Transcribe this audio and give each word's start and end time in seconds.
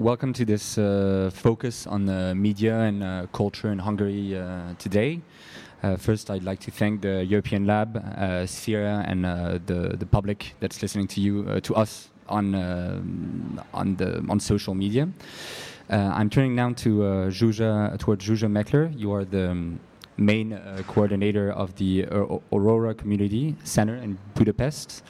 welcome 0.00 0.32
to 0.32 0.46
this 0.46 0.78
uh, 0.78 1.30
focus 1.34 1.86
on 1.86 2.06
the 2.06 2.34
media 2.34 2.80
and 2.80 3.02
uh, 3.02 3.26
culture 3.34 3.70
in 3.70 3.78
Hungary 3.78 4.34
uh, 4.34 4.72
today. 4.78 5.20
Uh, 5.82 5.96
first, 5.96 6.30
I'd 6.30 6.42
like 6.42 6.58
to 6.60 6.70
thank 6.70 7.02
the 7.02 7.22
European 7.22 7.66
Lab, 7.66 7.96
uh, 7.96 8.46
Sphere, 8.46 9.04
and 9.06 9.26
uh, 9.26 9.58
the 9.66 9.96
the 9.98 10.06
public 10.06 10.54
that's 10.60 10.80
listening 10.80 11.06
to 11.08 11.20
you, 11.20 11.46
uh, 11.46 11.60
to 11.60 11.74
us 11.74 12.08
on 12.28 12.54
on 13.74 13.96
the 13.96 14.24
on 14.28 14.40
social 14.40 14.74
media. 14.74 15.08
I'm 15.90 16.30
turning 16.30 16.54
now 16.54 16.72
to 16.72 17.30
towards 17.98 18.26
Zsuzsa 18.26 18.48
Meckler. 18.48 18.98
You 18.98 19.12
are 19.12 19.24
the 19.24 19.76
main 20.16 20.58
coordinator 20.86 21.50
of 21.52 21.74
the 21.76 22.06
Aurora 22.52 22.94
Community 22.94 23.56
Center 23.64 23.96
in 23.96 24.18
Budapest. 24.34 25.02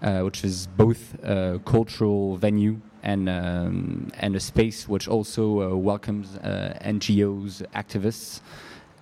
Uh, 0.00 0.20
which 0.20 0.44
is 0.44 0.68
both 0.76 1.16
a 1.24 1.60
cultural 1.64 2.36
venue 2.36 2.80
and 3.02 3.28
um, 3.28 4.10
and 4.18 4.36
a 4.36 4.40
space 4.40 4.88
which 4.88 5.08
also 5.08 5.44
uh, 5.62 5.76
welcomes 5.76 6.36
uh, 6.36 6.78
NGOs, 6.84 7.62
activists. 7.74 8.40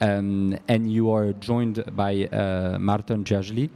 Um, 0.00 0.58
and 0.68 0.92
you 0.92 1.10
are 1.10 1.32
joined 1.32 1.84
by 1.96 2.28
uh, 2.32 2.78
Györgyi. 2.78 3.70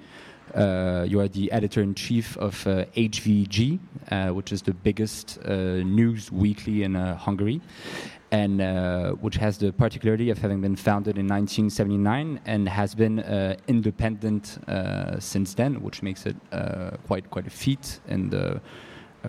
Uh, 0.55 1.05
you 1.09 1.21
are 1.21 1.29
the 1.29 1.51
editor 1.53 1.81
in 1.81 1.95
chief 1.95 2.37
of 2.37 2.65
HVG, 2.65 3.79
which 4.35 4.53
is 4.53 4.63
the 4.63 4.75
biggest 4.75 5.39
news 5.47 6.31
weekly 6.33 6.83
in 6.83 6.95
Hungary 6.95 7.61
and 8.33 8.61
uh, 8.61 9.13
which 9.13 9.37
has 9.37 9.59
the 9.59 9.73
particularity 9.73 10.31
of 10.31 10.39
having 10.39 10.61
been 10.61 10.77
founded 10.77 11.19
in 11.19 11.27
1979 11.27 12.41
and 12.47 12.69
has 12.69 12.95
been 12.95 13.21
uh, 13.21 13.57
independent 13.67 14.59
uh, 14.69 15.19
since 15.19 15.55
then, 15.55 15.83
which 15.83 16.03
makes 16.03 16.27
it 16.27 16.37
quite 17.07 17.29
quite 17.31 17.47
a 17.47 17.51
feat 17.51 18.01
in 18.09 18.31
the 18.31 18.61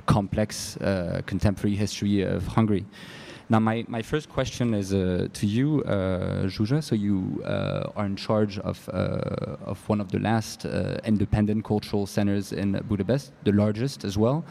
complex 0.05 0.77
uh, 0.77 1.21
contemporary 1.25 1.75
history 1.75 2.21
of 2.21 2.47
Hungary. 2.47 2.85
Now, 3.49 3.59
my, 3.59 3.83
my 3.89 4.01
first 4.01 4.29
question 4.29 4.73
is 4.73 4.89
to 4.91 5.45
you, 5.45 5.83
uh. 5.83 6.47
So 6.81 6.95
you 6.95 7.43
are 7.45 8.05
in 8.05 8.15
charge 8.15 8.59
of 8.59 8.87
of 8.89 9.89
one 9.89 9.99
of 9.99 10.09
the 10.09 10.19
last 10.19 10.65
independent 11.03 11.65
cultural 11.65 12.05
centers 12.07 12.53
in 12.53 12.79
Budapest, 12.87 13.33
the 13.43 13.51
largest 13.51 14.05
as 14.05 14.17
well 14.17 14.45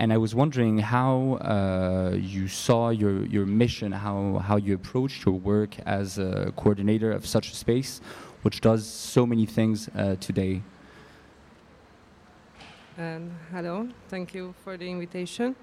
and 0.00 0.14
I 0.14 0.16
was 0.16 0.34
wondering 0.34 0.78
how 0.78 1.34
uh, 1.42 2.16
you 2.16 2.48
saw 2.48 2.88
your, 2.88 3.26
your 3.26 3.44
mission, 3.44 3.92
how, 3.92 4.38
how 4.38 4.56
you 4.56 4.72
approached 4.74 5.26
your 5.26 5.34
work 5.34 5.76
as 5.84 6.16
a 6.16 6.54
coordinator 6.56 7.12
of 7.12 7.26
such 7.26 7.52
a 7.52 7.54
space, 7.54 8.00
which 8.40 8.62
does 8.62 8.86
so 8.86 9.26
many 9.26 9.44
things 9.44 9.90
uh, 9.94 10.16
today. 10.18 10.62
Um, 13.00 13.30
hello, 13.50 13.88
thank 14.08 14.34
you 14.34 14.54
for 14.62 14.76
the 14.76 14.86
invitation. 14.86 15.56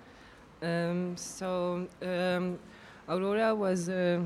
Um, 0.63 1.15
so, 1.15 1.87
um, 2.01 2.57
Aurora 3.07 3.53
was. 3.53 3.89
Uh, 3.89 4.25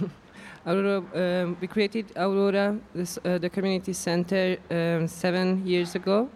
Aurora, 0.66 1.02
um, 1.14 1.58
we 1.60 1.66
created 1.66 2.06
Aurora, 2.16 2.78
this, 2.94 3.18
uh, 3.26 3.36
the 3.36 3.50
community 3.50 3.92
center, 3.92 4.56
um, 4.70 5.06
seven 5.06 5.66
years 5.66 5.94
ago, 5.94 6.30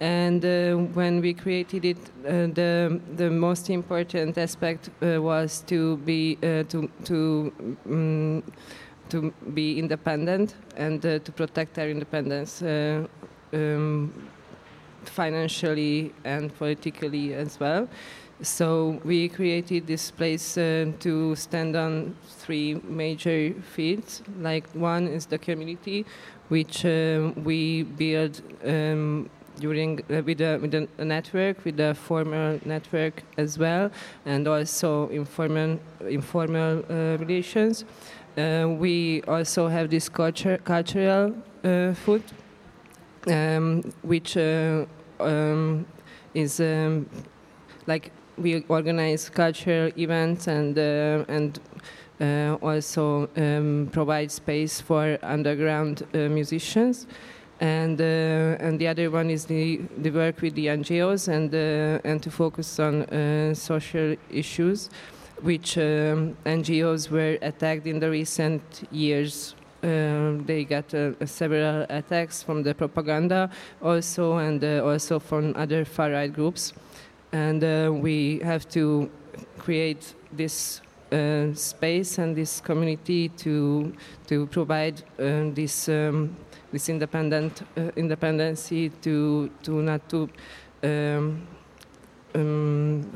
and 0.00 0.44
uh, 0.44 0.74
when 0.92 1.22
we 1.22 1.32
created 1.32 1.86
it, 1.86 2.10
uh, 2.26 2.52
the 2.52 3.00
the 3.16 3.30
most 3.30 3.70
important 3.70 4.36
aspect 4.36 4.90
uh, 5.00 5.16
was 5.18 5.62
to 5.66 5.96
be 6.04 6.36
uh, 6.42 6.64
to 6.64 6.90
to 7.04 7.52
um, 7.86 8.42
to 9.08 9.32
be 9.54 9.78
independent 9.78 10.56
and 10.76 11.00
to 11.00 11.32
protect 11.32 11.78
our 11.78 11.88
independence 11.88 12.62
financially 15.08 16.12
and 16.24 16.54
politically 16.56 17.34
as 17.34 17.58
well. 17.58 17.88
So 18.40 19.00
we 19.04 19.28
created 19.28 19.86
this 19.86 20.12
place 20.12 20.54
to 20.54 21.34
stand 21.34 21.74
on 21.74 22.14
three 22.28 22.80
major 22.84 23.52
fields. 23.74 24.22
Like 24.40 24.68
one 24.74 25.08
is 25.08 25.26
the 25.26 25.38
community, 25.38 26.06
which 26.48 26.84
we 26.84 27.82
build. 27.82 28.40
Um, 28.64 29.28
during 29.58 30.00
uh, 30.10 30.22
with 30.22 30.40
a 30.40 30.58
with 30.58 30.74
a 30.74 31.04
network 31.04 31.64
with 31.64 31.80
a 31.80 31.94
formal 31.94 32.60
network 32.64 33.22
as 33.36 33.58
well 33.58 33.90
and 34.24 34.46
also 34.46 35.08
informal 35.08 35.78
informal 36.08 36.84
uh, 36.88 37.16
relations 37.18 37.84
uh, 38.36 38.68
we 38.68 39.20
also 39.22 39.66
have 39.66 39.90
this 39.90 40.08
culture, 40.08 40.58
cultural 40.58 41.34
uh, 41.64 41.92
food 41.94 42.22
um, 43.26 43.82
which 44.02 44.36
uh, 44.36 44.86
um, 45.20 45.86
is 46.34 46.60
um, 46.60 47.08
like 47.86 48.10
we 48.36 48.64
organize 48.68 49.28
cultural 49.28 49.90
events 49.98 50.46
and 50.46 50.78
uh, 50.78 51.24
and 51.28 51.60
also 52.62 53.28
um, 53.36 53.88
provide 53.92 54.30
space 54.30 54.80
for 54.80 55.18
underground 55.22 56.06
musicians 56.12 57.06
and 57.60 58.00
uh, 58.00 58.56
and 58.60 58.78
the 58.78 58.86
other 58.86 59.10
one 59.10 59.30
is 59.30 59.46
the, 59.46 59.80
the 59.98 60.10
work 60.10 60.40
with 60.40 60.54
the 60.54 60.66
NGOs 60.66 61.28
and 61.28 61.52
uh, 61.54 62.08
and 62.08 62.22
to 62.22 62.30
focus 62.30 62.78
on 62.78 63.02
uh, 63.02 63.54
social 63.54 64.16
issues, 64.30 64.90
which 65.42 65.76
um, 65.76 66.36
NGOs 66.46 67.10
were 67.10 67.38
attacked 67.42 67.86
in 67.86 67.98
the 67.98 68.10
recent 68.10 68.86
years. 68.92 69.54
Um, 69.82 70.44
they 70.44 70.64
got 70.64 70.92
uh, 70.92 71.12
several 71.24 71.86
attacks 71.88 72.42
from 72.42 72.62
the 72.62 72.74
propaganda, 72.74 73.50
also 73.80 74.38
and 74.38 74.62
uh, 74.64 74.82
also 74.84 75.18
from 75.18 75.54
other 75.56 75.84
far 75.84 76.10
right 76.10 76.32
groups, 76.32 76.72
and 77.32 77.62
uh, 77.62 77.92
we 77.92 78.40
have 78.42 78.68
to 78.70 79.10
create 79.58 80.14
this 80.32 80.80
space 81.54 82.18
and 82.18 82.36
this 82.36 82.60
community 82.60 83.28
to 83.30 83.94
to 84.26 84.46
provide 84.46 85.02
this. 85.16 85.88
Um, 85.88 86.36
this 86.72 86.88
independent 86.88 87.62
uh, 87.76 87.90
independency 87.96 88.90
to 88.90 89.50
to 89.62 89.82
not 89.82 90.06
to 90.08 90.28
um, 90.82 91.46
um, 92.34 93.10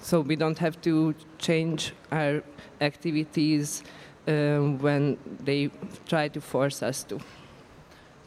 so 0.00 0.20
we 0.20 0.36
don't 0.36 0.58
have 0.58 0.80
to 0.80 1.14
change 1.38 1.92
our 2.10 2.42
activities 2.80 3.82
um, 4.26 4.78
when 4.78 5.18
they 5.44 5.70
try 6.06 6.28
to 6.28 6.40
force 6.40 6.82
us 6.82 7.04
to. 7.04 7.20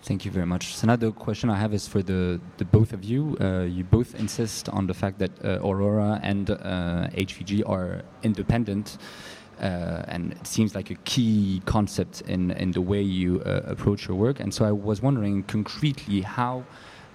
Thank 0.04 0.24
you 0.24 0.30
very 0.30 0.46
much. 0.46 0.76
So 0.76 0.86
another 0.86 1.12
question 1.12 1.50
I 1.50 1.58
have 1.58 1.74
is 1.74 1.88
for 1.88 2.04
the, 2.04 2.40
the 2.58 2.66
both 2.66 2.94
of 2.94 3.04
you. 3.04 3.36
Uh, 3.42 3.64
you 3.64 3.84
both 3.84 4.14
insist 4.14 4.70
on 4.70 4.86
the 4.86 4.94
fact 4.94 5.18
that 5.18 5.32
uh, 5.44 5.68
Aurora 5.68 6.20
and 6.22 6.52
uh, 6.52 7.08
HVG 7.16 7.68
are 7.68 8.04
independent 8.22 9.00
uh, 9.60 10.04
and 10.08 10.34
it 10.34 10.46
seems 10.46 10.76
like 10.76 10.92
a 10.92 10.96
key 11.06 11.62
concept 11.66 12.22
in, 12.22 12.52
in 12.52 12.72
the 12.72 12.82
way 12.82 13.02
you 13.02 13.42
uh, 13.42 13.62
approach 13.66 14.08
your 14.08 14.18
work. 14.18 14.40
And 14.40 14.54
so 14.54 14.66
I 14.66 14.72
was 14.72 15.02
wondering 15.02 15.44
concretely 15.44 16.22
how 16.22 16.66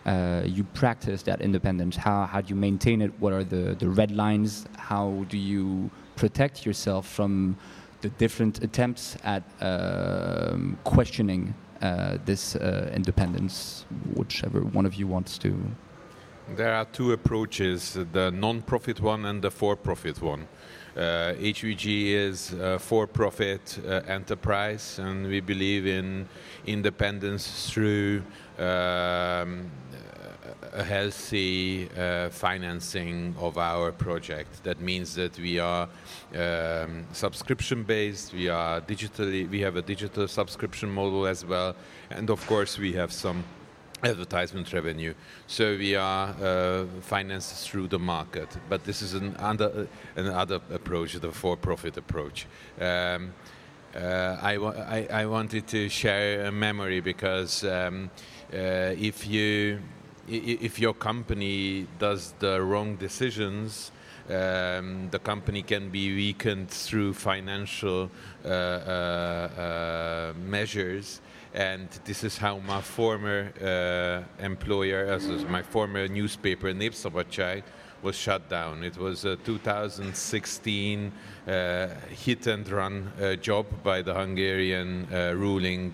uh, 0.07 0.43
you 0.45 0.65
practice 0.65 1.23
that 1.25 1.41
independence. 1.43 1.97
How, 1.97 2.25
how 2.25 2.41
do 2.41 2.49
you 2.49 2.57
maintain 2.57 3.03
it? 3.03 3.13
What 3.21 3.33
are 3.33 3.45
the, 3.45 3.77
the 3.79 3.89
red 3.89 4.11
lines? 4.11 4.67
How 4.77 5.27
do 5.29 5.37
you 5.37 5.91
protect 6.17 6.65
yourself 6.65 7.07
from 7.07 7.57
the 8.00 8.09
different 8.11 8.62
attempts 8.62 9.16
at 9.25 9.43
um, 9.61 10.78
questioning 10.84 11.55
uh, 11.81 12.19
this 12.25 12.56
uh, 12.56 12.91
independence, 12.94 13.84
whichever 14.15 14.61
one 14.61 14.87
of 14.87 14.94
you 14.94 15.06
wants 15.06 15.38
to? 15.38 15.55
There 16.56 16.75
are 16.75 16.84
two 16.84 17.12
approaches 17.12 17.97
the 18.12 18.31
non 18.31 18.62
profit 18.62 19.00
one 19.00 19.25
and 19.25 19.41
the 19.41 19.50
for 19.50 19.77
profit 19.77 20.21
one. 20.21 20.49
Uh, 20.97 21.34
HVG 21.39 22.09
is 22.09 22.53
a 22.53 22.77
for-profit 22.77 23.78
uh, 23.87 24.03
enterprise, 24.09 24.99
and 24.99 25.28
we 25.28 25.41
believe 25.41 25.87
in 25.87 26.28
independence 26.66 27.71
through 27.71 28.22
um, 28.59 29.71
a 30.73 30.85
healthy 30.85 31.89
uh, 31.97 32.29
financing 32.31 33.35
of 33.39 33.59
our 33.59 33.93
project. 33.93 34.63
That 34.65 34.81
means 34.81 35.15
that 35.15 35.39
we 35.39 35.59
are 35.59 35.89
um, 36.35 37.07
subscription 37.13 37.83
based. 37.83 38.33
We 38.33 38.49
are 38.49 38.81
digitally. 38.81 39.49
We 39.49 39.61
have 39.61 39.77
a 39.77 39.83
digital 39.83 40.28
subscription 40.28 40.91
model 40.91 41.27
as 41.27 41.45
well, 41.45 41.75
and 42.11 42.31
of 42.31 42.47
course 42.47 42.78
we 42.78 42.93
have 42.93 43.13
some 43.13 43.45
advertisement 44.03 44.72
revenue. 44.72 45.15
So 45.47 45.77
we 45.77 45.95
are 45.95 46.34
uh, 46.43 46.84
financed 47.01 47.69
through 47.69 47.89
the 47.89 47.99
market. 47.99 48.49
But 48.69 48.84
this 48.84 49.03
is 49.03 49.15
an 49.15 49.37
under, 49.39 49.89
another 50.16 50.61
approach, 50.73 51.15
the 51.15 51.33
for-profit 51.33 51.97
approach. 51.97 52.47
Um, 52.81 53.34
uh, 53.95 54.37
I, 54.41 54.57
I, 54.57 55.23
I, 55.23 55.27
wanted 55.27 55.66
to 55.66 55.89
share 55.89 56.47
a 56.47 56.53
memory 56.53 57.01
because 57.01 57.65
um, 57.65 58.09
uh, 58.53 58.95
if 58.97 59.27
you 59.27 59.81
if 60.30 60.78
your 60.78 60.94
company 60.94 61.86
does 61.98 62.34
the 62.38 62.62
wrong 62.62 62.97
decisions, 62.97 63.91
um, 64.28 65.09
the 65.10 65.18
company 65.18 65.62
can 65.62 65.91
be 65.91 66.15
weakened 66.15 66.71
through 66.71 67.15
financial 67.15 68.10
uh, 68.44 68.48
uh, 68.48 68.50
uh, 68.50 70.32
measures 70.38 71.21
and 71.53 71.88
this 72.04 72.22
is 72.22 72.38
how 72.38 72.59
my 72.59 72.80
former 72.80 73.53
uh, 73.60 74.44
employer, 74.44 75.06
as 75.06 75.27
my 75.47 75.62
former 75.62 76.06
newspaper 76.06 76.72
Népszabadság, 76.72 77.65
was 78.03 78.16
shut 78.16 78.48
down. 78.48 78.84
It 78.84 78.97
was 78.97 79.24
a 79.24 79.34
2016 79.36 81.12
uh, 81.47 81.88
hit 82.09 82.47
and 82.47 82.68
run 82.68 83.12
uh, 83.21 83.34
job 83.34 83.66
by 83.82 84.00
the 84.00 84.15
Hungarian 84.15 85.09
ruling 85.36 85.92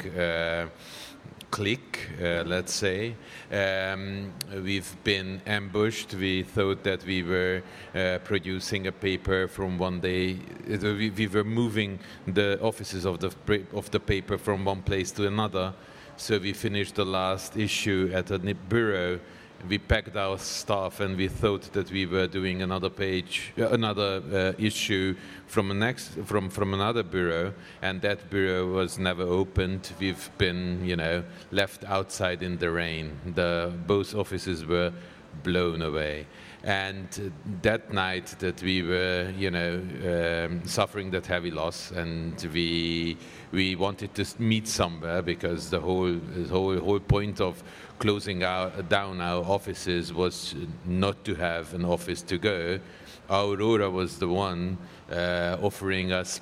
uh, 1.46 1.56
clique, 1.56 2.08
uh, 2.20 2.42
let's 2.46 2.74
say. 2.74 3.14
Um, 3.50 4.32
we've 4.62 4.96
been 5.04 5.40
ambushed. 5.46 6.14
We 6.14 6.42
thought 6.42 6.82
that 6.84 7.04
we 7.04 7.22
were 7.22 7.62
uh, 7.94 8.18
producing 8.24 8.86
a 8.86 8.92
paper 8.92 9.48
from 9.48 9.78
one 9.78 10.00
day. 10.00 10.38
We, 10.68 11.10
we, 11.10 11.26
were 11.26 11.44
moving 11.44 11.98
the 12.26 12.58
offices 12.60 13.06
of 13.06 13.18
the 13.20 13.30
of 13.72 13.90
the 13.90 14.00
paper 14.00 14.38
from 14.38 14.64
one 14.64 14.82
place 14.82 15.12
to 15.12 15.26
another. 15.26 15.74
So 16.16 16.38
we 16.38 16.52
finished 16.52 16.94
the 16.94 17.04
last 17.04 17.56
issue 17.56 18.10
at 18.14 18.30
a 18.30 18.38
bureau 18.38 19.20
we 19.68 19.78
packed 19.78 20.16
our 20.16 20.38
stuff 20.38 21.00
and 21.00 21.16
we 21.16 21.28
thought 21.28 21.72
that 21.72 21.90
we 21.90 22.06
were 22.06 22.26
doing 22.26 22.62
another 22.62 22.90
page, 22.90 23.52
uh, 23.58 23.68
another 23.68 24.22
uh, 24.32 24.52
issue 24.62 25.14
from 25.46 25.78
next 25.78 26.10
from 26.24 26.50
from 26.50 26.74
another 26.74 27.02
bureau, 27.02 27.52
and 27.82 28.00
that 28.02 28.30
bureau 28.30 28.66
was 28.66 28.98
never 28.98 29.22
opened. 29.22 29.92
We've 29.98 30.30
been, 30.38 30.84
you 30.84 30.96
know, 30.96 31.24
left 31.50 31.84
outside 31.84 32.42
in 32.42 32.58
the 32.58 32.70
rain. 32.70 33.18
The 33.34 33.72
both 33.86 34.14
offices 34.14 34.64
were 34.64 34.92
blown 35.42 35.82
away. 35.82 36.26
And 36.66 37.32
that 37.62 37.92
night 37.92 38.34
that 38.40 38.60
we 38.60 38.82
were, 38.82 39.32
you 39.38 39.52
know, 39.52 39.80
um, 40.04 40.66
suffering 40.66 41.12
that 41.12 41.24
heavy 41.24 41.52
loss, 41.52 41.92
and 41.92 42.34
we 42.52 43.16
we 43.52 43.76
wanted 43.76 44.16
to 44.16 44.24
meet 44.40 44.66
somewhere 44.66 45.22
because 45.22 45.70
the 45.70 45.78
whole 45.78 46.12
the 46.12 46.48
whole 46.48 46.76
whole 46.80 46.98
point 46.98 47.40
of 47.40 47.62
closing 48.00 48.42
our, 48.42 48.70
down 48.82 49.20
our 49.20 49.44
offices 49.44 50.12
was 50.12 50.56
not 50.84 51.24
to 51.24 51.36
have 51.36 51.72
an 51.72 51.84
office 51.84 52.20
to 52.22 52.36
go. 52.36 52.80
Aurora 53.30 53.88
was 53.88 54.18
the 54.18 54.28
one 54.28 54.76
uh, 55.10 55.56
offering 55.62 56.10
us 56.10 56.40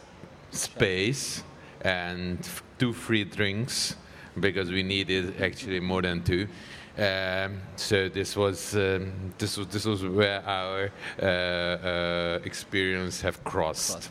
space 0.50 1.42
and 1.82 2.48
two 2.78 2.94
free 2.94 3.24
drinks 3.24 3.96
because 4.40 4.70
we 4.70 4.82
needed 4.82 5.40
actually 5.42 5.80
more 5.80 6.02
than 6.02 6.22
two. 6.22 6.48
Um, 6.96 7.60
so 7.74 8.08
this 8.08 8.36
was 8.36 8.76
um, 8.76 9.12
this 9.36 9.56
was 9.56 9.66
this 9.66 9.84
was 9.84 10.04
where 10.04 10.40
our 10.46 10.90
uh, 11.20 11.24
uh, 11.24 12.38
experience 12.44 13.20
have 13.22 13.42
crossed. 13.42 14.10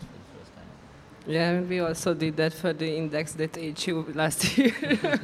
Yeah, 1.25 1.61
we 1.61 1.79
also 1.79 2.13
did 2.13 2.35
that 2.35 2.53
for 2.53 2.73
the 2.73 2.97
index.hu 2.97 4.05
last 4.13 4.57
year. 4.57 4.73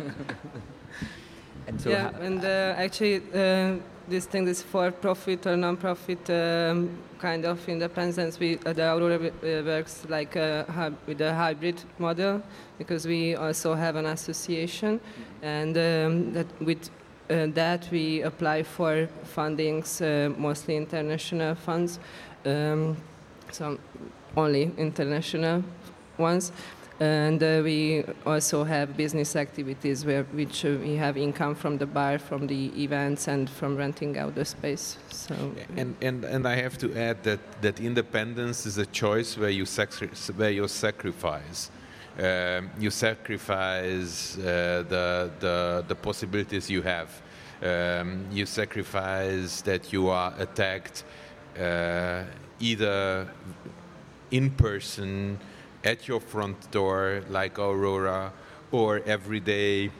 and 1.68 1.82
so 1.82 1.90
yeah, 1.90 2.12
and 2.22 2.46
uh, 2.46 2.76
actually, 2.78 3.18
uh, 3.34 3.76
this 4.08 4.26
thing, 4.26 4.46
this 4.46 4.62
for-profit 4.62 5.46
or 5.46 5.58
non-profit 5.58 6.30
um, 6.30 6.90
kind 7.20 7.44
of 7.44 7.68
independence, 7.68 8.40
we 8.40 8.58
uh, 8.66 8.72
the 8.72 8.84
Aurora 8.84 9.18
uh, 9.18 9.32
works 9.66 10.06
like 10.08 10.38
a, 10.38 10.94
with 11.06 11.20
a 11.20 11.34
hybrid 11.34 11.84
model 11.98 12.42
because 12.78 13.06
we 13.06 13.36
also 13.36 13.74
have 13.74 13.98
an 13.98 14.06
association, 14.06 15.02
and 15.42 15.76
um, 15.76 16.32
that 16.32 16.48
with 16.62 16.90
that 17.30 17.88
we 17.92 18.22
apply 18.24 18.64
for 18.64 19.08
fundings, 19.36 20.02
uh, 20.02 20.30
mostly 20.38 20.76
international 20.76 21.56
funds, 21.56 22.00
um, 22.46 22.98
so 23.52 23.78
only 24.36 24.72
international 24.78 25.64
ones. 26.18 26.52
And 27.00 27.42
uh, 27.42 27.62
we 27.64 28.04
also 28.26 28.66
have 28.66 28.98
business 28.98 29.38
activities 29.38 30.06
where 30.06 30.24
which 30.34 30.66
uh, 30.66 30.76
we 30.82 30.96
have 30.96 31.16
income 31.16 31.56
from 31.56 31.78
the 31.78 31.86
bar, 31.86 32.20
from 32.20 32.46
the 32.48 32.74
events, 32.76 33.30
and 33.30 33.50
from 33.50 33.78
renting 33.78 34.18
out 34.18 34.36
the 34.36 34.44
space. 34.44 34.98
So 35.10 35.34
and 35.78 35.96
and 36.02 36.26
and 36.26 36.46
I 36.46 36.56
have 36.56 36.78
to 36.80 36.94
add 37.00 37.24
that 37.24 37.40
that 37.62 37.80
independence 37.80 38.66
is 38.66 38.78
a 38.78 38.86
choice 38.86 39.38
where 39.38 39.50
you 39.50 39.66
sacri- 39.66 40.10
where 40.36 40.52
you 40.52 40.68
sacrifice. 40.68 41.72
Um, 42.20 42.70
you 42.78 42.90
sacrifice 42.90 44.38
uh, 44.38 44.84
the, 44.90 45.32
the 45.40 45.86
the 45.88 45.96
possibilities 45.96 46.70
you 46.70 46.82
have. 46.82 47.10
Um, 47.62 48.26
you 48.32 48.46
sacrifice 48.46 49.62
that 49.62 49.94
you 49.94 50.10
are 50.10 50.34
attacked 50.38 51.04
uh, 51.58 52.24
either 52.60 53.28
in 54.32 54.52
person 54.52 55.40
at 55.84 56.08
your 56.08 56.20
front 56.20 56.72
door, 56.72 57.24
like 57.30 57.58
Aurora, 57.58 58.34
or 58.72 59.02
every 59.06 59.40
day 59.40 59.92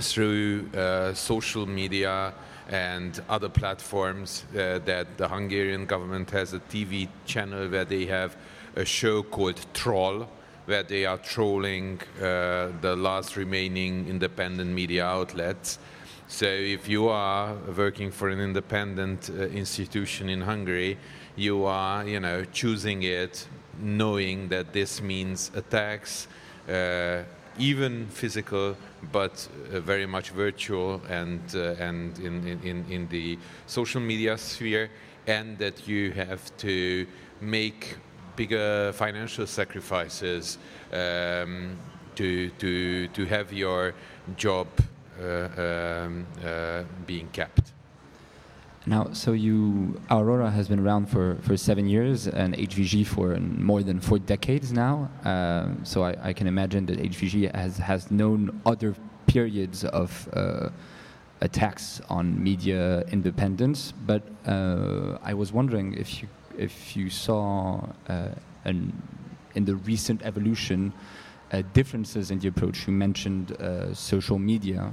through 0.00 0.68
uh, 0.74 1.14
social 1.14 1.66
media 1.66 2.34
and 2.68 3.22
other 3.28 3.48
platforms 3.48 4.44
uh, 4.52 4.78
that 4.84 5.16
the 5.16 5.28
Hungarian 5.28 5.86
government 5.86 6.30
has 6.30 6.54
a 6.54 6.60
TV 6.60 7.08
channel 7.26 7.68
where 7.68 7.84
they 7.84 8.06
have 8.06 8.36
a 8.76 8.84
show 8.84 9.22
called 9.22 9.64
Troll, 9.74 10.28
where 10.66 10.82
they 10.82 11.04
are 11.04 11.18
trolling 11.18 12.00
uh, 12.18 12.68
the 12.80 12.96
last 12.96 13.36
remaining 13.36 14.08
independent 14.08 14.70
media 14.70 15.04
outlets. 15.04 15.78
So 16.26 16.46
if 16.46 16.88
you 16.88 17.08
are 17.08 17.54
working 17.76 18.10
for 18.10 18.28
an 18.28 18.40
independent 18.40 19.30
uh, 19.30 19.44
institution 19.44 20.28
in 20.28 20.40
Hungary, 20.40 20.98
you 21.36 21.64
are, 21.64 22.06
you 22.06 22.20
know, 22.20 22.44
choosing 22.44 23.02
it 23.02 23.46
knowing 23.78 24.48
that 24.48 24.72
this 24.72 25.02
means 25.02 25.50
attacks, 25.54 26.28
uh, 26.68 27.22
even 27.58 28.06
physical, 28.06 28.76
but 29.12 29.48
uh, 29.72 29.80
very 29.80 30.06
much 30.06 30.30
virtual 30.30 31.00
and, 31.08 31.40
uh, 31.54 31.74
and 31.78 32.18
in, 32.18 32.46
in, 32.62 32.84
in 32.90 33.08
the 33.08 33.38
social 33.66 34.00
media 34.00 34.38
sphere, 34.38 34.90
and 35.26 35.58
that 35.58 35.86
you 35.86 36.10
have 36.12 36.56
to 36.56 37.06
make 37.40 37.96
bigger 38.36 38.92
financial 38.92 39.46
sacrifices 39.46 40.58
um, 40.92 41.76
to, 42.16 42.50
to, 42.50 43.08
to 43.08 43.24
have 43.26 43.52
your 43.52 43.94
job 44.36 44.66
uh, 45.20 45.48
um, 45.56 46.26
uh, 46.44 46.82
being 47.06 47.28
kept. 47.28 47.72
Now, 48.86 49.12
so 49.12 49.32
you 49.32 49.98
Aurora 50.10 50.50
has 50.50 50.68
been 50.68 50.78
around 50.78 51.06
for, 51.06 51.36
for 51.40 51.56
seven 51.56 51.88
years 51.88 52.26
and 52.26 52.54
HVG 52.54 53.06
for 53.06 53.34
more 53.36 53.82
than 53.82 53.98
four 53.98 54.18
decades 54.18 54.72
now. 54.72 55.10
Uh, 55.24 55.68
so 55.84 56.04
I, 56.04 56.16
I, 56.22 56.32
can 56.34 56.46
imagine 56.46 56.84
that 56.86 56.98
HVG 56.98 57.54
has 57.54 57.78
has 57.78 58.10
known 58.10 58.60
other 58.66 58.94
periods 59.26 59.84
of 59.86 60.28
uh, 60.34 60.68
attacks 61.40 62.02
on 62.10 62.42
media 62.42 63.04
independence. 63.10 63.92
But 63.92 64.22
uh, 64.46 65.18
I 65.22 65.32
was 65.32 65.50
wondering 65.50 65.94
if 65.94 66.20
you 66.20 66.28
if 66.58 66.96
you 66.96 67.10
saw 67.10 67.86
uh, 68.08 68.28
an, 68.64 68.92
in 69.54 69.64
the 69.64 69.76
recent 69.76 70.22
evolution. 70.22 70.92
Uh, 71.52 71.62
differences 71.72 72.32
in 72.32 72.38
the 72.40 72.48
approach. 72.48 72.88
You 72.88 72.92
mentioned 72.92 73.52
uh, 73.52 73.94
social 73.94 74.38
media. 74.40 74.90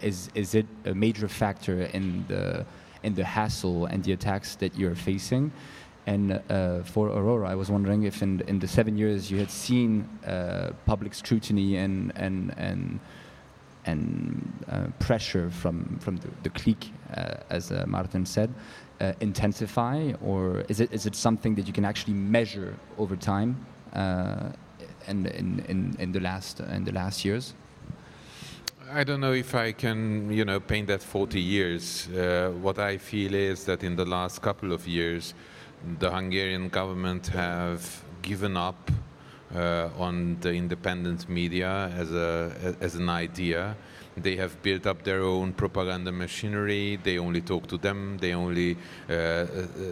is 0.00 0.30
is 0.34 0.54
it 0.54 0.66
a 0.86 0.94
major 0.94 1.28
factor 1.28 1.82
in 1.92 2.24
the 2.28 2.64
and 3.04 3.16
the 3.16 3.24
hassle 3.24 3.86
and 3.86 4.02
the 4.04 4.12
attacks 4.12 4.56
that 4.56 4.76
you're 4.76 4.94
facing. 4.94 5.52
And 6.06 6.40
uh, 6.48 6.82
for 6.82 7.08
Aurora, 7.08 7.48
I 7.48 7.54
was 7.54 7.70
wondering 7.70 8.02
if 8.02 8.22
in, 8.22 8.40
in 8.48 8.58
the 8.58 8.66
seven 8.66 8.98
years 8.98 9.30
you 9.30 9.38
had 9.38 9.50
seen 9.50 10.08
uh, 10.26 10.72
public 10.84 11.14
scrutiny 11.14 11.76
and 11.76 12.12
and 12.16 12.54
and 12.56 12.98
and 13.84 14.64
uh, 14.70 14.86
pressure 14.98 15.50
from 15.50 15.98
from 16.00 16.16
the, 16.16 16.28
the 16.42 16.50
clique, 16.50 16.92
uh, 17.16 17.34
as 17.50 17.72
uh, 17.72 17.84
Martin 17.86 18.24
said, 18.24 18.52
uh, 19.00 19.12
intensify, 19.20 20.12
or 20.22 20.60
is 20.68 20.80
it 20.80 20.92
is 20.92 21.06
it 21.06 21.14
something 21.14 21.54
that 21.56 21.66
you 21.66 21.72
can 21.72 21.84
actually 21.84 22.14
measure 22.14 22.74
over 22.98 23.16
time? 23.16 23.66
and 25.08 25.26
in, 25.26 25.58
in, 25.68 25.96
in 25.98 26.12
the 26.12 26.20
last 26.20 26.60
in 26.60 26.84
the 26.84 26.92
last 26.92 27.24
years. 27.24 27.54
I 28.94 29.04
don't 29.04 29.20
know 29.20 29.32
if 29.32 29.54
I 29.54 29.72
can, 29.72 30.30
you 30.30 30.44
know, 30.44 30.60
paint 30.60 30.88
that 30.88 31.02
40 31.02 31.40
years. 31.40 32.08
Uh, 32.08 32.52
what 32.60 32.78
I 32.78 32.98
feel 32.98 33.34
is 33.34 33.64
that 33.64 33.82
in 33.82 33.96
the 33.96 34.04
last 34.04 34.42
couple 34.42 34.72
of 34.72 34.86
years, 34.86 35.32
the 35.98 36.10
Hungarian 36.10 36.68
government 36.68 37.28
have 37.28 38.04
given 38.20 38.56
up 38.56 38.90
uh, 39.54 39.88
on 39.98 40.38
the 40.40 40.52
independent 40.52 41.28
media 41.28 41.92
as 41.96 42.12
a 42.12 42.76
as 42.80 42.94
an 42.94 43.08
idea. 43.08 43.76
They 44.14 44.36
have 44.36 44.62
built 44.62 44.86
up 44.86 45.04
their 45.04 45.22
own 45.22 45.54
propaganda 45.54 46.12
machinery. 46.12 46.98
They 47.02 47.18
only 47.18 47.40
talk 47.40 47.66
to 47.68 47.78
them. 47.78 48.18
They 48.18 48.34
only 48.34 48.76
uh, 49.08 49.12
uh 49.12 49.46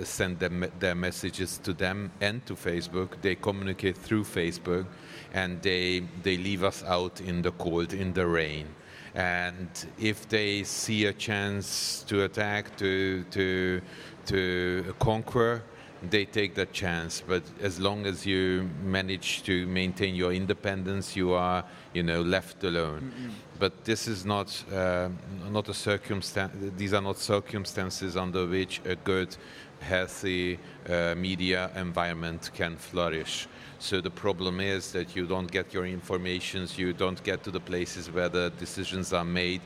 send 0.04 0.38
them, 0.38 0.66
their 0.78 0.94
messages 0.94 1.58
to 1.58 1.72
them 1.72 2.10
and 2.20 2.44
to 2.46 2.54
Facebook. 2.54 3.20
They 3.22 3.34
communicate 3.34 3.96
through 3.96 4.24
Facebook, 4.24 4.84
and 5.32 5.62
they 5.62 6.04
they 6.22 6.36
leave 6.36 6.64
us 6.64 6.84
out 6.84 7.20
in 7.20 7.42
the 7.42 7.52
cold, 7.52 7.92
in 7.92 8.12
the 8.12 8.26
rain 8.26 8.66
and 9.14 9.68
if 9.98 10.28
they 10.28 10.62
see 10.62 11.06
a 11.06 11.12
chance 11.12 12.04
to 12.06 12.22
attack, 12.24 12.76
to 12.76 13.24
to 13.30 13.80
to 14.26 14.94
conquer, 14.98 15.62
they 16.08 16.24
take 16.24 16.54
that 16.54 16.72
chance. 16.72 17.22
But 17.26 17.42
as 17.60 17.78
long 17.78 18.06
as 18.06 18.24
you 18.24 18.68
manage 18.82 19.42
to 19.44 19.66
maintain 19.66 20.14
your 20.14 20.32
independence, 20.32 21.14
you 21.16 21.32
are 21.32 21.64
you 21.92 22.02
know 22.02 22.22
left 22.22 22.64
alone. 22.64 23.12
Mm-hmm. 23.14 23.28
But 23.58 23.84
this 23.84 24.08
is 24.08 24.24
not 24.24 24.64
uh, 24.72 25.08
not 25.50 25.68
a 25.68 25.74
circumstance. 25.74 26.52
These 26.76 26.94
are 26.94 27.02
not 27.02 27.18
circumstances 27.18 28.16
under 28.16 28.46
which 28.46 28.80
a 28.84 28.96
good 28.96 29.36
healthy 29.80 30.58
uh, 30.88 31.14
media 31.16 31.70
environment 31.74 32.50
can 32.54 32.76
flourish. 32.76 33.48
So 33.78 34.00
the 34.00 34.10
problem 34.10 34.60
is 34.60 34.92
that 34.92 35.16
you 35.16 35.26
don't 35.26 35.50
get 35.50 35.72
your 35.72 35.86
informations, 35.86 36.78
you 36.78 36.92
don't 36.92 37.22
get 37.24 37.42
to 37.44 37.50
the 37.50 37.60
places 37.60 38.10
where 38.10 38.28
the 38.28 38.52
decisions 38.58 39.12
are 39.12 39.24
made. 39.24 39.62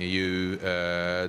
You, 0.00 0.58
uh, 0.62 1.28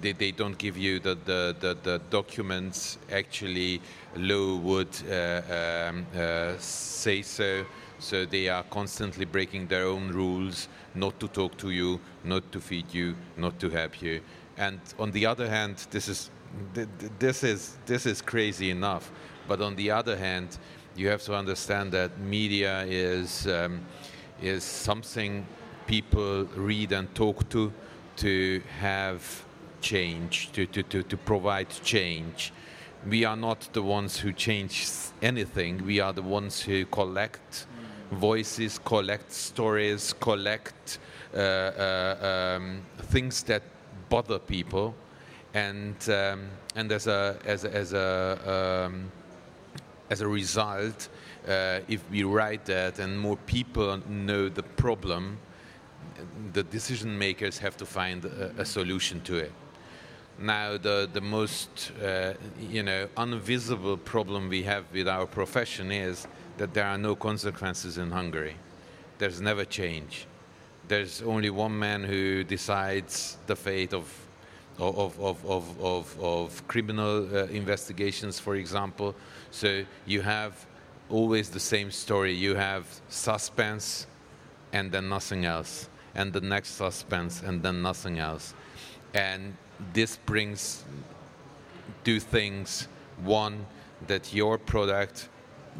they, 0.00 0.12
they, 0.12 0.32
don't 0.32 0.58
give 0.58 0.76
you 0.76 0.98
the, 0.98 1.16
the, 1.24 1.56
the, 1.60 1.76
the 1.82 2.00
documents 2.10 2.98
actually 3.12 3.80
law 4.16 4.56
would 4.56 4.88
uh, 5.08 5.88
um, 5.88 6.06
uh, 6.16 6.54
say 6.58 7.22
so. 7.22 7.64
So 8.00 8.24
they 8.24 8.48
are 8.48 8.62
constantly 8.64 9.24
breaking 9.24 9.68
their 9.68 9.84
own 9.84 10.08
rules, 10.08 10.68
not 10.94 11.18
to 11.20 11.28
talk 11.28 11.56
to 11.58 11.70
you, 11.70 12.00
not 12.24 12.50
to 12.52 12.60
feed 12.60 12.92
you, 12.92 13.16
not 13.36 13.58
to 13.60 13.70
help 13.70 14.02
you. 14.02 14.20
And 14.56 14.80
on 14.98 15.10
the 15.12 15.26
other 15.26 15.48
hand, 15.48 15.86
this 15.90 16.08
is 16.08 16.30
this 17.18 17.44
is 17.44 17.76
this 17.86 18.06
is 18.06 18.22
crazy 18.22 18.70
enough. 18.70 19.10
But 19.46 19.60
on 19.60 19.76
the 19.76 19.90
other 19.90 20.16
hand, 20.16 20.58
you 20.96 21.08
have 21.08 21.22
to 21.22 21.34
understand 21.34 21.92
that 21.92 22.18
media 22.18 22.84
is 22.84 23.46
um, 23.46 23.80
is 24.42 24.64
something 24.64 25.46
people 25.86 26.44
read 26.56 26.92
and 26.92 27.12
talk 27.14 27.48
to 27.50 27.72
to 28.18 28.62
have 28.80 29.44
change, 29.80 30.50
to, 30.52 30.66
to, 30.66 30.82
to, 30.82 31.02
to 31.02 31.16
provide 31.16 31.70
change. 31.82 32.52
We 33.08 33.24
are 33.24 33.36
not 33.36 33.68
the 33.72 33.82
ones 33.82 34.18
who 34.18 34.32
change 34.32 34.86
anything. 35.22 35.84
We 35.84 36.00
are 36.00 36.12
the 36.12 36.22
ones 36.22 36.60
who 36.60 36.84
collect 36.86 37.66
voices, 38.10 38.78
collect 38.78 39.32
stories, 39.32 40.14
collect 40.14 40.98
uh, 41.34 41.38
uh, 41.38 42.56
um, 42.56 42.82
things 42.98 43.42
that 43.44 43.62
bother 44.08 44.38
people, 44.38 44.94
and 45.54 45.96
um, 46.08 46.48
and 46.74 46.90
as 46.90 47.06
a 47.06 47.38
as 47.44 47.64
a, 47.64 47.74
as 47.74 47.92
a 47.92 48.86
um, 48.86 49.12
as 50.10 50.20
a 50.22 50.28
result, 50.28 51.08
uh, 51.46 51.80
if 51.88 52.02
we 52.10 52.24
write 52.24 52.64
that 52.64 52.98
and 52.98 53.18
more 53.18 53.36
people 53.46 54.00
know 54.08 54.48
the 54.48 54.62
problem, 54.62 55.38
the 56.52 56.62
decision 56.62 57.18
makers 57.18 57.58
have 57.58 57.76
to 57.76 57.86
find 57.86 58.24
a, 58.24 58.52
a 58.58 58.64
solution 58.64 59.20
to 59.22 59.36
it. 59.36 59.52
Now, 60.40 60.76
the, 60.78 61.08
the 61.12 61.20
most 61.20 61.92
uh, 62.02 62.34
you 62.60 62.82
know, 62.84 63.08
invisible 63.18 63.96
problem 63.96 64.48
we 64.48 64.62
have 64.62 64.84
with 64.92 65.08
our 65.08 65.26
profession 65.26 65.90
is 65.90 66.28
that 66.58 66.74
there 66.74 66.86
are 66.86 66.98
no 66.98 67.16
consequences 67.16 67.98
in 67.98 68.10
Hungary. 68.10 68.54
There's 69.18 69.40
never 69.40 69.64
change. 69.64 70.26
There's 70.86 71.22
only 71.22 71.50
one 71.50 71.76
man 71.76 72.04
who 72.04 72.44
decides 72.44 73.36
the 73.48 73.56
fate 73.56 73.92
of, 73.92 74.06
of, 74.78 75.18
of, 75.18 75.44
of, 75.44 75.80
of, 75.80 76.20
of 76.20 76.68
criminal 76.68 77.26
uh, 77.34 77.46
investigations, 77.46 78.38
for 78.38 78.54
example. 78.54 79.16
So 79.50 79.84
you 80.06 80.20
have 80.20 80.66
always 81.10 81.50
the 81.50 81.60
same 81.60 81.90
story. 81.90 82.32
You 82.32 82.54
have 82.54 82.86
suspense 83.08 84.06
and 84.72 84.92
then 84.92 85.08
nothing 85.08 85.44
else 85.44 85.88
and 86.18 86.32
the 86.32 86.40
next 86.40 86.70
suspense 86.70 87.42
and 87.42 87.62
then 87.62 87.80
nothing 87.80 88.18
else. 88.18 88.52
And 89.14 89.56
this 89.94 90.16
brings 90.26 90.84
two 92.04 92.20
things. 92.20 92.88
One, 93.22 93.66
that 94.08 94.34
your 94.34 94.58
product, 94.58 95.28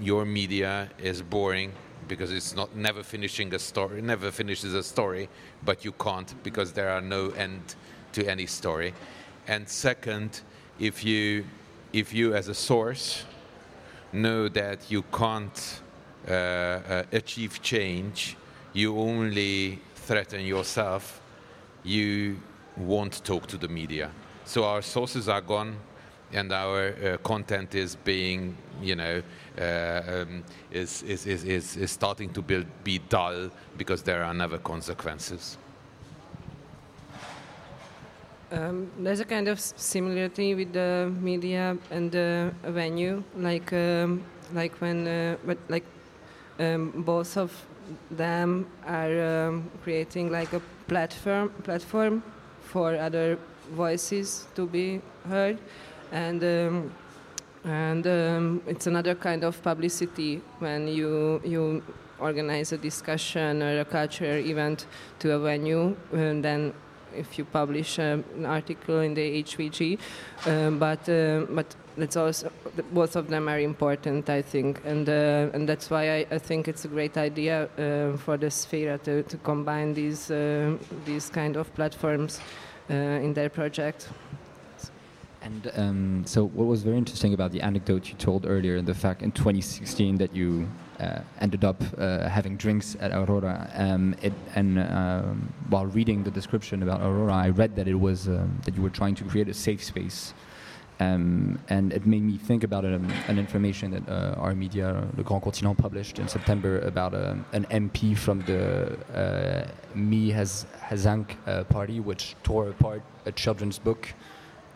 your 0.00 0.25
media 0.25 0.90
is 0.99 1.23
boring 1.23 1.73
because 2.07 2.33
it's 2.33 2.54
not 2.54 2.75
never 2.75 3.02
finishing 3.02 3.52
a 3.52 3.59
story, 3.59 4.00
never 4.00 4.30
finishes 4.30 4.75
a 4.75 4.83
story, 4.83 5.28
but 5.64 5.85
you 5.85 5.92
can't 5.92 6.33
because 6.42 6.73
there 6.73 6.88
are 6.88 7.00
no 7.00 7.30
end 7.30 7.75
to 8.12 8.25
any 8.26 8.47
story. 8.47 8.95
And 9.47 9.68
second, 9.68 10.40
if 10.78 11.04
you 11.04 11.45
if 11.92 12.12
you 12.12 12.35
as 12.35 12.49
a 12.49 12.54
source 12.54 13.25
know 14.12 14.49
that 14.49 14.90
you 14.90 15.02
can't 15.12 15.80
uh, 16.28 16.33
uh, 16.33 17.02
achieve 17.12 17.61
change, 17.62 18.37
you 18.73 18.99
only 18.99 19.80
threaten 20.08 20.40
yourself, 20.40 21.20
you 21.84 22.40
won't 22.78 23.22
talk 23.24 23.46
to 23.46 23.58
the 23.58 23.68
media. 23.68 24.10
So 24.44 24.64
our 24.64 24.80
sources 24.80 25.28
are 25.28 25.42
gone, 25.42 25.76
and 26.32 26.50
our 26.50 26.80
uh, 26.88 27.16
content 27.18 27.74
is 27.74 27.94
being, 27.94 28.56
you 28.82 28.96
know, 28.96 29.22
uh, 29.58 30.02
um, 30.08 30.44
is, 30.70 31.02
is, 31.02 31.26
is, 31.26 31.76
is, 31.76 31.90
starting 31.90 32.30
to 32.32 32.40
build, 32.40 32.66
be 32.84 32.98
dull 33.10 33.50
because 33.76 34.02
there 34.02 34.24
are 34.24 34.32
never 34.32 34.58
consequences. 34.58 35.58
Um, 38.50 38.90
there's 38.98 39.20
a 39.20 39.26
kind 39.26 39.46
of 39.48 39.60
similarity 39.60 40.54
with 40.54 40.72
the 40.72 41.12
media 41.20 41.76
and 41.90 42.10
the 42.10 42.50
venue, 42.64 43.22
like 43.36 43.70
um, 43.74 44.24
like 44.54 44.72
when 44.80 45.06
uh, 45.06 45.36
like 45.68 45.84
um, 46.58 46.92
both 47.04 47.36
of 47.36 47.52
them 48.11 48.66
are 48.87 49.49
um, 49.49 49.71
creating 49.83 50.30
like 50.30 50.52
a 50.52 50.61
platform 50.87 51.50
platform 51.62 52.23
for 52.62 52.97
other 52.97 53.38
voices 53.73 54.47
to 54.54 54.66
be 54.66 55.00
heard, 55.28 55.59
and 56.12 56.42
um, 56.42 56.92
and 57.64 58.07
um, 58.07 58.62
it's 58.66 58.87
another 58.87 59.14
kind 59.14 59.45
of 59.45 59.62
publicity 59.62 60.40
when 60.59 60.88
you 60.88 61.40
you 61.45 61.83
organize 62.18 62.73
a 62.73 62.78
discussion 62.78 63.62
or 63.62 63.80
a 63.80 63.85
cultural 63.85 64.38
event 64.38 64.87
to 65.18 65.33
a 65.33 65.38
venue, 65.38 65.97
and 66.12 66.45
then 66.45 66.73
if 67.14 67.38
you 67.38 67.45
publish 67.45 67.99
um, 67.99 68.25
an 68.37 68.47
article 68.47 69.00
in 69.00 69.14
the 69.14 69.42
HVG, 69.42 69.99
um, 70.47 70.78
but 70.78 71.09
uh, 71.09 71.47
but 71.50 71.75
that's 71.99 72.17
also 72.17 72.50
both 72.93 73.17
of 73.17 73.28
them 73.28 73.49
are 73.49 73.61
important, 73.61 74.31
I 74.31 74.43
think, 74.43 74.81
and 74.85 75.09
uh, 75.09 75.55
and 75.55 75.69
that's 75.69 75.90
why 75.90 76.19
I, 76.19 76.26
I, 76.31 76.38
think 76.38 76.69
it's 76.69 76.85
a 76.85 76.88
great 76.88 77.17
idea 77.17 77.69
uh, 77.78 78.17
for 78.17 78.37
the 78.37 78.50
Sphere 78.50 78.99
to, 78.99 79.23
to 79.23 79.37
combine 79.38 79.95
these 79.95 80.31
uh, 80.31 80.76
these 81.05 81.28
kind 81.28 81.57
of 81.57 81.75
platforms 81.75 82.40
uh, 82.90 82.95
in 82.95 83.35
their 83.35 83.49
project. 83.49 84.09
And 85.40 85.71
um, 85.76 86.23
so, 86.26 86.47
what 86.47 86.67
was 86.67 86.83
very 86.83 86.99
interesting 86.99 87.33
about 87.35 87.52
the 87.52 87.61
anecdote 87.61 88.09
you 88.09 88.14
told 88.14 88.45
earlier, 88.47 88.76
and 88.76 88.87
the 88.87 88.95
fact 88.95 89.23
in 89.23 89.33
2016 89.33 90.17
that 90.19 90.35
you 90.35 90.69
uh, 91.00 91.21
ended 91.40 91.64
up 91.64 91.83
uh, 91.97 92.28
having 92.28 92.57
drinks 92.57 92.97
at 93.00 93.12
Aurora, 93.12 93.71
um, 93.75 94.17
it, 94.21 94.33
and 94.57 94.78
um, 94.78 95.52
while 95.69 95.87
reading 95.87 96.25
the 96.25 96.31
description 96.31 96.83
about 96.83 97.00
Aurora, 97.00 97.35
I 97.35 97.50
read 97.50 97.76
that 97.76 97.87
it 97.87 97.95
was 97.95 98.28
um, 98.28 98.61
that 98.64 98.76
you 98.76 98.83
were 98.83 98.90
trying 98.90 99.14
to 99.17 99.25
create 99.25 99.49
a 99.49 99.55
safe 99.55 99.83
space 99.83 100.35
um, 101.00 101.59
and 101.69 101.93
it 101.93 102.07
made 102.07 102.23
me 102.23 102.38
think 102.38 102.64
about 102.64 102.85
um, 102.85 103.09
an 103.28 103.38
information 103.38 103.93
that 103.93 104.09
uh, 104.09 104.35
our 104.38 104.55
media, 104.55 105.07
Le 105.17 105.23
Grand 105.23 105.43
Continent, 105.43 105.78
published 105.78 106.19
in 106.19 106.26
September 106.26 106.81
about 106.81 107.14
um, 107.14 107.45
an 107.52 107.67
MP 107.71 108.17
from 108.17 108.40
the 108.43 108.99
uh, 109.14 109.69
Mi 109.95 110.33
Hazank 110.33 111.37
uh, 111.47 111.64
party, 111.64 112.00
which 112.00 112.35
tore 112.43 112.71
apart 112.71 113.02
a 113.26 113.33
children's 113.33 113.78
book 113.78 114.12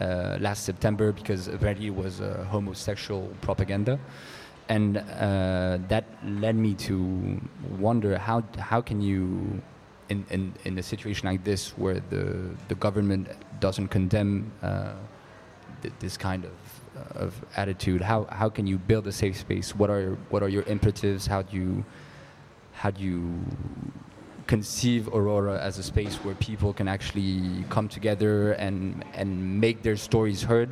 uh, 0.00 0.38
last 0.40 0.64
September 0.64 1.10
because 1.10 1.48
apparently 1.48 1.86
it 1.86 1.94
was 1.94 2.20
homosexual 2.50 3.28
propaganda. 3.40 3.98
And 4.68 4.96
uh, 4.96 5.78
that 5.88 6.04
led 6.24 6.54
me 6.56 6.74
to 6.74 7.40
wonder 7.78 8.16
how, 8.16 8.44
how 8.58 8.80
can 8.80 9.00
you, 9.02 9.60
in, 10.08 10.24
in, 10.30 10.54
in 10.64 10.78
a 10.78 10.82
situation 10.82 11.28
like 11.28 11.42
this 11.42 11.76
where 11.76 12.00
the, 12.10 12.50
the 12.68 12.76
government 12.76 13.28
doesn't 13.60 13.88
condemn 13.88 14.52
uh, 14.62 14.92
th 15.82 15.92
this 16.00 16.16
kind 16.16 16.44
of 16.44 16.56
of 17.24 17.32
attitude? 17.56 18.00
How 18.02 18.26
how 18.40 18.48
can 18.48 18.66
you 18.66 18.78
build 18.78 19.06
a 19.06 19.12
safe 19.12 19.36
space? 19.36 19.74
What 19.74 19.90
are 19.90 20.16
what 20.30 20.42
are 20.42 20.48
your 20.48 20.64
imperatives? 20.74 21.26
How 21.26 21.42
do 21.42 21.56
you 21.56 21.84
how 22.72 22.90
do 22.90 23.02
you 23.02 23.20
conceive 24.46 25.08
Aurora 25.08 25.58
as 25.60 25.78
a 25.78 25.82
space 25.82 26.16
where 26.24 26.34
people 26.34 26.72
can 26.72 26.88
actually 26.88 27.64
come 27.70 27.88
together 27.88 28.52
and 28.52 29.04
and 29.14 29.60
make 29.60 29.82
their 29.82 29.96
stories 29.96 30.42
heard 30.42 30.70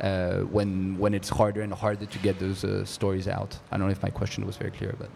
uh, 0.00 0.40
when 0.56 0.98
when 0.98 1.12
it's 1.14 1.28
harder 1.28 1.62
and 1.62 1.72
harder 1.72 2.06
to 2.06 2.18
get 2.18 2.38
those 2.38 2.64
uh, 2.64 2.84
stories 2.84 3.26
out? 3.28 3.58
I 3.70 3.76
don't 3.76 3.86
know 3.86 3.92
if 3.92 4.02
my 4.02 4.10
question 4.10 4.46
was 4.46 4.56
very 4.56 4.70
clear, 4.70 4.94
but 5.02 5.10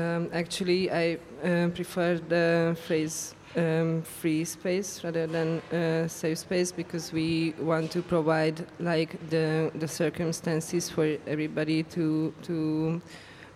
um, 0.00 0.28
actually 0.32 0.90
I 0.90 1.18
uh, 1.42 1.68
prefer 1.68 2.18
the 2.18 2.76
phrase 2.86 3.34
um, 3.56 4.02
free 4.02 4.44
space 4.44 5.02
rather 5.04 5.26
than 5.26 5.60
uh, 5.72 6.08
safe 6.08 6.38
space 6.38 6.72
because 6.72 7.12
we 7.12 7.54
want 7.60 7.90
to 7.92 8.02
provide 8.02 8.66
like 8.80 9.18
the 9.30 9.70
the 9.74 9.88
circumstances 9.88 10.90
for 10.90 11.16
everybody 11.26 11.82
to 11.82 12.34
to 12.42 13.00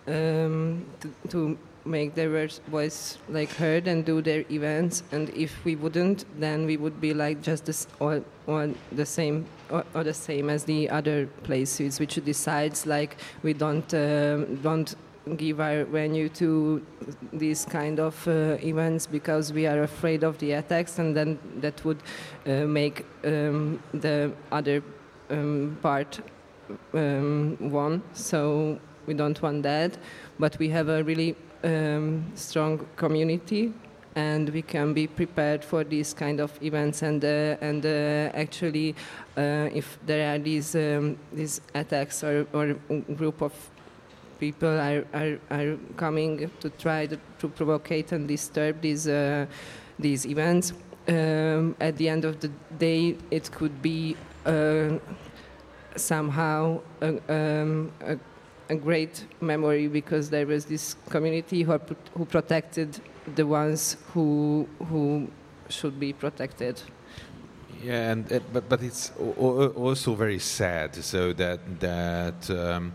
um, 0.07 0.85
to, 0.99 1.13
to 1.29 1.57
make 1.85 2.13
their 2.13 2.47
voice 2.67 3.17
like 3.29 3.49
heard 3.51 3.87
and 3.87 4.05
do 4.05 4.21
their 4.21 4.43
events. 4.51 5.03
And 5.11 5.29
if 5.29 5.63
we 5.65 5.75
wouldn't 5.75 6.25
then 6.39 6.65
we 6.65 6.77
would 6.77 6.99
be 7.01 7.13
like 7.13 7.41
just 7.41 7.65
this 7.65 7.87
or, 7.99 8.23
or 8.47 8.69
the 8.91 9.05
same 9.05 9.45
or, 9.69 9.83
or, 9.93 10.03
the 10.03 10.13
same 10.13 10.49
as 10.49 10.63
the 10.63 10.89
other 10.89 11.27
places 11.43 11.99
which 11.99 12.15
decides 12.25 12.85
like 12.85 13.17
we 13.43 13.53
don't 13.53 13.93
um, 13.93 14.55
don't 14.57 14.95
give 15.35 15.59
our 15.59 15.85
venue 15.85 16.29
to 16.29 16.81
these 17.33 17.65
kind 17.65 17.99
of 17.99 18.27
uh, 18.27 18.57
events 18.63 19.07
because 19.07 19.53
we 19.53 19.67
are 19.67 19.83
afraid 19.83 20.23
of 20.23 20.37
the 20.37 20.53
attacks, 20.53 20.99
and 20.99 21.15
then 21.15 21.39
that 21.61 21.83
would 21.85 22.01
uh, 22.45 22.65
make 22.65 23.05
um, 23.25 23.81
the 23.93 24.31
other 24.51 24.83
um, 25.29 25.77
part 25.81 26.19
um, 26.93 28.03
so 28.13 28.79
we 29.05 29.13
don't 29.13 29.41
want 29.41 29.63
that. 29.63 29.97
But 30.39 30.57
we 30.59 30.69
have 30.69 30.89
a 30.89 31.03
really 31.03 31.35
um, 31.63 32.31
strong 32.35 32.85
community, 32.95 33.73
and 34.15 34.49
we 34.49 34.61
can 34.61 34.93
be 34.93 35.07
prepared 35.07 35.63
for 35.63 35.83
these 35.83 36.13
kind 36.13 36.39
of 36.39 36.51
events. 36.61 37.01
And 37.01 37.23
uh, 37.23 37.57
and 37.61 37.85
uh, 37.85 38.31
actually, 38.33 38.95
uh, 39.37 39.69
if 39.73 39.97
there 40.05 40.33
are 40.33 40.39
these 40.39 40.75
um, 40.75 41.17
these 41.33 41.61
attacks 41.73 42.23
or, 42.23 42.45
or 42.53 42.75
group 43.15 43.41
of 43.41 43.53
people 44.39 44.69
are, 44.69 45.05
are, 45.13 45.37
are 45.51 45.77
coming 45.97 46.49
to 46.61 46.69
try 46.71 47.05
to, 47.05 47.17
to 47.39 47.47
provocate 47.49 48.11
and 48.11 48.27
disturb 48.27 48.81
these 48.81 49.07
uh, 49.07 49.45
these 49.99 50.25
events. 50.25 50.73
Um, 51.07 51.75
at 51.79 51.97
the 51.97 52.07
end 52.07 52.25
of 52.25 52.39
the 52.39 52.51
day, 52.77 53.17
it 53.31 53.51
could 53.51 53.81
be 53.81 54.15
uh, 54.45 54.89
somehow 55.95 56.81
a, 57.01 57.07
um, 57.33 57.91
a, 58.01 58.17
a, 58.69 58.75
great 58.75 59.25
memory 59.41 59.87
because 59.87 60.29
there 60.29 60.45
was 60.45 60.65
this 60.65 60.95
community 61.09 61.63
who, 61.63 61.79
who 62.15 62.25
protected 62.25 62.99
the 63.35 63.45
ones 63.45 63.97
who 64.13 64.67
who 64.87 65.27
should 65.69 65.99
be 65.99 66.13
protected. 66.13 66.81
Yeah, 67.83 68.11
and 68.11 68.41
but 68.53 68.69
but 68.69 68.83
it's 68.83 69.11
also 69.17 70.13
very 70.15 70.39
sad. 70.39 70.95
So 70.95 71.33
that 71.33 71.59
that. 71.79 72.49
Um, 72.49 72.93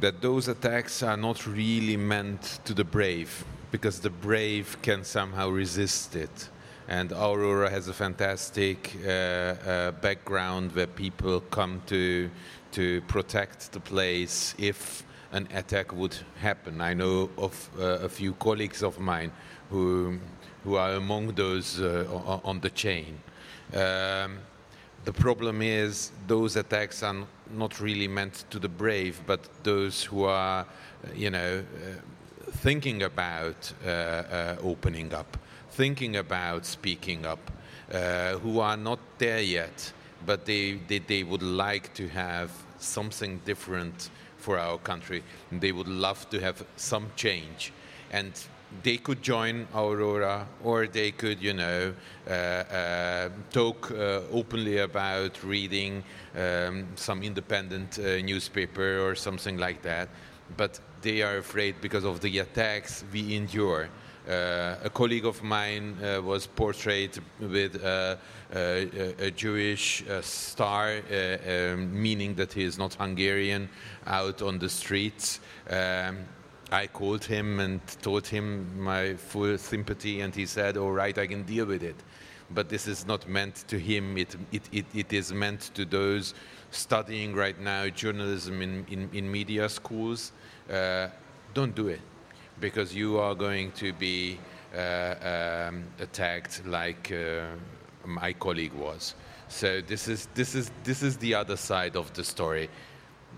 that 0.00 0.20
those 0.22 0.48
attacks 0.48 1.02
are 1.02 1.16
not 1.16 1.46
really 1.46 1.96
meant 1.96 2.60
to 2.64 2.74
the 2.74 2.84
brave 2.84 3.44
because 3.70 4.00
the 4.00 4.10
brave 4.10 4.76
can 4.82 5.04
somehow 5.04 5.48
resist 5.48 6.14
it. 6.14 6.48
And 6.86 7.12
Aurora 7.12 7.68
has 7.68 7.88
a 7.88 7.92
fantastic 7.92 8.96
uh, 9.04 9.08
uh, 9.10 9.90
background 9.92 10.74
where 10.74 10.86
people 10.86 11.40
come 11.40 11.82
to 11.86 12.30
to 12.70 13.00
protect 13.02 13.72
the 13.72 13.80
place 13.80 14.54
if 14.58 15.02
an 15.32 15.48
attack 15.54 15.92
would 15.92 16.16
happen. 16.40 16.80
I 16.80 16.94
know 16.94 17.30
of 17.36 17.70
uh, 17.78 18.04
a 18.04 18.08
few 18.08 18.34
colleagues 18.34 18.82
of 18.82 18.98
mine 18.98 19.32
who 19.70 20.18
who 20.64 20.76
are 20.76 20.92
among 20.92 21.34
those 21.34 21.80
uh, 21.80 22.40
on 22.44 22.60
the 22.60 22.70
chain. 22.70 23.20
Um, 23.74 24.38
the 25.08 25.22
problem 25.22 25.62
is 25.62 26.10
those 26.26 26.56
attacks 26.56 27.02
are 27.02 27.16
not 27.54 27.80
really 27.80 28.06
meant 28.06 28.44
to 28.50 28.58
the 28.58 28.68
brave, 28.68 29.18
but 29.26 29.40
those 29.62 30.04
who 30.04 30.24
are, 30.24 30.66
you 31.14 31.30
know, 31.30 31.64
uh, 31.64 32.50
thinking 32.50 33.02
about 33.02 33.72
uh, 33.86 33.88
uh, 33.88 34.56
opening 34.62 35.14
up, 35.14 35.38
thinking 35.70 36.16
about 36.16 36.66
speaking 36.66 37.24
up, 37.24 37.40
uh, 37.90 38.32
who 38.42 38.60
are 38.60 38.76
not 38.76 38.98
there 39.16 39.40
yet, 39.40 39.90
but 40.26 40.44
they, 40.44 40.72
they, 40.88 40.98
they 40.98 41.22
would 41.22 41.42
like 41.42 41.94
to 41.94 42.06
have 42.08 42.50
something 42.78 43.40
different 43.46 44.10
for 44.36 44.58
our 44.58 44.76
country. 44.76 45.22
They 45.50 45.72
would 45.72 45.88
love 45.88 46.28
to 46.28 46.38
have 46.38 46.62
some 46.76 47.06
change. 47.16 47.72
And 48.10 48.34
they 48.82 48.98
could 48.98 49.22
join 49.22 49.66
Aurora, 49.74 50.46
or 50.62 50.86
they 50.86 51.10
could, 51.10 51.42
you 51.42 51.54
know, 51.54 51.94
uh, 52.26 52.30
uh, 52.30 53.28
talk 53.50 53.90
uh, 53.90 54.20
openly 54.30 54.78
about 54.78 55.42
reading 55.42 56.04
um, 56.36 56.86
some 56.94 57.22
independent 57.22 57.98
uh, 57.98 58.20
newspaper 58.20 59.00
or 59.00 59.14
something 59.14 59.56
like 59.56 59.82
that. 59.82 60.08
But 60.56 60.80
they 61.02 61.22
are 61.22 61.38
afraid 61.38 61.80
because 61.80 62.04
of 62.04 62.20
the 62.20 62.38
attacks 62.38 63.04
we 63.12 63.34
endure. 63.34 63.88
Uh, 64.28 64.76
a 64.84 64.90
colleague 64.90 65.24
of 65.24 65.42
mine 65.42 65.96
uh, 66.04 66.20
was 66.20 66.46
portrayed 66.46 67.18
with 67.40 67.76
a, 67.76 68.18
a 68.52 69.30
Jewish 69.30 70.04
star, 70.20 71.00
um, 71.10 72.02
meaning 72.02 72.34
that 72.34 72.52
he 72.52 72.64
is 72.64 72.76
not 72.76 72.92
Hungarian, 72.94 73.70
out 74.06 74.42
on 74.42 74.58
the 74.58 74.68
streets. 74.68 75.40
Um, 75.70 76.18
I 76.70 76.86
called 76.86 77.24
him 77.24 77.60
and 77.60 77.80
told 78.02 78.26
him 78.26 78.78
my 78.78 79.14
full 79.14 79.56
sympathy, 79.56 80.20
and 80.20 80.34
he 80.34 80.44
said, 80.44 80.76
All 80.76 80.92
right, 80.92 81.16
I 81.16 81.26
can 81.26 81.44
deal 81.44 81.64
with 81.64 81.82
it. 81.82 81.96
But 82.50 82.68
this 82.68 82.86
is 82.86 83.06
not 83.06 83.28
meant 83.28 83.64
to 83.68 83.78
him, 83.78 84.16
it, 84.18 84.36
it, 84.52 84.62
it, 84.72 84.86
it 84.94 85.12
is 85.12 85.32
meant 85.32 85.70
to 85.74 85.84
those 85.84 86.34
studying 86.70 87.34
right 87.34 87.58
now 87.58 87.88
journalism 87.88 88.62
in, 88.62 88.86
in, 88.90 89.10
in 89.12 89.30
media 89.30 89.68
schools. 89.68 90.32
Uh, 90.70 91.08
don't 91.54 91.74
do 91.74 91.88
it 91.88 92.00
because 92.60 92.94
you 92.94 93.18
are 93.18 93.34
going 93.34 93.72
to 93.72 93.92
be 93.92 94.38
uh, 94.74 95.68
um, 95.68 95.84
attacked 96.00 96.66
like 96.66 97.12
uh, 97.12 97.46
my 98.04 98.32
colleague 98.32 98.74
was. 98.74 99.14
So 99.48 99.80
this 99.80 100.08
is, 100.08 100.28
this, 100.34 100.54
is, 100.54 100.70
this 100.84 101.02
is 101.02 101.16
the 101.16 101.34
other 101.34 101.56
side 101.56 101.96
of 101.96 102.12
the 102.12 102.24
story. 102.24 102.68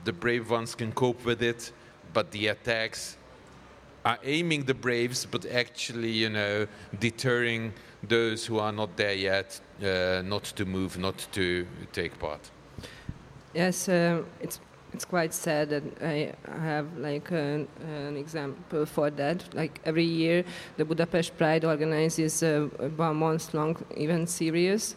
The 0.04 0.12
brave 0.12 0.50
ones 0.50 0.74
can 0.74 0.92
cope 0.92 1.24
with 1.24 1.42
it, 1.42 1.72
but 2.12 2.31
the 2.33 2.48
attacks 2.48 3.16
are 4.04 4.18
aiming 4.24 4.64
the 4.64 4.74
Braves, 4.74 5.26
but 5.26 5.46
actually, 5.46 6.10
you 6.10 6.30
know, 6.30 6.66
deterring 6.98 7.72
those 8.02 8.46
who 8.46 8.58
are 8.58 8.72
not 8.72 8.96
there 8.96 9.14
yet, 9.14 9.60
uh, 9.82 10.22
not 10.24 10.44
to 10.44 10.64
move, 10.64 10.98
not 10.98 11.26
to 11.32 11.66
take 11.92 12.18
part. 12.18 12.50
Yes, 13.54 13.88
uh, 13.88 14.22
it's 14.40 14.60
it's 14.92 15.04
quite 15.04 15.32
sad 15.32 15.70
that 15.70 15.82
I 16.02 16.32
have 16.62 16.86
like 16.98 17.30
an, 17.30 17.68
an, 17.80 18.16
example 18.16 18.86
for 18.86 19.10
that. 19.10 19.54
Like 19.54 19.80
every 19.84 20.04
year, 20.04 20.44
the 20.76 20.84
Budapest 20.84 21.36
Pride 21.38 21.64
organizes 21.64 22.42
a, 22.42 22.68
a 22.78 22.88
one 22.88 23.16
month 23.16 23.54
long 23.54 23.76
event 23.96 24.28
series 24.28 24.96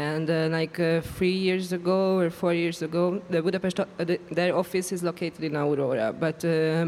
and 0.00 0.30
uh, 0.30 0.48
like 0.50 0.80
uh, 0.80 1.02
three 1.02 1.38
years 1.48 1.72
ago 1.72 2.18
or 2.18 2.30
four 2.30 2.54
years 2.54 2.80
ago, 2.80 3.20
the 3.28 3.42
Budapest, 3.42 3.80
uh, 3.80 3.86
the, 3.98 4.18
their 4.30 4.56
office 4.56 4.92
is 4.92 5.02
located 5.02 5.44
in 5.44 5.56
Aurora. 5.56 6.12
But 6.12 6.40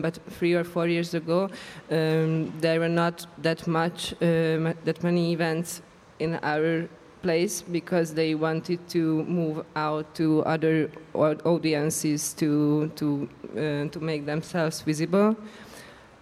but 0.06 0.18
three 0.38 0.54
or 0.54 0.64
four 0.64 0.86
years 0.86 1.12
ago, 1.14 1.50
um, 1.90 2.52
there 2.60 2.80
were 2.80 2.94
not 3.02 3.26
that 3.42 3.66
much 3.66 4.14
that 4.20 4.98
many 5.02 5.32
events 5.32 5.82
in 6.18 6.38
our 6.42 6.88
place 7.22 7.62
because 7.62 8.14
they 8.14 8.34
wanted 8.34 8.80
to 8.88 9.24
move 9.24 9.64
out 9.76 10.14
to 10.14 10.42
other 10.44 10.90
audiences 11.44 12.32
to 12.34 12.88
to 12.96 13.28
uh, 13.52 13.88
to 13.94 14.00
make 14.00 14.24
themselves 14.24 14.80
visible, 14.80 15.36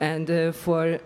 and 0.01 0.31
uh, 0.31 0.53
for 0.53 0.99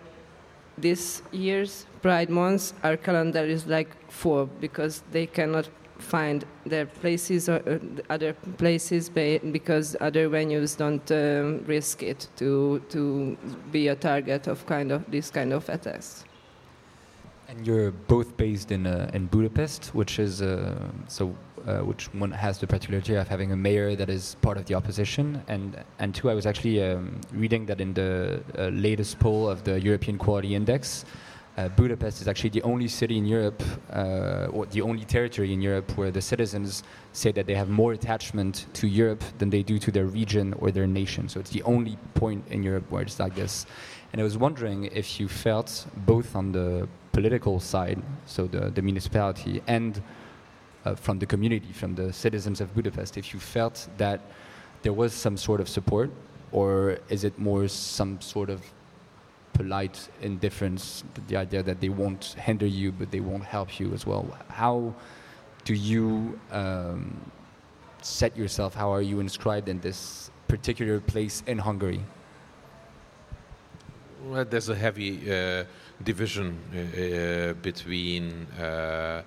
this 0.77 1.21
year's 1.31 1.85
Pride 2.05 2.29
Month, 2.29 2.73
our 2.83 2.97
calendar 2.97 3.43
is 3.43 3.65
like 3.65 3.89
four 4.11 4.45
because 4.45 5.01
they 5.11 5.25
cannot 5.25 5.67
find 5.97 6.45
their 6.63 6.85
places 6.85 7.49
or 7.49 7.63
uh, 7.67 7.79
other 8.11 8.33
places 8.59 9.09
because 9.09 9.95
other 9.99 10.29
venues 10.29 10.77
don't 10.77 11.11
um, 11.11 11.65
risk 11.65 12.03
it 12.03 12.27
to 12.35 12.79
to 12.89 13.35
be 13.71 13.87
a 13.87 13.95
target 13.95 14.45
of 14.45 14.63
kind 14.67 14.91
of 14.91 15.01
this 15.09 15.31
kind 15.31 15.51
of 15.51 15.67
attacks. 15.67 16.25
And 17.49 17.65
you're 17.65 17.89
both 17.89 18.37
based 18.37 18.71
in 18.71 18.85
uh, 18.85 19.09
in 19.15 19.25
Budapest, 19.25 19.95
which 19.95 20.19
is 20.19 20.43
uh, 20.43 20.77
so 21.07 21.33
uh, 21.65 21.79
which 21.79 22.13
one 22.13 22.29
has 22.29 22.59
the 22.59 22.67
particularity 22.67 23.15
of 23.15 23.27
having 23.27 23.51
a 23.51 23.55
mayor 23.55 23.95
that 23.95 24.11
is 24.11 24.35
part 24.43 24.57
of 24.57 24.65
the 24.65 24.75
opposition, 24.75 25.41
and 25.47 25.83
and 25.97 26.13
two, 26.13 26.29
I 26.29 26.35
was 26.35 26.45
actually 26.45 26.83
um, 26.83 27.19
reading 27.33 27.65
that 27.65 27.81
in 27.81 27.95
the 27.95 28.43
uh, 28.59 28.67
latest 28.67 29.17
poll 29.17 29.49
of 29.49 29.63
the 29.63 29.79
European 29.81 30.19
Quality 30.19 30.53
Index. 30.53 31.05
Uh, 31.57 31.69
Budapest 31.69 32.19
is 32.19 32.27
actually 32.27 32.49
the 32.49 32.61
only 32.63 32.87
city 32.89 33.17
in 33.17 33.25
Europe, 33.25 33.63
uh, 33.93 34.47
or 34.51 34.65
the 34.65 34.81
only 34.81 35.05
territory 35.05 35.53
in 35.53 35.61
Europe, 35.61 35.89
where 35.97 36.11
the 36.11 36.21
citizens 36.21 36.83
say 37.13 37.31
that 37.31 37.45
they 37.45 37.55
have 37.55 37.69
more 37.69 37.93
attachment 37.93 38.65
to 38.73 38.87
Europe 38.87 39.23
than 39.37 39.49
they 39.49 39.63
do 39.63 39.79
to 39.79 39.89
their 39.89 40.05
region 40.05 40.53
or 40.59 40.69
their 40.69 40.85
nation. 40.85 41.29
So 41.29 41.39
it's 41.39 41.51
the 41.51 41.63
only 41.63 41.97
point 42.13 42.43
in 42.49 42.61
Europe 42.61 42.83
where 42.91 43.01
it's 43.01 43.19
like 43.19 43.35
this. 43.35 43.65
And 44.11 44.19
I 44.19 44.23
was 44.25 44.37
wondering 44.37 44.85
if 44.85 45.17
you 45.17 45.29
felt 45.29 45.85
both 46.05 46.35
on 46.35 46.51
the 46.51 46.89
political 47.13 47.61
side, 47.61 48.01
so 48.25 48.47
the, 48.47 48.69
the 48.69 48.81
municipality, 48.81 49.61
and 49.65 50.01
uh, 50.83 50.95
from 50.95 51.19
the 51.19 51.25
community, 51.25 51.71
from 51.71 51.95
the 51.95 52.11
citizens 52.11 52.59
of 52.59 52.75
Budapest, 52.75 53.17
if 53.17 53.33
you 53.33 53.39
felt 53.39 53.87
that 53.97 54.19
there 54.81 54.93
was 54.93 55.13
some 55.13 55.37
sort 55.37 55.61
of 55.61 55.69
support, 55.69 56.11
or 56.51 56.99
is 57.07 57.23
it 57.23 57.39
more 57.39 57.67
some 57.69 58.19
sort 58.19 58.49
of 58.49 58.61
polite 59.55 60.09
indifference, 60.21 61.03
the 61.27 61.37
idea 61.37 61.63
that 61.63 61.79
they 61.79 61.89
won't 61.89 62.35
hinder 62.37 62.67
you, 62.67 62.91
but 62.91 63.09
they 63.09 63.21
won't 63.21 63.45
help 63.45 63.79
you 63.79 63.93
as 63.93 64.05
well? 64.05 64.25
How 64.49 64.93
do 65.63 65.73
you 65.73 66.39
um, 66.51 67.31
set 68.01 68.37
yourself? 68.37 68.75
How 68.75 68.93
are 68.93 69.01
you 69.01 69.19
inscribed 69.19 69.67
in 69.69 69.79
this 69.79 70.29
particular 70.47 70.99
place 70.99 71.41
in 71.47 71.57
Hungary? 71.57 72.01
Well, 74.27 74.45
there's 74.45 74.69
a 74.69 74.75
heavy 74.75 75.11
uh, 75.31 75.63
division 76.03 76.49
uh, 76.57 76.79
uh 76.79 77.53
between 77.61 78.47
uh, 78.59 79.21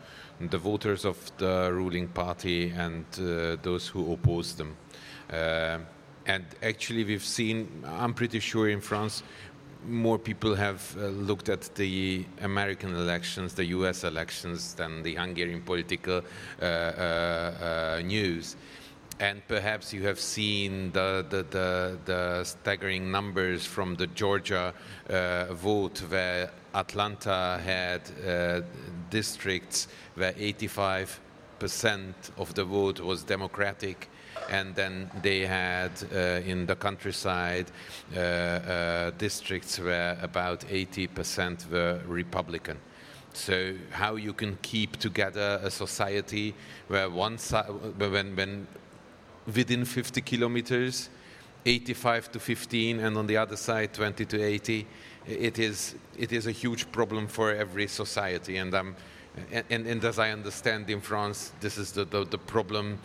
the 0.51 0.59
voters 0.59 1.05
of 1.05 1.17
the 1.39 1.71
ruling 1.73 2.09
party 2.09 2.71
and 2.71 3.05
uh, 3.19 3.57
those 3.63 3.89
who 3.89 4.13
oppose 4.13 4.55
them. 4.55 4.77
Uh, 5.33 5.79
and 6.27 6.45
actually, 6.63 7.05
we've 7.05 7.25
seen, 7.25 7.83
I'm 7.87 8.13
pretty 8.13 8.39
sure 8.41 8.69
in 8.69 8.81
France, 8.81 9.23
more 9.87 10.19
people 10.19 10.55
have 10.55 10.97
uh, 10.99 11.07
looked 11.07 11.49
at 11.49 11.75
the 11.75 12.25
American 12.43 12.95
elections, 12.95 13.55
the 13.55 13.67
US 13.67 14.05
elections, 14.05 14.75
than 14.75 15.03
the 15.03 15.15
Hungarian 15.15 15.63
political 15.63 16.23
uh, 16.61 16.65
uh, 16.65 17.99
uh 17.99 18.03
news. 18.05 18.57
and 19.21 19.43
perhaps 19.49 19.93
you 19.93 20.03
have 20.07 20.21
seen 20.21 20.93
the, 20.93 21.27
the, 21.29 21.43
the, 21.51 21.99
the 22.05 22.45
staggering 22.45 23.11
numbers 23.11 23.67
from 23.67 23.97
the 23.97 24.07
Georgia 24.07 24.73
uh, 25.11 25.53
vote 25.55 25.99
where 26.09 26.53
Atlanta 26.73 27.61
had 27.65 28.03
districts 29.11 29.89
where 30.15 30.33
85% 30.35 31.19
of 32.37 32.55
the 32.55 32.65
vote 32.65 33.01
was 33.01 33.25
Democratic 33.25 34.09
and 34.49 34.75
then 34.75 35.11
they 35.23 35.41
had 35.47 35.91
uh, 36.13 36.41
in 36.47 36.67
the 36.67 36.77
countryside 36.77 37.67
uh, 38.17 38.19
uh, 38.19 39.11
districts 39.19 39.79
where 39.79 40.19
about 40.23 40.61
80% 40.61 41.71
were 41.71 42.01
Republican. 42.07 42.79
So 43.33 43.75
how 43.91 44.17
you 44.17 44.33
can 44.33 44.59
keep 44.63 44.97
together 44.97 45.61
a 45.63 45.71
society 45.71 46.55
where 46.89 47.09
one 47.09 47.39
side, 47.39 47.67
when, 47.99 48.35
when 48.35 48.67
within 49.47 49.85
50 49.85 50.21
kilometers, 50.23 51.11
85 51.65 52.33
to 52.33 52.41
15, 52.41 53.01
and 53.01 53.17
on 53.17 53.27
the 53.27 53.37
other 53.37 53.57
side 53.57 53.93
20 53.93 54.25
to 54.25 54.43
80, 54.43 54.87
it 55.27 55.59
is 55.59 55.95
it 56.17 56.33
is 56.33 56.47
a 56.47 56.53
huge 56.53 56.91
problem 56.91 57.29
for 57.29 57.55
every 57.55 57.87
society. 57.87 58.57
And 58.57 58.75
um, 58.75 58.97
and, 59.71 59.87
and, 59.87 60.05
as 60.05 60.19
I 60.19 60.31
understand 60.31 60.91
in 60.91 61.01
France, 61.01 61.53
this 61.61 61.79
is 61.79 61.93
the, 61.93 62.05
the, 62.05 62.25
the 62.25 62.39
problem 62.39 62.99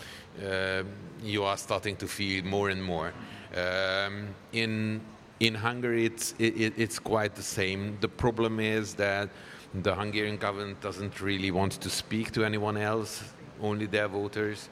uh, 0.43 0.83
you 1.23 1.43
are 1.43 1.57
starting 1.57 1.95
to 1.97 2.07
feel 2.07 2.43
more 2.43 2.69
and 2.69 2.83
more. 2.83 3.13
Um, 3.55 4.29
in, 4.51 5.01
in 5.39 5.55
Hungary, 5.55 6.05
it's, 6.05 6.33
it, 6.39 6.73
it's 6.77 6.99
quite 6.99 7.35
the 7.35 7.43
same. 7.43 7.97
The 8.01 8.07
problem 8.07 8.59
is 8.59 8.95
that 8.95 9.29
the 9.73 9.93
Hungarian 9.93 10.37
government 10.37 10.81
doesn't 10.81 11.21
really 11.21 11.51
want 11.51 11.73
to 11.73 11.89
speak 11.89 12.31
to 12.31 12.43
anyone 12.43 12.77
else, 12.77 13.23
only 13.61 13.85
their 13.85 14.07
voters. 14.07 14.69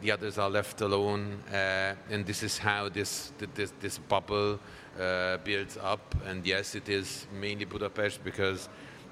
The 0.00 0.10
others 0.10 0.38
are 0.38 0.50
left 0.50 0.80
alone, 0.80 1.42
uh, 1.50 1.94
and 2.10 2.26
this 2.26 2.42
is 2.42 2.58
how 2.58 2.88
this, 2.88 3.32
this, 3.54 3.72
this 3.80 3.98
bubble 3.98 4.58
uh, 5.00 5.38
builds 5.38 5.78
up. 5.78 6.14
And 6.26 6.46
yes, 6.46 6.74
it 6.74 6.88
is 6.88 7.26
mainly 7.32 7.64
Budapest 7.64 8.22
because 8.22 8.68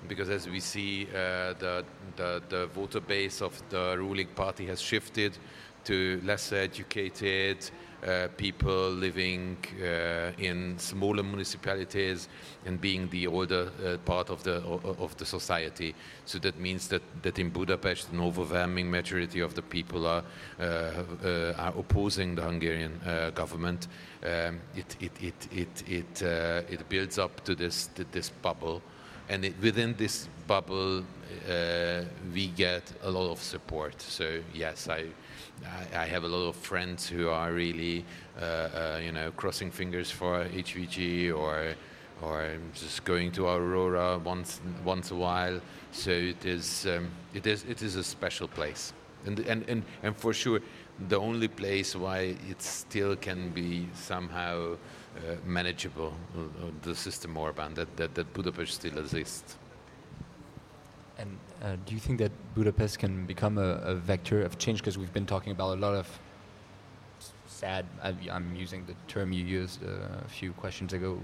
because 0.08 0.28
as 0.28 0.48
we 0.48 0.60
see, 0.60 1.06
uh, 1.10 1.54
the, 1.58 1.84
the, 2.16 2.42
the, 2.48 2.66
voter 2.66 3.00
base 3.00 3.40
of 3.40 3.62
the 3.70 3.96
ruling 3.98 4.28
party 4.28 4.66
has 4.66 4.80
shifted 4.80 5.38
to 5.84 6.20
lesser 6.24 6.56
educated 6.56 7.70
uh, 8.06 8.26
people 8.36 8.90
living 8.90 9.56
uh, 9.80 10.32
in 10.38 10.76
smaller 10.76 11.22
municipalities 11.22 12.28
and 12.66 12.80
being 12.80 13.08
the 13.10 13.28
older 13.28 13.70
uh, 13.84 13.96
part 13.98 14.28
of 14.28 14.42
the 14.42 14.54
of 14.54 15.16
the 15.18 15.24
society. 15.24 15.94
So 16.24 16.40
that 16.40 16.58
means 16.58 16.88
that, 16.88 17.02
that 17.22 17.38
in 17.38 17.50
Budapest, 17.50 18.10
an 18.10 18.20
overwhelming 18.20 18.90
majority 18.90 19.38
of 19.38 19.54
the 19.54 19.62
people 19.62 20.06
are 20.06 20.24
uh, 20.58 20.62
uh, 20.62 21.54
are 21.56 21.72
opposing 21.78 22.34
the 22.34 22.42
Hungarian 22.42 23.00
government. 23.34 23.86
Um, 24.24 24.60
it 24.74 24.96
it 25.00 25.12
it 25.20 25.48
it 25.52 25.88
it, 25.88 26.22
it 26.70 26.88
builds 26.88 27.18
up 27.18 27.44
to 27.44 27.54
this 27.54 27.86
to 27.94 28.04
this 28.10 28.30
bubble 28.30 28.82
and 29.32 29.46
it, 29.46 29.54
within 29.62 29.94
this 29.96 30.28
bubble, 30.46 30.98
uh, 31.48 32.02
we 32.34 32.48
get 32.48 32.82
a 33.02 33.10
lot 33.10 33.30
of 33.30 33.42
support. 33.42 34.00
So 34.00 34.40
yes, 34.52 34.88
I, 34.88 35.06
I, 35.94 36.04
have 36.04 36.24
a 36.24 36.28
lot 36.28 36.48
of 36.48 36.56
friends 36.56 37.08
who 37.08 37.30
are 37.30 37.50
really, 37.50 38.04
uh, 38.38 38.44
uh, 38.44 39.00
you 39.02 39.10
know, 39.10 39.30
crossing 39.32 39.70
fingers 39.70 40.10
for 40.10 40.44
HVG 40.44 41.34
or, 41.34 41.74
or 42.20 42.50
just 42.74 43.04
going 43.04 43.32
to 43.32 43.46
Aurora 43.46 44.18
once 44.18 44.60
once 44.84 45.10
a 45.12 45.16
while. 45.16 45.60
So 45.92 46.10
it 46.10 46.44
is, 46.44 46.86
um, 46.86 47.10
it 47.32 47.46
is, 47.46 47.64
it 47.64 47.80
is 47.82 47.96
a 47.96 48.04
special 48.04 48.48
place, 48.48 48.92
and 49.24 49.38
and 49.40 49.64
and 49.68 49.82
and 50.02 50.14
for 50.16 50.34
sure, 50.34 50.60
the 51.08 51.18
only 51.18 51.48
place 51.48 51.96
why 51.96 52.36
it 52.50 52.60
still 52.60 53.16
can 53.16 53.48
be 53.50 53.88
somehow 53.94 54.76
uh, 55.16 55.36
manageable, 55.44 56.14
uh, 56.36 56.40
the 56.82 56.94
system 56.94 57.36
Orban, 57.36 57.74
that, 57.74 57.96
that, 57.96 58.14
that 58.14 58.32
Budapest 58.32 58.74
still 58.74 58.98
exists. 58.98 59.56
And 61.18 61.38
uh, 61.62 61.76
do 61.86 61.94
you 61.94 62.00
think 62.00 62.18
that 62.18 62.32
Budapest 62.54 62.98
can 62.98 63.26
become 63.26 63.58
a, 63.58 63.74
a 63.84 63.94
vector 63.94 64.42
of 64.42 64.58
change? 64.58 64.78
Because 64.78 64.98
we've 64.98 65.12
been 65.12 65.26
talking 65.26 65.52
about 65.52 65.76
a 65.76 65.80
lot 65.80 65.94
of 65.94 66.08
sad, 67.46 67.84
I, 68.02 68.14
am 68.30 68.56
using 68.56 68.84
the 68.86 68.94
term 69.06 69.32
you 69.32 69.44
used 69.44 69.84
uh, 69.84 70.24
a 70.24 70.28
few 70.28 70.52
questions 70.52 70.92
ago, 70.92 71.18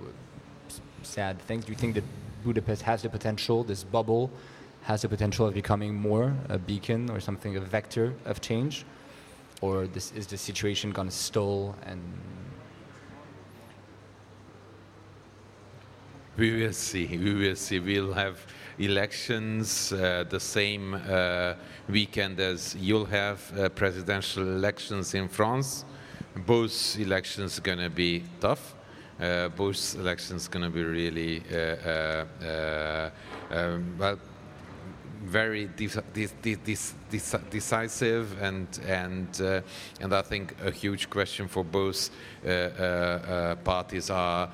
sad 1.03 1.40
things. 1.40 1.64
Do 1.64 1.72
you 1.72 1.79
think 1.79 1.94
that 1.94 2.05
Budapest 2.44 2.83
has 2.83 3.03
the 3.03 3.09
potential, 3.09 3.64
this 3.64 3.83
bubble 3.83 4.31
has 4.83 5.03
the 5.03 5.09
potential 5.09 5.46
of 5.46 5.55
becoming 5.55 5.94
more 5.94 6.33
a 6.48 6.59
beacon 6.59 7.11
or 7.11 7.18
something, 7.18 7.57
a 7.57 7.61
vector 7.61 8.14
of 8.24 8.40
change? 8.40 8.85
Or 9.61 9.88
this, 9.88 10.12
is 10.12 10.29
the 10.29 10.38
situation 10.38 10.92
going 10.92 11.09
to 11.09 11.14
stall 11.14 11.74
and 11.85 12.01
We 16.38 16.53
will 16.53 16.72
see. 16.72 17.18
We 17.18 17.35
will 17.35 17.57
see. 17.57 17.81
We'll 17.81 18.12
have 18.12 18.38
elections 18.79 19.92
uh, 19.92 20.24
the 20.29 20.38
same 20.38 20.94
uh, 20.94 21.55
weekend 21.88 22.38
as 22.38 22.77
you'll 22.77 23.07
have 23.07 23.40
uh, 23.59 23.68
presidential 23.70 24.44
elections 24.44 25.14
in 25.14 25.27
France. 25.27 25.85
Both 26.46 26.96
elections 26.96 27.59
are 27.59 27.62
going 27.62 27.81
to 27.81 27.90
be 27.90 28.22
tough. 28.38 28.77
Uh, 29.20 29.48
both 29.48 29.96
elections 29.96 30.46
are 30.46 30.51
going 30.51 30.64
to 30.64 30.70
be 30.70 30.85
really 30.85 31.42
uh, 31.53 31.57
uh, 32.46 33.11
um, 33.51 33.96
well 33.98 34.16
very 35.24 35.68
decisive 37.51 38.40
and 38.40 38.79
and 38.87 39.40
and 40.01 40.14
I 40.14 40.22
think 40.22 40.55
a 40.64 40.70
huge 40.70 41.11
question 41.11 41.48
for 41.48 41.64
both 41.64 42.11
parties 43.64 44.11
are 44.11 44.48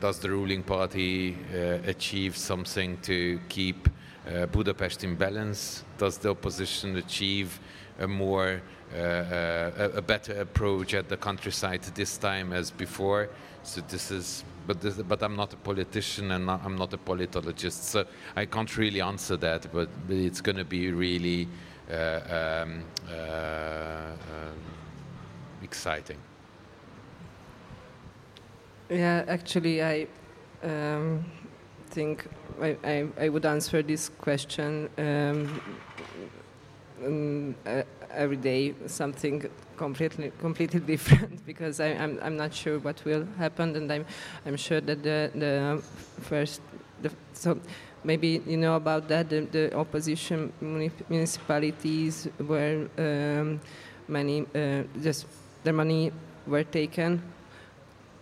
does 0.00 0.18
the 0.18 0.30
ruling 0.30 0.62
party 0.62 1.36
uh, 1.54 1.78
achieve 1.86 2.36
something 2.36 2.98
to 3.02 3.40
keep 3.48 3.88
uh, 4.26 4.46
Budapest 4.46 5.04
in 5.04 5.16
balance? 5.16 5.84
Does 5.98 6.18
the 6.18 6.30
opposition 6.30 6.96
achieve 6.96 7.58
a 7.98 8.06
more 8.06 8.62
a, 8.94 9.90
a, 9.94 10.02
better 10.02 10.40
approach 10.40 10.92
at 10.94 11.08
the 11.08 11.16
countryside 11.16 11.82
this 11.94 12.18
time 12.18 12.52
as 12.52 12.70
before? 12.70 13.30
So 13.62 13.80
this 13.80 14.10
is, 14.10 14.44
but 14.66 14.80
this, 14.80 14.96
but 14.96 15.22
I'm 15.22 15.36
not 15.36 15.52
a 15.52 15.56
politician 15.56 16.32
and 16.32 16.50
I'm 16.50 16.76
not 16.76 16.92
a 16.92 16.98
politologist, 16.98 17.82
so 17.84 18.04
I 18.36 18.46
can't 18.46 18.76
really 18.76 19.00
answer 19.00 19.36
that. 19.36 19.72
But, 19.72 19.88
it's 20.08 20.40
going 20.40 20.56
to 20.56 20.64
be 20.64 20.90
really 20.90 21.48
uh, 21.90 22.64
um, 22.64 22.84
uh, 23.08 24.12
um, 24.32 24.58
exciting. 25.62 26.18
Yeah, 28.92 29.24
actually, 29.26 29.82
I 29.82 30.06
um, 30.62 31.24
think 31.86 32.26
I, 32.60 32.76
I, 32.84 33.08
I, 33.18 33.28
would 33.30 33.46
answer 33.46 33.82
this 33.82 34.10
question 34.10 34.90
um, 34.98 35.62
um, 37.02 37.54
uh, 37.64 37.84
every 38.10 38.36
day 38.36 38.74
something 38.84 39.48
completely 39.78 40.30
completely 40.38 40.80
different 40.92 41.44
because 41.46 41.80
I, 41.80 41.86
am 41.86 42.02
I'm, 42.02 42.20
I'm 42.22 42.36
not 42.36 42.52
sure 42.52 42.78
what 42.80 43.02
will 43.06 43.26
happen 43.38 43.74
and 43.76 43.90
I'm 43.90 44.04
I'm 44.44 44.58
sure 44.58 44.82
that 44.82 45.02
the 45.02 45.30
the 45.34 45.82
first 46.20 46.60
the, 47.00 47.10
so 47.32 47.58
maybe 48.04 48.42
you 48.46 48.58
know 48.58 48.76
about 48.76 49.08
that 49.08 49.30
the, 49.30 49.40
the 49.40 49.74
opposition 49.74 50.52
municipalities 51.08 52.28
where 52.46 52.88
um, 52.98 53.58
many 54.06 54.44
uh, 54.54 54.82
just 55.02 55.24
the 55.64 55.72
money 55.72 56.12
were 56.46 56.64
taken 56.64 57.22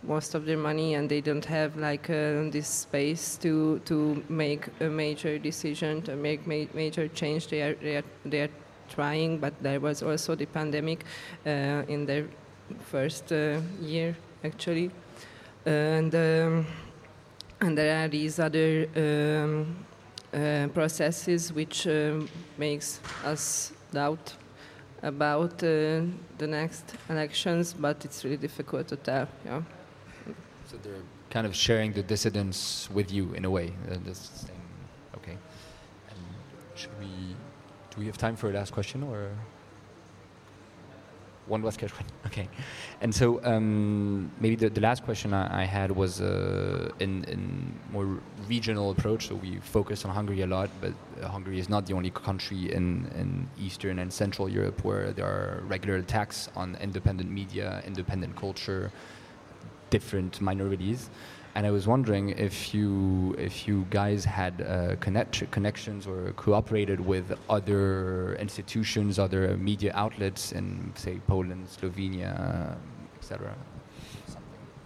most 0.03 0.35
of 0.35 0.45
their 0.45 0.57
money 0.57 0.95
and 0.95 1.09
they 1.09 1.21
don't 1.21 1.45
have 1.45 1.75
like 1.77 2.09
uh, 2.09 2.49
this 2.49 2.67
space 2.67 3.37
to 3.37 3.79
to 3.85 4.23
make 4.29 4.67
a 4.79 4.89
major 4.89 5.37
decision 5.37 6.01
to 6.01 6.15
make 6.15 6.47
ma 6.47 6.65
major 6.73 7.07
change. 7.07 7.47
They 7.47 7.61
are, 7.61 7.75
they 7.75 7.97
are 7.97 8.03
they 8.25 8.41
are 8.41 8.49
trying 8.89 9.37
but 9.37 9.53
there 9.61 9.79
was 9.79 10.03
also 10.03 10.35
the 10.35 10.45
pandemic 10.45 11.05
uh, 11.45 11.83
in 11.87 12.05
their 12.05 12.25
first 12.91 13.31
uh, 13.31 13.59
year 13.81 14.15
actually. 14.43 14.91
And 15.65 16.13
um, 16.15 16.65
and 17.61 17.77
there 17.77 18.03
are 18.03 18.07
these 18.07 18.39
other 18.39 18.87
um, 18.95 19.85
uh, 20.33 20.67
processes 20.73 21.53
which 21.53 21.85
um, 21.87 22.27
makes 22.57 22.99
us 23.23 23.71
doubt 23.91 24.33
about 25.03 25.53
uh, 25.63 26.01
the 26.37 26.47
next 26.47 26.95
elections 27.09 27.73
but 27.73 28.03
it's 28.05 28.23
really 28.23 28.37
difficult 28.37 28.87
to 28.87 28.95
tell 28.95 29.27
yeah 29.45 29.61
so 30.71 30.77
they're 30.83 31.03
kind 31.29 31.45
of 31.45 31.53
sharing 31.53 31.91
the 31.91 32.01
dissidents 32.01 32.89
with 32.91 33.11
you 33.11 33.33
in 33.33 33.43
a 33.43 33.49
way. 33.49 33.73
Uh, 33.89 33.95
okay. 35.17 35.37
And 36.09 36.19
should 36.75 36.97
we? 36.97 37.35
Do 37.89 37.99
we 37.99 38.05
have 38.05 38.17
time 38.17 38.37
for 38.37 38.49
a 38.49 38.53
last 38.53 38.71
question 38.71 39.03
or? 39.03 39.31
one 41.47 41.61
last 41.63 41.79
question. 41.79 42.05
Okay, 42.27 42.47
and 43.01 43.13
so 43.13 43.43
um, 43.43 44.31
maybe 44.39 44.55
the, 44.55 44.69
the 44.69 44.79
last 44.79 45.03
question 45.03 45.33
I, 45.33 45.63
I 45.63 45.65
had 45.65 45.91
was 45.91 46.21
uh, 46.21 46.89
in, 46.99 47.25
in 47.25 47.73
more 47.91 48.07
regional 48.47 48.91
approach. 48.91 49.27
So 49.27 49.35
we 49.35 49.59
focus 49.59 50.05
on 50.05 50.11
Hungary 50.11 50.41
a 50.43 50.47
lot, 50.47 50.69
but 50.79 50.93
uh, 50.93 51.27
Hungary 51.27 51.59
is 51.59 51.67
not 51.67 51.85
the 51.87 51.93
only 51.93 52.11
country 52.11 52.71
in, 52.71 53.11
in 53.21 53.49
Eastern 53.59 53.99
and 53.99 54.13
Central 54.13 54.47
Europe 54.47 54.85
where 54.85 55.11
there 55.11 55.25
are 55.25 55.63
regular 55.67 55.97
attacks 55.97 56.47
on 56.55 56.77
independent 56.79 57.29
media, 57.29 57.83
independent 57.85 58.33
culture, 58.37 58.91
different 59.91 60.41
minorities 60.41 61.11
and 61.55 61.65
I 61.65 61.71
was 61.71 61.87
wondering 61.87 62.29
if 62.29 62.73
you 62.73 63.35
if 63.37 63.67
you 63.67 63.85
guys 63.89 64.23
had 64.23 64.61
uh, 64.61 64.95
connect, 64.99 65.49
connections 65.51 66.07
or 66.07 66.31
cooperated 66.37 66.99
with 66.99 67.37
other 67.49 68.35
institutions, 68.35 69.19
other 69.19 69.57
media 69.57 69.91
outlets 69.93 70.53
in 70.53 70.93
say 70.95 71.19
Poland, 71.27 71.67
Slovenia, 71.67 72.75
etc. 73.17 73.53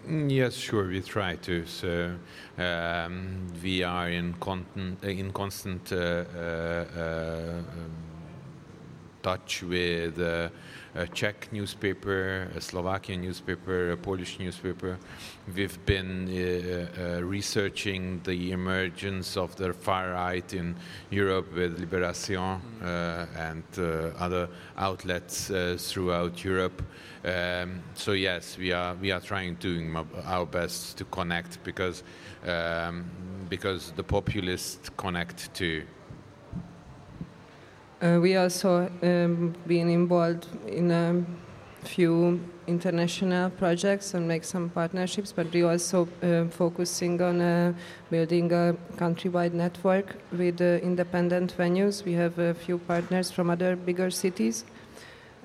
Mm, 0.07 0.31
yes, 0.31 0.53
sure. 0.55 0.87
We 0.87 1.01
try 1.01 1.35
to. 1.35 1.65
So 1.65 2.15
um, 2.57 3.47
we 3.61 3.83
are 3.83 4.09
in 4.09 4.33
constant 4.39 5.03
in 5.03 5.31
constant 5.31 5.91
uh, 5.91 5.95
uh, 5.95 6.85
um, 6.97 7.65
touch 9.21 9.63
with 9.63 10.19
uh, 10.19 10.49
a 10.95 11.07
Czech 11.07 11.51
newspaper, 11.51 12.49
a 12.55 12.61
Slovakian 12.61 13.21
newspaper, 13.21 13.91
a 13.91 13.97
Polish 13.97 14.39
newspaper. 14.39 14.97
We've 15.53 15.77
been 15.85 16.27
uh, 16.29 17.17
uh, 17.17 17.21
researching 17.21 18.21
the 18.23 18.51
emergence 18.51 19.35
of 19.37 19.55
the 19.57 19.73
far 19.73 20.11
right 20.11 20.53
in 20.53 20.75
Europe 21.09 21.53
with 21.53 21.79
Liberation 21.79 22.61
uh, 22.81 23.25
and 23.35 23.63
uh, 23.77 24.11
other 24.17 24.47
outlets 24.77 25.51
uh, 25.51 25.75
throughout 25.77 26.43
Europe. 26.43 26.81
Um, 27.25 27.81
so 27.95 28.13
yes, 28.13 28.57
we 28.57 28.71
are 28.71 28.95
we 28.95 29.11
are 29.11 29.19
trying 29.21 29.55
doing 29.55 29.95
our 30.25 30.45
best 30.45 30.97
to 30.97 31.05
connect 31.05 31.63
because 31.63 32.03
um, 32.47 33.05
because 33.49 33.91
the 33.95 34.03
populists 34.03 34.89
connect 34.95 35.53
too. 35.53 35.83
Uh, 38.01 38.19
we 38.21 38.35
also 38.35 38.89
um, 39.03 39.55
been 39.65 39.89
involved 39.89 40.47
in 40.67 40.91
a 40.91 41.23
few 41.87 42.41
international 42.67 43.49
projects 43.51 44.13
and 44.13 44.27
make 44.27 44.43
some 44.43 44.69
partnerships, 44.69 45.31
but 45.31 45.49
we 45.53 45.63
also 45.63 46.05
uh, 46.21 46.43
focusing 46.49 47.21
on 47.21 47.39
uh, 47.39 47.73
building 48.11 48.51
a 48.51 48.75
countrywide 48.97 49.53
network 49.53 50.17
with 50.33 50.59
uh, 50.59 50.83
independent 50.83 51.55
venues. 51.57 52.03
We 52.03 52.13
have 52.13 52.37
a 52.37 52.53
few 52.53 52.79
partners 52.79 53.31
from 53.31 53.49
other 53.49 53.77
bigger 53.77 54.11
cities, 54.11 54.65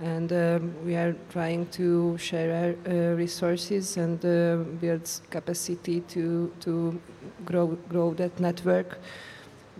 and 0.00 0.32
um, 0.32 0.74
we 0.84 0.96
are 0.96 1.14
trying 1.30 1.66
to 1.68 2.18
share 2.18 2.50
our 2.50 2.92
uh, 2.92 3.14
resources 3.14 3.96
and 3.96 4.24
uh, 4.24 4.56
build 4.80 5.08
capacity 5.30 6.00
to 6.00 6.52
to 6.60 7.00
grow 7.44 7.78
grow 7.88 8.12
that 8.14 8.40
network 8.40 8.98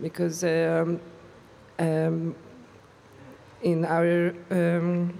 because. 0.01 0.45
Um, 0.45 1.01
um, 1.79 2.35
in 3.63 3.85
our 3.85 4.33
um, 4.49 5.13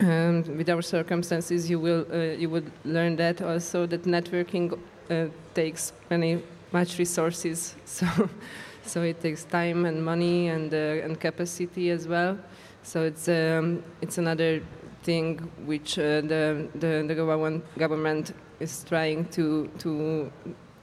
um, 0.00 0.42
with 0.56 0.68
our 0.68 0.82
circumstances, 0.82 1.70
you 1.70 1.78
will 1.78 2.06
uh, 2.12 2.36
you 2.36 2.50
would 2.50 2.70
learn 2.84 3.16
that 3.16 3.40
also 3.40 3.86
that 3.86 4.02
networking 4.02 4.78
uh, 5.10 5.26
takes 5.54 5.92
many 6.10 6.42
much 6.72 6.98
resources. 6.98 7.74
So 7.84 8.06
so 8.84 9.02
it 9.02 9.20
takes 9.20 9.44
time 9.44 9.84
and 9.86 10.04
money 10.04 10.48
and 10.48 10.72
uh, 10.74 11.04
and 11.04 11.20
capacity 11.20 11.90
as 11.90 12.08
well. 12.08 12.38
So 12.82 13.02
it's 13.04 13.28
um, 13.28 13.82
it's 14.00 14.18
another 14.18 14.62
thing 15.02 15.38
which 15.66 15.98
uh, 15.98 16.20
the, 16.22 16.68
the 16.74 17.04
the 17.06 17.14
government 17.14 17.64
government 17.78 18.34
is 18.60 18.84
trying 18.88 19.26
to 19.26 19.68
to 19.78 20.30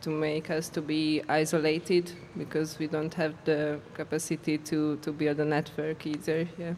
to 0.02 0.10
make 0.10 0.50
us 0.50 0.70
to 0.70 0.82
be 0.82 1.22
isolated 1.28 2.12
because 2.38 2.80
we 2.80 2.88
don't 2.88 3.14
have 3.14 3.34
the 3.46 3.80
capacity 3.94 4.58
to, 4.58 4.98
to 4.98 5.12
build 5.12 5.40
a 5.40 5.46
network 5.46 6.06
either. 6.06 6.48
Yeah. 6.58 6.74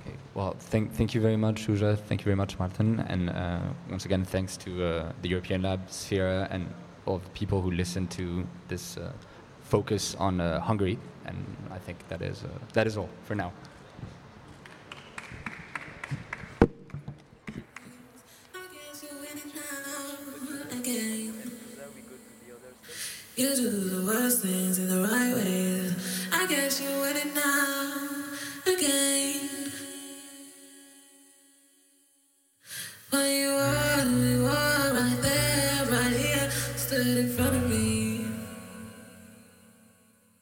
Okay. 0.00 0.16
Well, 0.34 0.54
thank, 0.58 0.92
thank 0.94 1.14
you 1.14 1.20
very 1.20 1.36
much, 1.36 1.66
Zsuzsa. 1.66 1.98
Thank 1.98 2.20
you 2.20 2.24
very 2.24 2.36
much, 2.36 2.58
Martin. 2.58 3.00
And 3.08 3.30
uh, 3.30 3.60
once 3.90 4.04
again, 4.04 4.24
thanks 4.24 4.56
to 4.58 4.84
uh, 4.84 5.12
the 5.22 5.28
European 5.28 5.62
Lab, 5.62 5.90
Sphere, 5.90 6.46
and 6.50 6.72
all 7.06 7.18
the 7.18 7.30
people 7.30 7.60
who 7.60 7.70
listen 7.70 8.06
to 8.08 8.46
this 8.68 8.96
uh, 8.96 9.12
focus 9.60 10.14
on 10.18 10.40
uh, 10.40 10.60
Hungary. 10.60 10.98
And 11.26 11.44
I 11.70 11.78
think 11.78 12.06
that 12.08 12.22
is, 12.22 12.44
uh, 12.44 12.48
that 12.74 12.86
is 12.86 12.96
all 12.96 13.08
for 13.24 13.34
now. 13.34 13.52
You 23.38 23.54
do 23.54 23.70
the 23.70 24.04
worst 24.04 24.42
things 24.42 24.80
in 24.80 24.88
the 24.88 25.00
right 25.00 25.32
ways. 25.32 25.94
I 26.32 26.44
guess 26.48 26.80
you 26.80 26.88
with 26.98 27.24
it 27.24 27.32
now 27.36 28.08
again. 28.66 29.48
When 33.10 33.30
you 33.30 33.50
were, 33.50 34.04
you 34.26 34.42
were 34.42 34.92
right 34.92 35.18
there, 35.22 35.86
right 35.86 36.16
here, 36.16 36.50
stood 36.74 37.16
in 37.16 37.28
front 37.28 37.54
of 37.54 37.70
me. 37.70 38.26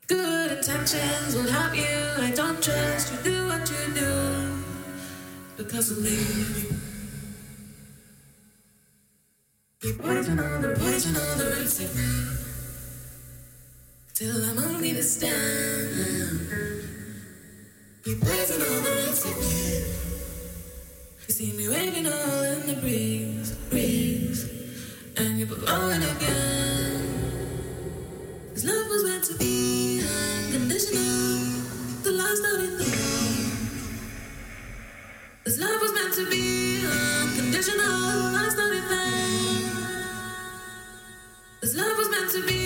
Good 0.07 0.53
intentions 0.53 1.35
will 1.35 1.51
help 1.51 1.77
you. 1.77 2.25
I 2.25 2.31
don't 2.35 2.63
trust 2.63 3.13
you. 3.13 3.31
Do 3.31 3.47
what 3.49 3.71
you 3.71 3.93
do 3.93 4.65
because 5.59 5.91
of 5.91 5.99
me. 6.03 6.17
Keep 9.83 9.99
poison 9.99 10.41
on 10.41 10.63
the 10.63 10.69
poison 10.69 11.15
on 11.15 11.37
the 11.37 11.57
recipe 11.61 12.46
till 14.17 14.43
I'm 14.45 14.59
only 14.59 14.93
the 14.93 15.03
stand. 15.03 16.49
Keep 18.03 18.23
praising 18.23 18.63
all 18.63 18.81
the 18.81 18.91
recipe. 19.05 19.85
You 21.29 21.35
see 21.35 21.53
me 21.53 21.69
waving 21.69 22.07
all 22.07 22.43
in 22.45 22.67
the 22.67 22.77
breeze, 22.81 23.53
breeze, 23.69 24.49
and 25.19 25.39
you're 25.39 25.49
blowing 25.49 26.03
again. 26.03 27.03
This 28.55 28.65
love 28.65 28.89
was 28.89 29.05
meant 29.05 29.25
to 29.25 29.35
be 29.37 30.01
unconditional, 30.01 31.39
the 32.03 32.13
last 32.13 32.41
note 32.41 32.61
in 32.69 32.79
the 32.79 32.85
world. 32.85 33.67
This 35.45 35.59
love 35.61 35.79
was 35.83 35.93
meant 35.93 36.15
to 36.15 36.25
be 36.31 36.87
unconditional, 36.87 37.85
the 37.85 38.33
last 38.33 38.57
note 38.57 38.73
in 38.73 38.89
This 41.61 41.77
love 41.77 41.99
was 41.99 42.09
meant 42.09 42.31
to 42.31 42.43
be 42.47 42.66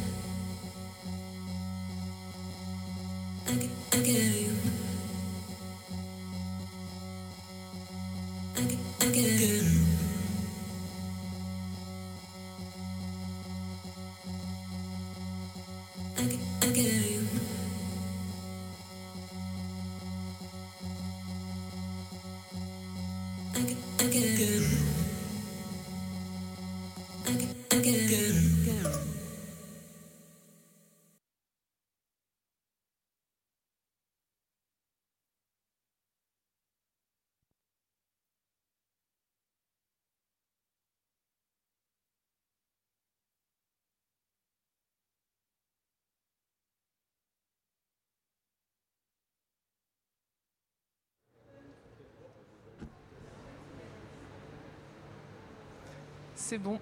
C'est 56.51 56.57
bon. 56.57 56.77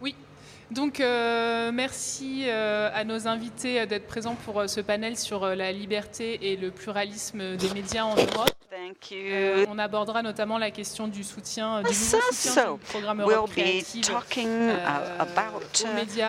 Oui. 0.00 0.16
Donc, 0.72 0.98
euh, 0.98 1.70
merci 1.70 2.46
euh, 2.48 2.90
à 2.92 3.04
nos 3.04 3.28
invités 3.28 3.80
euh, 3.80 3.86
d'être 3.86 4.08
présents 4.08 4.34
pour 4.34 4.58
euh, 4.58 4.66
ce 4.66 4.80
panel 4.80 5.16
sur 5.16 5.46
la 5.46 5.70
liberté 5.70 6.50
et 6.50 6.56
le 6.56 6.72
pluralisme 6.72 7.54
des 7.56 7.72
médias 7.72 8.02
en 8.02 8.16
Europe. 8.16 8.50
Thank 8.68 9.12
you. 9.12 9.64
on 9.68 9.78
abordera 9.78 10.22
notamment 10.22 10.58
la 10.58 10.72
question 10.72 11.06
du 11.06 11.22
soutien, 11.22 11.82
du 11.82 11.90
nouveau 11.90 12.32
soutien 12.32 12.72
du 12.72 12.78
programme 12.80 13.20
Europe 13.20 13.50
about 15.20 15.84
aux 15.84 15.94
médias 15.94 16.28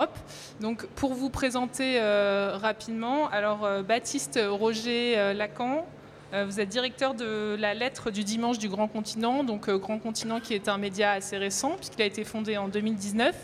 Europe. 0.00 0.16
Donc, 0.60 0.86
pour 0.96 1.12
vous 1.12 1.28
présenter 1.28 2.00
euh, 2.00 2.56
rapidement, 2.56 3.28
alors 3.28 3.66
euh, 3.66 3.82
Baptiste 3.82 4.40
Roger 4.42 5.18
euh, 5.18 5.34
Lacan, 5.34 5.86
vous 6.32 6.60
êtes 6.60 6.68
directeur 6.68 7.14
de 7.14 7.56
la 7.58 7.74
lettre 7.74 8.10
du 8.10 8.22
dimanche 8.22 8.58
du 8.58 8.68
Grand 8.68 8.86
Continent, 8.86 9.42
donc 9.42 9.68
euh, 9.68 9.78
Grand 9.78 9.98
Continent 9.98 10.38
qui 10.38 10.54
est 10.54 10.68
un 10.68 10.78
média 10.78 11.12
assez 11.12 11.36
récent 11.36 11.72
puisqu'il 11.76 12.02
a 12.02 12.04
été 12.04 12.22
fondé 12.24 12.56
en 12.56 12.68
2019, 12.68 13.34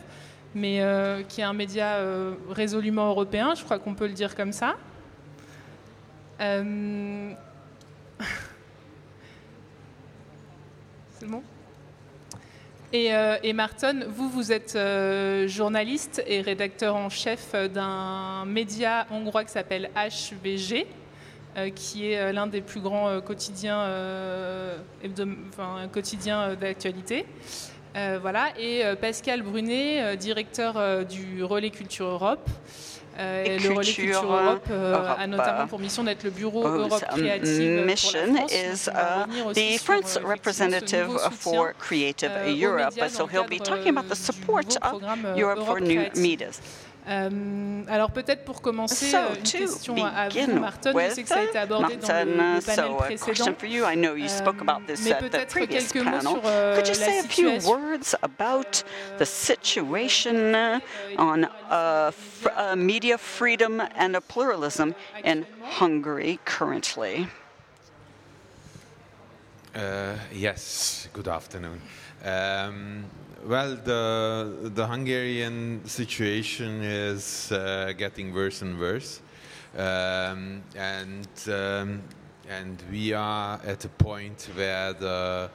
mais 0.55 0.81
euh, 0.81 1.23
qui 1.25 1.41
est 1.41 1.45
un 1.45 1.53
média 1.53 1.97
euh, 1.97 2.35
résolument 2.49 3.09
européen, 3.09 3.55
je 3.57 3.65
crois 3.65 3.81
qu'on 3.81 3.95
peut 3.95 4.07
le 4.07 4.13
dire 4.13 4.37
comme 4.37 4.53
ça. 4.53 4.77
Euh, 6.41 7.33
C'est 11.19 11.27
bon? 11.27 11.43
Et, 12.93 13.13
euh, 13.13 13.37
et 13.43 13.53
Marton, 13.53 14.05
vous, 14.09 14.31
vous 14.31 14.53
êtes 14.53 14.77
euh, 14.77 15.49
journaliste 15.49 16.23
et 16.27 16.41
rédacteur 16.41 16.95
en 16.95 17.09
chef 17.09 17.55
d'un 17.73 18.45
média 18.45 19.07
hongrois 19.11 19.45
qui 19.45 19.51
s'appelle 19.51 19.91
HVG, 19.97 20.83
euh, 20.83 21.06
qui 21.75 22.13
est 22.13 22.19
euh, 22.19 22.33
l'un 22.33 22.47
des 22.47 22.61
plus 22.61 22.81
grands 22.81 23.09
euh, 23.09 23.21
quotidiens, 23.21 23.81
euh, 23.81 24.77
hebdom- 25.03 25.37
enfin, 25.49 25.77
un 25.85 25.89
quotidien 25.89 26.41
euh, 26.41 26.55
d'actualité. 26.57 27.25
Euh, 27.97 28.19
voilà. 28.21 28.49
Et 28.59 28.85
euh, 28.85 28.95
Pascal 28.95 29.41
Brunet, 29.43 30.03
euh, 30.03 30.17
directeur 30.17 30.75
euh, 30.77 31.03
du 31.05 31.43
Relais 31.43 31.71
Culture 31.71 32.07
Europe. 32.07 32.47
Euh, 33.19 33.45
Et 33.47 33.55
et 33.55 33.59
le 33.59 33.71
Relais 33.71 33.77
Culture 33.91 34.21
Culture 34.21 34.33
Europe 34.35 34.67
euh, 34.71 34.93
Europe, 34.93 35.17
a 35.19 35.27
notamment 35.27 35.63
euh, 35.63 35.67
pour 35.67 35.79
mission 35.79 36.05
d'être 36.05 36.23
le 36.25 36.29
bureau 36.29 36.63
whose, 36.69 36.81
Europe 36.91 37.05
um, 37.11 37.19
Créative 37.19 37.85
mission 37.87 38.19
pour 38.27 38.35
la 38.35 38.41
France. 38.41 38.53
is, 38.53 38.85
Donc, 38.85 38.95
on 38.95 38.99
va 38.99 39.17
uh, 39.17 39.23
revenir 39.23 39.47
aussi 39.47 39.55
the 39.55 39.79
sur, 39.79 39.85
France 39.87 39.97
euh, 39.97 40.05
effectivement, 40.05 40.27
ce 40.27 40.33
representative 40.35 41.07
nouveau 41.07 41.19
soutien 41.21 41.31
for 41.31 41.69
Creative 41.79 42.31
euh, 42.31 42.53
aux 42.53 42.67
Europe. 42.67 42.91
médias 42.95 43.09
So 43.09 43.19
dans 43.21 43.27
le 43.27 43.33
he'll 43.33 43.45
be 43.49 43.59
cadre, 43.59 43.65
talking 43.65 43.97
about 43.97 44.05
euh, 44.05 44.15
the 44.15 44.19
du 44.19 44.23
support 44.23 44.63
nouveau 44.65 44.77
of 44.77 44.81
programme, 44.91 45.25
euh, 45.25 45.41
Europe 45.41 45.59
for 45.65 45.79
Europe 45.79 45.81
New 45.81 45.95
Creative. 46.11 46.61
Euh, 47.09 47.83
alors 47.87 48.11
peut-être 48.11 48.45
pour 48.45 48.61
commencer, 48.61 49.07
So, 49.11 49.17
euh, 49.17 49.35
une 49.37 49.43
question 49.43 50.05
à 50.05 50.29
vous, 50.29 50.59
Martin. 50.59 50.93
Je 50.93 51.15
sais 51.15 51.23
que 51.23 51.29
ça 51.29 51.39
a 51.39 51.43
été 51.45 51.57
abordé 51.59 51.97
dans 51.97 52.25
le, 52.25 52.33
uh, 52.59 52.61
panel 52.61 52.61
so 52.61 52.83
a 52.83 52.97
précédent. 52.97 53.27
question 53.27 53.55
for 53.57 53.69
you. 53.69 53.85
I 53.85 53.95
know 53.95 54.17
you 54.17 54.29
spoke 54.29 54.61
about 54.61 54.83
Euh, 54.83 54.87
this 54.95 55.05
mais 55.05 55.13
at 55.13 55.19
the 55.23 55.31
peut-être 55.31 55.49
previous 55.51 55.93
quelques 55.93 56.05
mots 56.05 56.11
panel. 56.11 56.21
sur 56.23 56.43
euh, 56.45 56.75
Could 56.77 56.89
you 56.89 56.95
la 57.01 57.07
say 57.07 57.19
a 57.21 57.23
few 57.23 57.49
situation? 57.61 57.71
words 57.71 58.17
about 58.23 58.83
the 59.19 59.25
situation 59.25 60.81
on 61.17 61.45
uh, 61.45 62.09
f- 62.09 62.47
uh, 62.57 62.75
media 62.77 63.17
freedom 63.19 63.81
and 63.97 64.19
pluralism 64.27 64.93
in 65.25 65.45
Hungary 65.79 66.41
currently? 66.45 67.29
Uh, 69.77 70.17
yes, 70.33 71.09
good 71.13 71.29
afternoon. 71.29 71.81
Um, 72.25 73.05
well, 73.45 73.77
the, 73.77 74.71
the 74.75 74.87
Hungarian 74.87 75.85
situation 75.87 76.83
is 76.83 77.53
uh, 77.53 77.93
getting 77.97 78.33
worse 78.33 78.63
and 78.63 78.79
worse. 78.79 79.21
Um, 79.77 80.63
and, 80.75 81.29
um, 81.49 82.03
and 82.49 82.83
we 82.91 83.13
are 83.13 83.61
at 83.65 83.85
a 83.85 83.89
point 83.89 84.49
where 84.55 84.93
the 84.93 85.51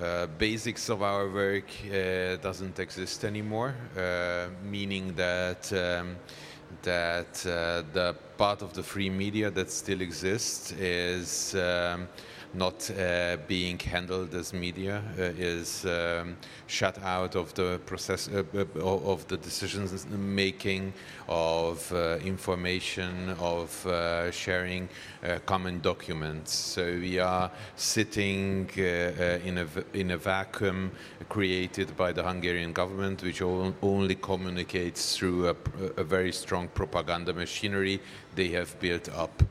uh, 0.00 0.26
basics 0.38 0.88
of 0.88 1.02
our 1.02 1.28
work 1.28 1.70
uh, 1.86 2.36
doesn't 2.36 2.78
exist 2.78 3.24
anymore, 3.24 3.74
uh, 3.96 4.48
meaning 4.64 5.14
that 5.14 5.72
um, 5.72 6.16
that 6.82 7.44
uh, 7.46 7.82
the 7.92 8.14
part 8.38 8.62
of 8.62 8.72
the 8.72 8.82
free 8.82 9.10
media 9.10 9.50
that 9.50 9.70
still 9.70 10.00
exists 10.00 10.72
is 10.72 11.54
um, 11.54 12.08
not 12.52 12.90
uh, 12.90 13.36
being 13.46 13.78
handled 13.78 14.34
as 14.34 14.52
media, 14.52 15.02
uh, 15.18 15.22
is 15.38 15.84
um, 15.86 16.36
shut 16.66 16.98
out 17.02 17.36
of 17.36 17.54
the 17.54 17.80
process 17.86 18.28
uh, 18.28 18.42
uh, 18.54 18.80
of 18.80 19.26
the 19.28 19.36
decisions 19.36 20.06
making, 20.08 20.92
of 21.28 21.92
information, 22.24 23.34
of 23.38 23.70
sharing 24.32 24.88
common 25.46 25.80
documents. 25.80 26.52
So 26.54 26.82
we 26.84 27.18
are 27.18 27.50
sitting 27.76 28.68
in 28.76 29.58
a 29.58 29.66
in 29.94 30.10
a 30.10 30.16
vacuum 30.16 30.90
created 31.28 31.96
by 31.96 32.12
the 32.12 32.22
Hungarian 32.22 32.72
government, 32.72 33.22
which 33.22 33.42
only 33.42 34.14
communicates 34.16 35.16
through 35.16 35.48
a, 35.48 35.56
a 35.96 36.04
very 36.04 36.32
strong 36.32 36.68
propaganda 36.68 37.32
machinery 37.32 38.00
they 38.34 38.48
have 38.48 38.78
built 38.80 39.08
up. 39.10 39.42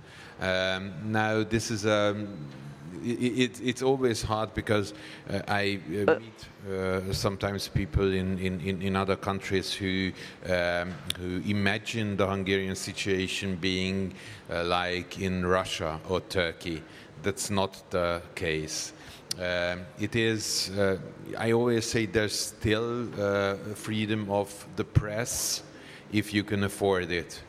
Um, 0.41 0.93
now, 1.03 1.43
this 1.43 1.69
is 1.71 1.85
um, 1.85 2.27
i- 2.27 2.68
it, 3.03 3.59
it's 3.61 3.81
always 3.81 4.21
hard 4.21 4.53
because 4.53 4.93
uh, 5.29 5.41
I 5.47 5.79
uh, 5.87 6.19
meet 6.19 6.71
uh, 6.71 7.13
sometimes 7.13 7.67
people 7.67 8.13
in, 8.13 8.37
in, 8.39 8.59
in, 8.61 8.81
in 8.81 8.95
other 8.95 9.15
countries 9.15 9.73
who 9.73 10.11
um, 10.45 10.93
who 11.17 11.41
imagine 11.45 12.17
the 12.17 12.27
Hungarian 12.27 12.75
situation 12.75 13.55
being 13.55 14.13
uh, 14.49 14.63
like 14.63 15.19
in 15.19 15.45
Russia 15.45 15.99
or 16.09 16.21
Turkey. 16.21 16.83
That's 17.23 17.49
not 17.49 17.83
the 17.89 18.21
case. 18.35 18.93
Um, 19.37 19.81
it 19.99 20.15
is. 20.15 20.69
Uh, 20.71 20.97
I 21.37 21.51
always 21.51 21.85
say 21.85 22.05
there's 22.05 22.37
still 22.37 23.07
uh, 23.21 23.55
freedom 23.75 24.29
of 24.29 24.67
the 24.75 24.83
press 24.83 25.63
if 26.11 26.33
you 26.33 26.43
can 26.43 26.63
afford 26.63 27.11
it. 27.11 27.41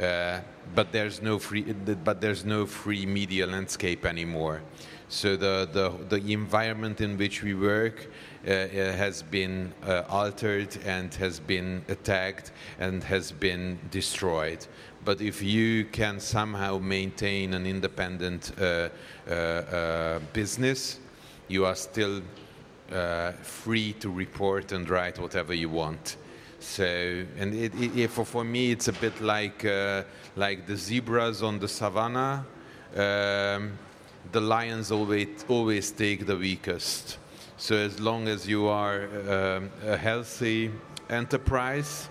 Uh, 0.00 0.40
but 0.74 0.92
there's 0.92 1.22
no 1.22 1.38
free, 1.38 1.62
but 1.62 2.20
there's 2.20 2.44
no 2.44 2.66
free 2.66 3.06
media 3.06 3.46
landscape 3.46 4.04
anymore. 4.04 4.60
So 5.08 5.36
the, 5.36 5.68
the, 5.72 6.16
the 6.16 6.32
environment 6.32 7.00
in 7.00 7.16
which 7.16 7.42
we 7.42 7.54
work 7.54 8.08
uh, 8.46 8.50
uh, 8.50 8.92
has 8.92 9.22
been 9.22 9.72
uh, 9.84 10.02
altered 10.08 10.76
and 10.84 11.14
has 11.14 11.38
been 11.38 11.84
attacked 11.88 12.50
and 12.80 13.02
has 13.04 13.30
been 13.30 13.78
destroyed. 13.90 14.66
But 15.04 15.20
if 15.20 15.40
you 15.42 15.84
can 15.84 16.18
somehow 16.18 16.78
maintain 16.78 17.54
an 17.54 17.66
independent 17.66 18.52
uh, 18.60 20.18
business, 20.32 20.98
you 21.46 21.64
are 21.64 21.76
still 21.76 22.22
free 23.42 23.92
to 23.94 24.10
report 24.10 24.72
and 24.72 24.88
write 24.90 25.20
whatever 25.20 25.54
you 25.54 25.68
want. 25.68 26.16
So, 26.66 27.24
and 27.38 27.54
it, 27.54 27.72
it, 27.96 28.10
for, 28.10 28.24
for 28.24 28.44
me, 28.44 28.72
it's 28.72 28.88
a 28.88 28.92
bit 28.92 29.18
like, 29.20 29.64
uh, 29.64 30.02
like 30.34 30.66
the 30.66 30.76
zebras 30.76 31.42
on 31.42 31.58
the 31.58 31.68
savannah. 31.68 32.44
Um, 32.94 33.78
the 34.32 34.40
lions 34.40 34.90
always, 34.90 35.44
always 35.48 35.90
take 35.92 36.26
the 36.26 36.36
weakest. 36.36 37.18
So, 37.56 37.76
as 37.76 38.00
long 38.00 38.28
as 38.28 38.46
you 38.48 38.66
are 38.66 39.04
um, 39.30 39.70
a 39.86 39.96
healthy 39.96 40.72
enterprise, 41.08 42.08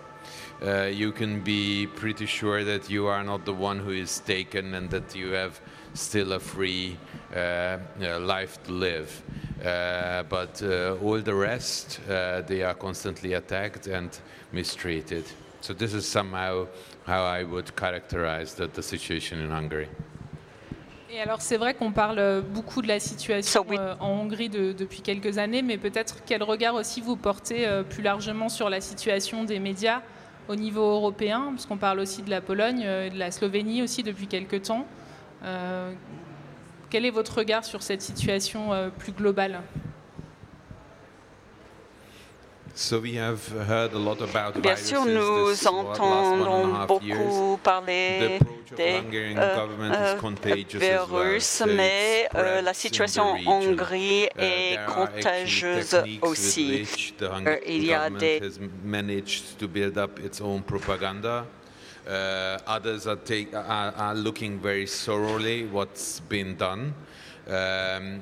uh, 0.65 0.83
you 0.83 1.11
can 1.11 1.41
be 1.41 1.85
pretty 1.85 2.25
sure 2.25 2.63
that 2.63 2.89
you 2.89 3.07
are 3.07 3.23
not 3.23 3.45
the 3.45 3.53
one 3.53 3.79
who 3.79 3.91
is 3.91 4.19
taken 4.21 4.73
and 4.73 4.89
that 4.89 5.13
you 5.13 5.31
have 5.31 5.59
still 5.93 6.31
a 6.31 6.39
free 6.39 6.97
uh, 7.35 7.77
uh, 8.01 8.19
life 8.21 8.63
to 8.63 8.71
live. 8.71 9.21
Uh, 9.65 10.21
but 10.29 10.61
uh, 10.61 10.95
all 11.03 11.19
the 11.23 11.33
rest, 11.33 11.99
uh, 12.07 12.41
they 12.45 12.61
are 12.61 12.75
constantly 12.75 13.33
attacked 13.33 13.87
and 13.87 14.09
mistreated. 14.53 15.23
So 15.61 15.73
this 15.73 15.93
is 15.95 16.05
somehow 16.05 16.67
how 17.07 17.23
I 17.25 17.43
would 17.43 17.75
characterize 17.75 18.53
the, 18.53 18.67
the 18.67 18.83
situation 18.83 19.39
in 19.39 19.49
Hungary. 19.49 19.87
Et 21.11 21.19
alors 21.21 21.41
c'est 21.41 21.57
vrai 21.57 21.73
qu'on 21.73 21.91
parle 21.93 22.43
beaucoup 22.43 22.81
de 22.83 22.87
la 22.87 22.99
situation 22.99 23.63
So 23.63 23.69
we- 23.69 23.79
euh, 23.79 23.95
en 23.99 24.09
Hongrie 24.19 24.49
de- 24.49 24.73
depuis 24.73 25.01
quelques 25.01 25.37
années, 25.39 25.63
mais 25.63 25.77
peut-être 25.77 26.17
quel 26.25 26.43
regard 26.43 26.75
aussi 26.75 27.01
vous 27.01 27.15
portez 27.15 27.65
euh, 27.65 27.81
plus 27.83 28.03
largement 28.03 28.49
sur 28.49 28.69
la 28.69 28.81
situation 28.81 29.45
des 29.45 29.59
médias 29.59 30.01
au 30.47 30.55
niveau 30.55 30.81
européen, 30.83 31.47
parce 31.51 31.65
qu'on 31.65 31.77
parle 31.77 31.99
aussi 32.01 32.21
de 32.21 32.29
la 32.29 32.41
Pologne 32.41 32.83
euh, 32.85 33.07
et 33.07 33.09
de 33.09 33.17
la 33.17 33.31
Slovénie 33.31 33.81
aussi 33.81 34.03
depuis 34.03 34.27
quelques 34.27 34.61
temps. 34.63 34.85
Euh, 35.43 35.91
quel 36.89 37.05
est 37.05 37.11
votre 37.11 37.39
regard 37.39 37.65
sur 37.65 37.81
cette 37.81 38.01
situation 38.01 38.73
euh, 38.73 38.89
plus 38.89 39.11
globale? 39.11 39.61
Bien 44.61 44.75
sûr, 44.75 45.05
nous 45.05 45.67
entendons 45.67 46.85
beaucoup 46.85 47.57
parler 47.63 48.37
des 48.75 49.01
euh, 49.37 49.61
euh 49.93 50.19
virus, 50.73 51.63
mais 51.65 52.27
euh, 52.35 52.61
la 52.61 52.73
situation 52.73 53.23
en 53.23 53.37
Hongrie 53.45 54.27
est 54.37 54.77
contagieuse 54.87 55.95
aussi. 56.21 56.85
Il 57.65 57.85
y 57.85 57.93
a 57.93 58.09
des 58.09 58.41
Uh, 62.07 62.59
others 62.67 63.07
are, 63.07 63.15
take, 63.15 63.53
are, 63.53 63.91
are 63.95 64.15
looking 64.15 64.59
very 64.59 64.85
thoroughly 64.85 65.65
what's 65.65 66.19
been 66.19 66.55
done. 66.55 66.93
Um, 67.47 68.21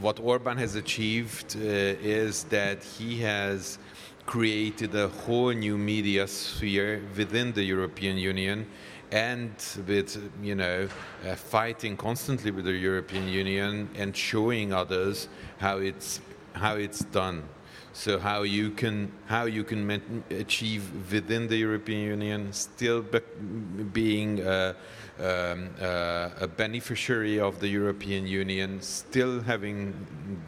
what 0.00 0.20
Orban 0.20 0.56
has 0.58 0.76
achieved 0.76 1.56
uh, 1.56 1.60
is 1.60 2.44
that 2.44 2.82
he 2.84 3.20
has 3.20 3.78
created 4.26 4.94
a 4.94 5.08
whole 5.08 5.52
new 5.52 5.76
media 5.76 6.26
sphere 6.26 7.02
within 7.16 7.52
the 7.52 7.62
European 7.62 8.16
Union 8.16 8.66
and 9.12 9.52
with 9.86 10.30
you 10.42 10.54
know 10.54 10.88
uh, 11.26 11.34
fighting 11.34 11.96
constantly 11.96 12.50
with 12.50 12.64
the 12.64 12.72
European 12.72 13.28
Union 13.28 13.88
and 13.96 14.16
showing 14.16 14.72
others 14.72 15.28
how 15.58 15.78
it's 15.78 16.20
how 16.54 16.76
it's 16.76 17.00
done 17.00 17.42
so 17.94 18.18
how 18.18 18.42
you 18.42 18.70
can 18.70 19.10
how 19.26 19.44
you 19.44 19.64
can 19.64 20.24
achieve 20.30 20.82
within 21.12 21.46
the 21.46 21.56
European 21.56 22.00
Union 22.00 22.52
still 22.52 23.02
be 23.02 23.20
being 23.92 24.40
uh, 24.40 24.74
um, 25.20 25.70
a 26.40 26.48
beneficiary 26.48 27.38
of 27.38 27.60
the 27.60 27.68
European 27.68 28.26
Union, 28.26 28.82
still 28.82 29.40
having 29.40 29.94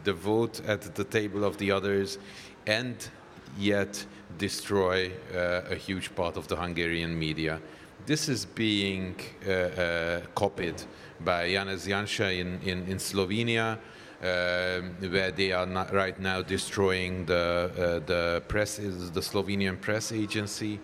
the 0.03 0.13
vote 0.13 0.61
at 0.67 0.93
the 0.93 1.05
table 1.05 1.45
of 1.45 1.57
the 1.57 1.71
others, 1.71 2.19
and 2.65 3.09
yet 3.57 4.05
destroy 4.37 5.09
uh, 5.33 5.61
a 5.69 5.75
huge 5.75 6.13
part 6.15 6.35
of 6.35 6.47
the 6.49 6.55
Hungarian 6.55 7.17
media. 7.17 7.61
This 8.05 8.27
is 8.27 8.45
being 8.45 9.15
uh, 9.47 9.51
uh, 9.51 10.21
copied 10.35 10.83
by 11.21 11.49
Janez 11.49 11.87
Janša 11.87 12.37
in, 12.37 12.59
in, 12.63 12.85
in 12.87 12.97
Slovenia. 12.97 13.79
Uh, 14.23 14.81
where 15.11 15.29
they 15.29 15.51
are 15.51 15.67
right 15.93 16.19
now 16.19 16.41
destroying 16.41 17.23
the 17.25 17.69
uh, 17.77 18.07
the 18.07 18.41
press 18.47 18.79
is 18.79 19.11
the 19.11 19.21
Slovenian 19.21 19.79
press 19.79 20.11
agency, 20.11 20.79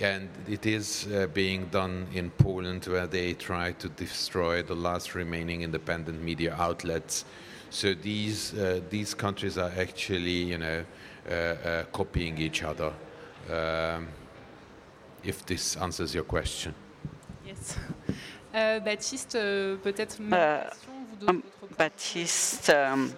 and 0.00 0.30
it 0.48 0.64
is 0.64 1.06
uh, 1.12 1.26
being 1.34 1.66
done 1.66 2.06
in 2.14 2.30
Poland 2.30 2.86
where 2.86 3.06
they 3.06 3.34
try 3.34 3.72
to 3.72 3.88
destroy 3.90 4.62
the 4.62 4.74
last 4.74 5.14
remaining 5.14 5.60
independent 5.60 6.22
media 6.22 6.56
outlets. 6.58 7.26
So 7.68 7.92
these 7.92 8.54
uh, 8.54 8.80
these 8.88 9.12
countries 9.12 9.58
are 9.58 9.72
actually 9.76 10.44
you 10.44 10.56
know 10.56 10.82
uh, 11.30 11.84
copying 11.92 12.38
each 12.38 12.62
other. 12.62 12.94
Um, 13.50 14.08
if 15.22 15.44
this 15.44 15.76
answers 15.76 16.14
your 16.14 16.24
question. 16.24 16.74
Yes. 17.44 17.76
Baptiste, 18.52 19.36
peut-être. 19.82 20.18
Baptiste, 21.76 22.70
um, 22.70 23.14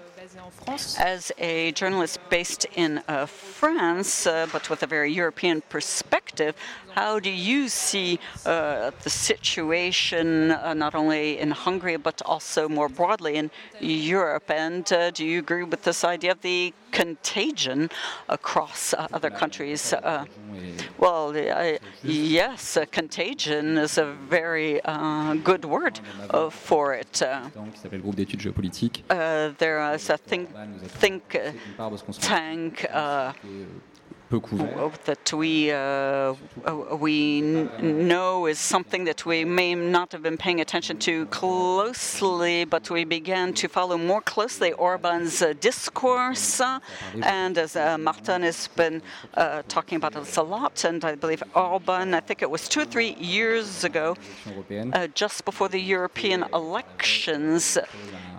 as 0.67 1.33
a 1.39 1.73
journalist 1.73 2.19
based 2.31 2.67
in 2.75 3.03
uh, 3.09 3.27
France, 3.27 4.27
uh, 4.27 4.47
but 4.53 4.71
with 4.71 4.83
a 4.83 4.87
very 4.87 5.13
European 5.13 5.63
perspective, 5.69 6.55
how 6.95 7.19
do 7.19 7.31
you 7.31 7.69
see 7.69 8.19
uh, 8.45 8.91
the 9.03 9.11
situation 9.11 10.53
uh, 10.53 10.75
not 10.75 10.95
only 10.95 11.39
in 11.39 11.51
Hungary 11.51 11.97
but 11.97 12.21
also 12.25 12.69
more 12.69 12.89
broadly 12.89 13.37
in 13.37 13.51
Europe? 13.81 14.51
And 14.51 14.91
uh, 14.93 15.11
do 15.11 15.25
you 15.25 15.39
agree 15.39 15.65
with 15.65 15.83
this 15.83 16.05
idea 16.05 16.33
of 16.33 16.41
the 16.43 16.75
contagion 16.91 17.91
across 18.29 18.93
uh, 18.95 19.09
other 19.13 19.31
countries? 19.31 19.93
Uh, 19.93 20.25
well, 20.99 21.35
yes, 22.03 22.79
contagion 22.91 23.79
is 23.79 23.99
a 23.99 24.13
very 24.29 24.81
uh, 24.85 25.35
good 25.35 25.65
word 25.65 26.01
for 26.51 26.95
it. 26.95 27.23
there 29.59 29.95
is 29.95 30.11
a 30.11 30.19
think, 30.19 30.51
think 30.89 31.37
tank 32.21 32.87
that 35.05 35.31
we 35.35 35.71
uh, 35.71 36.35
we 36.99 37.43
know 37.43 38.47
is 38.47 38.59
something 38.59 39.05
that 39.05 39.27
we 39.27 39.45
may 39.45 39.75
not 39.75 40.11
have 40.13 40.23
been 40.23 40.39
paying 40.39 40.61
attention 40.63 40.97
to 41.01 41.27
closely, 41.27 42.65
but 42.65 42.89
we 42.89 43.05
began 43.05 43.53
to 43.53 43.69
follow 43.69 43.99
more 43.99 44.23
closely 44.23 44.73
Orban's 44.73 45.43
uh, 45.43 45.53
discourse, 45.61 46.61
uh, 46.61 46.81
and 47.23 47.59
as 47.59 47.77
uh, 47.77 47.99
Martin 47.99 48.41
has 48.43 48.69
been 48.69 49.03
uh, 49.35 49.63
talking 49.69 49.97
about 49.97 50.15
this 50.15 50.39
a 50.39 50.43
lot, 50.43 50.85
and 50.85 51.05
I 51.05 51.15
believe 51.15 51.43
Orban, 51.55 52.15
I 52.15 52.21
think 52.21 52.41
it 52.41 52.51
was 52.51 52.71
two 52.71 52.81
or 52.81 52.87
three 52.87 53.15
years 53.17 53.85
ago, 53.85 54.17
uh, 54.95 55.09
just 55.09 55.45
before 55.45 55.69
the 55.69 55.81
European 55.81 56.47
elections, 56.55 57.77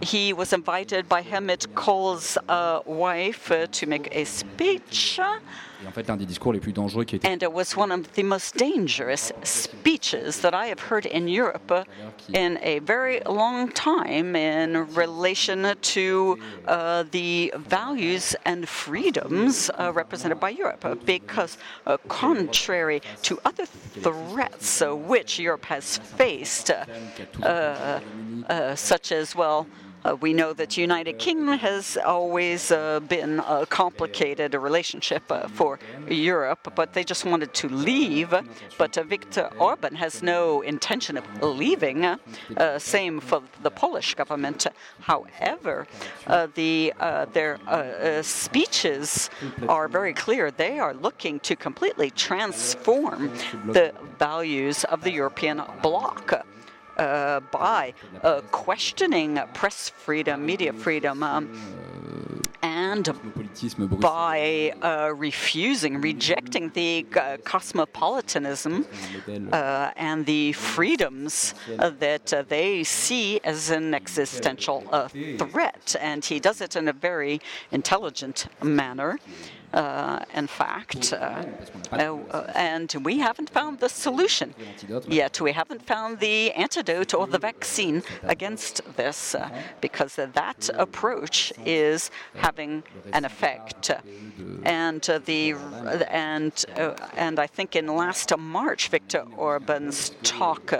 he 0.02 0.34
was 0.34 0.54
invited 0.54 1.08
by 1.08 1.22
Helmut 1.22 1.76
Kohl's 1.76 2.36
wife 2.86 3.52
to 3.72 3.86
make 3.86 4.08
a 4.12 4.24
speech. 4.24 5.20
Et 5.84 5.88
en 5.88 5.92
fait, 5.92 6.08
l'un 6.08 6.18
des 6.18 6.26
discours 6.26 6.54
les 6.54 6.60
plus 6.60 6.74
dangereux 6.74 7.04
qui 7.04 7.16
était. 7.16 7.28
And 7.28 7.42
it 7.42 7.52
was 7.52 7.76
one 7.76 7.92
of 7.92 8.02
the 8.14 8.24
most 8.24 8.58
dangerous 8.58 9.34
speeches 9.44 10.42
that 10.42 10.54
I 10.54 10.68
have 10.68 10.80
heard 10.80 11.06
in 11.06 11.28
Europe 11.28 11.72
uh, 11.72 11.84
in 12.34 12.58
a 12.62 12.80
very 12.80 13.22
long 13.26 13.70
time 13.70 14.36
in 14.36 14.88
relation 14.96 15.76
to 15.94 16.38
uh, 16.68 17.04
the 17.12 17.54
values 17.58 18.36
and 18.46 18.68
freedoms 18.68 19.70
uh, 19.78 19.92
represented 19.94 20.40
by 20.40 20.50
Europe. 20.50 20.86
Uh, 20.86 20.96
because, 21.06 21.58
uh, 21.86 21.98
contrary 22.08 23.02
to 23.24 23.40
other 23.46 23.66
threats 23.66 24.82
uh, 24.82 24.96
which 24.96 25.40
Europe 25.40 25.66
has 25.66 25.98
faced, 25.98 26.72
such 28.76 29.12
as, 29.12 29.36
well, 29.36 29.68
uh, 30.06 30.16
we 30.16 30.34
know 30.34 30.54
that 30.54 30.78
United 30.78 31.20
Kingdom 31.20 31.58
has 31.58 31.98
always 31.98 32.72
uh, 32.72 33.00
been 33.02 33.40
a 33.40 33.66
complicated 33.66 34.54
relationship 34.54 35.24
uh, 35.32 35.48
for 35.48 35.80
Europe, 36.08 36.74
but 36.76 36.94
they 36.94 37.04
just 37.04 37.26
wanted 37.26 37.54
to 37.54 37.70
leave. 37.70 38.34
But 38.78 38.98
uh, 38.98 39.04
Viktor 39.04 39.50
Orban 39.60 39.96
has 39.96 40.22
no 40.22 40.62
intention 40.62 41.18
of 41.18 41.26
leaving. 41.42 42.06
Uh, 42.06 42.18
same 42.80 43.20
for 43.20 43.44
the 43.62 43.72
Polish 43.72 44.16
government. 44.16 44.68
However, 45.02 45.88
uh, 46.28 46.48
the 46.56 46.94
their 47.34 47.60
speeches 48.24 49.30
are 49.68 49.88
very 49.88 50.14
clear. 50.14 50.52
They 50.52 50.80
are 50.80 50.94
looking 50.94 51.40
to 51.42 51.56
completely 51.56 52.10
transform 52.12 53.32
the 53.66 53.94
values 54.20 54.84
of 54.86 55.02
the 55.04 55.12
European 55.12 55.62
bloc 55.82 56.46
uh, 56.98 57.40
by 57.52 57.94
uh, 58.22 58.42
questioning 58.52 59.40
press 59.54 59.90
freedom, 59.90 60.46
media 60.46 60.74
freedom. 60.74 61.24
Um, 61.24 62.44
and 62.64 63.14
by 64.00 64.74
uh, 64.82 65.14
refusing, 65.16 66.00
rejecting 66.00 66.70
the 66.70 67.06
uh, 67.16 67.38
cosmopolitanism 67.44 68.86
uh, 69.52 69.92
and 69.98 70.26
the 70.26 70.54
freedoms 70.54 71.56
that 71.78 72.34
uh, 72.34 72.44
they 72.48 72.84
see 72.86 73.40
as 73.44 73.70
an 73.70 73.94
existential 73.94 74.82
threat. 75.38 75.96
And 76.00 76.24
he 76.24 76.40
does 76.40 76.62
it 76.62 76.78
in 76.78 76.88
a 76.88 76.94
very 76.94 77.42
intelligent 77.72 78.48
manner. 78.64 79.20
Uh, 79.74 80.20
in 80.36 80.46
fact, 80.46 81.14
uh, 81.14 81.44
uh, 81.92 81.96
uh, 81.96 82.52
and 82.54 82.94
we 83.04 83.18
haven't 83.18 83.50
found 83.50 83.80
the 83.80 83.90
solution 83.90 84.54
yet. 85.08 85.42
We 85.42 85.52
haven't 85.52 85.82
found 85.82 86.20
the 86.20 86.52
antidote 86.52 87.16
or 87.16 87.26
the 87.26 87.40
vaccine 87.40 88.04
against 88.22 88.82
this, 88.98 89.34
uh, 89.34 89.50
because 89.82 90.16
that 90.16 90.70
approach 90.76 91.52
is 91.66 92.12
having 92.36 92.84
an 93.14 93.26
effect. 93.26 93.90
And 94.64 95.10
uh, 95.10 95.18
the 95.26 95.56
and 96.08 96.54
and 97.18 97.40
I 97.40 97.48
think 97.48 97.76
in 97.76 97.88
last 97.88 98.32
March, 98.38 98.90
Viktor 98.90 99.26
Orban's 99.36 100.12
talk 100.22 100.72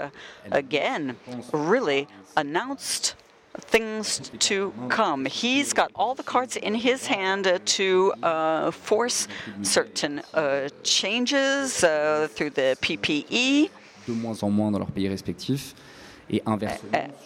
again 0.52 1.16
really 1.52 2.06
announced 2.36 3.16
things 3.60 4.30
to 4.38 4.72
come. 4.88 5.26
He's 5.26 5.72
got 5.72 5.90
all 5.94 6.14
the 6.14 6.22
cards 6.22 6.56
in 6.56 6.74
his 6.74 7.06
hand 7.06 7.46
uh, 7.46 7.58
to 7.64 8.12
uh, 8.22 8.70
force 8.70 9.28
certain 9.62 10.22
uh, 10.34 10.68
changes 10.82 11.84
uh, 11.84 12.28
through 12.30 12.50
the 12.50 12.76
PPE. 12.80 13.70
De 14.06 14.12
moins 14.12 14.42
en 14.42 14.50
moins 14.50 14.70
dans 14.70 14.78
leurs 14.78 14.90
pays 14.90 15.08
respectifs. 15.08 15.74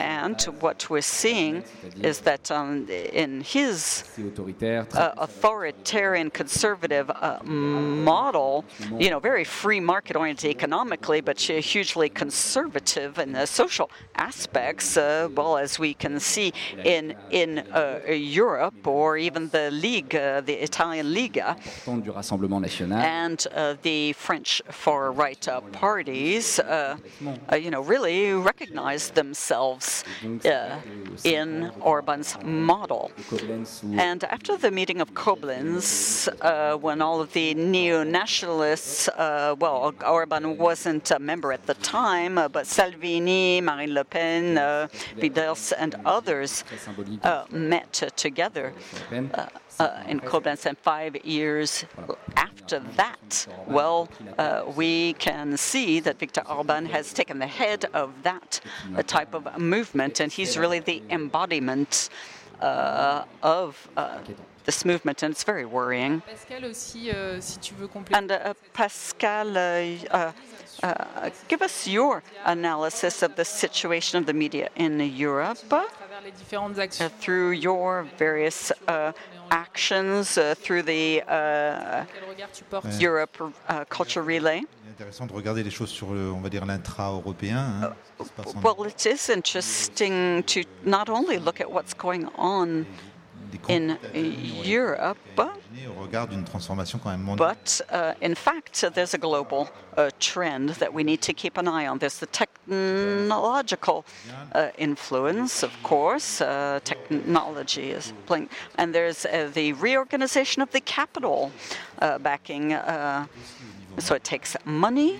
And 0.00 0.40
what 0.60 0.90
we're 0.90 1.00
seeing 1.00 1.64
is 2.02 2.20
that 2.20 2.50
um, 2.50 2.88
in 2.88 3.40
his 3.42 4.04
uh, 4.94 5.12
authoritarian 5.16 6.30
conservative 6.30 7.10
uh, 7.10 7.38
model, 7.44 8.64
you 8.98 9.10
know, 9.10 9.20
very 9.20 9.44
free 9.44 9.80
market 9.80 10.16
oriented 10.16 10.50
economically, 10.50 11.20
but 11.20 11.40
hugely 11.40 12.08
conservative 12.08 13.18
in 13.18 13.32
the 13.32 13.46
social 13.46 13.90
aspects, 14.16 14.96
uh, 14.96 15.28
well, 15.34 15.56
as 15.56 15.78
we 15.78 15.94
can 15.94 16.18
see 16.18 16.52
in, 16.84 17.14
in 17.30 17.58
uh, 17.72 18.00
Europe 18.08 18.86
or 18.86 19.16
even 19.16 19.48
the 19.50 19.70
League, 19.70 20.14
uh, 20.14 20.40
the 20.40 20.54
Italian 20.54 21.14
Liga, 21.14 21.56
and 22.98 23.46
uh, 23.54 23.74
the 23.82 24.12
French 24.14 24.62
far 24.70 25.12
right 25.12 25.46
parties, 25.72 26.60
you 27.52 27.70
know, 27.70 27.82
really 27.82 28.32
recognize 28.32 28.87
recognize 28.88 29.10
themselves 29.10 30.04
uh, 30.44 30.80
in 31.24 31.70
Orban's 31.80 32.36
model. 32.42 33.10
And 33.96 34.24
after 34.24 34.56
the 34.56 34.70
meeting 34.70 35.00
of 35.00 35.08
Koblenz, 35.14 36.28
uh, 36.40 36.76
when 36.76 37.02
all 37.02 37.20
of 37.20 37.32
the 37.32 37.54
neo 37.54 38.04
nationalists, 38.04 39.08
uh, 39.08 39.54
well, 39.58 39.94
Orban 40.06 40.56
wasn't 40.58 41.10
a 41.10 41.18
member 41.18 41.52
at 41.52 41.66
the 41.66 41.74
time, 41.74 42.38
uh, 42.38 42.48
but 42.48 42.66
Salvini, 42.66 43.60
Marine 43.60 43.94
Le 43.94 44.04
Pen, 44.04 44.58
uh, 44.58 44.88
Wilders, 45.20 45.72
and 45.72 45.94
others 46.04 46.64
uh, 47.22 47.44
met 47.50 47.92
together 48.16 48.72
uh, 49.78 50.02
in 50.06 50.20
Koblenz, 50.20 50.66
and 50.66 50.76
five 50.78 51.16
years 51.24 51.84
after 52.36 52.80
that, 52.96 53.46
well, 53.66 54.08
uh, 54.38 54.64
we 54.76 55.14
can 55.14 55.56
see 55.56 56.00
that 56.00 56.18
Viktor 56.18 56.42
Orban 56.48 56.86
has 56.86 57.12
taken 57.12 57.38
the 57.38 57.46
head 57.46 57.86
of 57.94 58.12
that 58.22 58.60
uh, 58.96 59.02
type 59.02 59.34
of 59.34 59.58
movement, 59.58 60.20
and 60.20 60.32
he's 60.32 60.58
really 60.58 60.80
the 60.80 61.02
embodiment 61.10 62.10
uh, 62.60 63.24
of 63.42 63.88
uh, 63.96 64.18
this 64.64 64.84
movement, 64.84 65.22
and 65.22 65.32
it's 65.32 65.44
very 65.44 65.64
worrying. 65.64 66.20
Pascal 66.20 66.64
aussi, 66.64 67.10
euh, 67.10 67.40
si 67.40 67.58
tu 67.58 67.74
veux. 67.74 67.88
And 68.12 68.30
uh, 68.30 68.52
Pascal, 68.74 69.56
uh, 69.56 70.32
uh, 70.82 71.30
give 71.48 71.62
us 71.62 71.88
your 71.88 72.22
analysis 72.44 73.22
of 73.22 73.34
the 73.36 73.44
situation 73.44 74.18
of 74.18 74.26
the 74.26 74.34
media 74.34 74.68
in 74.76 75.00
Europe 75.00 75.58
à 76.28 76.32
travers 76.32 76.68
les 76.68 76.76
différentes 76.76 77.00
uh, 77.00 77.08
through 77.20 77.52
your 77.52 78.04
various 78.18 78.72
uh, 78.88 79.12
actions 79.50 80.36
uh, 80.36 80.54
through 80.54 80.82
the 80.82 81.22
uh, 81.22 82.04
Quel 82.12 82.28
regard 82.28 82.52
tu 82.52 82.64
portes 82.64 83.00
Europe 83.00 83.38
uh, 83.68 83.84
Culture 83.88 84.24
Relay. 84.24 84.62
Intéressant 84.90 85.26
de 85.26 85.32
regarder 85.32 85.62
les 85.62 85.70
choses 85.70 85.90
sur 85.90 86.12
le, 86.12 86.32
on 86.32 86.40
va 86.40 86.48
dire, 86.48 86.66
l'intra-européen. 86.66 87.56
hein, 87.82 87.92
ce 88.18 88.22
qui 88.22 88.28
se 88.28 88.34
passe 88.34 88.54
en 88.54 88.60
Well, 88.60 88.88
it 88.88 89.06
is 89.06 89.30
interesting 89.30 90.42
to 90.44 90.60
not 90.84 91.08
only 91.08 91.38
look 91.38 91.60
at 91.60 91.70
what's 91.70 91.94
going 91.94 92.26
on 92.36 92.84
des 92.84 92.86
in 93.52 93.58
conflits 93.58 93.98
d'avenir, 94.12 94.60
ouais, 94.60 94.74
Europe, 94.74 95.18
imaginez 95.36 95.88
au 95.88 96.02
regard 96.02 96.28
d'une 96.28 96.44
transformation 96.44 96.98
quand 96.98 97.10
même 97.10 97.22
mondiale. 97.22 97.56
but 97.56 97.82
uh, 97.92 98.14
in 98.20 98.34
fact, 98.34 98.86
there's 98.94 99.14
a 99.14 99.18
global 99.18 99.68
uh, 99.96 100.10
trend 100.18 100.70
that 100.78 100.92
we 100.92 101.04
need 101.04 101.20
to 101.20 101.32
keep 101.32 101.58
an 101.58 101.68
eye 101.68 101.86
on. 101.86 101.98
There's 101.98 102.18
the 102.18 102.26
technological 102.26 104.04
uh, 104.52 104.68
influence, 104.78 105.62
of 105.62 105.72
course. 105.82 106.40
Uh, 106.40 106.80
technology 106.84 107.90
is 107.90 108.12
playing, 108.26 108.48
and 108.76 108.94
there's 108.94 109.26
uh, 109.26 109.50
the 109.52 109.72
reorganization 109.74 110.62
of 110.62 110.70
the 110.70 110.80
capital 110.80 111.50
uh, 112.00 112.18
backing. 112.18 112.72
Uh, 112.72 113.26
so 113.98 114.14
it 114.14 114.22
takes 114.22 114.56
money 114.64 115.18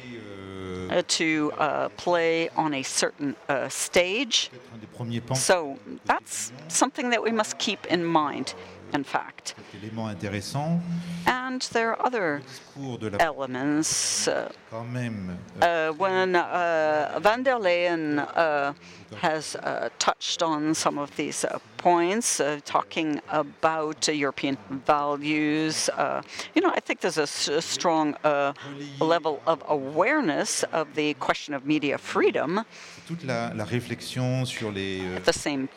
uh, 0.91 1.03
to 1.09 1.53
uh, 1.59 1.89
play 1.97 2.49
on 2.57 2.75
a 2.75 2.83
certain 2.83 3.35
uh, 3.49 3.69
stage. 3.69 4.51
un 4.75 4.79
des 4.79 4.87
premiers 4.87 5.21
pans, 5.21 5.35
So 5.35 5.79
that's 6.07 6.53
something 6.69 7.11
that 7.11 7.23
we 7.23 7.33
must 7.33 7.59
keep 7.59 7.87
in 7.87 8.05
mind, 8.05 8.55
in 8.95 9.05
fact. 9.05 9.55
cet 9.57 9.83
élément 9.83 10.07
intéressant, 10.09 10.81
And 11.27 11.61
there 11.73 11.91
are 11.91 12.07
other 12.07 12.41
discours 12.41 12.99
de 12.99 13.09
la 13.09 13.19
elements. 13.19 14.29
Uh, 14.29 14.49
euh, 14.73 15.91
uh, 15.91 15.93
when 15.99 16.37
uh, 16.37 17.19
van 17.21 17.43
der 17.43 17.59
Leyen 17.59 18.19
uh, 18.19 18.73
has 19.21 19.57
uh, 19.57 19.89
touched 19.99 20.43
on 20.43 20.75
some 20.75 20.99
of 20.99 21.11
these 21.17 21.45
uh, 21.45 21.59
points, 21.79 22.41
uh, 22.41 22.59
talking 22.65 23.21
about 23.31 24.09
uh, 24.09 24.13
European 24.13 24.57
values, 24.87 25.89
uh, 25.97 26.23
you 26.55 26.61
know, 26.63 26.71
I 26.75 26.81
think 26.81 27.01
there's 27.01 27.19
a, 27.19 27.23
s- 27.23 27.49
a 27.49 27.63
strong 27.63 28.15
uh, 28.25 28.53
level 29.01 29.41
of 29.47 29.63
awareness 29.69 30.65
of 30.73 30.87
the 30.95 31.15
question 31.15 31.55
of 31.55 31.65
media 31.67 31.99
freedom. 31.99 32.65
toute 33.07 33.25
la, 33.25 33.53
la 33.55 33.65
réflexion 33.65 34.45
sur 34.45 34.71
les 34.71 35.01
euh, 35.01 35.17
At 35.17 35.25
the 35.25 35.33
same 35.33 35.69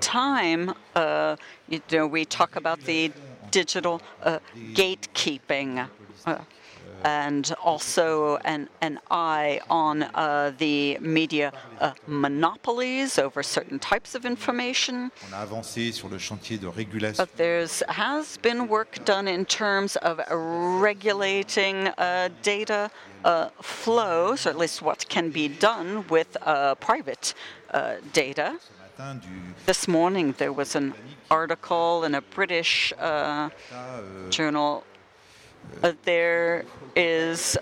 time, 0.00 0.72
uh, 0.94 1.36
you 1.68 1.80
know, 1.92 2.06
we 2.06 2.24
talk 2.24 2.56
about 2.56 2.80
the 2.80 3.12
digital 3.50 4.00
uh, 4.22 4.38
gatekeeping. 4.74 5.88
Uh, 6.26 6.38
and 7.04 7.54
also 7.62 8.36
an, 8.38 8.68
an 8.80 8.98
eye 9.10 9.60
on 9.70 10.02
uh, 10.02 10.52
the 10.58 10.98
media 11.00 11.52
uh, 11.80 11.92
monopolies 12.06 13.18
over 13.18 13.42
certain 13.42 13.78
types 13.78 14.14
of 14.14 14.24
information. 14.24 15.10
on 15.26 15.32
a 15.32 15.42
avancé 15.42 15.92
sur 15.92 16.08
le 16.08 16.18
chantier 16.18 16.58
de 16.58 16.66
régulation 16.68 17.16
But 17.16 17.36
there's 17.36 17.82
has 17.88 18.36
been 18.38 18.68
work 18.68 19.04
done 19.04 19.28
in 19.28 19.44
terms 19.44 19.96
of 19.96 20.20
regulating 20.80 21.88
uh, 21.98 22.30
data 22.42 22.90
uh, 23.24 23.50
flows, 23.62 24.46
or 24.46 24.50
at 24.50 24.58
least 24.58 24.82
what 24.82 25.08
can 25.08 25.30
be 25.30 25.48
done 25.48 26.04
with 26.08 26.36
uh, 26.42 26.74
private 26.76 27.34
uh, 27.72 27.96
data. 28.12 28.58
This 29.64 29.86
morning 29.86 30.34
there 30.38 30.52
was 30.52 30.74
an 30.74 30.92
article 31.30 32.02
in 32.02 32.16
a 32.16 32.20
British 32.20 32.92
uh, 32.98 33.48
journal. 34.28 34.82
Uh, 35.82 35.92
there 36.04 36.64
is, 36.96 37.56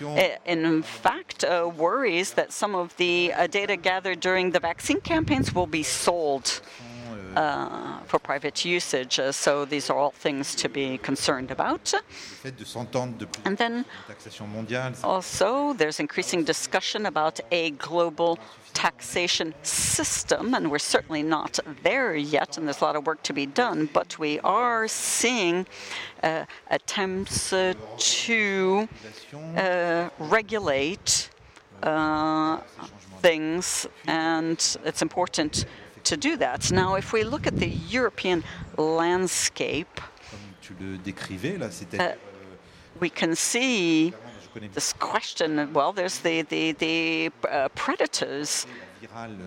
uh, 0.00 0.28
in 0.46 0.82
fact, 0.82 1.44
uh, 1.44 1.70
worries 1.76 2.32
that 2.34 2.52
some 2.52 2.74
of 2.74 2.96
the 2.96 3.34
uh, 3.34 3.46
data 3.48 3.76
gathered 3.76 4.20
during 4.20 4.52
the 4.52 4.60
vaccine 4.60 5.00
campaigns 5.02 5.54
will 5.54 5.66
be 5.66 5.82
sold 5.82 6.62
uh, 7.36 7.98
for 8.06 8.18
private 8.18 8.64
usage. 8.64 9.18
Uh, 9.18 9.32
so 9.32 9.64
these 9.64 9.90
are 9.90 9.98
all 9.98 10.10
things 10.10 10.54
to 10.54 10.68
be 10.68 10.98
concerned 10.98 11.50
about. 11.50 11.92
le 11.92 12.00
fait 12.50 12.56
de 12.56 12.64
s'entendre 12.64 13.16
de 13.16 13.26
plus 13.26 13.42
en 13.44 13.50
And 13.50 13.56
then 13.56 13.84
plus 13.84 14.16
taxation 14.16 14.46
mondiale, 14.46 14.94
c'est 14.94 15.04
also, 15.04 15.74
there's 15.74 16.00
increasing 16.00 16.44
discussion 16.44 17.06
about 17.06 17.40
a 17.50 17.70
global 17.72 18.38
taxation 18.74 19.52
system, 19.62 20.54
and 20.54 20.70
we're 20.70 20.78
certainly 20.78 21.22
not 21.22 21.58
there 21.82 22.14
yet, 22.14 22.56
and 22.56 22.66
there's 22.66 22.80
a 22.80 22.84
lot 22.84 22.96
of 22.96 23.06
work 23.06 23.22
to 23.24 23.32
be 23.32 23.46
done, 23.46 23.88
but 23.92 24.18
we 24.18 24.38
are 24.40 24.86
seeing 24.86 25.66
uh, 26.22 26.44
attempts 26.70 27.52
uh, 27.52 27.74
to 27.96 28.88
uh, 29.56 30.08
regulate 30.18 31.30
uh, 31.82 32.58
things, 33.20 33.86
and 34.06 34.76
it's 34.84 35.02
important 35.02 35.66
to 36.08 36.16
do 36.16 36.36
that. 36.36 36.72
Now, 36.72 36.96
if 36.96 37.12
we 37.12 37.22
look 37.22 37.46
at 37.46 37.56
the 37.58 37.68
European 37.68 38.42
landscape, 38.76 40.00
tu 40.62 40.74
le 40.80 40.98
là, 41.58 41.68
Uh, 41.98 42.14
we 43.00 43.10
can 43.10 43.34
see 43.34 44.12
je 44.42 44.48
connais 44.52 44.68
bien 44.68 44.74
this 44.74 44.92
question. 44.94 45.72
Well, 45.72 45.92
there's 45.92 46.18
the 46.18 46.42
the 46.42 46.72
the 46.72 47.30
uh, 47.48 47.68
predators 47.74 48.66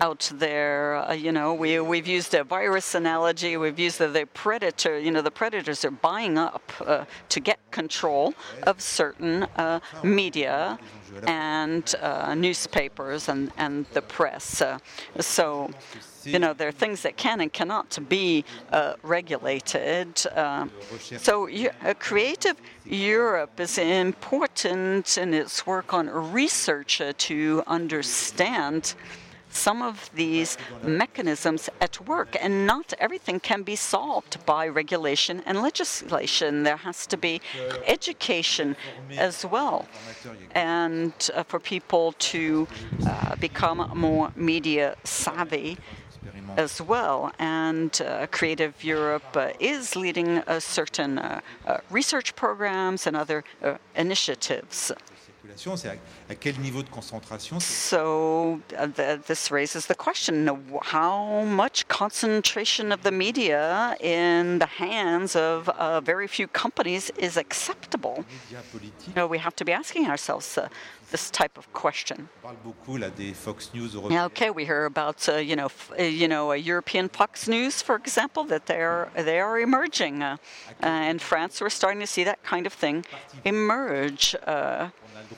out 0.00 0.30
there. 0.34 0.96
Uh, 0.96 1.12
you 1.12 1.32
know, 1.32 1.54
we 1.54 1.80
we've 1.80 2.06
used 2.06 2.34
a 2.34 2.44
virus 2.44 2.94
analogy. 2.94 3.56
We've 3.56 3.78
used 3.78 3.98
the, 3.98 4.08
the 4.08 4.26
predator. 4.26 4.98
You 4.98 5.10
know, 5.10 5.22
the 5.22 5.30
predators 5.30 5.84
are 5.84 5.90
buying 5.90 6.38
up 6.38 6.72
uh, 6.80 7.04
to 7.28 7.40
get 7.40 7.58
control 7.70 8.34
of 8.64 8.80
certain 8.80 9.44
uh, 9.56 9.80
media 10.02 10.78
and 11.26 11.94
uh, 12.00 12.34
newspapers 12.34 13.28
and 13.28 13.52
and 13.56 13.86
the 13.92 14.02
press. 14.02 14.60
Uh, 14.60 14.78
so. 15.20 15.70
You 16.24 16.38
know, 16.38 16.52
there 16.52 16.68
are 16.68 16.72
things 16.72 17.02
that 17.02 17.16
can 17.16 17.40
and 17.40 17.52
cannot 17.52 17.98
be 18.08 18.44
uh, 18.70 18.94
regulated. 19.02 20.24
Uh, 20.34 20.66
so, 21.00 21.48
uh, 21.48 21.94
Creative 21.98 22.56
Europe 22.84 23.58
is 23.58 23.76
important 23.76 25.18
in 25.18 25.34
its 25.34 25.66
work 25.66 25.92
on 25.92 26.08
research 26.32 27.02
to 27.18 27.62
understand 27.66 28.94
some 29.52 29.82
of 29.82 30.10
these 30.14 30.56
mechanisms 30.82 31.68
at 31.80 32.00
work. 32.06 32.36
And 32.40 32.66
not 32.66 32.92
everything 32.98 33.40
can 33.40 33.62
be 33.62 33.76
solved 33.76 34.44
by 34.46 34.66
regulation 34.68 35.42
and 35.46 35.60
legislation. 35.62 36.62
There 36.62 36.78
has 36.78 37.06
to 37.08 37.16
be 37.16 37.40
education 37.86 38.76
as 39.16 39.44
well. 39.44 39.86
And 40.52 41.12
uh, 41.34 41.42
for 41.44 41.58
people 41.60 42.12
to 42.32 42.66
uh, 43.06 43.36
become 43.36 43.90
more 43.94 44.32
media 44.36 44.96
savvy 45.04 45.78
as 46.56 46.80
well. 46.80 47.32
And 47.38 48.00
uh, 48.02 48.26
Creative 48.30 48.82
Europe 48.84 49.36
uh, 49.36 49.50
is 49.58 49.96
leading 49.96 50.42
certain 50.58 51.18
uh, 51.18 51.40
uh, 51.66 51.78
research 51.90 52.34
programs 52.36 53.06
and 53.06 53.16
other 53.16 53.44
uh, 53.62 53.76
initiatives. 53.94 54.92
Circulation, 55.42 55.76
c'est 55.76 55.88
à, 55.88 55.94
à 56.30 56.34
quel 56.34 56.58
niveau 56.60 56.82
de 56.82 56.88
concentration 56.88 57.58
So 57.60 58.60
uh, 58.78 58.86
th- 58.86 59.20
this 59.26 59.50
raises 59.50 59.86
the 59.86 59.94
question 59.94 60.48
how 60.92 61.42
much 61.44 61.86
concentration 61.88 62.92
of 62.92 63.02
the 63.02 63.10
media 63.10 63.96
in 64.00 64.58
the 64.58 64.66
hands 64.78 65.34
of 65.34 65.68
uh, 65.70 66.00
very 66.00 66.28
few 66.28 66.46
companies 66.46 67.10
is 67.18 67.36
acceptable? 67.36 68.24
You 68.50 69.12
know, 69.16 69.26
we 69.26 69.38
have 69.38 69.54
to 69.56 69.64
be 69.64 69.72
asking 69.72 70.06
ourselves 70.06 70.56
uh, 70.56 70.68
this 71.10 71.30
type 71.30 71.58
of 71.58 71.70
question. 71.72 72.28
On 72.42 72.48
parle 72.48 72.56
beaucoup 72.64 72.96
là 72.96 73.10
des 73.10 73.34
Fox 73.34 73.70
News 73.74 73.90
Yeah, 73.94 74.00
européens. 74.00 74.24
okay, 74.26 74.50
we 74.50 74.64
hear 74.64 74.84
about 74.86 75.28
uh, 75.28 75.36
you 75.36 75.56
know 75.56 75.68
uh, 75.98 76.02
you 76.04 76.26
know 76.28 76.52
European 76.52 77.08
Fox 77.08 77.48
News, 77.48 77.82
for 77.82 77.96
example, 77.96 78.44
that 78.44 78.66
they 78.66 78.80
are 78.80 79.08
they 79.14 79.40
are 79.40 79.58
emerging. 79.58 80.22
Uh, 80.22 80.36
in 80.82 81.18
France, 81.18 81.60
we're 81.60 81.68
starting 81.70 82.00
to 82.00 82.06
see 82.06 82.24
that 82.24 82.42
kind 82.44 82.66
of 82.66 82.72
thing 82.72 83.04
emerge. 83.44 84.34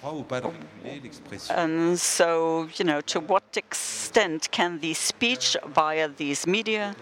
On 0.02 0.08
a 0.08 0.10
le 0.10 0.16
droit 0.16 0.20
ou 0.20 0.22
pas 0.22 0.40
de 0.40 0.46
réguler 0.46 1.00
l'expression 1.02 1.54
and 1.56 1.96
so, 1.98 2.68
you 2.76 2.84
know, 2.84 3.00
to 3.02 3.20
what 3.20 3.56
extent 3.56 4.48
can 4.50 4.78
the 4.80 4.94
speech 4.94 5.56
via 5.74 6.08
these 6.08 6.46
media 6.46 6.94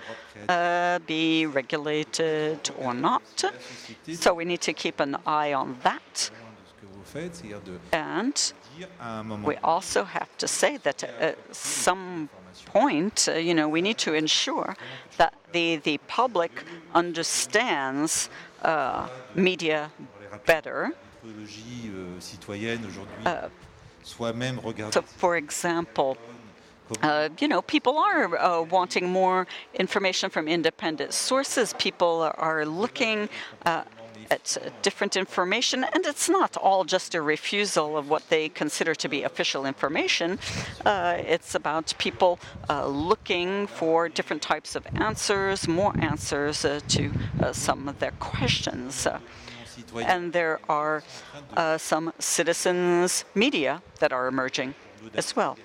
uh, 0.48 0.98
be 1.06 1.46
regulated 1.46 2.70
or 2.78 2.94
not? 2.94 3.22
So 4.14 4.34
we 4.34 4.44
need 4.44 4.60
to 4.62 4.72
keep 4.72 5.00
an 5.00 5.16
eye 5.26 5.52
on 5.52 5.76
that. 5.82 6.00
de 6.14 6.68
ce 6.68 6.74
que 6.74 6.86
vous 6.86 7.00
au 7.00 7.04
fait, 7.04 7.34
c'est-à-dire 7.34 7.60
de 7.60 7.78
And 7.92 8.32
dire 8.76 8.88
à 9.00 9.20
un 9.20 9.22
moment 9.22 9.46
we 9.46 9.56
also 9.62 10.04
have 10.04 10.28
to 10.38 10.46
say 10.46 10.78
that 10.78 11.04
at 11.20 11.36
some 11.52 12.28
point, 12.66 13.28
uh, 13.28 13.38
you 13.38 13.54
know, 13.54 13.68
we 13.68 13.82
need 13.82 13.98
to 13.98 14.14
ensure 14.14 14.76
that 15.18 15.34
the, 15.52 15.76
the 15.76 15.98
public 16.08 16.50
understands 16.94 18.28
uh, 18.62 19.08
media 19.34 19.90
better. 20.46 20.92
Euh, 21.24 22.20
citoyenne 22.20 22.84
aujourd'hui 22.86 23.24
soit 24.02 24.32
même 24.32 24.58
regarder 24.58 24.92
So, 24.92 25.02
for 25.02 25.36
example, 25.36 26.16
uh, 27.02 27.28
you 27.40 27.48
know, 27.48 27.62
people 27.62 27.98
are 27.98 28.36
uh, 28.36 28.62
wanting 28.62 29.08
more 29.08 29.46
information 29.74 30.30
from 30.30 30.48
independent 30.48 31.12
sources. 31.12 31.74
People 31.78 32.30
are, 32.36 32.66
looking 32.66 33.28
uh, 33.64 33.84
at 34.30 34.56
uh, 34.60 34.68
different 34.82 35.16
information, 35.16 35.84
and 35.84 36.04
it's 36.06 36.28
not 36.28 36.56
all 36.56 36.84
just 36.84 37.14
a 37.14 37.22
refusal 37.22 37.96
of 37.96 38.10
what 38.10 38.28
they 38.28 38.48
consider 38.48 38.94
to 38.94 39.08
be 39.08 39.22
official 39.22 39.64
information. 39.64 40.38
Uh, 40.84 41.16
it's 41.18 41.54
about 41.54 41.94
people 41.98 42.38
uh, 42.68 42.86
looking 42.86 43.66
for 43.66 44.08
different 44.08 44.42
types 44.42 44.76
of 44.76 44.86
answers, 44.94 45.66
more 45.66 45.94
answers 45.98 46.64
uh, 46.64 46.80
to 46.88 47.10
uh, 47.40 47.52
some 47.52 47.88
of 47.88 47.98
their 48.00 48.12
questions. 48.18 49.06
Uh, 49.94 49.98
and 49.98 50.32
there 50.32 50.58
are 50.68 51.02
uh, 51.56 51.78
some 51.78 52.12
citizens 52.18 53.24
media 53.34 53.82
that 53.98 54.12
are 54.12 54.26
emerging 54.26 54.74
as 55.14 55.36
well. 55.36 55.56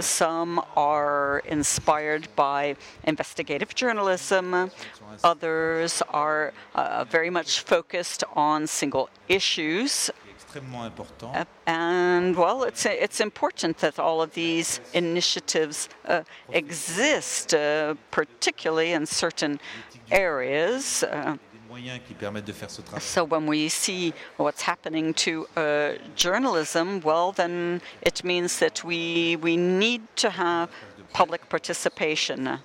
Some 0.00 0.62
are 0.76 1.42
inspired 1.46 2.28
by 2.36 2.76
investigative 3.04 3.74
journalism. 3.74 4.70
Others 5.22 6.02
are 6.10 6.52
uh, 6.74 7.04
very 7.04 7.30
much 7.30 7.60
focused 7.60 8.24
on 8.34 8.66
single 8.66 9.08
issues. 9.28 10.10
Uh, 10.10 10.14
And 11.66 12.36
well, 12.36 12.62
it's 12.64 12.86
it's 12.86 13.20
important 13.20 13.78
that 13.78 13.98
all 13.98 14.22
of 14.22 14.30
these 14.34 14.80
initiatives 14.92 15.88
uh, 16.08 16.22
exist, 16.52 17.54
uh, 17.54 17.94
particularly 18.10 18.92
in 18.92 19.06
certain 19.06 19.58
areas. 20.10 21.04
Uh, 22.94 22.98
so 22.98 23.24
when 23.24 23.46
we 23.46 23.68
see 23.68 24.12
what's 24.36 24.62
happening 24.62 25.14
to 25.14 25.46
uh, 25.56 25.92
journalism, 26.14 27.00
well, 27.00 27.32
then 27.32 27.80
it 28.02 28.24
means 28.24 28.58
that 28.58 28.84
we 28.84 29.36
we 29.36 29.56
need 29.56 30.02
to 30.16 30.30
have 30.30 30.68
public 31.12 31.48
participation. 31.48 32.58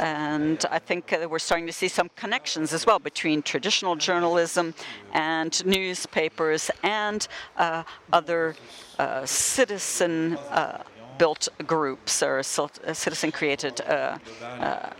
And 0.00 0.64
I 0.70 0.78
think 0.78 1.12
uh, 1.12 1.26
we're 1.28 1.38
starting 1.40 1.66
to 1.66 1.72
see 1.72 1.88
some 1.88 2.08
connections 2.16 2.72
as 2.72 2.86
well 2.86 2.98
between 2.98 3.42
traditional 3.42 3.96
journalism 3.96 4.74
and 5.12 5.64
newspapers 5.66 6.70
and 6.82 7.26
uh, 7.56 7.82
other 8.12 8.54
uh, 8.98 9.26
citizen 9.26 10.36
uh, 10.50 10.82
built 11.18 11.48
groups 11.66 12.22
or 12.22 12.42
citizen 12.42 13.32
created 13.32 13.80
uh, 13.80 14.18
uh, 14.42 14.90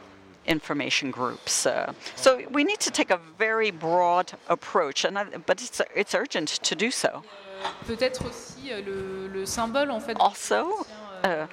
information 0.49 1.11
groups. 1.11 1.67
Uh, 1.67 1.93
so 2.17 2.41
we 2.51 2.65
need 2.65 2.81
to 2.81 2.91
take 2.91 3.11
a 3.11 3.21
very 3.39 3.71
broad 3.71 4.33
approach, 4.49 5.05
and 5.05 5.19
I, 5.19 5.25
but 5.47 5.63
it's, 5.63 5.81
it's 5.95 6.15
urgent 6.15 6.49
to 6.49 6.75
do 6.75 6.91
so. 6.91 7.23
Peut-être 7.87 8.25
aussi 8.25 8.71
euh, 8.71 8.81
le, 8.85 9.29
le 9.29 9.47
symbole 9.47 9.91
en 9.91 10.01
fait. 10.01 10.17
Also, 10.21 10.87
uh, 11.25 11.47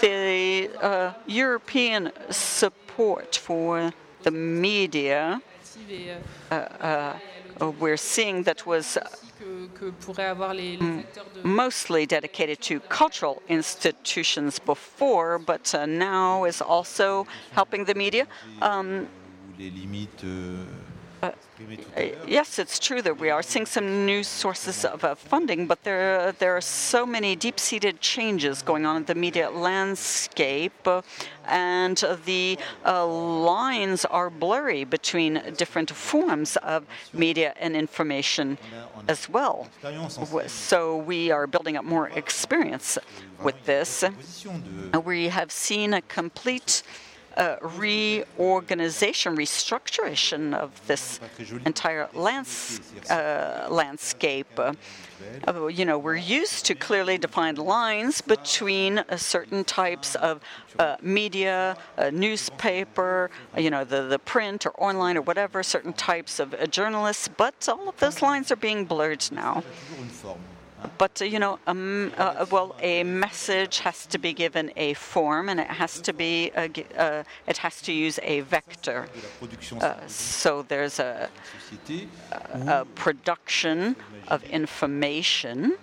the 0.00 0.70
uh, 0.82 1.12
European 1.26 2.12
support 2.30 3.36
for 3.36 3.92
the 4.22 4.30
media, 4.30 5.40
euh, 6.52 6.66
uh, 6.80 7.14
we're 7.68 7.96
seeing 7.96 8.42
that 8.44 8.66
was 8.66 8.96
de 8.96 9.02
mostly 11.44 12.06
dedicated 12.06 12.60
to 12.60 12.80
cultural 12.88 13.42
institutions 13.48 14.58
before, 14.58 15.38
but 15.38 15.74
uh, 15.74 15.86
now 15.86 16.44
is 16.44 16.62
also 16.62 17.26
helping 17.52 17.84
the 17.84 17.94
media. 17.94 18.26
Um, 18.62 19.08
Uh. 21.22 21.32
Yes, 22.26 22.58
it's 22.58 22.78
true 22.78 23.02
that 23.02 23.18
we 23.18 23.28
are 23.28 23.42
seeing 23.42 23.66
some 23.66 24.06
new 24.06 24.22
sources 24.22 24.84
of 24.84 25.04
uh, 25.04 25.14
funding, 25.14 25.66
but 25.66 25.84
there, 25.84 26.32
there 26.32 26.56
are 26.56 26.60
so 26.62 27.04
many 27.04 27.36
deep 27.36 27.60
seated 27.60 28.00
changes 28.00 28.62
going 28.62 28.86
on 28.86 28.96
in 28.96 29.04
the 29.04 29.14
media 29.14 29.50
landscape, 29.50 30.86
uh, 30.86 31.02
and 31.46 32.02
the 32.24 32.58
uh, 32.86 33.06
lines 33.06 34.06
are 34.06 34.30
blurry 34.30 34.84
between 34.84 35.42
different 35.56 35.90
forms 35.90 36.56
of 36.58 36.86
media 37.12 37.52
and 37.60 37.76
information 37.76 38.56
as 39.06 39.28
well. 39.28 39.68
So 40.46 40.96
we 40.96 41.30
are 41.30 41.46
building 41.46 41.76
up 41.76 41.84
more 41.84 42.08
experience 42.08 42.96
with 43.42 43.62
this. 43.66 44.04
We 45.04 45.28
have 45.28 45.52
seen 45.52 45.92
a 45.92 46.00
complete 46.02 46.82
uh, 47.36 47.56
reorganization, 47.62 49.36
restructuration 49.36 50.54
of 50.54 50.70
this 50.86 51.20
entire 51.64 52.08
lands- 52.14 52.80
uh, 53.10 53.68
landscape. 53.70 54.58
Uh, 54.58 55.66
you 55.66 55.84
know, 55.84 55.98
we're 55.98 56.16
used 56.16 56.66
to 56.66 56.74
clearly 56.74 57.16
defined 57.18 57.58
lines 57.58 58.20
between 58.20 58.98
uh, 58.98 59.16
certain 59.16 59.64
types 59.64 60.14
of 60.16 60.40
uh, 60.78 60.96
media, 61.02 61.76
uh, 61.98 62.10
newspaper, 62.10 63.30
you 63.56 63.70
know, 63.70 63.84
the, 63.84 64.02
the 64.02 64.18
print 64.18 64.66
or 64.66 64.72
online 64.82 65.16
or 65.16 65.22
whatever, 65.22 65.62
certain 65.62 65.92
types 65.92 66.40
of 66.40 66.54
journalists, 66.70 67.28
but 67.28 67.68
all 67.68 67.88
of 67.88 67.96
those 67.98 68.22
lines 68.22 68.50
are 68.50 68.56
being 68.56 68.84
blurred 68.84 69.26
now. 69.30 69.62
But 70.98 71.20
uh, 71.22 71.24
you 71.24 71.38
know, 71.38 71.58
uh, 71.66 72.46
well, 72.50 72.74
a 72.80 73.02
message 73.04 73.78
has 73.80 74.06
to 74.06 74.18
be 74.18 74.32
given 74.32 74.72
a 74.76 74.94
form, 74.94 75.48
and 75.48 75.60
it 75.60 75.66
has 75.66 76.00
to 76.02 76.12
be, 76.12 76.50
gi- 76.72 76.86
uh, 76.96 77.22
it 77.46 77.58
has 77.58 77.80
to 77.82 77.92
use 77.92 78.18
a 78.22 78.40
vector. 78.40 79.08
Uh, 79.80 79.94
so 80.06 80.62
there's 80.62 80.98
a, 80.98 81.28
a 82.66 82.84
production 82.94 83.96
of 84.28 84.42
information 84.44 85.74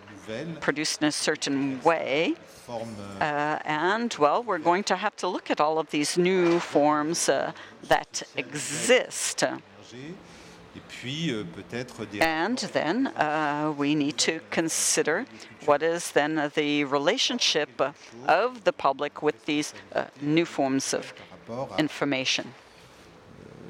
produced 0.60 1.02
in 1.02 1.08
a 1.08 1.12
certain 1.12 1.82
way, 1.84 2.36
and 3.66 4.14
well, 4.20 4.44
we're 4.44 4.58
going 4.58 4.84
to 4.84 4.96
have 4.96 5.16
to 5.18 5.28
look 5.28 5.50
at 5.50 5.62
all 5.62 5.80
of 5.80 5.90
these 5.92 6.18
new 6.18 6.60
forms 6.60 7.28
that 7.28 8.24
exist. 8.36 9.44
And 12.22 12.58
then 12.74 13.08
uh, 13.08 13.74
we 13.78 13.96
need 13.96 14.18
to 14.20 14.40
consider 14.52 15.26
what 15.66 15.82
is 15.84 16.12
then 16.12 16.52
the 16.56 16.84
relationship 16.86 17.82
of 18.28 18.64
the 18.64 18.74
public 18.74 19.22
with 19.22 19.46
these 19.46 19.74
uh, 19.94 20.06
new 20.22 20.46
forms 20.46 20.94
of 20.94 21.14
par 21.48 21.58
rapport 21.58 21.76
à 21.76 21.80
information. 21.80 22.46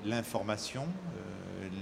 l'information, 0.05 0.83
euh, 0.83 1.37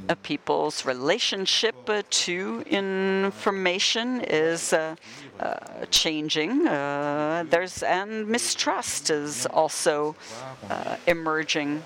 Uh, 0.07 0.13
people's 0.21 0.85
relationship 0.85 1.75
to 2.11 2.63
information 2.67 4.21
is 4.21 4.71
uh, 4.71 4.95
uh, 5.39 5.55
changing. 5.89 6.67
Uh, 6.67 7.43
there's 7.49 7.81
and 7.81 8.27
mistrust 8.27 9.09
is 9.09 9.47
also 9.47 10.15
uh, 10.69 10.95
emerging 11.07 11.83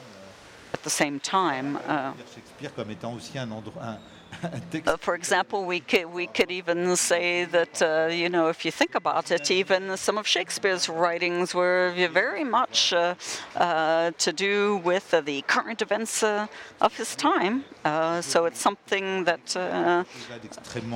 at 0.74 0.84
the 0.84 0.90
same 0.90 1.20
time. 1.20 1.78
Uh, 1.88 2.14
Shakespeare 2.34 2.74
comme 2.76 2.92
étant 2.92 3.14
aussi 3.14 3.38
un 3.38 3.52
endroit, 3.52 3.82
un, 3.82 3.98
un 4.44 4.60
texte 4.72 4.88
Uh, 4.88 4.98
for 4.98 5.16
example, 5.16 5.66
we 5.66 5.80
could, 5.80 6.06
we 6.06 6.28
could 6.28 6.52
even 6.52 6.96
say 6.96 7.46
that, 7.46 7.82
uh, 7.82 8.08
you 8.12 8.30
know, 8.30 8.48
if 8.50 8.64
you 8.64 8.72
think 8.72 8.96
about 8.96 9.32
it, 9.32 9.52
even 9.52 9.98
some 9.98 10.18
of 10.18 10.28
Shakespeare's 10.28 10.88
writings 10.88 11.54
were 11.54 11.92
very 12.12 12.44
much 12.44 12.94
uh, 12.94 13.16
uh, 13.56 14.12
to 14.18 14.32
do 14.32 14.78
with 14.84 15.14
uh, 15.14 15.22
the 15.22 15.42
current 15.44 15.82
events 15.82 16.24
uh, 16.24 16.48
of 16.82 16.96
his 16.96 17.16
time. 17.16 17.66
Uh, 17.84 18.22
so 18.22 18.46
it's 18.46 18.60
something 18.60 19.24
that 19.26 19.56
uh, 19.56 20.04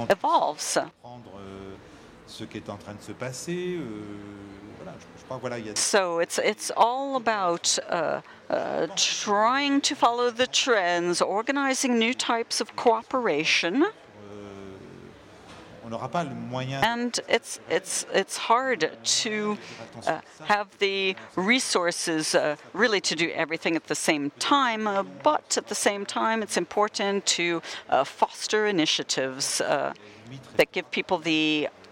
evolves. 0.10 0.78
Comprendre 4.84 4.98
euh, 4.98 5.00
ce 5.00 5.06
qui 5.06 5.14
est 5.14 5.16
en 5.16 5.16
train 5.16 5.16
de 5.16 5.16
se 5.16 5.16
passer. 5.16 5.16
euh, 5.16 5.16
voilà, 5.16 5.16
je, 5.16 5.20
je 5.20 5.26
crois 5.26 5.38
que 5.38 5.42
voilà, 5.42 5.58
il 5.60 5.66
y 5.66 5.70
a 5.70 5.76
So 5.76 6.20
it's 6.20 6.40
it's 6.44 6.72
all 6.76 7.16
about 7.16 7.80
uh, 7.90 8.22
uh, 8.50 8.88
trying 8.96 9.82
to 9.82 9.96
follow 9.96 10.32
the 10.32 10.48
trends, 10.48 11.22
organizing 11.22 11.98
new 11.98 12.14
types 12.14 12.62
of 12.62 12.76
cooperation. 12.76 13.86
on 15.86 15.90
n'aura 15.90 16.10
pas 16.10 16.24
le 16.24 16.34
moyen 16.34 16.82
and 16.82 17.20
it's 17.28 17.60
it's 17.70 18.06
it's 18.14 18.38
hard 18.38 18.90
to 19.04 19.58
uh, 20.08 20.22
have 20.46 20.68
the 20.80 21.16
resources 21.36 22.36
uh, 22.36 22.56
really 22.74 23.02
to 23.02 23.16
do 23.16 23.30
everything 23.36 23.76
at 23.76 23.88
the 23.88 23.96
same 23.96 24.32
time 24.40 24.88
uh, 24.88 25.04
but 25.24 25.58
at 25.58 25.68
the 25.68 25.76
same 25.76 26.06
time 26.06 26.42
it's 26.42 26.56
important 26.58 27.26
to 27.26 27.62
uh, 27.90 28.04
foster 28.04 28.66
initiatives 28.66 29.60
uh, 29.60 29.94
that 30.56 30.72
give 30.72 30.90
people 30.92 31.18
the 31.18 31.68
qu'on 31.68 31.68
est 31.68 31.68
devant 31.68 31.83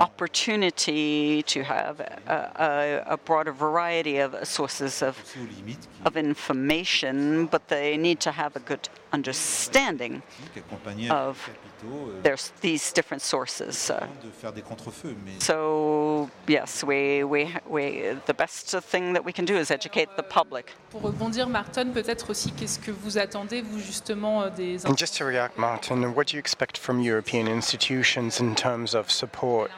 opportunity 0.00 1.42
to 1.44 1.62
have 1.62 2.00
a, 2.00 3.04
a, 3.06 3.14
a 3.14 3.16
broader 3.16 3.52
variety 3.52 4.18
of 4.18 4.34
sources 4.46 5.02
of, 5.02 5.16
aussi 5.18 5.38
aux 5.38 5.46
limites 5.46 5.86
qui 5.86 6.06
of 6.06 6.16
information 6.16 7.46
but 7.46 7.68
they 7.68 7.96
need 7.96 8.20
to 8.20 8.30
have 8.30 8.56
a 8.56 8.60
good 8.60 8.88
understanding 9.12 10.20
qui 10.52 10.60
accompagnait 10.60 11.10
un 11.10 11.28
of 11.28 11.38
capitaux 11.46 11.72
euh, 12.08 12.22
there's 12.22 12.52
these 12.60 12.92
different 12.92 13.22
sources. 13.22 13.90
Uh, 13.90 14.00
de 14.24 14.30
faire 14.30 14.52
des 14.52 14.62
contrefeux. 14.62 15.14
Mais 15.24 15.32
so 15.40 16.28
yes, 16.48 16.82
we, 16.84 17.22
we, 17.24 17.48
we, 17.68 18.16
the 18.26 18.34
best 18.34 18.78
thing 18.80 19.12
that 19.12 19.24
we 19.24 19.32
can 19.32 19.44
do 19.44 19.56
is 19.56 19.70
educate 19.70 20.08
the 20.16 20.22
public. 20.22 20.74
Pour 20.90 21.02
rebondir, 21.02 21.48
Martin, 21.48 21.92
peut-être 21.92 22.30
aussi, 22.30 22.52
qu'est-ce 22.52 22.78
que 22.78 22.90
vous 22.90 23.18
attendez, 23.18 23.62
vous, 23.62 23.80
justement, 23.80 24.42
euh, 24.42 24.50
des 24.50 24.86
And 24.86 24.96
just 24.96 25.16
to 25.18 25.24
react, 25.24 25.58
Martin, 25.58 26.02
what 26.14 26.26
do 26.26 26.36
you 26.36 26.40
expect 26.40 26.78
from 26.78 27.00
European 27.00 27.46
institutions 27.48 28.40
in 28.40 28.54
terms 28.54 28.94
of 28.94 29.10
support 29.10 29.70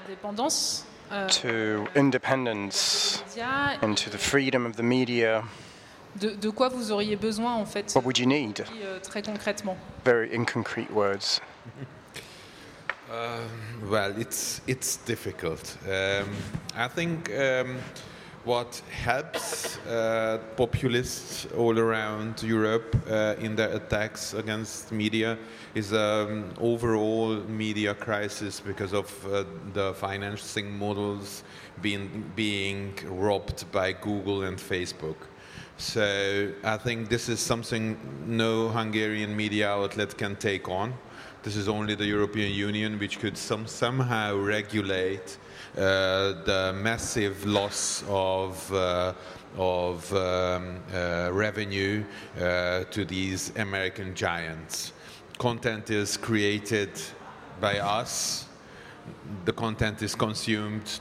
euh, 1.12 1.28
to 1.28 1.86
independence 1.94 3.22
médias 3.36 3.78
and 3.82 3.94
to 3.96 4.10
the 4.10 4.18
freedom 4.18 4.66
of 4.66 4.76
the 4.76 4.82
media? 4.82 5.44
De, 6.20 6.30
de 6.30 6.50
quoi 6.50 6.68
vous 6.68 6.90
auriez 6.92 7.16
besoin, 7.16 7.54
en 7.54 7.66
fait, 7.66 7.92
What 7.94 8.02
would 8.04 8.18
you 8.18 8.26
need? 8.26 8.64
euh, 8.82 8.98
très 9.00 9.22
concrètement 9.22 9.76
Very 10.04 10.30
in 10.34 10.44
concrete 10.44 10.90
words. 10.92 11.40
Uh, 13.10 13.40
well, 13.90 14.12
it's 14.18 14.60
it's 14.66 14.96
difficult. 15.06 15.76
Um, 15.86 16.26
I 16.76 16.88
think 16.88 17.30
um, 17.30 17.76
what 18.44 18.82
helps 18.90 19.78
uh, 19.86 20.38
populists 20.56 21.46
all 21.56 21.78
around 21.78 22.42
Europe 22.42 22.96
uh, 23.08 23.34
in 23.40 23.56
their 23.56 23.74
attacks 23.74 24.34
against 24.34 24.90
media 24.92 25.36
is 25.74 25.92
um, 25.92 26.44
overall 26.60 27.36
media 27.48 27.94
crisis 27.94 28.60
because 28.60 28.92
of 28.94 29.08
uh, 29.26 29.44
the 29.72 29.94
financing 29.94 30.78
models 30.78 31.42
being 31.82 32.24
being 32.36 32.94
robbed 33.08 33.64
by 33.72 33.92
Google 33.92 34.42
and 34.44 34.58
Facebook. 34.58 35.16
So 35.76 36.52
I 36.62 36.76
think 36.76 37.08
this 37.08 37.28
is 37.28 37.40
something 37.40 37.98
no 38.26 38.68
Hungarian 38.68 39.36
media 39.36 39.70
outlet 39.70 40.16
can 40.16 40.36
take 40.36 40.68
on. 40.68 40.94
This 41.42 41.56
is 41.56 41.68
only 41.68 41.94
the 41.94 42.06
European 42.06 42.52
Union 42.52 42.98
which 42.98 43.18
could 43.18 43.36
some, 43.36 43.66
somehow 43.66 44.36
regulate 44.36 45.36
uh, 45.76 45.80
the 46.44 46.72
massive 46.76 47.44
loss 47.44 48.04
of, 48.08 48.72
uh, 48.72 49.12
of 49.58 50.10
um, 50.14 50.76
uh, 50.94 51.30
revenue 51.32 52.04
uh, 52.40 52.84
to 52.84 53.04
these 53.04 53.52
American 53.56 54.14
giants. 54.14 54.92
Content 55.38 55.90
is 55.90 56.16
created 56.16 56.90
by 57.60 57.78
us, 57.78 58.46
the 59.44 59.52
content 59.52 60.02
is 60.02 60.14
consumed 60.14 61.00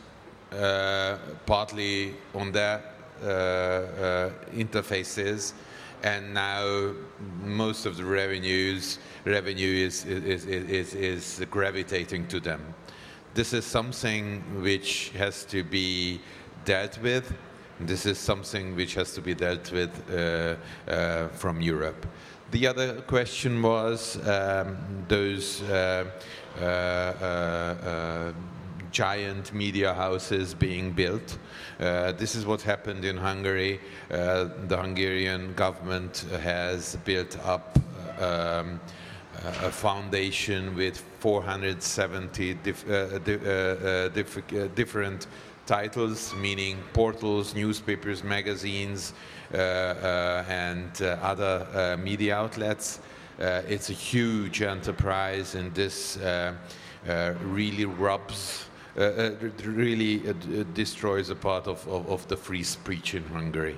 uh, 0.52 1.18
partly 1.46 2.16
on 2.34 2.52
their 2.52 2.93
interfaces, 4.54 5.54
and 6.04 6.34
now 6.34 6.94
most 7.42 7.86
of 7.86 7.98
the 7.98 8.04
revenues 8.04 9.00
revenue 9.26 9.86
is 9.88 10.06
is, 10.06 10.46
is, 10.46 10.94
is 10.94 11.46
gravitating 11.50 12.28
to 12.28 12.40
them. 12.40 12.62
This 13.34 13.54
is 13.54 13.66
something 13.66 14.42
which 14.62 15.10
has 15.18 15.46
to 15.46 15.64
be 15.64 16.20
dealt 16.66 17.02
with. 17.02 17.34
This 17.80 18.06
is 18.06 18.20
something 18.20 18.76
which 18.76 18.94
has 18.94 19.14
to 19.14 19.22
be 19.22 19.34
dealt 19.34 19.72
with 19.72 19.92
uh, 20.12 20.56
uh, 20.92 21.28
from 21.30 21.60
Europe. 21.60 22.06
The 22.52 22.68
other 22.68 23.02
question 23.02 23.62
was 23.64 24.16
um, 24.28 24.78
those 25.08 25.64
uh, 25.64 26.06
uh, 26.62 26.64
uh, 26.64 26.66
uh, 26.66 28.34
giant 28.92 29.52
media 29.54 29.92
houses 29.92 30.54
being 30.54 30.92
built. 30.92 31.40
Uh, 31.84 32.14
this 32.14 32.34
is 32.34 32.46
what 32.46 32.62
happened 32.62 33.04
in 33.04 33.18
Hungary. 33.18 33.78
Uh, 34.10 34.48
the 34.68 34.78
Hungarian 34.78 35.54
government 35.54 36.26
has 36.42 36.96
built 37.04 37.38
up 37.46 37.78
um, 38.22 38.80
a 39.64 39.70
foundation 39.70 40.76
with 40.76 41.04
470 41.20 42.54
dif- 42.54 42.90
uh, 42.90 43.18
di- 43.20 43.36
diff- 44.14 44.54
uh, 44.54 44.68
different 44.76 45.28
titles, 45.66 46.34
meaning 46.36 46.78
portals, 46.94 47.54
newspapers, 47.54 48.24
magazines, 48.24 49.14
uh, 49.54 49.58
uh, 49.58 50.46
and 50.48 51.02
uh, 51.02 51.18
other 51.22 51.98
media 52.02 52.38
outlets. 52.38 53.02
It's 53.40 53.90
a 53.90 53.94
huge 53.94 54.62
enterprise, 54.62 55.56
and 55.56 55.76
this 55.76 56.18
really 57.44 57.86
rubs, 57.86 58.68
really 58.96 60.28
uh, 60.28 60.34
d- 60.34 60.66
destroys 60.74 61.30
a 61.30 61.36
part 61.36 61.68
of, 61.68 61.88
of, 61.88 62.08
of 62.10 62.28
the 62.28 62.38
free 62.38 62.64
speech 62.64 63.16
in 63.16 63.24
Hungary. 63.26 63.78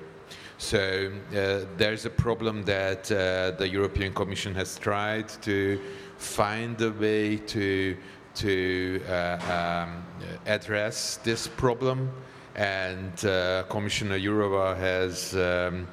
So 0.58 1.12
uh, 1.30 1.66
there's 1.76 2.06
a 2.06 2.10
problem 2.10 2.64
that 2.64 3.10
uh, 3.10 3.52
the 3.58 3.68
European 3.68 4.12
Commission 4.12 4.54
has 4.54 4.78
tried 4.78 5.28
to 5.42 5.78
find 6.16 6.80
a 6.80 6.90
way 6.90 7.36
to 7.36 7.96
to 8.36 9.00
uh, 9.08 9.86
um, 9.86 10.04
address 10.44 11.16
this 11.24 11.46
problem, 11.46 12.10
and 12.54 13.24
uh, 13.24 13.64
Commissioner 13.68 14.18
Jourova 14.18 14.76
has. 14.76 15.34
Um, 15.34 15.88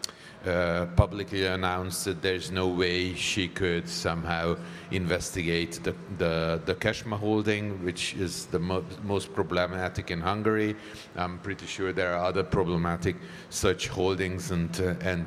uh, 0.45 0.87
publicly 0.95 1.45
announced 1.45 2.05
that 2.05 2.21
there's 2.21 2.51
no 2.51 2.67
way 2.67 3.13
she 3.15 3.47
could 3.47 3.87
somehow 3.87 4.55
investigate 4.91 5.79
the, 5.83 5.95
the, 6.17 6.61
the 6.65 6.75
KESMA 6.75 7.17
holding, 7.17 7.83
which 7.83 8.13
is 8.15 8.45
the 8.47 8.59
mo- 8.59 8.85
most 9.03 9.33
problematic 9.33 10.11
in 10.11 10.19
Hungary. 10.19 10.75
I'm 11.15 11.39
pretty 11.39 11.65
sure 11.65 11.93
there 11.93 12.13
are 12.13 12.25
other 12.25 12.43
problematic 12.43 13.15
such 13.49 13.87
holdings 13.87 14.51
and, 14.51 14.79
uh, 14.81 14.95
and 15.01 15.25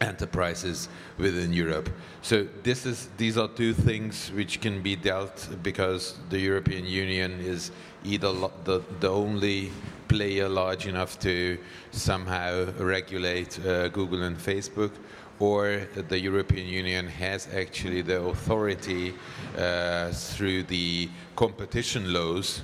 enterprises 0.00 0.88
within 1.18 1.52
Europe. 1.52 1.90
So 2.22 2.46
this 2.62 2.86
is, 2.86 3.08
these 3.16 3.36
are 3.36 3.48
two 3.48 3.74
things 3.74 4.30
which 4.32 4.60
can 4.60 4.82
be 4.82 4.96
dealt 4.96 5.48
because 5.62 6.18
the 6.30 6.38
European 6.38 6.86
Union 6.86 7.40
is 7.40 7.70
either 8.04 8.28
lo- 8.28 8.52
the, 8.64 8.82
the 9.00 9.10
only 9.10 9.70
player 10.10 10.48
large 10.48 10.88
enough 10.88 11.20
to 11.20 11.56
somehow 11.92 12.66
regulate 12.80 13.64
uh, 13.64 13.86
Google 13.88 14.24
and 14.24 14.36
Facebook, 14.36 14.90
or 15.38 15.86
the 16.08 16.18
European 16.18 16.66
Union 16.66 17.06
has 17.06 17.46
actually 17.54 18.02
the 18.02 18.20
authority 18.20 19.14
uh, 19.56 20.10
through 20.10 20.64
the 20.64 21.08
competition 21.36 22.12
laws 22.12 22.62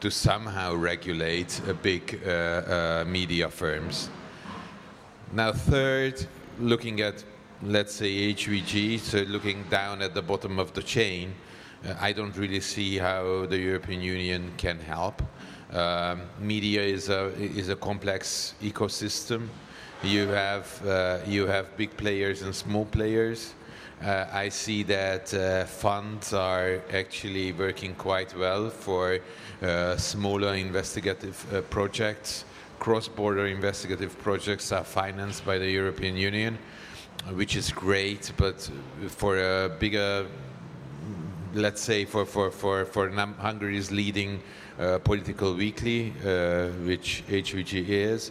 to 0.00 0.10
somehow 0.10 0.74
regulate 0.74 1.60
uh, 1.68 1.72
big 1.72 2.20
uh, 2.26 2.30
uh, 2.30 3.04
media 3.06 3.48
firms. 3.48 4.10
Now, 5.32 5.52
third, 5.52 6.26
looking 6.58 7.00
at, 7.00 7.22
let's 7.62 7.94
say, 7.94 8.34
HVG, 8.34 8.98
so 8.98 9.18
looking 9.18 9.62
down 9.70 10.02
at 10.02 10.14
the 10.14 10.22
bottom 10.22 10.58
of 10.58 10.72
the 10.72 10.82
chain, 10.82 11.32
I 12.00 12.12
don't 12.12 12.36
really 12.36 12.60
see 12.60 12.98
how 12.98 13.46
the 13.46 13.58
European 13.58 14.00
Union 14.00 14.52
can 14.56 14.80
help. 14.80 15.22
Um, 15.72 16.22
media 16.40 16.82
is 16.82 17.10
a, 17.10 17.26
is 17.36 17.68
a 17.68 17.76
complex 17.76 18.54
ecosystem. 18.62 19.48
You 20.02 20.28
have, 20.28 20.86
uh, 20.86 21.18
you 21.26 21.46
have 21.46 21.76
big 21.76 21.96
players 21.96 22.42
and 22.42 22.54
small 22.54 22.86
players. 22.86 23.54
Uh, 24.02 24.26
I 24.32 24.48
see 24.48 24.84
that 24.84 25.34
uh, 25.34 25.64
funds 25.66 26.32
are 26.32 26.80
actually 26.92 27.52
working 27.52 27.94
quite 27.96 28.36
well 28.38 28.70
for 28.70 29.18
uh, 29.60 29.96
smaller 29.96 30.54
investigative 30.54 31.44
uh, 31.52 31.62
projects. 31.62 32.44
Cross-border 32.78 33.48
investigative 33.48 34.16
projects 34.20 34.70
are 34.70 34.84
financed 34.84 35.44
by 35.44 35.58
the 35.58 35.68
European 35.68 36.16
Union, 36.16 36.58
which 37.32 37.56
is 37.56 37.72
great. 37.72 38.32
But 38.36 38.70
for 39.08 39.36
a 39.36 39.68
bigger, 39.68 40.26
let's 41.54 41.82
say, 41.82 42.04
for 42.04 42.24
for 42.24 42.52
for 42.52 42.84
for 42.84 43.10
Hungary's 43.10 43.90
leading 43.90 44.40
uh, 44.78 44.98
political 44.98 45.54
weekly, 45.54 46.12
uh, 46.24 46.68
which 46.86 47.24
HVG 47.28 47.88
is, 47.88 48.30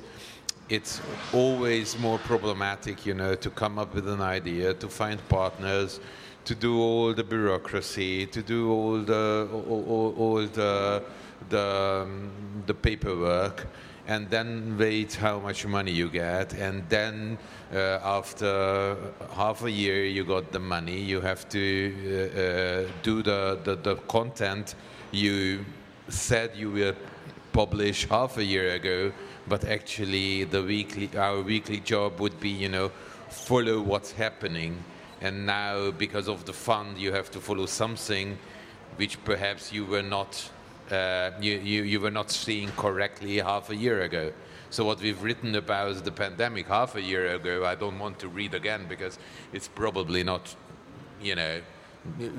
it's 0.69 1.01
always 1.33 1.97
more 1.99 2.17
problematic, 2.19 3.05
you 3.05 3.13
know, 3.13 3.35
to 3.35 3.49
come 3.49 3.79
up 3.79 3.93
with 3.93 4.07
an 4.07 4.21
idea, 4.21 4.73
to 4.73 4.87
find 4.89 5.19
partners, 5.29 5.99
to 6.45 6.55
do 6.55 6.79
all 6.79 7.13
the 7.13 7.23
bureaucracy, 7.23 8.25
to 8.25 8.41
do 8.41 8.71
all 8.71 8.99
the 8.99 9.47
all, 9.53 9.85
all, 9.89 10.15
all 10.17 10.47
the 10.47 11.03
the, 11.49 12.03
um, 12.03 12.31
the 12.65 12.73
paperwork, 12.73 13.67
and 14.07 14.29
then 14.29 14.75
wait 14.77 15.13
how 15.13 15.39
much 15.39 15.65
money 15.65 15.91
you 15.91 16.09
get, 16.09 16.53
and 16.53 16.83
then 16.89 17.37
uh, 17.73 17.99
after 18.03 18.97
half 19.33 19.63
a 19.63 19.71
year 19.71 20.05
you 20.05 20.25
got 20.25 20.51
the 20.51 20.59
money, 20.59 20.99
you 20.99 21.21
have 21.21 21.47
to 21.49 21.93
uh, 22.05 22.39
uh, 22.39 22.91
do 23.03 23.21
the, 23.21 23.59
the 23.63 23.75
the 23.75 23.95
content 24.07 24.75
you 25.11 25.65
said 26.09 26.51
you 26.55 26.71
will 26.71 26.95
publish 27.53 28.07
half 28.07 28.37
a 28.37 28.43
year 28.43 28.73
ago, 28.73 29.11
but 29.47 29.63
actually 29.63 30.43
the 30.43 30.61
weekly 30.61 31.09
our 31.17 31.41
weekly 31.41 31.79
job 31.79 32.19
would 32.19 32.39
be 32.39 32.49
you 32.49 32.69
know 32.69 32.89
follow 33.29 33.81
what's 33.81 34.11
happening, 34.11 34.83
and 35.21 35.45
now 35.45 35.91
because 35.91 36.27
of 36.27 36.45
the 36.45 36.53
fund 36.53 36.97
you 36.97 37.11
have 37.11 37.29
to 37.31 37.39
follow 37.39 37.65
something 37.65 38.37
which 38.97 39.23
perhaps 39.23 39.71
you 39.71 39.85
were 39.85 40.01
not 40.01 40.49
uh, 40.91 41.31
you, 41.41 41.57
you, 41.57 41.83
you 41.83 41.99
were 41.99 42.11
not 42.11 42.31
seeing 42.31 42.69
correctly 42.77 43.37
half 43.37 43.69
a 43.69 43.75
year 43.75 44.01
ago. 44.03 44.31
So 44.69 44.85
what 44.85 44.99
we've 44.99 45.21
written 45.21 45.55
about 45.55 46.03
the 46.03 46.11
pandemic 46.11 46.67
half 46.67 46.95
a 46.95 47.01
year 47.01 47.35
ago, 47.35 47.65
I 47.65 47.75
don't 47.75 47.99
want 47.99 48.19
to 48.19 48.27
read 48.27 48.53
again 48.53 48.85
because 48.87 49.19
it's 49.53 49.67
probably 49.67 50.23
not 50.23 50.55
you 51.21 51.35
know, 51.35 51.61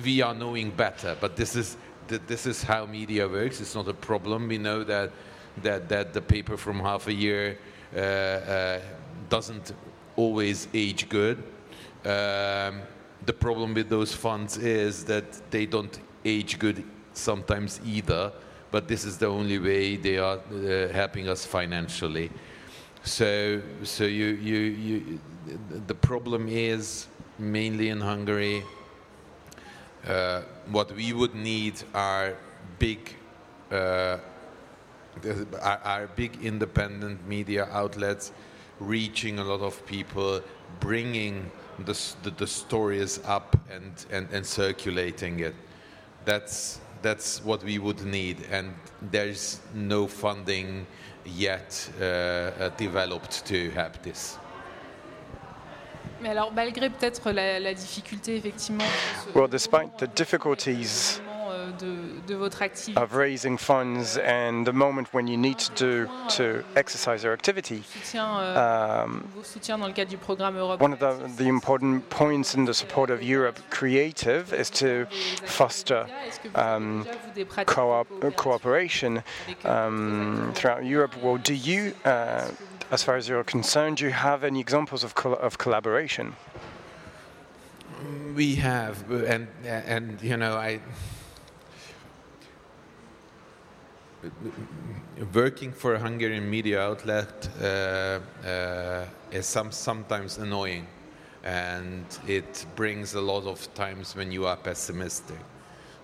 we 0.05 0.23
are 0.23 0.35
knowing 0.35 0.71
better, 0.71 1.17
but 1.21 1.37
this 1.37 1.57
is 1.57 1.77
th- 2.09 2.23
this 2.27 2.47
is 2.47 2.63
how 2.63 2.87
media 2.87 3.29
works. 3.29 3.61
It's 3.61 3.75
not 3.75 3.89
a 3.89 3.95
problem. 3.95 4.49
We 4.49 4.59
know 4.59 4.85
that 4.85 5.11
that 5.63 5.89
that 5.89 6.13
the 6.13 6.21
paper 6.21 6.57
from 6.57 6.81
half 6.81 7.07
a 7.07 7.13
year 7.13 7.59
uh, 7.95 7.99
uh, 7.99 8.81
doesn't 9.29 9.73
always 10.17 10.69
age 10.75 11.09
good. 11.09 11.39
Um, 12.05 12.83
the 13.27 13.33
problem 13.33 13.75
with 13.75 13.89
those 13.89 14.15
funds 14.15 14.57
is 14.57 15.05
that 15.05 15.51
they 15.51 15.67
don't 15.67 15.99
age 16.25 16.59
good 16.59 16.85
sometimes 17.13 17.81
either. 17.85 18.33
But 18.71 18.87
this 18.87 19.05
is 19.05 19.17
the 19.17 19.27
only 19.27 19.59
way 19.59 19.97
they 19.97 20.19
are 20.19 20.39
uh, 20.39 20.93
helping 20.93 21.29
us 21.29 21.45
financially. 21.47 22.31
So, 23.03 23.63
so 23.83 24.05
you, 24.05 24.27
you, 24.27 24.59
you, 24.59 25.21
the 25.87 25.95
problem 25.95 26.49
is 26.49 27.07
mainly 27.39 27.89
in 27.89 28.01
Hungary. 28.01 28.63
Uh, 30.07 30.43
what 30.71 30.95
we 30.95 31.13
would 31.13 31.35
need 31.35 31.75
are 31.95 32.37
big, 32.79 33.15
uh, 33.73 34.19
are, 35.61 35.81
are 35.85 36.07
big 36.17 36.39
independent 36.43 37.27
media 37.27 37.69
outlets 37.73 38.33
reaching 38.81 39.39
a 39.39 39.45
lot 39.45 39.61
of 39.61 39.85
people, 39.87 40.41
bringing 40.81 41.51
the, 41.81 41.99
the, 42.23 42.31
the 42.31 42.47
stories 42.47 43.21
up 43.25 43.57
and, 43.71 44.07
and, 44.11 44.29
and 44.33 44.47
circulating 44.47 45.41
it. 45.41 45.55
That's, 46.25 46.81
that's 47.03 47.45
what 47.45 47.63
we 47.65 47.79
would 47.79 48.05
need, 48.05 48.47
and 48.51 48.75
there's 49.11 49.61
no 49.75 50.07
funding 50.07 50.87
yet 51.25 51.91
uh, 52.01 52.05
uh, 52.05 52.69
developed 52.77 53.45
to 53.47 53.71
help 53.71 54.03
this. 54.03 54.39
Mais 56.21 56.31
alors, 56.31 56.53
malgré 56.53 56.91
peut-être 56.91 57.31
la, 57.31 57.61
la 57.61 57.75
difficulté, 57.75 58.37
effectivement, 58.37 58.85
ce- 59.33 59.39
Well, 59.39 59.49
despite 59.49 59.97
the 59.99 60.07
difficulties 60.17 61.21
euh, 61.51 61.71
de, 61.81 61.95
de 62.27 62.35
votre 62.35 62.61
activité, 62.63 63.01
of 63.01 63.15
raising 63.15 63.57
funds 63.57 64.19
and 64.19 64.65
the 64.65 64.73
moment 64.73 65.05
when 65.15 65.29
you 65.29 65.37
need 65.39 65.57
to 65.59 65.73
do 65.77 66.09
to 66.37 66.65
exercise 66.77 67.23
your 67.23 67.33
activity, 67.33 67.83
soutien, 67.85 68.27
euh, 68.41 69.05
um, 69.05 69.23
vos 69.35 69.45
soutiens 69.45 69.79
dans 69.79 69.87
le 69.87 69.93
cadre 69.93 70.11
du 70.11 70.17
programme 70.19 70.57
Europe. 70.59 70.81
one 70.83 70.93
of 70.93 70.99
the, 70.99 71.37
the 71.43 71.47
important 71.49 72.01
points 72.11 72.55
in 72.57 72.65
the 72.67 72.73
support 72.75 73.11
of 73.11 73.23
Europe 73.23 73.59
Creative 73.71 74.53
is 74.53 74.71
to 74.71 75.07
foster 75.47 76.05
um, 76.57 77.05
co-op, 77.67 78.09
cooperation 78.37 79.23
euh, 79.65 79.87
um, 79.87 80.53
throughout 80.55 80.85
Europe? 80.85 81.15
Well, 81.23 81.39
do 81.39 81.55
you, 81.55 81.93
uh, 82.05 82.49
as 82.91 83.03
far 83.03 83.17
as 83.17 83.29
you're 83.29 83.45
concerned, 83.45 83.99
do 83.99 84.05
you 84.05 84.11
have 84.11 84.45
any 84.45 84.61
examples 84.61 85.05
of, 85.05 85.15
col- 85.15 85.35
of 85.35 85.59
collaboration? 85.59 86.37
We 88.35 88.55
have, 88.57 89.11
uh, 89.11 89.25
and 89.25 89.49
and 89.65 90.23
you 90.23 90.37
know, 90.37 90.57
I 90.57 90.81
working 95.33 95.73
for 95.73 95.95
a 95.95 95.99
Hungarian 95.99 96.49
media 96.49 96.81
outlet 96.81 97.49
uh, 97.61 98.21
uh, 98.47 99.07
is 99.33 99.47
some 99.47 99.73
sometimes 99.73 100.39
annoying, 100.39 100.87
and 101.43 102.05
it 102.27 102.67
brings 102.77 103.15
a 103.15 103.21
lot 103.21 103.45
of 103.45 103.73
times 103.75 104.15
when 104.15 104.31
you 104.31 104.47
are 104.47 104.57
pessimistic. 104.57 105.39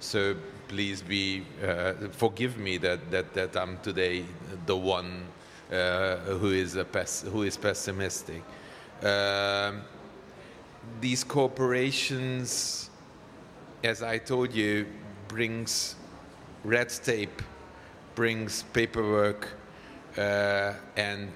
So 0.00 0.34
please 0.68 1.02
be 1.02 1.44
uh, 1.64 1.92
forgive 2.12 2.58
me 2.58 2.78
that, 2.78 3.10
that 3.10 3.34
that 3.34 3.56
I'm 3.56 3.78
today 3.78 4.24
the 4.66 4.76
one 4.76 5.06
uh, 5.06 5.43
who 5.70 6.50
is 6.52 6.76
a 6.76 6.84
pes- 6.84 7.22
who 7.22 7.42
is 7.42 7.56
pessimistic. 7.56 8.42
Um, 9.02 9.82
these 11.00 11.24
corporations, 11.24 12.90
as 13.82 14.02
I 14.02 14.18
told 14.18 14.52
you, 14.52 14.86
brings 15.28 15.96
red 16.64 16.88
tape, 16.90 17.42
brings 18.14 18.62
paperwork, 18.72 19.48
uh, 20.16 20.74
and 20.96 21.30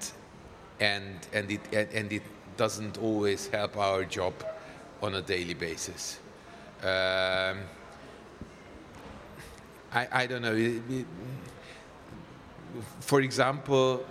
and 0.79 1.27
and 1.33 1.51
it 1.51 1.61
and, 1.73 1.89
and 1.93 2.13
it 2.13 2.23
doesn't 2.57 2.97
always 2.97 3.47
help 3.47 3.77
our 3.77 4.03
job 4.05 4.33
on 5.01 5.15
a 5.15 5.21
daily 5.21 5.53
basis. 5.53 6.19
Um, 6.81 7.59
I, 9.91 10.07
I 10.11 10.27
don't 10.27 10.41
know. 10.41 10.55
It- 10.55 10.81
it- 10.89 11.05
for 12.99 13.21
example, 13.21 14.05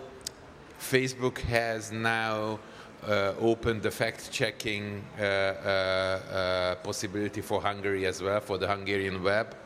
Facebook 0.79 1.39
has 1.39 1.93
now 1.93 2.59
uh, 3.07 3.35
opened 3.41 3.83
the 3.83 3.91
fact-checking 3.91 5.05
uh, 5.19 5.23
uh, 5.23 5.25
uh, 5.25 6.75
possibility 6.77 7.41
for 7.41 7.61
Hungary 7.61 8.07
as 8.07 8.23
well, 8.23 8.41
for 8.41 8.59
the 8.59 8.67
Hungarian 8.67 9.23
web. 9.23 9.57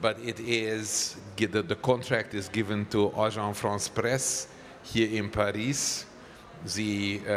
But 0.00 0.18
it 0.20 0.40
is, 0.40 1.16
the, 1.36 1.46
the 1.46 1.76
contract 1.76 2.34
is 2.34 2.48
given 2.48 2.86
to 2.86 3.10
Agence 3.10 3.56
France 3.56 3.88
Presse 3.88 4.48
here 4.82 5.08
in 5.16 5.30
Paris. 5.30 6.06
The, 6.74 7.20
uh, 7.26 7.30
uh, 7.30 7.36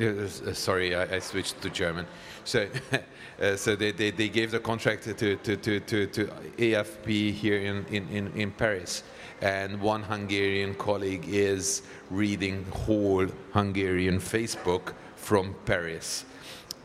uh, 0.00 0.50
uh, 0.50 0.52
sorry, 0.54 0.94
I, 0.94 1.16
I 1.16 1.18
switched 1.18 1.60
to 1.62 1.70
German. 1.70 2.06
So, 2.44 2.68
so 3.56 3.76
they, 3.76 3.92
they, 3.92 4.10
they 4.10 4.28
gave 4.28 4.50
the 4.50 4.60
contract 4.60 5.04
to, 5.04 5.14
to, 5.14 5.56
to, 5.56 5.80
to, 5.80 6.06
to 6.06 6.26
AFP 6.58 7.32
here 7.32 7.58
in, 7.58 7.84
in, 7.86 8.32
in 8.34 8.50
Paris. 8.50 9.02
And 9.42 9.80
one 9.80 10.02
Hungarian 10.04 10.74
colleague 10.74 11.24
is 11.28 11.82
reading 12.10 12.64
whole 12.72 13.26
Hungarian 13.52 14.18
Facebook 14.18 14.94
from 15.16 15.54
Paris 15.66 16.24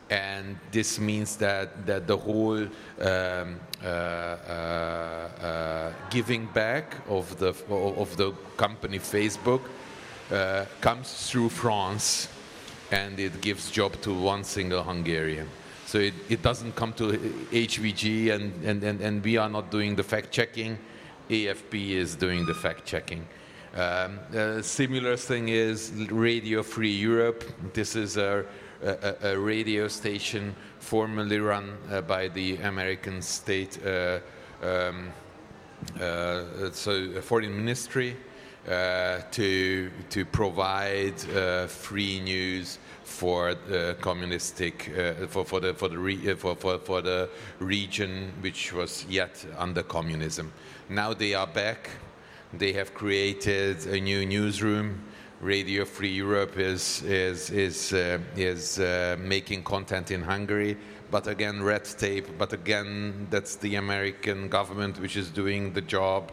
and 0.10 0.58
this 0.72 1.00
means 1.00 1.36
that, 1.38 1.86
that 1.86 2.08
the 2.08 2.16
whole 2.16 2.60
um, 2.64 3.60
uh, 3.84 3.88
uh, 3.88 3.90
uh, 5.42 5.94
giving 6.10 6.46
back 6.48 6.96
of 7.10 7.38
the, 7.40 7.54
of 7.70 8.16
the 8.16 8.32
company 8.56 9.00
Facebook 9.00 9.62
uh, 10.32 10.66
comes 10.80 11.30
through 11.30 11.50
France 11.50 12.30
and 12.92 13.20
it 13.20 13.42
gives 13.42 13.70
job 13.70 14.00
to 14.02 14.14
one 14.14 14.44
single 14.44 14.82
Hungarian. 14.82 15.50
So 15.86 16.00
it, 16.00 16.14
it 16.30 16.42
doesn't 16.42 16.76
come 16.76 16.94
to 16.94 17.12
HVG 17.52 18.32
and, 18.34 18.64
and, 18.64 18.84
and, 18.84 19.02
and 19.02 19.24
we 19.24 19.38
are 19.38 19.50
not 19.50 19.72
doing 19.72 19.96
the 19.96 20.04
fact 20.04 20.32
checking. 20.32 20.78
AFP 21.30 21.92
is 21.92 22.16
doing 22.16 22.46
the 22.46 22.54
fact 22.54 22.86
checking. 22.86 23.28
Um, 23.76 24.20
a 24.34 24.64
similar 24.64 25.18
thing 25.18 25.50
is 25.50 25.92
Radio 26.10 26.64
Free 26.64 26.92
Europe. 26.92 27.44
This 27.74 27.96
is 27.96 28.18
a, 28.18 28.46
a, 28.82 29.16
a 29.24 29.38
radio 29.38 29.88
station 29.88 30.56
formerly 30.80 31.40
run 31.40 31.78
uh, 31.92 32.02
by 32.02 32.30
the 32.30 32.58
American 32.58 33.22
state 33.22 33.78
uh, 33.86 34.20
um, 34.64 35.12
uh, 36.02 36.72
so 36.72 37.22
foreign 37.22 37.56
ministry 37.56 38.16
uh, 38.68 39.22
to 39.32 39.90
to 40.10 40.26
provide 40.26 41.14
uh, 41.30 41.68
free 41.68 42.20
news 42.20 42.80
for 43.04 43.54
the 43.54 43.96
communistic 44.02 44.92
uh, 44.98 45.28
for 45.28 45.46
for 45.46 45.60
the 45.60 45.74
for 45.74 45.88
the 45.88 45.98
re, 45.98 46.32
uh, 46.32 46.36
for, 46.36 46.56
for 46.56 46.78
for 46.80 47.02
the 47.02 47.30
region 47.60 48.32
which 48.42 48.74
was 48.74 49.06
yet 49.10 49.46
under 49.58 49.84
communism. 49.84 50.52
Now 50.90 51.14
they 51.14 51.34
are 51.34 51.48
back. 51.48 51.90
They 52.54 52.72
have 52.74 52.94
created 52.94 53.86
a 53.88 54.00
new 54.00 54.26
newsroom. 54.26 55.04
Radio 55.42 55.84
Free 55.84 56.14
Europe 56.14 56.58
is 56.58 57.04
is 57.04 57.50
is 57.50 57.92
uh, 57.92 58.20
is 58.38 58.80
uh, 58.80 59.18
making 59.20 59.64
content 59.64 60.12
in 60.12 60.22
Hungary, 60.22 60.78
but 61.12 61.28
again 61.28 61.62
red 61.62 61.84
tape. 61.84 62.28
But 62.38 62.54
again, 62.54 63.28
that's 63.30 63.58
the 63.58 63.76
American 63.76 64.48
government 64.48 64.98
which 65.02 65.18
is 65.18 65.30
doing 65.30 65.74
the 65.74 65.82
job. 65.82 66.32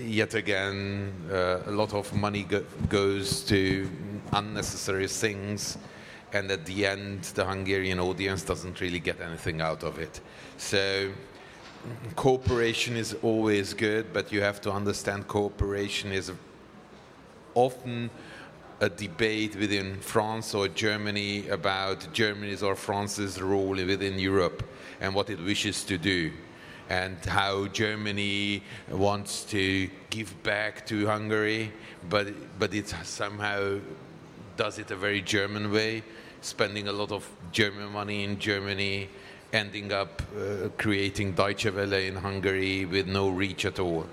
Yet 0.00 0.34
again, 0.34 1.10
uh, 1.32 1.60
a 1.64 1.70
lot 1.70 1.94
of 1.94 2.12
money 2.12 2.42
go- 2.42 2.66
goes 2.90 3.40
to 3.44 3.90
unnecessary 4.34 5.08
things, 5.08 5.78
and 6.34 6.50
at 6.50 6.66
the 6.66 6.86
end, 6.86 7.22
the 7.34 7.46
Hungarian 7.46 8.00
audience 8.00 8.42
doesn't 8.42 8.82
really 8.82 9.00
get 9.00 9.20
anything 9.22 9.62
out 9.62 9.82
of 9.82 9.98
it. 9.98 10.20
So 10.58 11.10
cooperation 12.16 12.96
is 12.96 13.14
always 13.22 13.74
good, 13.74 14.12
but 14.12 14.32
you 14.32 14.40
have 14.42 14.60
to 14.62 14.72
understand 14.72 15.28
cooperation 15.28 16.12
is 16.12 16.32
often 17.54 18.10
a 18.80 18.88
debate 18.88 19.54
within 19.56 20.00
France 20.00 20.54
or 20.54 20.68
Germany 20.68 21.48
about 21.48 22.12
Germany's 22.12 22.62
or 22.62 22.74
France's 22.74 23.40
role 23.40 23.76
within 23.76 24.18
Europe 24.18 24.62
and 25.00 25.14
what 25.14 25.30
it 25.30 25.38
wishes 25.40 25.84
to 25.84 25.98
do 25.98 26.32
and 26.88 27.16
how 27.24 27.66
Germany 27.68 28.62
wants 28.90 29.44
to 29.44 29.88
give 30.10 30.42
back 30.42 30.84
to 30.86 31.06
Hungary, 31.06 31.72
but 32.08 32.26
but 32.58 32.74
it 32.74 32.88
somehow 33.04 33.78
does 34.56 34.78
it 34.78 34.90
a 34.90 34.96
very 34.96 35.22
German 35.22 35.72
way, 35.72 36.02
spending 36.40 36.88
a 36.88 36.92
lot 36.92 37.12
of 37.12 37.28
German 37.52 37.90
money 37.92 38.24
in 38.24 38.38
Germany, 38.38 39.08
ending 39.52 39.92
up 39.92 40.22
uh, 40.36 40.68
creating 40.78 41.32
Deutsche 41.32 41.66
Welle 41.72 41.92
in 41.92 42.16
Hungary 42.16 42.84
with 42.86 43.06
no 43.06 43.28
reach 43.28 43.64
at 43.66 43.78
all. 43.78 44.06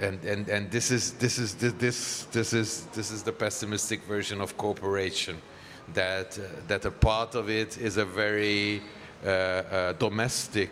And, 0.00 0.24
and, 0.24 0.48
and 0.48 0.70
this 0.70 0.90
is 0.90 1.12
this 1.12 1.38
is 1.38 1.54
this 1.54 2.24
this 2.32 2.52
is 2.52 2.86
this 2.94 3.10
is 3.10 3.22
the 3.22 3.32
pessimistic 3.32 4.02
version 4.04 4.40
of 4.40 4.56
cooperation, 4.56 5.36
that 5.94 6.38
uh, 6.38 6.42
that 6.66 6.84
a 6.86 6.90
part 6.90 7.34
of 7.34 7.50
it 7.50 7.76
is 7.78 7.98
a 7.98 8.04
very 8.04 8.80
uh, 9.24 9.28
uh, 9.28 9.92
domestic 9.92 10.70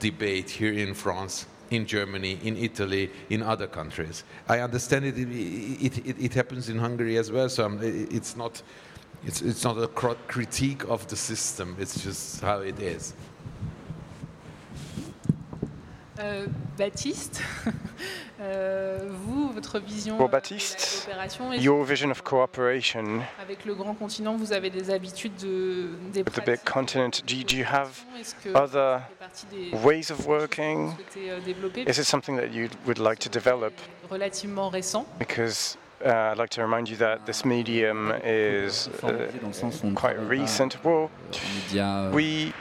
debate 0.00 0.50
here 0.50 0.72
in 0.72 0.92
France, 0.94 1.46
in 1.70 1.86
Germany, 1.86 2.38
in 2.42 2.56
Italy, 2.56 3.10
in 3.30 3.42
other 3.42 3.68
countries. 3.68 4.24
I 4.48 4.58
understand 4.60 5.04
it. 5.04 5.16
It, 5.16 5.98
it, 6.06 6.16
it 6.18 6.34
happens 6.34 6.68
in 6.68 6.78
Hungary 6.78 7.16
as 7.16 7.30
well. 7.30 7.48
So 7.48 7.70
it- 7.80 8.12
it's 8.12 8.36
not. 8.36 8.60
It's, 9.26 9.42
it's 9.42 9.64
not 9.64 9.76
a 9.82 9.88
critique 10.28 10.84
of 10.88 11.06
the 11.08 11.16
system. 11.16 11.76
It's 11.78 12.02
just 12.02 12.40
how 12.42 12.60
it 12.60 12.78
is. 12.80 13.14
Euh, 16.20 16.46
Baptiste, 16.76 17.42
euh, 18.40 19.08
vous, 19.08 19.50
votre 19.50 19.78
vision 19.78 20.16
Well, 20.18 20.26
euh, 20.26 20.40
de 20.40 20.54
la 20.54 20.58
coopération, 20.58 21.52
est-ce 21.52 21.62
Your 21.62 21.84
vision 21.84 22.10
of 22.10 22.22
cooperation 22.22 23.20
Avec 23.40 23.64
le 23.64 23.74
grand 23.74 23.94
continent, 23.94 24.36
vous 24.36 24.52
avez 24.52 24.70
des 24.70 24.90
habitudes 24.90 25.36
de, 25.36 25.90
des 26.12 26.22
with 26.22 26.32
the 26.32 26.44
big 26.44 26.64
continent, 26.64 27.22
do 27.24 27.36
you, 27.36 27.44
do 27.44 27.56
you 27.56 27.64
have 27.64 28.04
other 28.54 28.98
ça 28.98 29.08
fait 29.08 29.18
partie 29.18 29.46
des 29.46 29.76
ways 29.84 30.10
of 30.10 30.26
working? 30.26 30.86
vous 30.86 30.94
souhaitez 30.96 31.30
euh, 31.30 31.40
développer 31.40 31.82
Is 31.82 32.00
it 32.00 32.04
something 32.04 32.36
that 32.36 32.48
you 32.48 32.68
would 32.86 32.98
like 32.98 33.20
to 33.20 33.28
develop? 33.28 33.72
relativement 34.10 34.70
récent 34.70 35.06
Because 35.20 35.76
uh, 36.04 36.30
I'd 36.32 36.38
like 36.38 36.50
to 36.50 36.62
remind 36.62 36.88
you 36.88 36.96
that 36.96 37.26
this 37.26 37.44
medium 37.44 38.12
is 38.24 38.88
uh, 38.88 38.90
Formalisé 39.00 39.40
dans 39.40 39.48
le 39.48 39.52
sens 39.52 39.82
où 39.82 39.86
on 39.86 39.90
ne 39.90 39.96
quite 39.96 40.18
recent. 40.18 40.76
Well, 40.84 41.10
we 42.12 42.52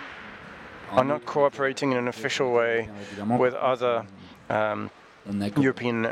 are 0.92 1.04
not 1.04 1.26
cooperating 1.26 1.92
in 1.92 1.98
an 1.98 2.08
official 2.08 2.52
way 2.54 2.90
with 3.38 3.54
other 3.54 4.06
um, 4.50 4.90
On 5.30 5.42
a 5.42 5.50
comme 5.50 5.64
European 5.64 6.08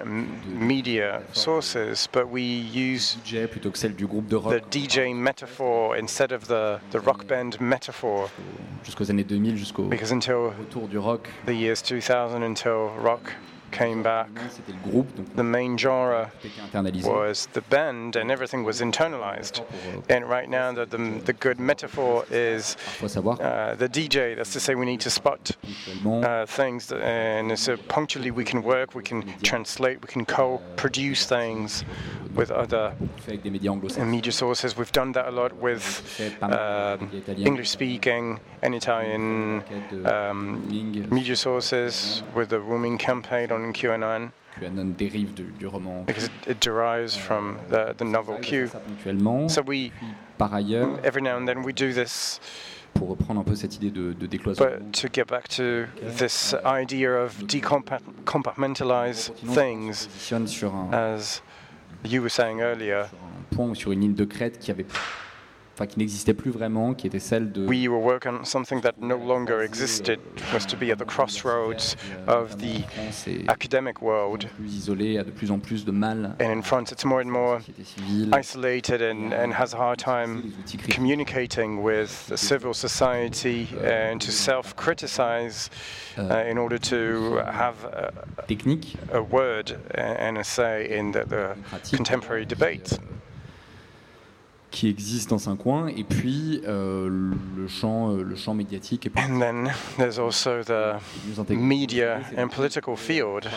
media 0.46 1.22
sources, 1.32 2.08
but 2.12 2.28
we 2.30 2.42
use 2.42 3.18
DJ 3.24 3.48
plutôt 3.48 3.72
que 3.72 3.78
celle 3.78 3.96
du 3.96 4.08
groupe 4.08 4.28
de 4.28 4.38
the 4.38 4.62
DJ 4.70 5.16
metaphor 5.16 5.96
instead 5.96 6.34
of 6.34 6.48
the, 6.48 6.80
the 6.92 7.00
rock 7.00 7.26
band 7.26 7.58
metaphor. 7.62 8.30
jusqu'aux 8.84 9.10
années 9.10 9.24
2000, 9.24 9.56
jusqu'au 9.56 9.84
Because 9.84 10.12
until 10.12 10.52
retour 10.60 10.88
du 10.90 10.98
rock, 10.98 11.30
the 11.46 11.54
years 11.54 11.82
2000, 11.82 12.44
until 12.44 12.90
rock 13.02 13.32
came 13.76 14.02
back, 14.02 14.30
the 15.36 15.44
main 15.44 15.78
genre 15.78 16.32
was 17.04 17.48
the 17.52 17.62
band 17.62 18.16
and 18.16 18.32
everything 18.32 18.64
was 18.64 18.80
internalized. 18.80 19.66
And 20.10 20.30
right 20.30 20.50
now, 20.50 20.72
the, 20.72 20.86
the, 20.86 21.22
the 21.26 21.34
good 21.34 21.60
metaphor 21.60 22.26
is 22.32 22.78
uh, 23.02 23.76
the 23.76 23.90
DJ. 23.90 24.36
That's 24.38 24.54
to 24.54 24.62
say, 24.62 24.76
we 24.76 24.86
need 24.86 25.02
to 25.02 25.10
spot 25.10 25.52
uh, 26.06 26.46
things, 26.46 26.92
and 26.92 27.60
so 27.60 27.76
punctually 27.76 28.32
we 28.32 28.46
can 28.46 28.64
work, 28.64 28.96
we 28.96 29.04
can 29.04 29.22
translate, 29.44 30.02
we 30.02 30.08
can 30.08 30.26
co-produce 30.26 31.26
things 31.26 31.84
with 32.34 32.52
other 32.52 32.94
media 33.98 34.32
sources. 34.32 34.78
We've 34.78 34.92
done 34.92 35.12
that 35.14 35.28
a 35.28 35.32
lot 35.32 35.54
with 35.58 35.86
italiens, 36.20 37.48
English-speaking 37.50 38.40
and 38.62 38.76
Italian 38.76 39.64
um, 40.06 40.68
media 41.10 41.36
sources, 41.36 42.24
with 42.34 42.50
the 42.50 42.62
Wu 42.62 42.78
Ming 42.78 42.98
campaign 42.98 43.52
on 43.52 43.65
QAnon, 43.74 44.32
QAnon 44.60 44.94
dérive 44.98 45.34
du, 45.34 45.44
du 45.60 45.68
roman. 45.68 46.04
because 46.06 46.26
it, 46.26 46.32
it 46.48 46.60
derives 46.62 47.16
from 47.16 47.58
the, 47.70 47.94
the 47.98 48.06
novel 48.06 48.38
Q. 48.42 48.70
So 49.48 49.62
we, 49.62 49.92
Par 50.38 50.54
ailleurs, 50.54 51.00
every 51.04 51.22
now 51.22 51.38
and 51.38 51.48
then, 51.48 51.64
we 51.64 51.72
do 51.74 51.94
this 51.94 52.40
pour 52.94 53.10
reprendre 53.10 53.42
un 53.42 53.44
peu 53.44 53.56
cette 53.56 53.76
idée 53.76 53.92
de, 53.92 54.14
de 54.14 54.26
décloisonnement, 54.26 54.78
But 54.80 54.94
to 55.02 55.10
get 55.12 55.28
back 55.28 55.48
to 55.58 55.86
this 56.18 56.54
idea 56.66 57.12
of 57.12 57.44
decompartmentalize 57.46 59.32
on 59.44 59.54
things, 59.54 60.08
as 60.94 61.42
you 62.04 62.22
were 62.22 62.30
saying 62.30 62.62
earlier, 62.62 63.06
sur 63.10 63.18
un 63.18 63.56
point 63.56 63.70
ou 63.70 63.76
sur 63.76 63.92
une 63.92 64.14
de 64.14 64.26
crête 64.26 64.60
qui 64.60 64.72
avait 64.72 64.86
enfin 65.76 65.88
qui 65.88 66.00
n'existait 66.00 66.34
plus 66.34 66.52
vraiment, 66.52 66.94
qui 66.94 67.08
était 67.08 67.20
celle 67.20 67.52
de 67.52 67.68
we 67.68 67.88
were 67.90 68.02
working 68.02 68.32
on 68.32 68.46
something 68.46 68.80
that 68.82 68.94
no 69.00 69.18
longer 69.18 69.62
existed, 69.62 70.20
was 70.54 70.66
to 70.66 70.78
be 70.78 70.90
at 70.90 70.98
the 70.98 71.06
crossroads 71.06 71.98
of 72.28 72.58
the 72.60 72.84
academic 73.50 74.02
world. 74.02 74.48
plus 74.56 74.74
isolée, 74.74 75.20
a 75.20 75.24
de 75.24 75.32
plus 75.32 75.52
en 75.52 75.60
plus 75.60 75.84
de 75.84 75.92
mal. 75.92 76.36
And 76.40 76.50
in 76.50 76.62
France, 76.62 76.94
it's 76.94 77.04
more 77.04 77.22
and 77.22 77.30
more 77.30 77.60
société 77.60 77.86
civile, 77.86 78.34
isolated 78.34 79.02
and, 79.02 79.34
and 79.34 79.54
has 79.54 79.74
a 79.74 79.78
hard 79.78 80.00
time 80.00 80.54
communicating 80.90 81.84
with 81.84 82.28
the 82.28 82.38
civil 82.38 82.74
society 82.74 83.68
and 83.84 84.22
to 84.22 84.32
self 84.32 84.76
criticize 84.78 85.70
uh, 86.18 86.46
in 86.48 86.58
order 86.58 86.78
to 86.78 87.42
have 87.52 87.84
a, 87.84 88.14
a 89.12 89.22
word 89.22 89.78
and 89.92 90.38
a 90.38 90.44
say 90.44 90.90
in 90.90 91.12
the, 91.12 91.26
the 91.26 91.58
contemporary 91.92 92.46
debate. 92.46 92.98
Qui 94.76 94.90
existent 94.90 95.38
dans 95.38 95.50
un 95.50 95.56
coin, 95.56 95.88
et 95.88 96.04
puis 96.04 96.62
euh, 96.68 97.10
le 97.10 97.68
champ, 97.70 98.12
euh, 98.12 98.24
le 98.24 98.36
champ 98.36 98.54
médiatique 98.54 99.10
pas 99.10 99.22
And 99.22 99.40
then 99.40 99.72
there's 99.98 100.20
also 100.20 100.64
the 100.64 101.00
media 101.50 102.26
and 102.36 102.50
political 102.50 102.98
field 102.98 103.48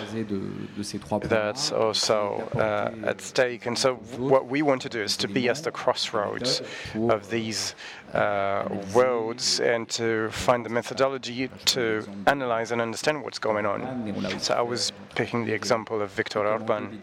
that's 1.29 1.73
also 1.73 2.49
uh, 2.55 2.91
at 3.05 3.21
stake. 3.21 3.67
And 3.67 3.77
so, 3.77 3.97
what 4.17 4.49
we 4.49 4.63
want 4.63 4.81
to 4.83 4.89
do 4.89 5.03
is 5.03 5.17
to 5.17 5.27
be 5.27 5.49
at 5.49 5.65
the 5.65 5.73
crossroads 5.73 6.63
of 6.95 7.31
these 7.31 7.75
uh, 8.15 8.69
worlds 8.95 9.61
and 9.61 9.89
to 9.89 10.31
find 10.31 10.65
the 10.65 10.71
methodology 10.71 11.49
to 11.67 12.05
analyze 12.27 12.73
and 12.73 12.81
understand 12.81 13.23
what's 13.23 13.39
going 13.39 13.67
on. 13.67 13.81
So, 14.41 14.55
I 14.55 14.63
was 14.63 14.93
picking 15.15 15.45
the 15.45 15.53
example 15.53 16.01
of 16.01 16.11
Viktor 16.13 16.47
Orban, 16.47 17.01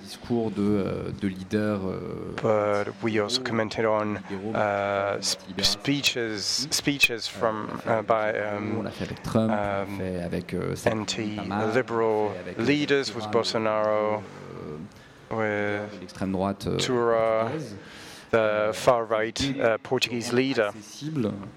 but 2.42 2.86
we 3.04 3.20
also 3.20 3.42
commented 3.42 3.86
on 3.86 4.18
uh, 4.56 5.22
speeches 5.22 6.68
speeches 6.72 7.28
from 7.28 7.82
uh, 7.86 8.02
by 8.02 8.34
um, 8.40 8.88
um, 9.36 10.02
anti-liberal 10.86 12.34
leaders 12.58 13.14
with 13.14 13.26
Bolsonaro, 13.26 14.24
with 15.30 16.14
Tura. 16.80 17.52
The 18.36 18.72
far-right 18.74 19.40
uh, 19.60 19.78
Portuguese 19.84 20.34
leader. 20.34 20.72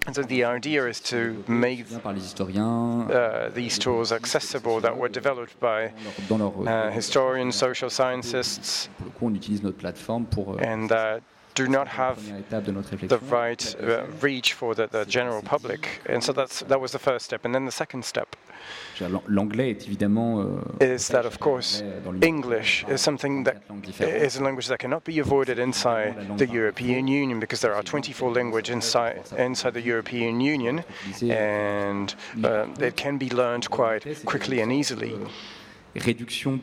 And 0.06 0.14
so 0.14 0.22
the 0.22 0.44
idea 0.44 0.86
is 0.86 1.00
to 1.12 1.44
make 1.48 1.88
bien 1.88 2.00
par 2.00 2.12
les 2.12 2.20
historiens, 2.20 3.10
uh, 3.10 3.50
these 3.54 3.78
tools 3.78 4.12
accessible 4.12 4.80
that 4.80 4.96
were 4.96 5.08
developed 5.08 5.58
by 5.60 5.92
dans 6.28 6.38
leur, 6.38 6.52
dans 6.52 6.64
leur 6.64 6.92
uh, 6.92 6.96
historians, 6.96 7.52
social 7.52 7.90
scientists, 7.90 8.90
pour 8.96 9.06
le 9.06 9.10
coup, 9.10 9.26
on 9.26 9.34
utilise 9.34 9.62
notre 9.62 9.78
plateforme 9.78 10.26
pour 10.26 10.54
euh, 10.54 10.64
and 10.64 10.88
that 10.88 11.20
do 11.54 11.66
not 11.66 11.88
have 11.88 12.16
première 12.16 12.38
étape 12.38 12.64
de 12.64 12.72
notre 12.72 12.96
the 12.96 13.18
right 13.30 13.76
uh, 13.80 14.04
reach 14.22 14.54
for 14.54 14.74
the, 14.74 14.86
the 14.90 15.04
general 15.08 15.42
public. 15.42 16.00
And 16.08 16.20
so 16.20 16.32
that's 16.32 16.62
that 16.68 16.80
was 16.80 16.92
the 16.92 16.98
first 16.98 17.24
step. 17.24 17.44
And 17.44 17.52
then 17.52 17.66
the 17.66 17.72
second 17.72 18.04
step 18.04 18.28
Je 18.28 18.34
veux 18.34 18.36
dire, 18.36 18.56
L'anglais 19.28 19.70
est 19.70 19.86
évidemment 19.86 20.40
euh, 20.40 20.94
is 20.96 21.08
that, 21.08 21.24
of 21.24 21.38
course, 21.38 21.82
l'Union 22.04 22.20
English 22.22 22.84
is 22.90 22.98
something 22.98 23.44
that 23.44 23.52
quatre 23.52 23.68
langues 23.70 23.86
différentes. 23.86 24.22
is 24.22 24.38
a 24.38 24.42
language 24.42 24.68
that 24.68 24.78
cannot 24.78 25.00
be 25.04 25.20
avoided 25.20 25.58
inside 25.58 26.14
the 26.36 26.46
European 26.46 27.06
Union 27.08 27.38
because 27.38 27.60
there 27.60 27.74
are 27.74 27.82
24 27.82 28.32
languages 28.32 28.74
inside 28.74 29.22
inside 29.38 29.72
the 29.74 29.82
European 29.82 30.40
Union, 30.40 30.82
and 31.22 32.14
uh, 32.44 32.66
it 32.80 32.96
can 32.96 33.18
be 33.18 33.28
learned 33.30 33.68
quite 33.70 34.04
quickly 34.24 34.60
and 34.60 34.72
easily. 34.72 35.14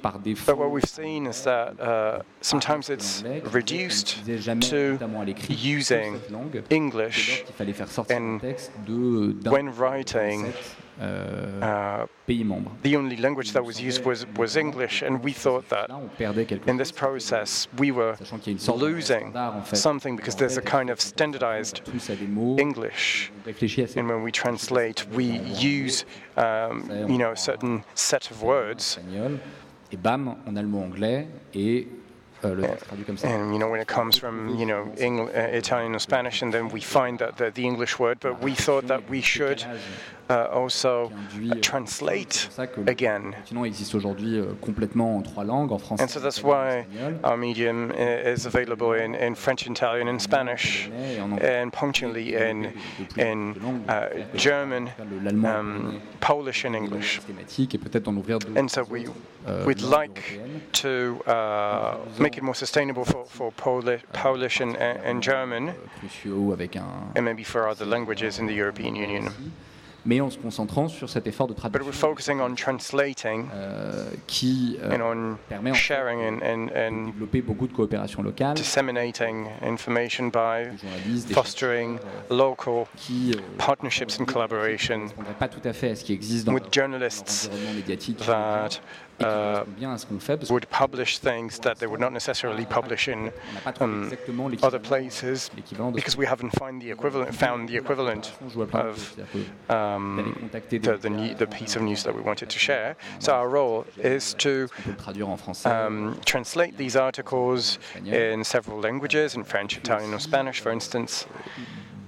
par 0.02 0.20
But 0.46 0.58
what 0.58 0.72
we've 0.72 0.90
seen 0.90 1.28
is 1.28 1.44
that 1.44 1.80
uh, 1.80 2.22
sometimes 2.42 2.90
it's 2.90 3.24
reduced 3.52 4.24
to 4.26 4.98
using 5.50 6.20
English 6.70 7.44
qu'il 7.46 7.56
fallait 7.56 7.74
faire 7.74 7.90
sortir 7.90 8.16
and 8.16 8.36
un 8.36 8.40
texte 8.40 8.72
de 8.86 9.34
d'un 9.34 9.52
when 9.52 9.70
writing. 9.78 10.54
Euh, 11.02 11.62
Uh, 11.62 12.06
the 12.28 12.96
only 12.96 13.18
language 13.18 13.52
that 13.54 13.64
was 13.64 13.80
used 13.82 14.04
was, 14.06 14.26
was 14.38 14.56
English, 14.56 15.02
and 15.04 15.24
we 15.24 15.32
thought 15.34 15.68
that 15.70 15.90
Là, 15.90 15.98
on 15.98 16.08
perdait 16.18 16.46
quelque 16.46 16.68
in 16.70 16.78
this 16.78 16.92
process 16.92 17.68
we 17.78 17.92
were 17.92 18.16
sachant 18.18 18.40
qu'il 18.40 18.54
y 18.54 18.56
a 18.56 18.58
une 18.58 18.60
sorte 18.60 18.80
de 18.80 18.86
losing 18.86 19.30
standard 19.32 19.56
en 19.56 19.62
fait. 19.62 19.76
something 19.76 20.16
because 20.16 20.36
there's 20.36 20.58
a 20.58 20.62
kind 20.62 20.90
of 20.90 21.00
standardized 21.00 21.82
tous 21.86 22.10
à 22.10 22.16
des 22.16 22.28
mots, 22.28 22.58
English. 22.60 23.32
on 23.44 23.46
réfléchit 23.48 23.84
à 23.84 23.88
ces 23.88 24.00
And 24.00 24.08
when 24.08 24.24
we 24.24 24.32
translate, 24.32 25.06
we 25.14 25.40
use, 25.62 26.06
um, 26.38 26.84
you 27.08 27.18
know, 27.18 27.32
a 27.32 27.38
certain 27.38 27.84
set 27.94 28.30
of 28.32 28.42
words. 28.44 29.00
et 29.92 29.98
bam, 29.98 30.36
on 30.48 30.56
a 30.56 30.62
le 30.62 30.68
mot 30.68 30.82
anglais 30.82 31.28
et 31.54 31.88
euh, 32.44 32.54
le 32.56 32.62
texte 32.64 32.86
traduit 32.88 33.06
comme 33.06 33.18
ça. 33.18 33.28
And 33.28 33.54
you 33.54 33.60
know, 33.60 33.70
when 33.70 33.82
it 33.82 33.88
comes 33.88 34.18
from 34.18 34.56
you 34.58 34.66
know 34.66 34.92
uh, 35.00 35.56
Italian 35.58 35.94
or 35.94 36.00
Spanish, 36.00 36.42
and 36.44 36.52
then 36.52 36.70
we 36.70 36.82
find 36.82 37.18
that 37.20 37.38
the, 37.38 37.52
the 37.52 37.64
English 37.64 37.98
word, 38.00 38.18
but 38.20 38.42
we 38.42 38.54
thought 38.56 38.88
that 38.88 39.10
we 39.10 39.22
should 39.22 39.64
uh, 40.30 40.48
also 40.54 41.12
uh, 41.42 41.60
translate 41.62 42.34
C'est 42.34 42.46
pour 42.48 42.54
ça 42.56 42.68
que 42.68 42.82
le 42.82 42.90
again. 42.90 43.32
continent 43.42 43.66
existe 43.66 43.96
aujourd'hui 43.96 44.38
euh, 44.40 44.54
complètement 44.62 45.18
en 45.18 45.22
trois 45.22 45.44
langues, 45.44 45.72
en 45.72 45.78
français, 45.78 46.04
And 46.04 46.08
so 46.08 46.20
that's 46.20 46.42
why 46.44 46.86
our 47.24 47.38
medium 47.38 47.92
is 47.92 48.46
available 48.46 48.94
in, 48.94 49.14
in 49.16 49.36
French, 49.36 49.66
Italian, 49.68 50.08
and 50.08 50.20
Spanish, 50.20 50.90
et 50.98 51.20
en 51.22 51.32
anglais. 51.34 51.62
and 51.64 51.72
punctually 51.72 52.36
in 52.36 52.72
in 53.18 53.54
uh, 53.88 54.08
German, 54.36 54.90
um, 55.46 56.00
Polish, 56.20 56.66
and 56.66 56.74
English. 56.76 57.16
systématique 57.20 57.76
et 57.76 57.78
peut-être 57.78 58.08
en 58.08 58.16
ouvrir 58.16 58.40
d'autres. 58.40 58.58
And 58.60 58.68
so 58.68 58.84
we 58.90 59.06
euh, 59.48 59.64
we'd 59.66 59.82
like 59.82 60.40
to 60.82 61.22
uh, 61.28 61.98
make 62.20 62.36
it 62.38 62.42
more 62.44 62.56
sustainable 62.56 63.06
for, 63.06 63.26
for 63.28 63.52
Poli- 63.52 64.00
Polish 64.14 64.60
and, 64.62 64.76
and 64.80 65.22
German, 65.22 65.74
cruciaux 66.00 66.52
avec 66.52 66.76
un 66.76 67.12
and 67.16 67.22
maybe 67.24 67.44
for 67.44 67.68
other 67.70 67.86
languages 67.86 68.40
in 68.40 68.48
the 68.48 68.54
European 68.56 68.96
Union. 68.96 69.30
Mais 70.06 70.22
en 70.22 70.30
se 70.30 70.38
concentrant 70.38 70.88
sur 70.88 71.10
cet 71.10 71.28
effort 71.28 71.48
de 71.48 71.54
but 71.54 71.62
we're 71.64 71.72
traduction 71.82 71.94
focusing 72.10 72.40
on 72.42 72.54
translating 72.56 73.48
euh, 73.54 74.06
qui 74.28 74.78
euh, 74.82 74.96
and 74.96 75.02
on 75.02 75.38
permet 75.50 75.72
en 75.72 75.74
fait 75.74 75.80
sharing 75.80 76.20
and, 76.22 76.40
and, 76.46 76.68
de 76.68 76.78
and 76.78 77.06
développer 77.08 77.42
beaucoup 77.42 77.68
de 77.68 77.74
coopération 77.74 78.22
locale, 78.22 78.54
disseminating 78.56 79.48
information 79.64 80.26
by 80.28 80.70
des 80.72 80.78
journalistes, 80.78 81.28
des 81.28 81.34
fostering 81.34 81.94
chercheurs, 81.98 82.12
euh, 82.32 82.38
local 82.38 82.86
qui 82.98 83.32
euh, 83.36 83.40
partnerships 83.58 84.18
and 84.20 84.22
ne 84.22 84.26
collaboration 84.26 84.96
correspondraient 85.00 85.34
pas 85.40 85.48
tout 85.48 85.62
à 85.68 85.74
fait 85.74 85.92
à 85.92 85.96
ce 85.96 86.04
qui 86.04 86.14
existe 86.14 86.46
dans 86.46 86.54
with 86.54 86.64
leur- 86.64 86.72
journalists 86.72 87.50
leur 87.50 87.54
environnement 87.60 87.76
médiatique 87.76 88.18
that 88.26 88.66
et 88.68 88.70
qui 88.70 88.80
uh, 89.22 89.64
would 90.50 90.70
publish 90.70 91.20
things 91.20 91.60
that 91.60 91.80
they 91.80 91.88
would 91.88 92.00
not 92.00 92.14
necessarily 92.14 92.66
publish 92.66 93.08
in 93.08 93.32
um, 93.80 94.12
other 94.62 94.80
places 94.80 95.50
because 95.94 96.18
we 96.18 96.26
haven't 96.26 96.52
find 96.52 96.82
the 96.82 96.92
equivalent, 96.92 97.34
found 97.34 97.70
the 97.70 97.78
equivalent 97.78 98.34
of 98.74 99.20
um, 99.70 100.50
the, 100.52 100.78
the, 100.80 101.36
the 101.38 101.48
piece 101.48 101.76
of 101.76 101.82
news 101.82 102.04
that 102.04 102.14
we 102.16 102.22
wanted 102.22 102.50
to 102.50 102.60
share. 102.60 102.96
So 103.20 103.34
our 103.34 103.50
role 103.50 103.86
is 103.98 104.34
to 104.36 104.68
um, 105.66 106.20
translate 106.26 106.78
these 106.78 106.96
articles 106.96 107.80
in 108.06 108.44
several 108.44 108.80
languages, 108.80 109.36
in 109.36 109.44
French, 109.44 109.78
Italian, 109.78 110.14
or 110.14 110.20
Spanish, 110.20 110.60
for 110.60 110.72
instance, 110.72 111.26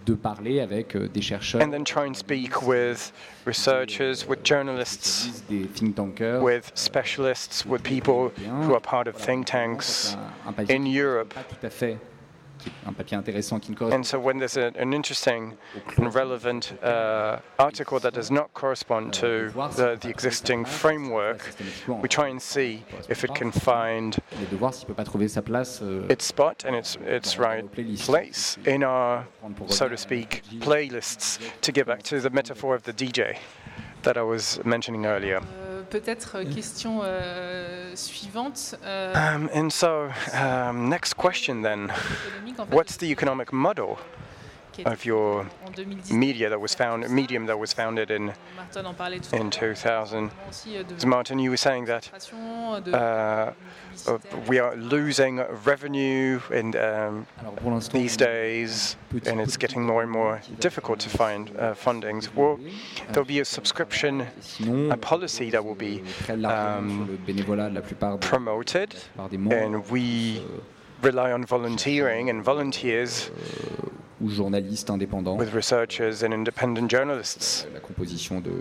de 0.07 0.15
parler 0.15 0.61
avec 0.61 0.95
euh, 0.95 1.07
des 1.07 1.21
chercheurs, 1.21 1.61
and 1.61 1.69
then 1.69 1.83
try 1.83 2.07
and 2.07 2.13
speak 2.15 2.61
with 2.61 3.11
researchers, 3.45 4.25
with 4.27 4.43
journalists, 4.43 5.43
des 5.49 5.65
think 5.65 5.95
tankers, 5.95 6.41
with 6.41 6.71
specialists, 6.73 7.65
with 7.65 7.83
people 7.83 8.31
who 8.63 8.73
are 8.73 8.81
part 8.81 9.07
of 9.07 9.15
think 9.15 9.45
tanks 9.45 10.17
in 10.69 10.85
Europe. 10.85 11.33
pas 11.33 11.43
tout 11.43 11.65
à 11.65 11.69
fait, 11.69 11.97
un 12.85 12.93
papier 12.93 13.17
intéressant 13.17 13.59
qui 13.59 13.71
ne 13.71 13.75
correspond 13.75 13.97
And 13.97 14.03
so 14.03 14.19
when 14.19 14.37
there's 14.37 14.57
a, 14.57 14.71
an 14.77 14.93
interesting 14.93 15.57
and 15.97 16.13
relevant 16.13 16.73
uh, 16.83 17.39
article 17.59 17.99
that 17.99 18.13
does 18.13 18.31
not 18.31 18.53
correspond 18.53 19.13
to 19.13 19.51
the, 19.75 19.97
the 19.99 20.09
existing 20.09 20.65
framework, 20.65 21.53
we 21.87 22.07
try 22.09 22.27
and 22.29 22.41
see 22.41 22.83
if 23.09 23.23
it 23.23 23.33
can 23.33 23.51
find 23.51 24.15
pas, 24.15 24.41
et 24.41 24.49
de 24.49 24.57
voir 24.57 24.73
s'il 24.73 24.87
peut 24.87 24.93
pas 24.93 25.05
trouver 25.05 25.27
sa 25.27 25.41
place 25.41 25.81
euh, 25.81 26.07
its 26.09 26.25
spot 26.25 26.65
and 26.65 26.75
its 26.75 26.97
its 27.05 27.37
right 27.37 27.65
place 28.05 28.57
in 28.65 28.83
our, 28.83 29.25
so 29.67 29.87
to 29.87 29.97
speak, 29.97 30.43
playlists. 30.59 31.39
To 31.61 31.71
get 31.71 31.85
back 31.85 32.03
to 32.03 32.19
the 32.19 32.29
metaphor 32.29 32.75
of 32.75 32.83
the 32.83 32.93
DJ 32.93 33.37
that 34.03 34.17
I 34.17 34.21
was 34.21 34.59
mentioning 34.63 35.05
earlier. 35.05 35.41
Peut-être 35.89 36.37
euh, 36.37 36.45
question 36.45 36.99
euh, 37.03 37.95
suivante. 37.95 38.75
euh, 38.83 39.13
Um, 39.15 39.49
and 39.53 39.69
so, 39.69 40.09
um, 40.33 40.89
next 40.89 41.13
question 41.15 41.61
then: 41.61 41.89
What's 42.71 42.97
the 42.97 43.03
economic 43.03 43.53
model 43.53 43.97
of 44.85 45.05
your 45.05 45.45
media 46.11 46.49
that 46.49 46.59
was 46.59 46.75
found, 46.75 47.09
medium 47.09 47.45
that 47.47 47.57
was 47.57 47.73
founded 47.73 48.11
in 48.11 48.33
Martin 48.55 48.85
en 48.85 48.93
parlait 48.93 49.19
tout 49.19 49.35
à 49.35 49.39
in 49.39 49.49
2000? 49.49 50.29
aussi 50.49 50.77
euh, 50.77 50.83
de 50.83 50.99
So 50.99 51.07
Martin, 51.07 51.39
you 51.39 51.49
were 51.49 51.57
saying 51.57 51.85
that 51.85 52.11
uh, 52.93 53.51
uh, 54.07 54.17
we 54.47 54.59
are 54.59 54.75
losing 54.75 55.39
revenue 55.65 56.39
in 56.51 56.75
um, 56.75 57.25
Alors 57.39 57.53
pour 57.55 57.71
l'instant, 57.71 57.93
these 57.93 58.17
days, 58.17 58.97
and 59.25 59.39
it's 59.39 59.57
getting 59.57 59.83
more 59.83 60.01
and 60.03 60.11
more 60.11 60.41
difficult 60.59 60.99
to 60.99 61.09
find 61.09 61.49
uh, 61.57 61.73
fundings. 61.73 62.29
Well, 62.35 62.59
there'll 63.11 63.25
be 63.25 63.39
a 63.39 63.45
subscription 63.45 64.27
a 64.91 64.97
policy 64.97 65.49
that 65.51 65.63
will 65.63 65.75
be 65.75 65.99
euh, 65.99 66.23
très 66.23 66.37
largement 66.37 66.77
um, 66.77 67.05
sur 67.05 67.11
le 67.11 67.17
bénévolat 67.17 67.69
de 67.69 67.75
la 67.75 67.81
plupart 67.81 68.17
des, 68.17 68.27
promoted, 68.27 68.93
par 69.15 69.29
des 69.29 69.37
membres 69.37 69.57
and 69.57 69.91
we 69.91 70.41
rely 71.01 71.31
on 71.31 71.43
volunteering 71.43 72.29
and 72.29 72.41
volunteers 72.41 73.29
ou 74.21 74.29
journalistes 74.29 74.89
indépendants. 74.89 75.37
with 75.37 75.53
researchers 75.53 76.23
and 76.23 76.31
independent 76.33 76.89
journalists. 76.89 77.67
La 77.73 77.79
composition 77.79 78.39
de 78.41 78.51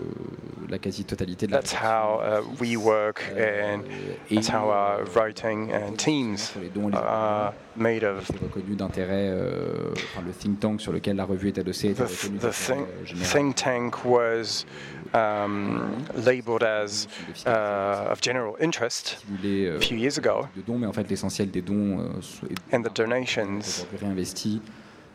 la 0.69 0.77
quasi-totalité 0.77 1.47
de 1.47 1.51
la 1.53 1.59
That's 1.61 1.73
how 1.73 2.19
uh, 2.21 2.41
we 2.61 2.75
work, 2.77 3.23
and 3.31 3.81
et 4.29 4.35
that's 4.35 4.49
how 4.49 4.69
our 4.69 5.03
writing 5.15 5.71
uh, 5.71 5.95
teams 5.97 6.53
are 6.93 7.53
made 7.75 8.03
of. 8.03 8.29
reconnu 8.41 8.75
d'intérêt, 8.75 9.29
euh, 9.29 9.91
enfin, 9.93 10.21
le 10.25 10.31
think 10.31 10.59
tank 10.59 10.81
sur 10.81 10.91
lequel 10.91 11.15
la 11.15 11.25
revue 11.25 11.47
est 11.49 11.57
adossée 11.59 11.89
était 11.89 12.03
The, 12.03 12.07
reconnu 12.09 12.37
the 12.37 12.41
d'intérêt, 12.43 12.75
think, 12.75 12.87
euh, 12.87 13.05
général. 13.05 13.27
think 13.31 13.55
tank 13.55 14.05
was 14.05 14.65
um, 15.13 16.03
labeled 16.25 16.63
as 16.63 17.07
uh, 17.47 18.11
of 18.11 18.21
general 18.21 18.55
interest 18.61 19.23
euh, 19.43 19.77
a 19.77 19.79
few 19.81 19.97
years 19.97 20.17
ago, 20.17 20.45
de 20.55 20.61
dons, 20.61 20.77
mais 20.77 20.85
en 20.87 20.93
fait 20.93 21.09
l'essentiel 21.09 21.49
des 21.49 21.61
dons 21.61 21.99
euh, 21.99 22.47
and 22.73 22.81
the 22.83 22.93
donations 22.95 23.59
aujourd'hui 23.59 23.97
réinvesti 24.01 24.61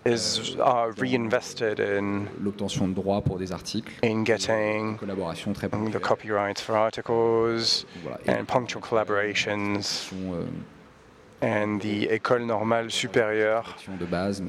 is 0.04 0.56
are 0.60 0.92
reinvested 0.92 1.80
in 1.80 2.28
l'obtention 2.40 2.88
de 2.88 2.94
droits 2.94 3.22
pour 3.22 3.38
des 3.38 3.52
articles, 3.52 3.92
in 4.02 4.24
getting 4.24 4.98
collaboration 4.98 5.52
très 5.52 5.68
the 5.92 6.00
copyrights 6.00 6.60
for 6.60 6.76
articles 6.76 7.84
voilà, 8.04 8.18
and 8.26 8.46
punctual 8.46 8.82
collaborations 8.82 10.10
euh, 10.12 10.44
and 11.40 11.80
the 11.80 12.08
École 12.08 12.46
Normale 12.46 12.90
Supérieure 12.90 13.64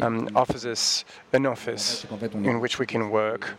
um, 0.01 0.29
offers 0.35 0.65
us 0.65 1.05
an 1.33 1.45
office 1.45 2.01
c'est 2.01 2.07
qu'en 2.07 2.17
fait 2.17 2.33
in 2.35 2.59
which 2.59 2.79
we 2.79 2.85
can 2.85 3.09
work. 3.09 3.55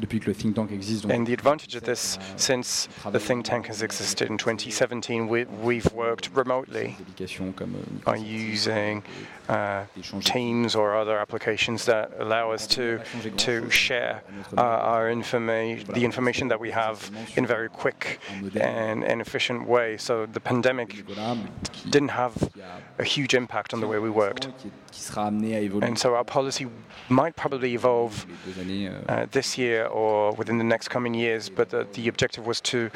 Depuis 0.00 0.20
que 0.20 0.26
le 0.26 0.34
think 0.34 0.54
tank 0.54 0.70
existe, 0.72 1.02
donc 1.02 1.12
And 1.12 1.24
the 1.26 1.32
advantage 1.34 1.74
of 1.76 1.82
this, 1.84 2.18
since 2.36 2.88
the 3.12 3.18
think 3.18 3.44
tank 3.44 3.66
has 3.68 3.82
existed 3.82 4.28
in 4.30 4.38
2017, 4.38 5.28
we, 5.28 5.44
we've 5.62 5.90
worked 5.92 6.30
remotely 6.34 6.96
des 6.96 7.02
applications 7.02 7.52
comme 7.54 7.74
euh, 7.76 8.10
by 8.12 8.16
using 8.16 9.02
uh, 9.48 9.84
Teams 10.24 10.74
or 10.76 10.94
other 10.96 11.18
applications 11.18 11.84
that 11.84 12.10
allow 12.18 12.52
us 12.52 12.66
to 12.68 13.00
to 13.36 13.68
share 13.70 14.22
uh, 14.56 14.60
our 14.62 15.10
information, 15.10 15.84
the 15.92 16.04
information 16.04 16.48
that 16.48 16.60
we 16.60 16.70
have, 16.70 17.10
in 17.36 17.44
a 17.44 17.46
very 17.46 17.68
quick 17.68 18.20
and, 18.60 19.04
and 19.04 19.20
efficient 19.20 19.66
way. 19.66 19.96
So 19.98 20.26
the 20.26 20.40
pandemic 20.40 21.04
voilà, 21.06 21.34
mais 21.34 21.50
qui, 21.72 21.90
didn't 21.90 22.10
have 22.12 22.32
a- 22.98 23.04
huge 23.04 23.34
impact 23.34 23.74
on 23.74 23.80
the 23.80 23.86
way 23.86 23.98
we 23.98 24.08
worked, 24.10 24.46
qui, 24.58 24.70
qui 24.92 25.00
sera 25.00 25.26
amené 25.26 25.56
à 25.56 25.60
évoluer. 25.60 25.86
and 25.88 25.98
so 25.98 26.14
our 26.14 26.24
policy 26.24 26.66
might 27.08 27.34
probably 27.36 27.74
evolve 27.74 28.24
les 28.46 28.52
deux 28.52 28.60
années 28.60 28.88
euh, 28.88 29.24
uh, 29.24 29.26
this 29.32 29.58
year 29.58 29.81
or 29.90 30.32
within 30.36 30.58
the 30.58 30.64
next 30.64 30.88
coming 30.88 31.14
years. 31.14 31.48
But 31.50 31.70
the, 31.70 31.86
the 31.92 32.08
objective 32.08 32.46
was 32.46 32.60
to 32.62 32.90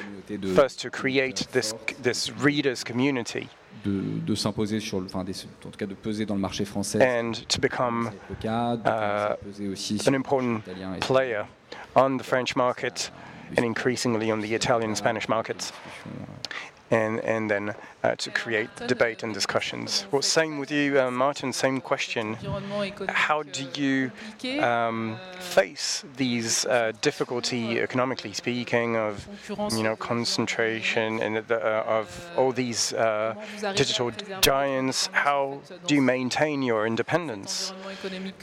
first 0.55 0.80
to 0.82 0.91
create 0.91 1.47
this 1.53 1.74
this 2.03 2.30
readers 2.39 2.84
community 2.84 3.49
de, 3.84 4.01
de 4.26 4.34
s'imposer 4.34 4.80
sur 4.80 5.01
le, 5.01 5.07
enfin, 5.07 5.22
des- 5.24 5.45
en 5.64 5.70
tout 5.70 5.78
cas 5.78 5.87
de 5.87 5.95
peser 5.95 6.24
dans 6.26 6.34
le 6.34 6.41
marché 6.41 6.64
français. 6.64 6.99
and 7.03 7.32
to 7.49 7.61
become 7.61 8.11
C'est 8.11 8.30
le 8.30 8.37
cas, 8.41 8.76
de 8.76 9.34
uh, 9.34 9.37
peser 9.45 9.68
aussi 9.68 9.99
sur 9.99 10.11
an 10.12 10.14
important 10.16 10.61
marché 10.66 10.70
italien 10.72 10.95
et 10.95 11.01
player 11.01 11.43
on 11.95 12.16
the 12.18 12.22
French 12.24 12.57
market 12.57 13.11
and 13.57 13.62
increasingly 13.64 14.32
on 14.32 14.41
the 14.41 14.53
Italian 14.53 14.91
and 14.91 14.97
Spanish 14.97 15.28
markets, 15.28 15.72
and, 16.91 17.20
and 17.20 17.51
then 17.51 17.74
uh, 18.05 18.14
to 18.16 18.30
create 18.30 18.70
debate 18.87 19.22
and 19.22 19.34
discussions. 19.34 20.07
Well, 20.12 20.22
same 20.22 20.59
with 20.59 20.70
you, 20.70 21.01
uh, 21.01 21.11
Martin, 21.11 21.53
same 21.53 21.80
question. 21.80 22.34
How 23.09 23.43
do 23.43 23.64
euh, 23.64 23.76
you 23.76 24.11
um, 24.62 25.14
euh, 25.14 25.41
face 25.41 26.05
these 26.16 26.64
uh, 26.66 26.93
difficulty, 27.01 27.80
economically 27.80 28.32
speaking, 28.32 28.97
of 28.97 29.26
you 29.72 29.82
know 29.82 29.97
concentration 29.97 31.20
and 31.20 31.37
the, 31.49 31.57
uh, 31.57 32.01
of 32.01 32.30
all 32.37 32.53
these 32.53 32.93
uh, 32.93 33.34
comment 33.34 33.47
vous 33.57 33.64
arrivez 33.64 33.66
à 33.66 33.76
digital 33.76 34.11
giants? 34.41 35.09
How 35.12 35.61
do 35.87 35.95
you 35.95 36.03
maintain 36.03 36.62
your 36.62 36.87
independence 36.87 37.72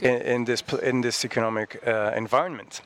in, 0.01 0.21
in 0.21 0.45
this 0.45 0.63
in 0.81 1.01
this 1.01 1.23
economic 1.23 1.81
uh, 1.87 2.11
environment? 2.15 2.81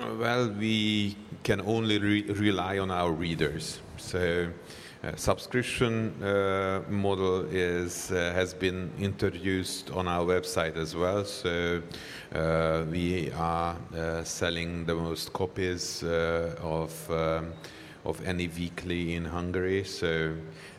Well, 0.00 0.48
we 0.48 1.14
can 1.42 1.60
only 1.60 1.98
re- 1.98 2.22
rely 2.22 2.78
on 2.78 2.90
our 2.90 3.12
readers. 3.12 3.80
So, 3.98 4.48
uh, 5.04 5.14
subscription 5.16 6.22
uh, 6.22 6.82
model 6.88 7.44
is 7.50 8.10
uh, 8.10 8.32
has 8.34 8.54
been 8.54 8.90
introduced 8.98 9.90
on 9.90 10.08
our 10.08 10.24
website 10.24 10.76
as 10.76 10.96
well. 10.96 11.24
So, 11.26 11.82
uh, 12.34 12.84
we 12.90 13.30
are 13.32 13.76
uh, 13.94 14.24
selling 14.24 14.86
the 14.86 14.94
most 14.94 15.34
copies 15.34 16.02
uh, 16.02 16.56
of 16.62 17.10
um, 17.10 17.52
of 18.06 18.26
any 18.26 18.48
weekly 18.48 19.14
in 19.16 19.26
Hungary. 19.26 19.84
So, 19.84 20.32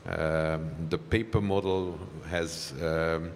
um, 0.07 0.71
the 0.89 0.97
paper 0.97 1.41
model 1.41 1.99
has. 2.27 2.73
Um, 2.81 3.31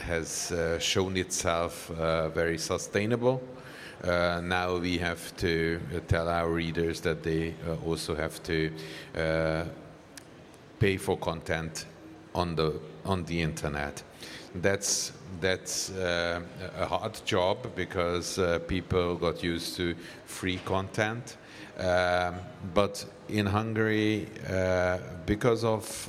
has 0.00 0.52
uh, 0.52 0.78
shown 0.78 1.16
itself 1.16 1.90
uh, 1.90 2.28
very 2.28 2.58
sustainable. 2.58 3.42
Uh, 4.04 4.40
now 4.44 4.76
we 4.76 4.98
have 4.98 5.34
to 5.36 5.80
uh, 5.94 6.00
tell 6.06 6.28
our 6.28 6.50
readers 6.50 7.00
that 7.00 7.22
they 7.22 7.54
uh, 7.66 7.74
also 7.86 8.14
have 8.14 8.42
to 8.42 8.70
uh, 9.16 9.64
pay 10.78 10.96
for 10.96 11.16
content 11.16 11.86
on 12.34 12.54
the 12.54 12.78
on 13.04 13.24
the 13.24 13.40
internet. 13.40 14.02
That's 14.54 15.12
that's 15.40 15.90
a 15.90 16.42
hard 16.88 17.20
job 17.24 17.74
because 17.74 18.38
people 18.66 19.16
got 19.16 19.42
used 19.42 19.76
to 19.76 19.94
free 20.26 20.58
content. 20.64 21.36
Um, 21.78 22.36
but 22.72 23.04
in 23.28 23.46
Hungary, 23.46 24.28
because 25.26 25.64
of 25.64 26.08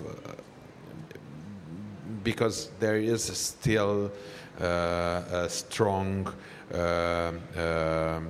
because 2.28 2.72
there 2.82 2.98
is 2.98 3.24
still 3.24 4.12
uh, 4.60 5.46
a 5.46 5.48
strong 5.48 6.28
uh, 6.74 7.32
um, 7.56 8.28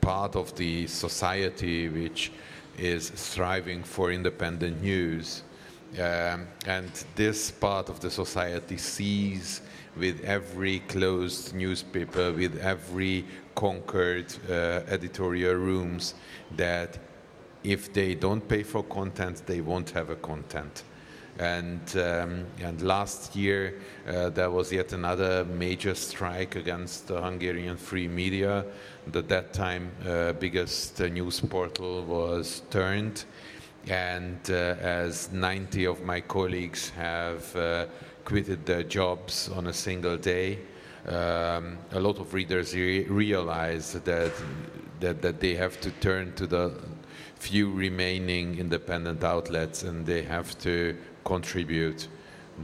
part 0.00 0.34
of 0.34 0.56
the 0.56 0.86
society 0.86 1.90
which 1.90 2.32
is 2.78 3.12
striving 3.14 3.82
for 3.82 4.10
independent 4.10 4.82
news. 4.82 5.42
Um, 6.00 6.46
and 6.66 6.90
this 7.16 7.50
part 7.50 7.90
of 7.90 8.00
the 8.00 8.10
society 8.10 8.78
sees 8.78 9.60
with 9.94 10.24
every 10.24 10.78
closed 10.88 11.54
newspaper, 11.54 12.32
with 12.32 12.58
every 12.60 13.26
conquered 13.54 14.32
uh, 14.48 14.80
editorial 14.88 15.56
rooms, 15.56 16.14
that 16.56 16.98
if 17.62 17.92
they 17.92 18.14
don't 18.14 18.48
pay 18.48 18.62
for 18.62 18.82
content, 18.84 19.42
they 19.44 19.60
won't 19.60 19.90
have 19.90 20.08
a 20.08 20.16
content. 20.16 20.82
And, 21.38 21.80
um, 21.96 22.46
and 22.60 22.80
last 22.80 23.36
year, 23.36 23.74
uh, 24.08 24.30
there 24.30 24.50
was 24.50 24.72
yet 24.72 24.92
another 24.92 25.44
major 25.44 25.94
strike 25.94 26.56
against 26.56 27.08
the 27.08 27.20
Hungarian 27.20 27.76
free 27.76 28.08
media. 28.08 28.64
At 29.14 29.28
that 29.28 29.52
time, 29.52 29.90
uh, 30.06 30.32
biggest 30.32 31.00
uh, 31.00 31.08
news 31.08 31.40
portal 31.40 32.04
was 32.04 32.62
turned. 32.70 33.24
And 33.86 34.40
uh, 34.48 34.76
as 34.80 35.30
90 35.30 35.86
of 35.86 36.02
my 36.02 36.20
colleagues 36.20 36.88
have 36.90 37.54
uh, 37.54 37.86
quitted 38.24 38.64
their 38.64 38.82
jobs 38.82 39.50
on 39.50 39.66
a 39.66 39.72
single 39.72 40.16
day, 40.16 40.58
um, 41.06 41.78
a 41.92 42.00
lot 42.00 42.18
of 42.18 42.32
readers 42.34 42.74
re- 42.74 43.04
realize 43.04 43.92
that, 43.92 44.32
that, 45.00 45.22
that 45.22 45.40
they 45.40 45.54
have 45.54 45.80
to 45.82 45.90
turn 46.00 46.32
to 46.34 46.46
the 46.46 46.72
few 47.36 47.70
remaining 47.70 48.58
independent 48.58 49.22
outlets 49.22 49.82
and 49.82 50.06
they 50.06 50.22
have 50.22 50.58
to 50.58 50.96
contribute. 51.26 52.08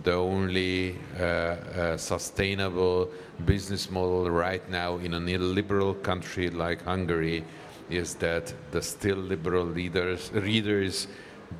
The 0.05 0.14
only 0.14 0.97
uh, 1.20 1.22
uh, 1.22 1.97
sustainable 1.98 3.10
business 3.44 3.90
model 3.90 4.30
right 4.30 4.66
now 4.70 4.97
in 4.97 5.12
a 5.12 5.18
liberal 5.18 5.93
country 5.94 6.48
like 6.48 6.82
Hungary 6.84 7.44
is 7.90 8.14
that 8.14 8.55
the 8.70 8.80
still 8.80 9.18
liberal 9.18 9.66
leaders, 9.66 10.32
readers 10.32 11.09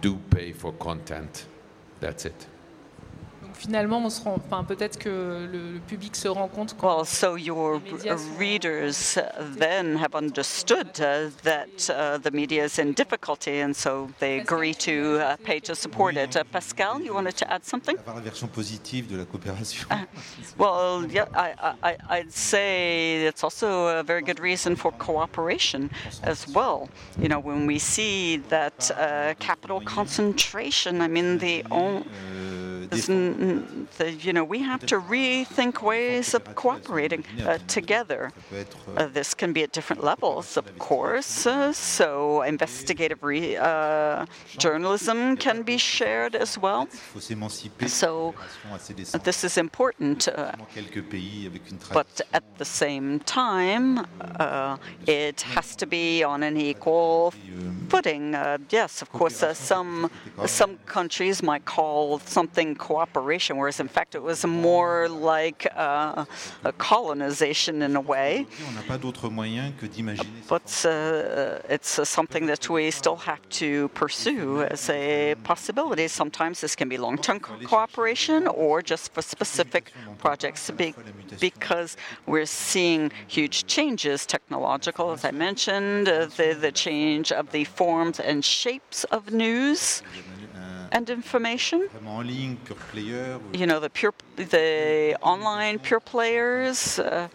do 0.01 0.16
pay 0.31 0.53
for 0.53 0.73
content. 0.73 1.45
That's 2.01 2.24
it. 2.24 2.47
Finalement, 3.63 3.99
on 3.99 4.11
se 4.11 4.23
rend, 4.23 4.35
enfin, 4.35 4.65
peut-être 4.65 4.99
que 4.99 5.09
le, 5.09 5.75
le, 5.75 5.81
public 5.81 6.17
se 6.17 6.29
rend 6.29 6.49
compte. 6.49 6.75
Well, 6.83 7.05
so 7.05 7.37
your 7.37 7.81
readers 8.39 9.19
then 9.59 9.97
have 9.97 10.15
understood 10.15 10.89
uh, 11.01 11.31
that 11.45 11.89
uh, 11.89 12.19
the 12.19 12.31
media 12.33 12.65
is 12.65 12.79
in 12.79 12.93
difficulty, 12.93 13.61
and 13.61 13.75
so 13.75 14.09
they 14.19 14.41
agree 14.41 14.75
to 14.75 15.19
uh, 15.21 15.37
pay 15.45 15.61
to 15.61 15.75
support 15.75 16.17
it. 16.17 16.37
Uh, 16.37 16.45
Pascal, 16.45 17.01
you 17.01 17.15
wanted 17.15 17.37
to 17.37 17.53
add 17.53 17.65
something? 17.65 17.97
la 18.07 18.21
version 18.21 18.49
positive 18.49 19.09
de 19.09 19.17
la 19.17 19.25
coopération. 19.25 19.87
Uh, 19.91 20.05
well, 20.59 21.05
yeah, 21.09 21.27
I, 21.35 21.75
I, 21.83 21.97
I'd 22.11 22.33
say 22.33 23.25
it's 23.25 23.45
also 23.45 23.99
a 23.99 24.03
very 24.03 24.23
good 24.23 24.41
reason 24.41 24.77
for 24.77 24.93
cooperation 24.93 25.91
as 26.23 26.49
well. 26.49 26.89
You 27.19 27.29
know, 27.29 27.39
when 27.39 27.67
we 27.67 27.79
see 27.79 28.39
that 28.49 28.91
uh, 28.91 29.35
capital 29.39 29.81
concentration, 29.81 31.01
I 31.01 31.09
mean, 31.09 31.39
the 31.39 31.65
only 31.71 32.05
the, 33.99 34.12
you 34.12 34.33
know, 34.33 34.45
we 34.45 34.61
have 34.61 34.85
to 34.87 34.97
rethink 35.01 35.83
ways 35.83 36.35
of 36.35 36.43
cooperating 36.55 37.24
uh, 37.45 37.59
together. 37.66 38.33
Uh, 38.97 39.07
this 39.07 39.35
can 39.35 39.53
be 39.53 39.62
at 39.62 39.73
different 39.73 40.03
levels, 40.03 40.57
of 40.57 40.66
course. 40.79 41.47
Uh, 41.47 41.73
so 41.73 42.43
investigative 42.43 43.23
uh, 43.23 44.27
journalism 44.59 45.37
can 45.37 45.62
be 45.62 45.77
shared 45.79 46.35
as 46.35 46.59
well. 46.59 46.89
So 47.87 48.35
this 49.29 49.45
is 49.45 49.59
important. 49.59 50.29
Uh, 50.29 50.53
but 51.93 52.20
at 52.33 52.45
the 52.59 52.65
same 52.65 53.20
time, 53.20 54.07
uh, 54.20 54.77
it 55.07 55.41
has 55.43 55.77
to 55.77 55.87
be 55.87 56.23
on 56.23 56.43
an 56.43 56.57
equal 56.57 57.33
footing. 57.89 58.33
yes, 58.70 59.03
of 59.03 59.09
course, 59.12 59.45
some 59.55 60.11
some 60.47 60.79
countries 60.87 61.43
might 61.43 61.65
call 61.65 62.19
something 62.20 62.74
cooperation, 62.74 63.41
whereas 63.51 63.81
in 63.81 63.89
fact 63.89 64.14
it 64.14 64.23
was 64.23 64.44
more 64.47 65.09
like 65.09 65.66
uh, 65.74 66.24
a 66.64 66.73
colonization 66.73 67.82
in 67.82 67.97
a 67.97 68.01
way. 68.01 68.47
But 70.48 70.69
uh, 70.85 71.74
it's 71.74 71.98
uh, 71.98 72.05
something 72.05 72.47
that 72.47 72.69
we 72.69 72.90
still 72.90 73.16
have 73.16 73.40
to 73.60 73.89
pursue 73.89 74.62
as 74.62 74.89
a 74.90 75.35
possibility. 75.44 76.09
Sometimes 76.09 76.60
this 76.60 76.74
can 76.77 76.89
be 76.89 76.98
long-term 76.98 77.40
co 77.40 77.52
cooperation 77.66 78.47
or 78.47 78.82
just 78.82 79.12
for 79.12 79.23
specific 79.23 79.93
projects 80.19 80.70
because 81.40 81.97
we're 82.27 82.47
seeing 82.47 83.10
huge 83.27 83.66
changes, 83.66 84.27
technological, 84.27 85.12
as 85.12 85.24
I 85.24 85.31
mentioned, 85.31 86.09
uh, 86.09 86.27
the, 86.36 86.56
the 86.60 86.73
change 86.73 87.32
of 87.32 87.51
the 87.52 87.64
forms 87.64 88.20
and 88.20 88.44
shapes 88.44 89.05
of 89.05 89.32
news 89.32 90.02
and 90.93 91.10
information. 91.10 91.89
You 93.52 93.66
know, 93.66 93.81
the 93.81 93.90
pure, 93.90 94.14
the 94.36 95.16
online 95.23 95.78
pure 95.78 96.01
players, 96.01 96.98
uh, 96.98 97.28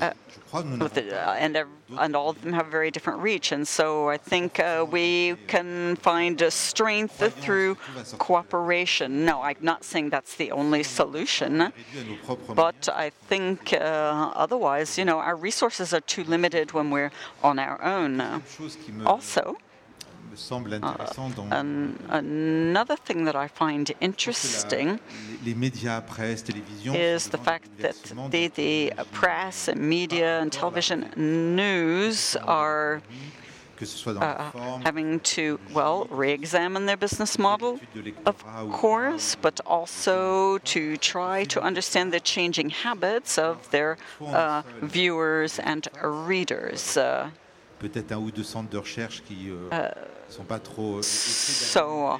uh, 0.00 0.12
the, 0.52 1.28
uh, 1.28 1.32
and 1.32 1.64
and 1.98 2.16
all 2.16 2.30
of 2.30 2.40
them 2.42 2.52
have 2.52 2.68
very 2.68 2.90
different 2.90 3.20
reach. 3.20 3.52
And 3.52 3.66
so 3.66 4.08
I 4.08 4.16
think 4.16 4.60
uh, 4.60 4.86
we 4.88 5.36
can 5.48 5.96
find 5.96 6.40
a 6.42 6.50
strength 6.50 7.16
through 7.42 7.76
cooperation. 8.18 9.24
No, 9.24 9.42
I'm 9.42 9.56
not 9.60 9.84
saying 9.84 10.10
that's 10.10 10.36
the 10.36 10.52
only 10.52 10.82
solution, 10.82 11.72
but 12.54 12.88
I 12.88 13.10
think 13.10 13.72
uh, 13.72 13.76
otherwise, 14.34 14.96
you 14.98 15.04
know, 15.04 15.18
our 15.18 15.36
resources 15.36 15.92
are 15.92 16.00
too 16.00 16.24
limited 16.24 16.72
when 16.72 16.90
we're 16.90 17.10
on 17.42 17.58
our 17.58 17.82
own. 17.82 18.20
Also. 19.04 19.56
Uh, 20.82 21.64
another 22.08 22.96
thing 22.96 23.24
that 23.24 23.36
I 23.36 23.48
find 23.48 23.92
interesting 24.00 25.00
is 26.94 27.28
the 27.28 27.38
fact 27.38 27.68
that 27.78 27.96
the, 28.30 28.48
the 28.48 28.92
press 29.12 29.68
and 29.68 29.80
media 29.80 30.40
and 30.40 30.52
television 30.52 31.10
news 31.56 32.36
are 32.36 33.02
uh, 34.16 34.50
having 34.84 35.20
to, 35.20 35.58
well, 35.72 36.06
re 36.10 36.30
examine 36.32 36.86
their 36.86 36.96
business 36.96 37.38
model, 37.38 37.80
of 38.24 38.44
course, 38.72 39.36
but 39.40 39.60
also 39.66 40.58
to 40.58 40.96
try 40.96 41.44
to 41.44 41.60
understand 41.60 42.12
the 42.12 42.20
changing 42.20 42.70
habits 42.70 43.36
of 43.38 43.70
their 43.70 43.98
uh, 44.20 44.62
viewers 44.80 45.58
and 45.58 45.88
readers. 46.02 46.96
Uh, 46.96 47.30
peut-être 50.42 50.78
un 50.78 50.82
ou 50.82 51.00
deux 51.00 51.00
centres 51.00 51.00
de 51.00 51.00
recherche 51.00 51.00
qui 51.00 51.00
euh, 51.00 51.00
uh, 51.00 51.00
sont 51.00 51.00
pas 51.00 51.00
trop. 51.00 51.02
So 51.02 52.18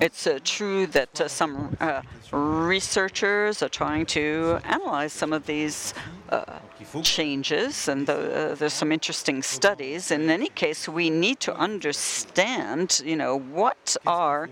it's 0.00 0.26
uh, 0.26 0.38
true 0.44 0.86
that 0.86 1.20
uh, 1.20 1.28
some 1.28 1.76
uh, 1.80 2.02
researchers 2.32 3.62
are 3.62 3.68
trying 3.68 4.06
to 4.06 4.58
analyze 4.64 5.12
some 5.12 5.32
of 5.32 5.46
these 5.46 5.94
uh, 6.30 6.58
changes, 7.02 7.88
and 7.88 8.06
the, 8.06 8.52
uh, 8.52 8.54
there's 8.54 8.72
some 8.72 8.92
interesting 8.92 9.42
studies. 9.42 10.10
In 10.10 10.30
any 10.30 10.48
case, 10.48 10.88
we 10.88 11.10
need 11.10 11.40
to 11.40 11.54
understand, 11.56 13.02
you 13.04 13.16
know, 13.16 13.38
what 13.38 13.96
are 14.06 14.48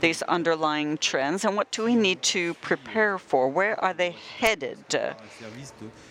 these 0.00 0.22
underlying 0.22 0.98
trends, 0.98 1.44
and 1.44 1.56
what 1.56 1.70
do 1.70 1.84
we 1.84 1.94
need 1.94 2.22
to 2.22 2.54
prepare 2.54 3.18
for? 3.18 3.48
Where 3.48 3.82
are 3.82 3.94
they 3.94 4.16
headed? 4.38 4.78
Uh, 4.94 5.14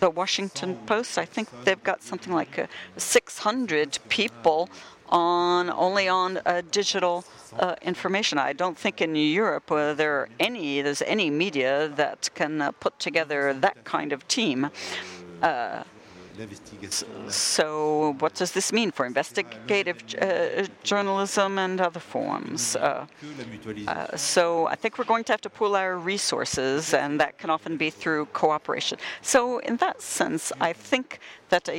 the 0.00 0.10
Washington 0.10 0.76
Post, 0.86 1.18
I 1.18 1.24
think 1.24 1.48
they've 1.64 1.82
got 1.82 2.02
something 2.02 2.32
like 2.32 2.58
uh, 2.58 2.66
600 2.96 3.98
people 4.08 4.68
on 5.12 5.70
only 5.70 6.08
on 6.08 6.38
uh, 6.38 6.62
digital 6.72 7.24
uh, 7.58 7.76
information. 7.82 8.38
I 8.38 8.54
don't 8.54 8.76
think 8.76 9.00
in 9.00 9.14
Europe 9.14 9.70
uh, 9.70 9.94
there 9.94 10.14
are 10.20 10.28
any 10.40 10.82
there's 10.82 11.02
any 11.02 11.30
media 11.30 11.88
that 11.96 12.30
can 12.34 12.62
uh, 12.62 12.72
put 12.72 12.98
together 12.98 13.54
that 13.54 13.84
kind 13.84 14.12
of 14.12 14.26
team. 14.26 14.70
Uh, 15.42 15.84
so, 17.28 18.16
what 18.18 18.34
does 18.34 18.52
this 18.52 18.72
mean 18.72 18.90
for 18.90 19.04
investigative 19.04 19.98
uh, 20.18 20.66
journalism 20.82 21.58
and 21.58 21.78
other 21.78 22.00
forms? 22.00 22.74
So, 24.16 24.66
I 24.66 24.74
think 24.74 24.98
we're 24.98 25.04
going 25.04 25.24
to 25.24 25.32
have 25.34 25.42
to 25.42 25.50
pool 25.50 25.76
our 25.76 25.98
resources, 25.98 26.94
and 26.94 27.20
that 27.20 27.36
can 27.36 27.50
often 27.50 27.76
be 27.76 27.90
through 27.90 28.26
cooperation. 28.32 28.96
So, 29.20 29.58
in 29.58 29.76
that 29.76 30.00
sense, 30.00 30.52
I 30.58 30.72
think 30.72 31.18
that 31.50 31.68
a 31.68 31.78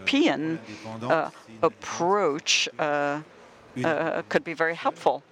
European 0.00 0.58
uh, 1.02 1.30
approach 1.62 2.68
uh, 2.78 3.20
uh, 3.84 4.22
could 4.28 4.44
be 4.44 4.54
very 4.54 4.74
helpful. 4.74 5.22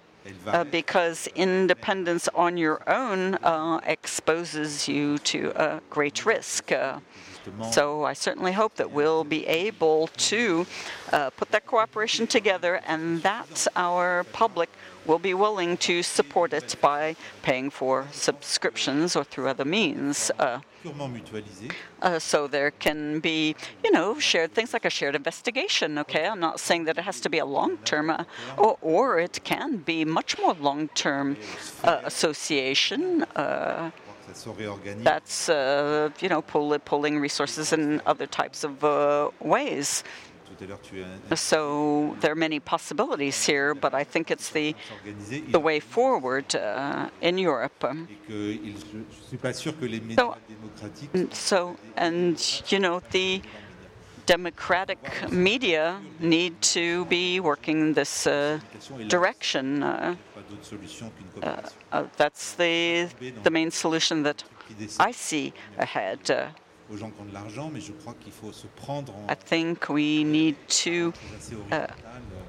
Uh, 0.45 0.63
because 0.65 1.27
independence 1.33 2.27
on 2.35 2.55
your 2.55 2.87
own 2.87 3.35
uh, 3.35 3.79
exposes 3.85 4.87
you 4.87 5.17
to 5.19 5.51
a 5.55 5.81
great 5.89 6.23
risk. 6.25 6.71
So 7.71 8.03
I 8.03 8.13
certainly 8.13 8.51
hope 8.51 8.75
that 8.75 8.91
we'll 8.91 9.23
be 9.23 9.47
able 9.47 10.07
to 10.29 10.67
put 11.37 11.49
that 11.51 11.65
cooperation 11.65 12.27
together 12.27 12.81
and 12.85 13.23
that 13.23 13.65
our 13.75 14.23
public 14.25 14.69
will 15.05 15.19
be 15.19 15.33
willing 15.33 15.77
to 15.77 16.03
support 16.03 16.53
it 16.53 16.75
by 16.81 17.15
paying 17.41 17.69
for 17.69 18.07
subscriptions 18.11 19.15
or 19.15 19.23
through 19.23 19.47
other 19.47 19.65
means. 19.65 20.31
Uh, 20.39 20.59
uh, 22.01 22.19
so 22.19 22.47
there 22.47 22.71
can 22.71 23.19
be, 23.19 23.55
you 23.83 23.91
know, 23.91 24.17
shared 24.19 24.53
things 24.53 24.71
like 24.71 24.85
a 24.85 24.89
shared 24.89 25.15
investigation. 25.15 25.97
Okay, 25.97 26.25
I'm 26.25 26.39
not 26.39 26.59
saying 26.59 26.85
that 26.85 26.97
it 26.97 27.03
has 27.03 27.19
to 27.21 27.29
be 27.29 27.39
a 27.39 27.45
long-term, 27.45 28.09
uh, 28.09 28.23
or, 28.57 28.77
or 28.81 29.19
it 29.19 29.43
can 29.43 29.77
be 29.77 30.05
much 30.05 30.37
more 30.39 30.53
long-term 30.53 31.37
uh, 31.83 32.01
association. 32.05 33.23
Uh, 33.35 33.89
Je 33.89 34.01
crois 34.03 34.15
que 34.25 34.33
ça 34.33 34.39
se 34.39 34.49
réorganise. 34.49 35.03
that's, 35.03 35.49
uh, 35.49 36.09
you 36.21 36.29
know, 36.29 36.41
pull, 36.41 36.77
pulling 36.79 37.19
resources 37.19 37.73
in 37.73 38.01
other 38.05 38.27
types 38.27 38.63
of 38.63 38.83
uh, 38.83 39.29
ways. 39.41 40.03
Tout 40.59 40.65
à 40.65 40.67
l'heure, 40.67 40.81
tu 40.81 41.01
as 41.31 41.35
So 41.37 42.15
there 42.19 42.31
are 42.31 42.35
many 42.35 42.59
possibilities 42.59 43.47
here, 43.47 43.73
but 43.73 43.93
I 43.93 44.03
think 44.03 44.29
it's 44.29 44.49
the 44.51 44.75
the 45.51 45.59
way 45.59 45.79
forward 45.79 46.53
uh, 46.53 47.07
in 47.21 47.37
Europe. 47.37 47.85
Et 48.09 48.15
que 48.27 48.33
il- 48.51 48.75
je 48.91 48.97
ne 48.97 49.03
suis 49.29 49.37
pas 49.37 49.53
sûr 49.53 49.73
que 49.79 49.85
les 49.85 50.01
médias 50.01 50.15
So- 50.21 50.35
So, 51.31 51.75
and 51.95 52.35
you 52.69 52.79
know, 52.79 52.99
the 53.11 53.41
democratic 54.25 54.99
media 55.31 55.99
need 56.19 56.53
to 56.73 57.05
be 57.05 57.39
working 57.39 57.79
in 57.79 57.93
this 57.93 58.27
uh, 58.27 58.59
direction. 59.07 59.81
Uh, 59.81 60.15
pas 60.35 60.41
d'autre 60.49 60.65
solution 60.65 61.09
qu'une 61.17 61.27
coopération 61.33 61.73
uh, 61.93 62.03
that's 62.17 62.53
the 62.55 63.07
the 63.43 63.49
main 63.49 63.71
solution 63.71 64.23
that 64.23 64.43
I 64.99 65.11
see 65.13 65.53
ahead. 65.77 66.19
Uh, 66.89 66.93
aux 66.93 66.97
gens 66.97 67.09
qui 67.11 67.21
ont 67.21 67.25
de 67.25 67.33
l'argent, 67.33 67.69
mais 67.71 67.81
je 67.81 67.91
crois 67.91 68.15
qu'il 68.19 68.31
faut 68.31 68.51
se 68.51 68.65
prendre 68.75 69.13
en 69.15 69.31
I 69.31 69.35
think 69.35 69.89
we 69.89 70.23
need 70.25 70.55
to 70.83 71.13
horizontal. 71.71 71.87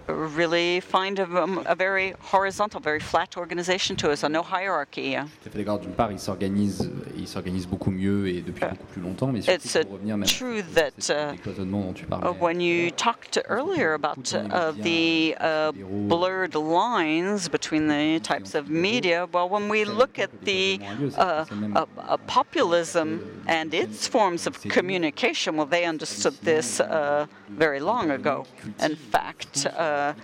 really 0.09 0.81
find 0.81 1.19
a, 1.21 1.25
um, 1.25 1.61
a 1.67 1.75
very 1.75 2.15
horizontal, 2.33 2.81
very 2.81 2.99
flat 3.01 3.37
organization 3.37 3.95
to 3.97 4.11
us, 4.11 4.25
a 4.25 4.29
no 4.29 4.43
hierarchy. 4.43 5.15
Uh, 5.17 5.23
Tout 5.43 5.49
à 5.49 5.51
fait 5.53 5.59
d'accord. 5.59 5.79
D'une 5.79 5.93
part, 5.93 6.11
ils 6.11 6.19
s'organisent, 6.19 6.91
ils 7.17 7.29
s'organisent 7.29 7.67
beaucoup 7.69 7.91
mieux 7.91 8.29
et 8.29 8.41
depuis 8.41 8.65
beaucoup 8.65 8.87
plus 8.93 9.03
longtemps, 9.03 9.29
mais 9.29 9.43
surtout 9.43 9.61
It's, 9.63 9.77
uh, 9.77 9.85
pour 9.85 9.93
revenir 9.95 10.17
même 10.17 10.29
true 10.29 10.63
that, 10.75 11.11
uh, 11.11 11.37
dont 11.65 11.93
tu 11.93 12.05
Uh, 12.07 12.09
parlais. 12.09 12.39
when 12.41 12.61
you 12.61 12.91
talked 12.91 13.41
earlier 13.49 13.93
about 13.95 14.33
uh, 14.35 14.73
the 14.83 15.37
uh, 15.39 15.71
blurred 16.09 16.55
lines 16.55 17.49
between 17.49 17.87
the 17.89 18.19
types 18.21 18.55
of 18.55 18.69
media, 18.71 19.27
well, 19.33 19.49
when 19.49 19.69
we 19.69 19.85
look 19.85 20.19
at 20.19 20.31
the 20.45 20.81
uh, 21.17 21.45
uh, 21.77 21.85
uh, 21.99 22.17
populism 22.27 23.21
and 23.47 23.73
its 23.75 24.09
forms 24.31 24.47
of 24.47 24.63
communication, 24.71 25.57
well, 25.57 25.67
they 25.67 25.85
understood 25.85 26.35
this 26.43 26.79
uh, 26.79 27.27
very 27.49 27.81
long 27.81 28.13
ago. 28.13 28.47
In 28.81 28.95
fact, 28.95 29.67
uh, 29.67 30.15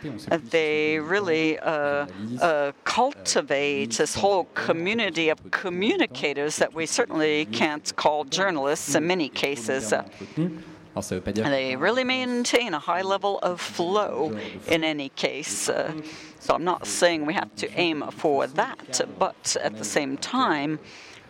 they 0.51 1.01
really 1.01 1.59
uh, 1.59 2.07
uh, 2.41 2.73
cultivate 2.85 3.99
this 3.99 4.15
whole 4.15 4.45
community 4.55 5.29
of 5.29 5.39
communicators 5.51 6.57
that 6.59 6.73
we 6.73 6.87
certainly 6.87 7.47
can't 7.47 7.97
call 7.97 8.25
journalists 8.25 8.95
in 8.95 9.07
many 9.07 9.29
cases. 9.29 9.93
They 11.51 11.77
really 11.77 12.05
maintain 12.05 12.75
a 12.75 12.79
high 12.79 13.03
level 13.03 13.39
of 13.41 13.61
flow 13.61 14.39
in 14.69 14.85
any 14.85 15.09
case. 15.11 15.69
Uh, 15.69 15.93
so 16.39 16.55
I'm 16.55 16.65
not 16.65 16.87
saying 16.87 17.27
we 17.27 17.35
have 17.35 17.55
to 17.57 17.69
aim 17.79 18.05
for 18.13 18.47
that, 18.47 19.01
but 19.19 19.57
at 19.61 19.77
the 19.77 19.85
same 19.85 20.17
time, 20.17 20.79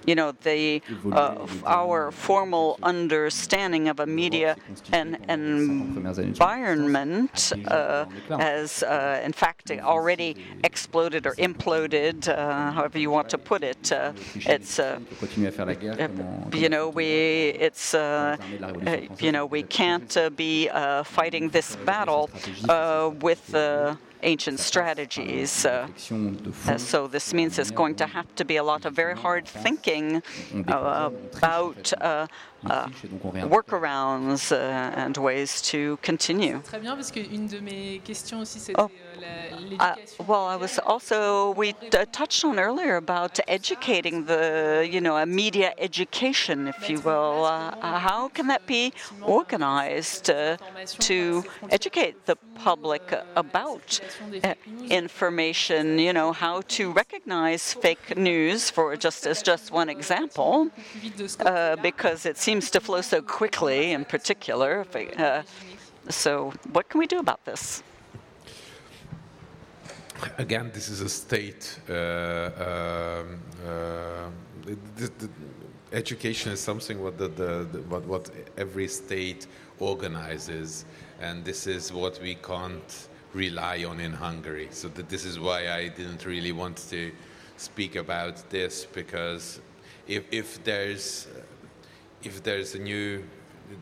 you 0.07 0.15
know, 0.15 0.33
the 0.43 0.81
uh, 1.13 1.47
our 1.67 2.11
formal 2.13 2.79
understanding 2.83 3.89
of 3.89 4.01
a 4.01 4.07
media 4.07 4.57
and 4.93 5.19
environment 5.29 7.53
uh, 7.67 8.07
has, 8.39 8.83
uh, 8.83 9.21
in 9.25 9.33
fact, 9.33 9.71
already 9.71 10.37
exploded 10.65 11.27
or 11.27 11.35
imploded, 11.37 12.29
uh, 12.29 12.73
however 12.73 12.99
you 12.99 13.11
want 13.11 13.29
to 13.31 13.39
put 13.39 13.63
it. 13.63 13.93
Uh, 13.93 14.13
it's 14.47 14.79
on 14.79 15.05
peut 15.05 15.17
continuer 15.19 15.49
à 15.49 15.53
faire 15.53 15.67
la 15.67 15.75
guerre. 15.75 15.97
comment- 15.97 16.55
you 16.55 16.69
know, 16.69 16.89
we 16.89 17.05
it's 17.59 17.95
you 19.21 19.33
know 19.33 19.47
we 19.47 19.63
can't 19.63 20.17
uh, 20.17 20.31
be 20.31 20.69
uh, 20.69 21.03
fighting 21.05 21.51
this 21.51 21.77
battle 21.77 22.31
uh, 22.69 23.11
with 23.21 23.55
uh, 23.55 23.97
ancient 24.23 24.61
strategies. 24.61 25.65
Uh, 25.65 25.89
uh, 26.67 26.79
so 26.79 27.07
this 27.07 27.35
means 27.35 27.57
there's 27.57 27.71
going 27.71 27.95
to 27.97 28.07
have 28.07 28.33
to 28.37 28.45
be 28.45 28.57
a 28.57 28.63
lot 28.63 28.85
of 28.85 28.95
very 28.95 29.17
hard 29.17 29.47
thinking 29.47 30.23
uh, 30.69 31.11
about 31.37 31.93
uh, 32.71 32.87
Et 33.05 33.09
donc 33.09 33.25
on 33.25 33.31
réinvente. 33.31 33.51
workarounds 33.53 34.53
uh, 34.53 34.57
and 34.97 35.17
ways 35.19 35.61
to 35.63 35.97
continue. 36.05 36.59
Très 36.65 36.79
bien, 36.81 36.95
parce 36.97 37.11
qu'une 37.13 37.47
de 37.47 37.59
mes 37.61 38.01
questions 38.05 38.41
aussi, 38.41 38.59
c'était 38.61 38.81
Oh. 38.81 38.91
euh, 38.91 39.17
Uh, 39.81 39.95
well, 40.29 40.47
I 40.47 40.57
was 40.57 40.79
also 40.79 41.53
we 41.57 41.75
uh, 41.93 42.05
touched 42.13 42.45
on 42.45 42.59
earlier 42.59 42.97
about 42.97 43.41
educating 43.49 44.27
the 44.27 44.87
you 44.89 45.01
know 45.01 45.17
a 45.17 45.27
media 45.27 45.73
education, 45.79 46.69
if 46.69 46.89
you 46.89 47.01
will. 47.01 47.45
Uh, 47.45 47.73
uh, 47.83 47.99
how 47.99 48.29
can 48.29 48.47
that 48.49 48.65
be 48.67 48.93
organized 49.23 50.31
uh, 50.31 50.57
to 51.01 51.43
educate 51.71 52.15
the 52.27 52.37
public 52.55 53.03
about 53.35 54.01
uh, 54.45 54.55
information? 54.91 55.99
You 55.99 56.13
know 56.13 56.33
how 56.33 56.61
to 56.77 56.93
recognize 56.93 57.75
fake 57.75 58.17
news, 58.17 58.71
for 58.71 58.97
just 58.97 59.27
as 59.27 59.43
just 59.43 59.73
one 59.73 59.89
example, 59.89 60.69
plus 60.71 61.03
vite 61.03 61.17
de 61.17 61.29
ce 61.29 61.37
uh, 61.41 61.77
because 61.83 62.27
it 62.27 62.37
seems 62.39 62.56
to 62.61 62.81
flow 62.81 63.01
so 63.01 63.23
quickly. 63.23 63.93
In 63.93 64.05
particular, 64.05 64.87
uh, 65.19 65.43
so 66.09 66.53
what 66.73 66.89
can 66.89 66.99
we 66.99 67.07
do 67.07 67.19
about 67.19 67.45
this? 67.45 67.83
Again, 70.39 70.71
this 70.73 70.89
is 70.89 71.01
a 71.01 71.09
state. 71.09 71.79
Uh, 71.89 71.93
um, 71.93 73.41
uh, 73.67 74.31
the, 74.97 75.11
the 75.19 75.29
education 75.93 76.53
is 76.53 76.61
something 76.61 77.03
what 77.03 77.19
the, 77.19 77.29
the, 77.29 77.83
what, 77.89 78.05
what 78.07 78.31
every 78.57 78.89
state 78.89 79.47
organizes, 79.79 80.85
and 81.21 81.45
this 81.45 81.67
is 81.67 81.93
what 81.93 82.19
we 82.23 82.35
can't 82.37 83.09
rely 83.35 83.85
on 83.85 84.01
in 84.01 84.13
Hungary. 84.13 84.69
So 84.71 84.89
this 84.89 85.25
is 85.25 85.39
why 85.39 85.71
I 85.71 85.89
didn't 85.89 86.25
really 86.25 86.53
want 86.53 86.79
to 86.91 87.13
speak 87.57 87.97
about 87.97 88.49
this 88.51 88.87
because 88.87 89.61
if, 90.07 90.25
if 90.31 90.63
there's 90.65 91.27
if 92.27 92.43
there's 92.43 92.75
a 92.75 92.79
new 92.79 93.23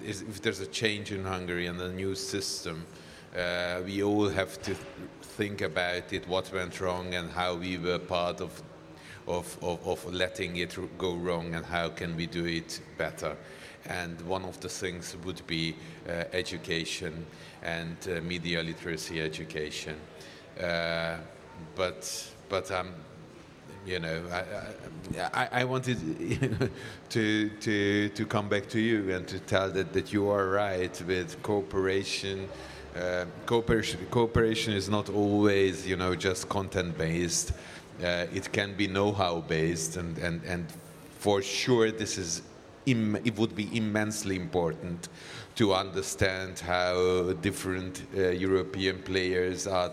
if 0.02 0.40
there's 0.40 0.60
a 0.60 0.66
change 0.66 1.12
in 1.12 1.24
Hungary 1.24 1.66
and 1.66 1.80
a 1.80 1.92
new 1.92 2.14
system, 2.14 2.86
uh, 3.36 3.80
we 3.84 4.02
all 4.02 4.28
have 4.28 4.62
to 4.62 4.74
think 5.36 5.60
about 5.60 6.12
it, 6.12 6.26
what 6.26 6.50
went 6.52 6.80
wrong, 6.80 7.14
and 7.14 7.30
how 7.30 7.54
we 7.54 7.76
were 7.76 7.98
part 7.98 8.40
of, 8.40 8.62
of, 9.26 9.58
of, 9.62 9.86
of 9.86 10.14
letting 10.14 10.56
it 10.56 10.78
go 10.96 11.14
wrong, 11.14 11.54
and 11.54 11.66
how 11.66 11.90
can 11.90 12.16
we 12.16 12.26
do 12.26 12.46
it 12.46 12.80
better. 12.96 13.36
And 13.86 14.18
one 14.22 14.44
of 14.46 14.58
the 14.60 14.70
things 14.70 15.16
would 15.24 15.46
be 15.46 15.76
uh, 16.08 16.24
education 16.32 17.26
and 17.62 17.96
uh, 18.08 18.22
media 18.22 18.62
literacy 18.62 19.20
education. 19.20 19.96
Uh, 20.58 21.16
but 21.76 22.32
but 22.48 22.70
um, 22.70 22.94
you 23.86 23.98
know, 23.98 24.22
I, 24.32 25.42
I, 25.42 25.48
I 25.60 25.64
wanted 25.64 25.98
to, 27.10 27.48
to, 27.48 28.08
to 28.08 28.26
come 28.26 28.48
back 28.48 28.68
to 28.70 28.80
you 28.80 29.14
and 29.14 29.26
to 29.28 29.38
tell 29.40 29.70
that, 29.70 29.92
that 29.92 30.12
you 30.12 30.28
are 30.30 30.48
right 30.48 31.02
with 31.06 31.42
cooperation. 31.42 32.48
Uh, 32.96 33.24
cooperation. 33.46 34.06
Cooperation 34.10 34.72
is 34.72 34.88
not 34.88 35.10
always, 35.10 35.86
you 35.86 35.96
know, 35.96 36.14
just 36.14 36.48
content 36.48 36.96
based. 36.96 37.52
Uh, 38.02 38.26
it 38.32 38.50
can 38.52 38.74
be 38.74 38.86
know-how 38.86 39.40
based, 39.40 39.96
and, 39.96 40.18
and, 40.18 40.42
and 40.44 40.66
for 41.18 41.42
sure, 41.42 41.90
this 41.90 42.18
is 42.18 42.42
Im- 42.86 43.16
it 43.24 43.38
would 43.38 43.56
be 43.56 43.74
immensely 43.74 44.36
important 44.36 45.08
to 45.56 45.72
understand 45.72 46.58
how 46.58 47.32
different 47.40 48.02
uh, 48.14 48.28
European 48.28 49.00
players 49.02 49.66
are 49.66 49.90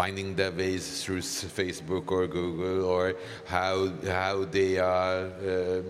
finding 0.00 0.34
their 0.34 0.50
ways 0.62 1.04
through 1.04 1.20
Facebook 1.58 2.10
or 2.10 2.26
Google, 2.26 2.86
or 2.94 3.14
how 3.56 3.74
how 4.20 4.36
they 4.56 4.78
are 4.78 5.20
um, 5.52 5.84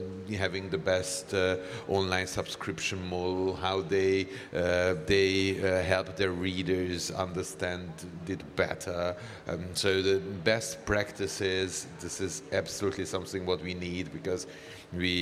having 0.44 0.68
the 0.76 0.82
best 0.92 1.32
uh, 1.32 1.56
online 1.86 2.26
subscription 2.26 2.98
model, 3.16 3.54
how 3.66 3.78
they 3.96 4.26
uh, 4.62 4.94
they 5.12 5.30
uh, 5.60 5.82
help 5.92 6.16
their 6.16 6.32
readers 6.48 7.02
understand 7.26 7.88
it 8.26 8.42
better. 8.56 9.14
Um, 9.48 9.62
so 9.74 10.02
the 10.02 10.18
best 10.52 10.84
practices. 10.92 11.86
This 12.00 12.20
is 12.20 12.42
absolutely 12.60 13.06
something 13.14 13.46
what 13.46 13.60
we 13.62 13.74
need 13.74 14.06
because 14.18 14.42
we 14.92 15.14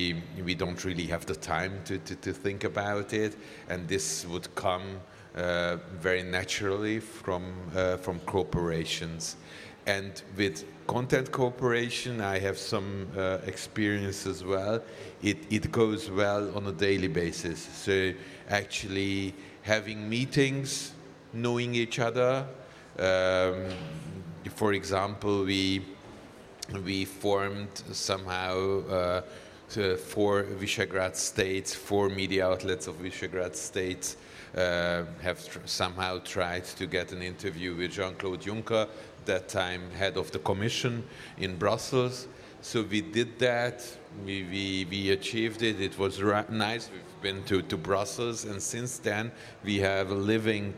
we 0.49 0.55
don't 0.55 0.83
really 0.89 1.09
have 1.15 1.25
the 1.27 1.39
time 1.55 1.75
to, 1.89 1.99
to, 1.99 2.15
to 2.27 2.33
think 2.33 2.65
about 2.65 3.13
it, 3.13 3.33
and 3.69 3.87
this 3.87 4.07
would 4.31 4.49
come 4.55 4.87
very 5.35 6.23
naturally 6.23 7.01
from 7.01 7.53
uh, 7.77 7.97
from 7.97 8.21
corporations. 8.21 9.37
And 9.87 10.21
with 10.37 10.65
content 10.87 11.33
cooperation, 11.33 12.21
I 12.21 12.39
have 12.39 12.59
some 12.59 13.09
uh, 13.17 13.39
experience 13.47 14.27
as 14.27 14.45
well. 14.45 14.83
It 15.23 15.39
it 15.51 15.73
goes 15.73 16.11
well 16.11 16.55
on 16.57 16.67
a 16.67 16.73
daily 16.73 17.09
basis. 17.09 17.61
So 17.61 18.13
actually 18.49 19.35
having 19.63 20.09
meetings, 20.09 20.93
knowing 21.33 21.75
each 21.75 21.99
other. 21.99 22.47
Um, 22.99 23.67
for 24.55 24.73
example, 24.73 25.45
we 25.45 25.83
we 26.85 27.05
formed 27.05 27.83
somehow 27.93 28.83
uh, 28.89 29.23
four 29.97 30.45
Visegrad 30.61 31.17
states, 31.17 31.75
four 31.75 32.09
media 32.09 32.47
outlets 32.47 32.87
of 32.89 32.97
Visegrad 32.97 33.55
states 33.55 34.17
uh, 34.57 35.05
have 35.23 35.49
tr- 35.49 35.59
somehow 35.65 36.19
tried 36.21 36.65
to 36.65 36.87
get 36.87 37.13
an 37.13 37.23
interview 37.23 37.75
with 37.75 37.93
Jean-Claude 37.93 38.41
Juncker, 38.41 38.89
that 39.25 39.49
time 39.49 39.91
head 39.91 40.17
of 40.17 40.31
the 40.31 40.39
Commission 40.39 41.05
in 41.37 41.57
Brussels. 41.57 42.29
So 42.61 42.83
we 42.83 43.01
did 43.03 43.39
that. 43.39 43.87
We, 44.25 44.43
we, 44.45 44.87
we 44.91 45.11
achieved 45.11 45.63
it. 45.63 45.81
It 45.81 45.99
was 45.99 46.23
ra- 46.23 46.45
nice. 46.49 46.91
We've 46.91 47.23
been 47.23 47.45
to, 47.45 47.63
to 47.63 47.77
Brussels, 47.77 48.45
and 48.45 48.61
since 48.61 48.99
then 48.99 49.31
we 49.65 49.79
have 49.79 50.11
a 50.11 50.15
living 50.15 50.75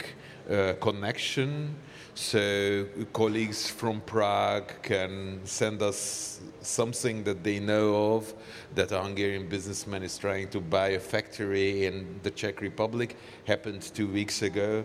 uh, 0.51 0.75
connection. 0.81 1.75
So 2.15 2.87
colleagues 3.13 3.71
from 3.71 4.01
Prague 4.03 4.73
can 4.83 5.41
send 5.45 5.81
us 5.81 6.41
something 6.61 7.25
that 7.25 7.43
they 7.43 7.61
know 7.61 8.15
of 8.15 8.35
that 8.75 8.93
a 8.93 9.01
Hungarian 9.01 9.49
businessman 9.49 10.03
is 10.03 10.17
trying 10.17 10.49
to 10.49 10.61
buy 10.61 10.89
a 10.91 11.01
factory 11.01 11.87
in 11.87 12.21
the 12.23 12.31
Czech 12.31 12.61
Republic. 12.61 13.17
Happened 13.47 13.83
two 13.83 14.07
weeks 14.07 14.43
ago. 14.43 14.85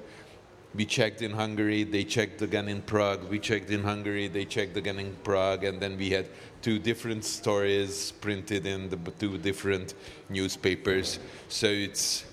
We 0.74 0.86
checked 0.86 1.22
in 1.22 1.32
Hungary, 1.32 1.84
they 1.84 2.04
checked 2.04 2.42
again 2.42 2.68
in 2.68 2.82
Prague. 2.82 3.30
We 3.30 3.40
checked 3.40 3.70
in 3.70 3.82
Hungary, 3.82 4.28
they 4.28 4.44
checked 4.44 4.76
again 4.76 5.00
in 5.00 5.16
Prague, 5.24 5.64
and 5.64 5.80
then 5.80 5.98
we 5.98 6.10
had 6.10 6.28
two 6.62 6.80
different 6.80 7.24
stories 7.24 8.12
printed 8.12 8.66
in 8.66 8.90
the 8.90 8.98
two 9.18 9.38
different 9.38 9.94
newspapers. 10.30 11.20
So 11.48 11.68
it's 11.68 12.26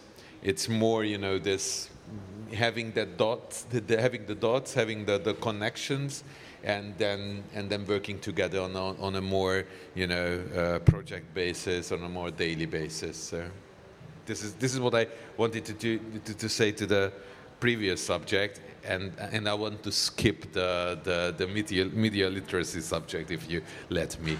it's 0.43 0.69
more, 0.69 1.05
you 1.05 1.19
know, 1.19 1.39
this 1.39 1.89
having 2.53 2.93
that 2.93 3.17
dots, 3.17 3.63
the, 3.63 3.81
the, 3.81 4.01
having 4.01 4.27
the 4.27 4.35
dots, 4.35 4.75
having 4.75 5.05
the, 5.05 5.19
the 5.19 5.35
connections, 5.35 6.25
and 6.65 6.97
then 6.99 7.43
and 7.55 7.69
then 7.69 7.87
working 7.87 8.19
together 8.19 8.61
on 8.61 8.77
a, 8.77 9.01
on 9.01 9.17
a 9.17 9.21
more 9.21 9.65
you 9.95 10.07
know 10.07 10.41
uh, 10.57 10.79
project 10.81 11.33
basis, 11.35 11.93
on 11.93 12.03
a 12.03 12.09
more 12.09 12.31
daily 12.31 12.67
basis. 12.67 13.17
So 13.17 13.45
this 14.27 14.43
is 14.43 14.55
this 14.55 14.75
is 14.75 14.81
what 14.81 14.95
I 14.95 15.07
wanted 15.37 15.65
to 15.65 15.73
do 15.73 15.99
to, 16.25 16.35
to 16.35 16.49
say 16.49 16.73
to 16.73 16.87
the 16.87 17.13
previous 17.61 18.01
subject, 18.01 18.61
and 18.85 19.13
and 19.19 19.49
I 19.49 19.55
want 19.55 19.83
to 19.83 19.93
skip 19.93 20.53
the 20.53 20.99
the, 21.03 21.35
the 21.37 21.47
media 21.47 21.87
media 21.87 22.29
literacy 22.29 22.81
subject 22.81 23.31
if 23.31 23.51
you 23.51 23.63
let 23.89 24.21
me. 24.23 24.37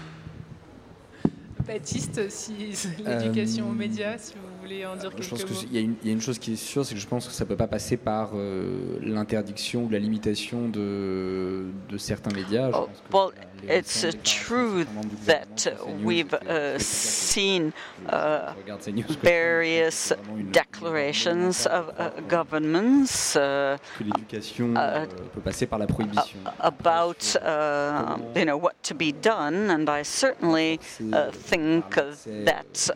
Baptiste, 1.65 2.29
si 2.29 2.73
l'éducation 2.99 3.69
aux 3.69 3.73
médias, 3.73 4.17
si 4.17 4.33
vous 4.33 4.52
voulez 4.63 4.85
en 4.85 4.95
dire 4.95 5.11
je 5.19 5.29
pense 5.29 5.43
qu'il 5.43 5.73
y, 5.73 5.77
a 5.77 5.81
une- 5.81 5.95
il 6.01 6.07
y 6.07 6.11
a 6.11 6.13
une 6.13 6.21
chose 6.21 6.39
qui 6.39 6.53
est 6.53 6.55
sûre, 6.55 6.85
c'est 6.85 6.95
que 6.95 6.99
je 7.01 7.07
pense 7.07 7.27
que 7.27 7.33
ça 7.33 7.43
ne 7.43 7.49
peut 7.49 7.55
pas 7.55 7.67
passer 7.67 7.97
par 7.97 8.31
euh, 8.35 8.97
l'interdiction 9.01 9.83
ou 9.83 9.89
la 9.89 9.99
limitation 9.99 10.67
de, 10.69 11.65
de 11.89 11.97
certains 11.97 12.31
médias. 12.33 12.71
Je 12.71 12.75
Oh, 12.77 12.89
pense 13.09 13.31
que 13.33 13.37
well, 13.67 13.77
it's 13.79 14.03
uh, 14.03 14.11
true 14.23 14.85
that 15.25 15.71
we've 16.03 16.33
uh, 16.49 16.77
seen 16.79 17.71
uh, 18.11 18.51
various 19.23 20.13
declarations 20.51 21.65
of 21.67 21.89
uh, 21.97 22.09
governments 22.29 23.35
uh, 23.35 23.77
que 23.97 24.03
l'éducation 24.03 24.75
uh, 24.75 24.79
euh, 24.79 25.05
peut 25.33 25.41
passer 25.41 25.65
par 25.65 25.79
la 25.79 25.87
prohibition. 25.87 26.39
about 26.59 27.35
uh, 27.41 28.17
you 28.35 28.45
know 28.45 28.57
what 28.57 28.73
to 28.83 28.93
be 28.93 29.11
done, 29.13 29.69
and 29.69 29.87
I 29.89 30.03
certainly 30.03 30.79
uh, 31.13 31.31
think 31.31 31.95
that. 32.45 32.93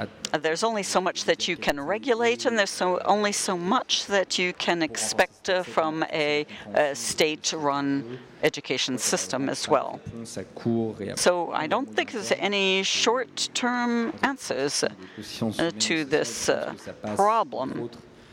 Uh, 0.00 0.38
there's 0.38 0.62
only 0.64 0.82
so 0.82 1.00
much 1.00 1.24
that 1.24 1.48
you 1.48 1.56
can 1.56 1.78
regulate, 1.78 2.46
and 2.46 2.58
there's 2.58 2.70
so 2.70 2.98
only 3.04 3.32
so 3.32 3.56
much 3.56 4.06
that 4.06 4.38
you 4.38 4.52
can 4.54 4.82
expect 4.82 5.50
uh, 5.50 5.62
from 5.62 6.04
a, 6.12 6.46
a 6.74 6.94
state-run 6.94 8.18
education 8.42 8.96
system 8.96 9.48
as 9.48 9.68
well. 9.68 10.00
Réponse 10.06 10.38
à 10.38 10.44
court 10.54 11.00
et 11.00 11.10
à 11.10 11.18
So 11.18 11.52
I 11.52 11.66
don't 11.66 11.88
think 11.94 12.12
there's 12.12 12.32
any 12.32 12.82
short-term 12.82 14.12
answers 14.22 14.84
uh, 14.84 15.70
to 15.80 16.04
this 16.04 16.48
uh, 16.48 16.66
parce 16.66 16.76
que 16.76 16.84
ça 16.84 16.92
passe, 16.92 17.16
problem. 17.16 17.90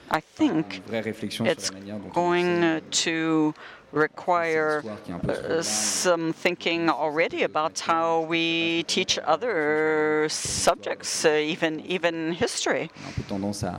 I 0.09 0.21
think 0.21 0.77
une 0.77 0.83
vraie 0.83 1.01
réflexion 1.01 1.45
it's 1.45 1.65
sur 1.65 1.73
la 1.73 1.79
manière 1.79 1.99
dont 1.99 2.07
on 2.07 2.13
going 2.13 2.63
uh, 2.63 2.79
to 3.03 3.53
require 3.91 4.83
uh, 5.29 5.61
some 5.61 6.33
thinking 6.33 6.89
already 6.89 7.43
about 7.43 7.79
how 7.79 8.21
we 8.21 8.83
teach 8.83 9.17
other 9.19 10.27
subjects, 10.29 11.23
uh, 11.23 11.29
even 11.29 11.79
even 11.81 12.33
history 12.33 12.91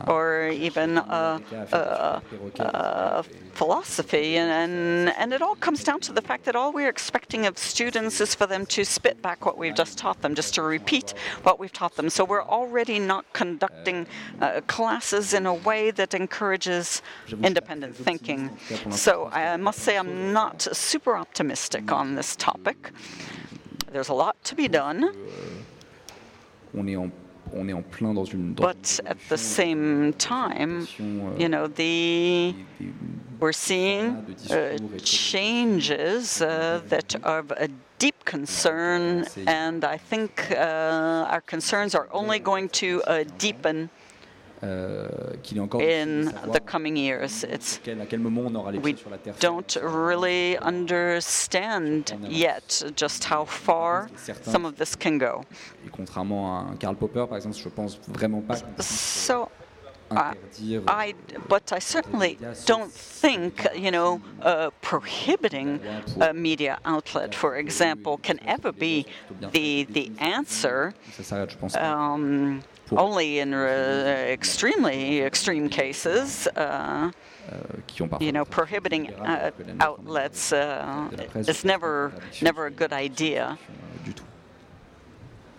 or 0.06 0.48
even 0.48 0.98
uh, 0.98 1.38
uh, 1.72 2.20
uh, 2.60 3.22
philosophy, 3.52 4.36
and, 4.36 4.50
and 4.50 5.14
and 5.18 5.32
it 5.34 5.42
all 5.42 5.56
comes 5.56 5.84
down 5.84 6.00
to 6.00 6.12
the 6.12 6.22
fact 6.22 6.44
that 6.44 6.56
all 6.56 6.72
we're 6.72 6.88
expecting 6.88 7.44
of 7.46 7.58
students 7.58 8.20
is 8.20 8.34
for 8.34 8.46
them 8.46 8.64
to 8.66 8.84
spit 8.84 9.20
back 9.20 9.44
what 9.44 9.58
we've 9.58 9.74
just 9.74 9.98
taught 9.98 10.20
them, 10.22 10.34
just 10.34 10.54
to 10.54 10.62
repeat 10.62 11.12
what 11.42 11.58
we've 11.58 11.72
taught 11.72 11.96
them. 11.96 12.08
So 12.08 12.24
we're 12.24 12.44
already 12.44 12.98
not 12.98 13.30
conducting 13.32 14.06
uh, 14.40 14.62
classes 14.66 15.34
in 15.34 15.44
a 15.44 15.54
way 15.54 15.90
that 15.90 16.14
encourages 16.14 17.02
independent 17.42 17.94
thinking. 17.94 18.50
So 18.90 19.28
I 19.32 19.56
must 19.56 19.80
say 19.80 19.97
I'm 19.98 20.32
not 20.32 20.62
super 20.62 21.16
optimistic 21.16 21.92
on 21.92 22.14
this 22.14 22.36
topic. 22.36 22.92
There's 23.92 24.08
a 24.08 24.14
lot 24.14 24.36
to 24.44 24.54
be 24.54 24.68
done. 24.68 25.12
on 26.76 26.88
est 26.88 26.96
en 26.96 27.10
on 27.54 27.68
est 27.68 27.72
en 27.72 27.82
plein 27.82 28.12
dans 28.12 28.24
But 28.54 29.00
at 29.06 29.16
the 29.28 29.38
same 29.38 30.12
time, 30.14 30.86
you 31.38 31.48
know, 31.48 31.66
the 31.66 32.54
we're 33.40 33.52
seeing 33.52 34.36
uh, 34.50 34.76
changes 35.02 36.42
uh, 36.42 36.82
that 36.88 37.16
are 37.24 37.38
of 37.38 37.52
a 37.52 37.68
deep 37.98 38.24
concern, 38.24 39.24
and 39.46 39.84
I 39.84 39.96
think 39.96 40.50
uh, 40.50 41.26
our 41.30 41.40
concerns 41.40 41.94
are 41.94 42.08
only 42.12 42.38
going 42.38 42.68
to 42.80 43.02
uh, 43.06 43.24
deepen 43.38 43.90
in 44.62 46.32
the 46.52 46.60
coming 46.66 46.96
years. 46.96 47.44
It's 47.44 47.78
quel- 47.82 48.00
à 48.00 48.06
quel 48.06 48.20
on 48.26 48.54
aura 48.54 48.72
les 48.72 48.78
we 48.78 48.96
sur 48.96 49.10
la 49.10 49.18
terre 49.18 49.34
don't 49.40 49.76
really 49.82 50.56
understand 50.58 52.12
yet 52.28 52.82
just 52.96 53.24
how 53.24 53.44
far 53.44 54.08
some 54.42 54.64
of 54.64 54.76
this 54.76 54.96
can 54.96 55.18
go. 55.18 55.42
Et 55.86 55.90
contrairement 55.90 56.58
à 56.58 56.72
un 56.72 56.76
Karl 56.76 56.96
Popper 56.96 57.26
par 57.28 57.36
exemple 57.36 57.56
je 57.56 57.68
pense 57.68 57.98
vraiment 58.08 58.40
pas 58.40 58.56
So 58.80 59.48
interdire 60.10 60.82
I, 60.88 61.14
but 61.48 61.70
I 61.70 61.78
certainly 61.80 62.38
don't 62.66 62.90
think, 62.90 63.68
you 63.76 63.90
know, 63.90 64.20
uh, 64.42 64.70
prohibiting 64.80 65.80
a 66.18 66.32
media 66.32 66.78
outlet, 66.86 67.34
for 67.34 67.56
example, 67.56 68.18
can 68.22 68.38
ever 68.46 68.72
be 68.72 69.04
the 69.52 69.84
the 69.92 70.10
answer. 70.18 70.92
ça 71.14 71.22
s'arrête 71.22 71.50
je 71.50 71.56
pense 71.58 71.74
Um, 71.76 72.60
only 72.96 73.38
in 73.40 73.52
uh, 73.54 74.32
extremely 74.32 75.20
extreme 75.20 75.68
cases, 75.68 76.48
uh, 76.56 77.10
euh, 77.50 77.56
qui 77.86 78.02
ont 78.02 78.08
parfois 78.08 78.24
you 78.26 78.32
know, 78.32 78.44
prohibiting 78.44 79.10
uh, 79.24 79.50
outlets 79.80 80.52
uh, 80.52 81.08
is 81.36 81.64
never 81.64 82.12
never 82.42 82.66
a 82.66 82.70
good 82.70 82.92
idea. 82.92 83.56
euh. 84.06 84.12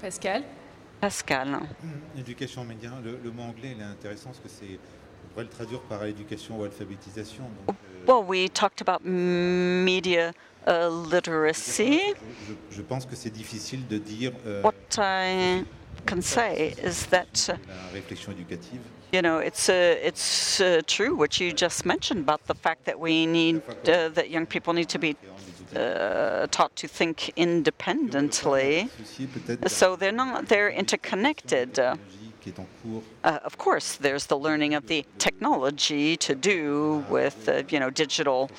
Pascal? 0.02 0.44
Pascal. 1.02 1.60
Éducation 2.18 2.64
média, 2.66 2.92
le, 3.04 3.18
le 3.24 3.32
mot 3.32 3.44
anglais 3.44 3.74
il 3.76 3.82
est 3.82 3.86
intéressant 3.86 4.30
parce 4.32 4.40
que 4.40 4.50
c'est 4.50 4.80
on 5.26 5.28
pourrait 5.34 5.44
le 5.44 5.50
traduire 5.50 5.82
par 5.82 6.04
éducation 6.06 6.60
ou 6.60 6.64
alphabétisation. 6.64 7.44
Donc, 7.68 7.76
euh, 7.76 8.06
Well, 8.08 8.24
we 8.26 8.50
talked 8.50 8.82
about 8.82 9.02
media 9.06 10.32
uh, 10.68 10.90
literacy. 10.90 12.00
je, 12.48 12.54
je 12.78 12.82
pense 12.82 13.06
que 13.06 13.16
c'est 13.16 13.30
difficile 13.30 13.88
de 13.88 13.98
dire 13.98 14.32
euh, 14.46 14.62
What 14.64 14.74
I 14.98 15.64
can 16.06 16.22
say 16.22 16.74
is 16.82 17.06
that. 17.08 17.50
uh, 17.50 17.58
la 17.68 17.92
réflexion 17.94 18.32
éducative. 18.32 18.82
You 19.12 19.22
know, 19.24 19.40
it's 19.40 19.70
uh, 19.70 19.96
it's 20.04 20.62
uh, 20.62 20.82
true 20.86 21.16
what 21.16 21.40
you 21.40 21.52
just 21.52 21.84
mentioned 21.86 22.20
about 22.22 22.46
the 22.46 22.54
fact 22.54 22.86
that 22.86 23.00
we 23.00 23.26
need 23.26 23.64
uh, 23.88 24.10
that 24.10 24.30
young 24.30 24.46
people 24.46 24.74
need 24.74 24.90
to 24.90 25.00
be 25.00 25.16
uh, 25.76 26.46
taught 26.52 26.76
to 26.76 26.88
think 26.88 27.32
independently. 27.36 28.90
Souci 28.98 29.26
peut-être 29.28 29.62
de 29.62 29.64
la 29.64 29.70
So 29.70 29.96
they're 29.96 30.12
not 30.12 30.48
they're 30.48 30.70
interconnected. 30.70 31.80
Uh, 31.80 31.96
technologie 31.96 32.34
qui 32.42 32.50
est 32.50 32.60
en 32.60 32.68
cours. 32.84 33.04
uh, 33.24 33.40
of 33.44 33.58
course, 33.58 33.96
there's 33.96 34.28
the 34.28 34.38
learning 34.38 34.76
of 34.76 34.86
the 34.88 35.04
technology 35.18 36.16
to 36.18 36.36
do 36.36 37.04
with 37.10 37.50
uh, 37.50 37.64
you 37.70 37.80
know 37.80 37.90
digital 37.90 38.50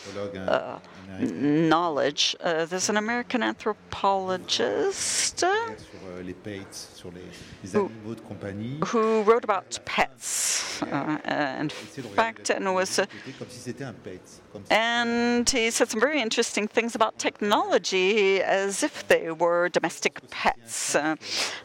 Uh, 1.11 1.24
knowledge. 1.69 2.37
Uh, 2.41 2.65
there's 2.66 2.89
an 2.89 2.97
American 2.97 3.43
anthropologist. 3.43 5.43
uh, 5.43 5.49
sur 5.77 6.23
les 6.23 6.35
pets, 6.35 6.91
sur 6.95 7.11
les, 7.11 7.20
les 7.65 7.74
animaux 7.77 8.15
de 8.15 8.20
compagnie. 8.20 8.78
who 8.93 9.23
wrote 9.23 9.45
about 9.45 9.78
pets, 9.85 10.81
uh, 10.82 11.19
in 11.59 11.69
de 11.69 11.74
regarder 11.97 12.15
fact, 12.15 12.51
and 12.51 12.73
was 12.74 12.99
uh, 12.99 13.07
technologie 13.07 13.39
comme 13.39 13.49
si 13.51 13.59
c'était 13.59 13.85
un 13.85 13.95
pet. 14.05 14.20
Comme 14.53 14.62
si- 14.65 14.74
and 14.74 15.49
he 15.51 15.70
said 15.70 15.89
some 15.89 16.01
very 16.01 16.20
interesting 16.20 16.69
things 16.69 16.95
about 16.95 17.19
technology 17.19 18.41
as 18.43 18.82
if 18.82 19.07
they 19.09 19.31
were 19.32 19.69
domestic 19.69 20.20
pets. 20.31 20.95
Uh, 20.95 21.16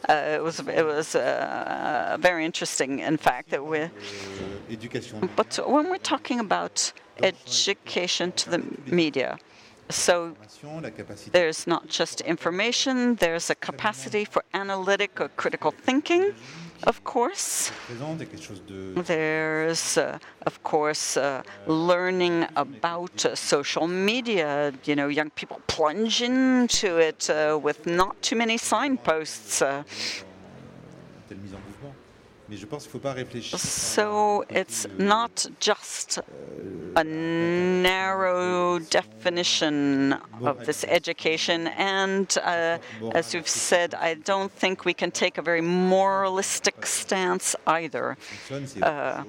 uh, 0.08 0.12
it 0.38 0.42
was 0.42 0.58
it 0.60 0.84
was 0.84 1.14
uh, 1.14 2.16
very 2.20 2.44
interesting, 2.44 2.98
in 3.00 3.16
fact, 3.16 3.50
that 3.50 3.64
we. 3.64 3.78
Euh. 3.78 3.88
But 5.36 5.58
when 5.68 5.88
we're 5.90 5.98
talking 5.98 6.40
about 6.40 6.92
education 7.22 8.32
to 8.32 8.50
the 8.50 8.62
media, 8.86 9.38
so 9.88 10.34
there's 11.32 11.66
not 11.66 11.88
just 11.88 12.20
information, 12.22 13.14
there's 13.16 13.50
a 13.50 13.54
capacity 13.54 14.24
for 14.24 14.42
analytic 14.52 15.20
or 15.20 15.28
critical 15.28 15.70
thinking, 15.70 16.34
of 16.82 17.04
course. 17.04 17.70
There's, 18.96 19.96
uh, 19.96 20.18
of 20.42 20.62
course, 20.62 21.16
uh, 21.16 21.42
learning 21.66 22.46
about 22.56 23.24
uh, 23.24 23.34
social 23.34 23.86
media. 23.86 24.72
You 24.84 24.96
know, 24.96 25.08
young 25.08 25.30
people 25.30 25.60
plunge 25.68 26.20
into 26.20 26.98
it 26.98 27.30
uh, 27.30 27.58
with 27.62 27.86
not 27.86 28.20
too 28.22 28.36
many 28.36 28.58
signposts. 28.58 29.62
So 33.58 34.44
it's 34.48 34.86
not 34.98 35.46
just 35.58 36.18
a 36.96 37.04
narrow 37.04 38.78
definition 38.78 40.12
of 40.42 40.64
this 40.64 40.84
education, 40.84 41.66
and 41.66 42.38
uh, 42.42 42.78
as 43.14 43.34
you've 43.34 43.48
said, 43.48 43.94
I 43.94 44.14
don't 44.14 44.52
think 44.52 44.84
we 44.84 44.94
can 44.94 45.10
take 45.10 45.38
a 45.38 45.42
very 45.42 45.60
moralistic 45.60 46.86
stance 46.86 47.56
either. 47.66 48.16
Uh, 48.80 48.86
uh, 48.86 49.24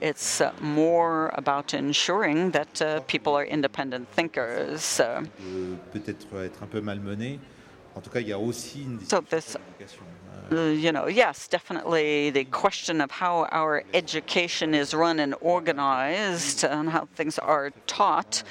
it's 0.00 0.42
more 0.60 1.30
about 1.34 1.72
ensuring 1.72 2.50
that 2.50 2.82
uh, 2.82 3.00
people 3.06 3.34
are 3.34 3.44
independent 3.44 4.08
thinkers. 4.08 4.82
So 4.82 5.22
this 9.20 9.56
you 10.50 10.92
know, 10.92 11.06
yes, 11.06 11.48
definitely 11.48 12.30
the 12.30 12.44
question 12.44 13.00
of 13.00 13.10
how 13.10 13.46
our 13.50 13.82
education 13.94 14.74
is 14.74 14.94
run 14.94 15.18
and 15.18 15.34
organized 15.40 16.64
and 16.64 16.90
how 16.90 17.08
things 17.14 17.38
are 17.38 17.70
taught. 17.86 18.42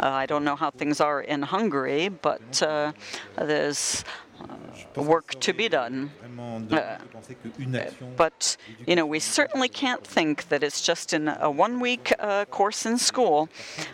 Uh, 0.00 0.08
I 0.08 0.26
don't 0.26 0.44
know 0.44 0.56
how 0.56 0.70
things 0.70 1.00
are 1.00 1.20
in 1.20 1.42
Hungary, 1.42 2.08
but 2.08 2.62
uh, 2.62 2.92
there's 3.36 4.04
work 4.96 5.40
to 5.40 5.52
be 5.52 5.68
done. 5.68 6.10
Uh, 6.70 6.98
but 8.16 8.56
you 8.86 8.96
know, 8.96 9.06
we 9.06 9.18
certainly 9.18 9.68
can't 9.68 10.06
think 10.06 10.48
that 10.48 10.62
it's 10.62 10.80
just 10.80 11.12
in 11.12 11.28
a 11.28 11.50
one-week 11.50 12.12
uh, 12.18 12.44
course 12.46 12.86
in 12.86 12.98
school 12.98 13.48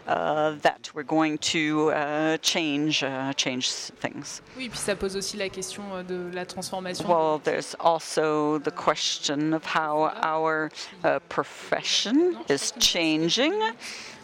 uh, 0.07 0.53
that 0.63 0.91
we're 0.95 1.03
going 1.03 1.39
to 1.39 1.91
uh, 1.91 2.37
change 2.39 3.03
uh, 3.03 3.33
change 3.35 3.71
things. 4.01 4.43
Oui, 4.57 4.69
puis 4.69 4.79
ça 4.79 4.95
pose 4.95 5.17
aussi 5.17 5.37
la 5.37 5.49
question 5.49 5.83
euh, 5.95 6.03
de 6.03 6.31
la 6.35 6.45
transformation. 6.45 7.07
Well, 7.09 7.41
there's 7.45 7.75
also 7.81 8.59
the 8.59 8.71
question 8.71 9.53
of 9.53 9.65
how 9.65 10.13
our 10.23 10.71
uh, 11.05 11.19
profession 11.29 12.37
is 12.49 12.73
changing. 12.79 13.55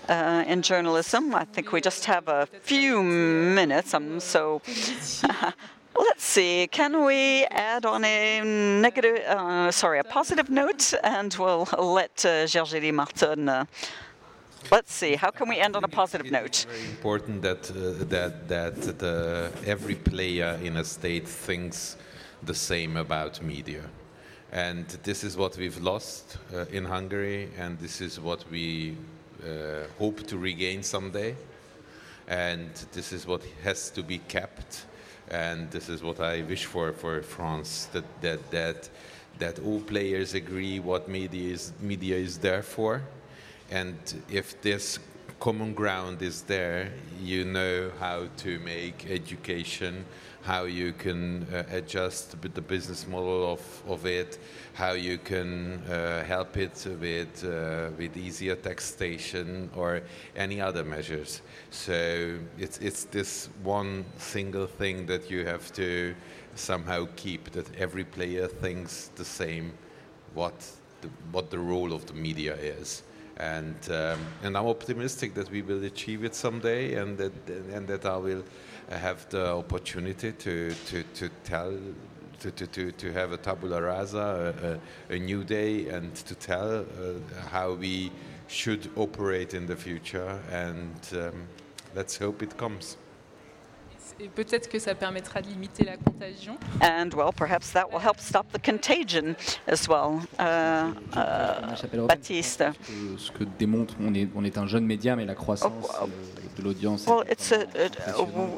Uh, 0.06 0.44
in 0.46 0.60
journalism. 0.60 1.34
I 1.34 1.46
think 1.46 1.72
we 1.72 1.80
just 1.80 2.04
have 2.04 2.28
a 2.28 2.46
few 2.60 3.02
minutes. 3.02 3.94
I'm 3.94 4.20
so 4.20 4.60
Let's 5.96 6.24
see. 6.24 6.66
Can 6.66 7.04
we 7.04 7.44
add 7.50 7.86
on 7.86 8.04
a 8.04 8.40
negative, 8.40 9.18
uh, 9.18 9.70
sorry, 9.70 10.00
a 10.00 10.04
positive 10.04 10.50
note, 10.50 10.92
and 11.04 11.34
we'll 11.38 11.68
let 11.78 12.24
uh, 12.24 12.46
Gergely 12.46 12.92
Martin. 12.92 13.48
Uh, 13.48 13.64
let's 14.72 14.92
see. 14.92 15.14
How 15.14 15.30
can 15.30 15.48
we 15.48 15.58
end 15.58 15.76
on 15.76 15.84
a 15.84 15.88
positive 15.88 16.32
note? 16.32 16.46
It's 16.46 16.64
very 16.64 16.88
important 16.90 17.42
that 17.42 17.70
uh, 17.70 18.04
that 18.08 18.48
that 18.48 18.98
the, 18.98 19.52
every 19.66 19.94
player 19.94 20.58
in 20.62 20.76
a 20.78 20.84
state 20.84 21.28
thinks 21.28 21.96
the 22.42 22.54
same 22.54 22.96
about 22.96 23.40
media, 23.40 23.82
and 24.50 24.86
this 25.04 25.22
is 25.22 25.36
what 25.36 25.56
we've 25.56 25.80
lost 25.80 26.38
uh, 26.52 26.64
in 26.72 26.84
Hungary, 26.84 27.50
and 27.56 27.78
this 27.78 28.00
is 28.00 28.18
what 28.18 28.44
we 28.50 28.96
uh, 29.44 29.86
hope 29.98 30.26
to 30.26 30.38
regain 30.38 30.82
someday, 30.82 31.36
and 32.26 32.70
this 32.92 33.12
is 33.12 33.28
what 33.28 33.42
has 33.62 33.90
to 33.90 34.02
be 34.02 34.18
kept 34.18 34.86
and 35.30 35.70
this 35.70 35.88
is 35.88 36.02
what 36.02 36.20
I 36.20 36.42
wish 36.42 36.64
for 36.66 36.92
for 36.92 37.22
France 37.22 37.88
that 37.92 38.04
that 38.20 38.50
that 38.50 38.88
that 39.38 39.58
all 39.60 39.80
players 39.80 40.34
agree 40.34 40.78
what 40.78 41.08
media 41.08 41.52
is 41.52 41.72
media 41.80 42.16
is 42.16 42.38
there 42.38 42.62
for, 42.62 43.02
and 43.70 43.96
if 44.30 44.60
this 44.62 44.98
common 45.40 45.74
ground 45.74 46.22
is 46.22 46.42
there, 46.42 46.90
you 47.22 47.44
know 47.44 47.90
how 47.98 48.28
to 48.38 48.58
make 48.60 49.06
education, 49.10 50.04
how 50.44 50.64
you 50.64 50.92
can 50.92 51.46
uh, 51.52 51.62
adjust 51.70 52.40
the 52.42 52.60
business 52.60 53.06
model 53.06 53.50
of, 53.50 53.82
of 53.88 54.04
it, 54.04 54.38
how 54.74 54.92
you 54.92 55.16
can 55.16 55.78
uh, 55.88 56.22
help 56.24 56.58
it 56.58 56.86
with, 57.00 57.44
uh, 57.44 57.88
with 57.96 58.14
easier 58.14 58.54
taxation 58.54 59.70
or 59.74 60.02
any 60.36 60.60
other 60.60 60.84
measures. 60.84 61.40
So 61.70 62.38
it's, 62.58 62.76
it's 62.78 63.04
this 63.04 63.48
one 63.62 64.04
single 64.18 64.66
thing 64.66 65.06
that 65.06 65.30
you 65.30 65.46
have 65.46 65.72
to 65.72 66.14
somehow 66.56 67.08
keep, 67.16 67.50
that 67.52 67.74
every 67.76 68.04
player 68.04 68.46
thinks 68.46 69.10
the 69.16 69.24
same 69.24 69.72
what 70.34 70.54
the, 71.00 71.08
what 71.32 71.50
the 71.50 71.58
role 71.58 71.94
of 71.94 72.04
the 72.04 72.14
media 72.14 72.54
is 72.56 73.02
and 73.36 73.76
um, 73.90 74.20
and 74.42 74.56
I'm 74.56 74.66
optimistic 74.66 75.34
that 75.34 75.50
we 75.50 75.62
will 75.62 75.82
achieve 75.84 76.24
it 76.24 76.34
someday, 76.34 76.94
and 76.94 77.18
that 77.18 77.32
and 77.72 77.86
that 77.88 78.06
I 78.06 78.16
will 78.16 78.44
have 78.90 79.28
the 79.30 79.54
opportunity 79.54 80.32
to 80.32 80.74
to, 80.86 81.02
to 81.14 81.28
tell. 81.44 81.78
To, 82.40 82.50
to, 82.50 82.92
to 82.92 83.12
have 83.12 83.32
a 83.32 83.38
tabula 83.38 83.80
rasa, 83.80 84.78
a, 85.08 85.14
a, 85.14 85.16
a 85.16 85.18
new 85.18 85.44
day, 85.44 85.88
and 85.88 86.14
to 86.14 86.34
tell 86.34 86.80
uh, 86.80 86.84
how 87.48 87.72
we 87.72 88.12
should 88.48 88.90
operate 88.96 89.54
in 89.54 89.66
the 89.66 89.76
future, 89.76 90.38
and 90.50 90.94
um, 91.12 91.46
let's 91.94 92.18
hope 92.18 92.42
it 92.42 92.54
comes. 92.58 92.98
Et 94.20 94.28
peut-être 94.28 94.68
que 94.68 94.78
ça 94.78 94.94
permettra 94.94 95.40
de 95.42 95.48
limiter 95.48 95.84
la 95.84 95.96
contagion. 95.96 96.56
And 96.80 97.10
well, 97.14 97.32
perhaps 97.32 97.72
that 97.72 97.90
will 97.90 98.00
help 98.00 98.20
stop 98.20 98.46
the 98.52 98.58
contagion 98.58 99.36
as 99.66 99.88
well. 99.88 100.20
Uh, 100.38 100.92
uh, 101.16 102.06
Baptiste. 102.06 102.64
Ce 103.18 103.30
que 103.30 103.44
démontre, 103.58 103.94
on 104.00 104.14
est, 104.14 104.28
on 104.34 104.44
est 104.44 104.58
un 104.58 104.66
jeune 104.66 104.86
média, 104.86 105.16
mais 105.16 105.24
la 105.24 105.34
croissance 105.34 105.72
oh, 106.00 106.08
de 106.56 106.62
l'audience. 106.62 107.06
Well, 107.06 107.24
it's 107.28 107.52
a, 107.52 107.66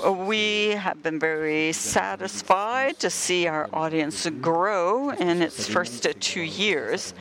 a, 0.04 0.12
we 0.12 0.76
have 0.76 1.02
been 1.02 1.18
very 1.18 1.72
satisfied 1.72 2.98
to 3.00 3.10
see 3.10 3.46
our 3.46 3.68
audience 3.72 4.28
grow 4.40 5.10
in 5.10 5.42
its 5.42 5.66
first 5.68 6.08
two 6.20 6.42
years, 6.42 7.14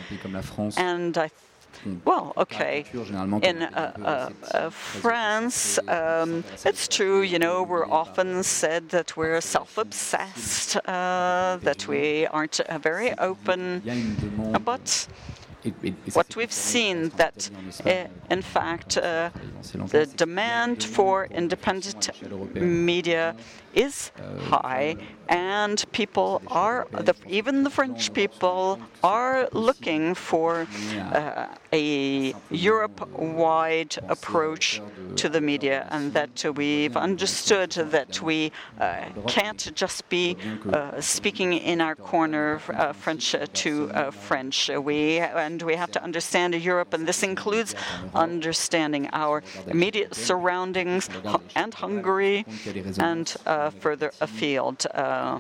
and 0.77 1.17
I 1.17 1.29
well, 2.05 2.33
okay. 2.37 2.85
In 3.43 3.63
uh, 3.63 4.31
uh, 4.51 4.69
France, 4.69 5.79
um, 5.87 6.43
it's 6.65 6.87
true, 6.87 7.21
you 7.21 7.39
know, 7.39 7.63
we're 7.63 7.89
often 7.89 8.43
said 8.43 8.89
that 8.89 9.15
we're 9.17 9.41
self 9.41 9.77
obsessed, 9.77 10.77
uh, 10.87 11.57
that 11.61 11.87
we 11.87 12.27
aren't 12.27 12.59
uh, 12.59 12.77
very 12.79 13.17
open. 13.19 13.81
But 14.63 15.07
what 16.13 16.35
we've 16.35 16.51
seen 16.51 17.09
that, 17.17 17.49
uh, 17.85 18.05
in 18.29 18.41
fact, 18.41 18.97
uh, 18.97 19.29
the 19.87 20.05
demand 20.05 20.83
for 20.83 21.25
independent 21.25 22.09
media 22.55 23.35
is 23.75 24.11
high, 24.39 24.95
and 25.27 25.83
people 25.91 26.41
are, 26.47 26.87
the, 26.91 27.13
even 27.27 27.63
the 27.63 27.69
French 27.69 28.13
people, 28.13 28.79
are 29.03 29.47
looking 29.51 30.15
for 30.15 30.67
uh, 31.11 31.47
a 31.73 32.33
Europe-wide 32.49 33.97
approach 34.07 34.81
to 35.17 35.29
the 35.29 35.41
media, 35.41 35.87
and 35.91 36.13
that 36.13 36.45
we've 36.55 36.95
understood 36.95 37.71
that 37.71 38.21
we 38.21 38.51
uh, 38.79 39.05
can't 39.27 39.71
just 39.75 40.07
be 40.09 40.37
uh, 40.71 40.99
speaking 41.01 41.53
in 41.53 41.81
our 41.81 41.95
corner 41.95 42.61
uh, 42.73 42.93
French 42.93 43.35
to 43.53 43.91
uh, 43.91 44.11
French. 44.11 44.69
We 44.69 45.19
and 45.19 45.61
we 45.61 45.75
have 45.75 45.91
to 45.91 46.03
understand 46.03 46.55
Europe, 46.55 46.93
and 46.93 47.07
this 47.07 47.23
includes 47.23 47.75
understanding 48.13 49.09
our 49.11 49.43
immediate 49.67 50.15
surroundings 50.15 51.09
and 51.55 51.73
Hungary 51.73 52.45
and 52.99 53.35
uh, 53.45 53.64
further 53.71 54.11
afield. 54.21 54.85
Uh, 54.93 55.39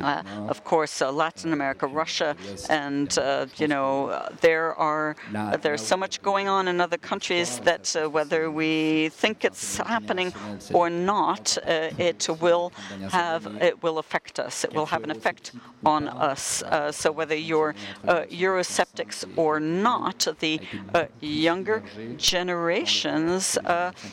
uh, 0.00 0.22
of 0.48 0.64
course, 0.64 1.00
Latin 1.00 1.52
America, 1.52 1.86
Russia, 1.86 2.36
and 2.68 3.18
you 3.56 3.68
know 3.68 4.28
there 4.40 4.74
are 4.74 5.16
there's 5.62 5.84
so 5.86 5.96
much 5.96 6.22
going 6.22 6.48
on 6.48 6.68
in 6.68 6.80
other 6.80 6.98
countries 6.98 7.58
that 7.60 7.94
whether 8.10 8.50
we 8.50 9.08
think 9.10 9.44
it's 9.44 9.78
happening 9.78 10.32
or 10.72 10.90
not, 10.90 11.56
it 11.66 12.28
will 12.40 12.72
have 13.10 13.46
it 13.60 13.82
will 13.82 13.98
affect 13.98 14.38
us. 14.38 14.64
It 14.64 14.72
will 14.72 14.86
have 14.86 15.04
an 15.04 15.10
effect 15.10 15.52
on 15.84 16.08
us. 16.08 16.62
Uh, 16.62 16.92
so 16.92 17.12
whether 17.12 17.34
you're 17.34 17.74
uh, 18.06 18.22
Eurosceptics 18.22 19.24
or 19.36 19.60
not, 19.60 20.26
the 20.40 20.60
uh, 20.94 21.06
younger 21.20 21.82
generations 22.16 23.58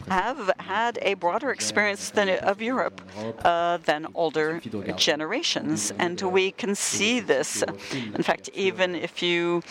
have 0.10 0.52
had 0.60 1.00
a 1.02 1.14
broader 1.16 1.52
experience 1.52 2.10
than, 2.12 2.30
of 2.30 2.62
Europe 2.62 3.02
uh, 3.44 3.78
than 3.78 4.08
older 4.14 4.60
generations. 4.96 5.92
And 6.00 6.22
we 6.22 6.52
can 6.52 6.76
see 6.76 7.20
this. 7.20 7.64
In 7.94 8.24
fact, 8.24 8.50
even 8.54 8.96
if 8.96 9.22
you 9.22 9.62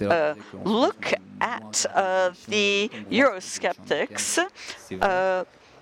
uh, 0.00 0.34
look 0.64 1.12
at 1.40 1.86
uh, 1.94 2.30
the 2.48 2.90
Eurosceptics, 3.10 4.38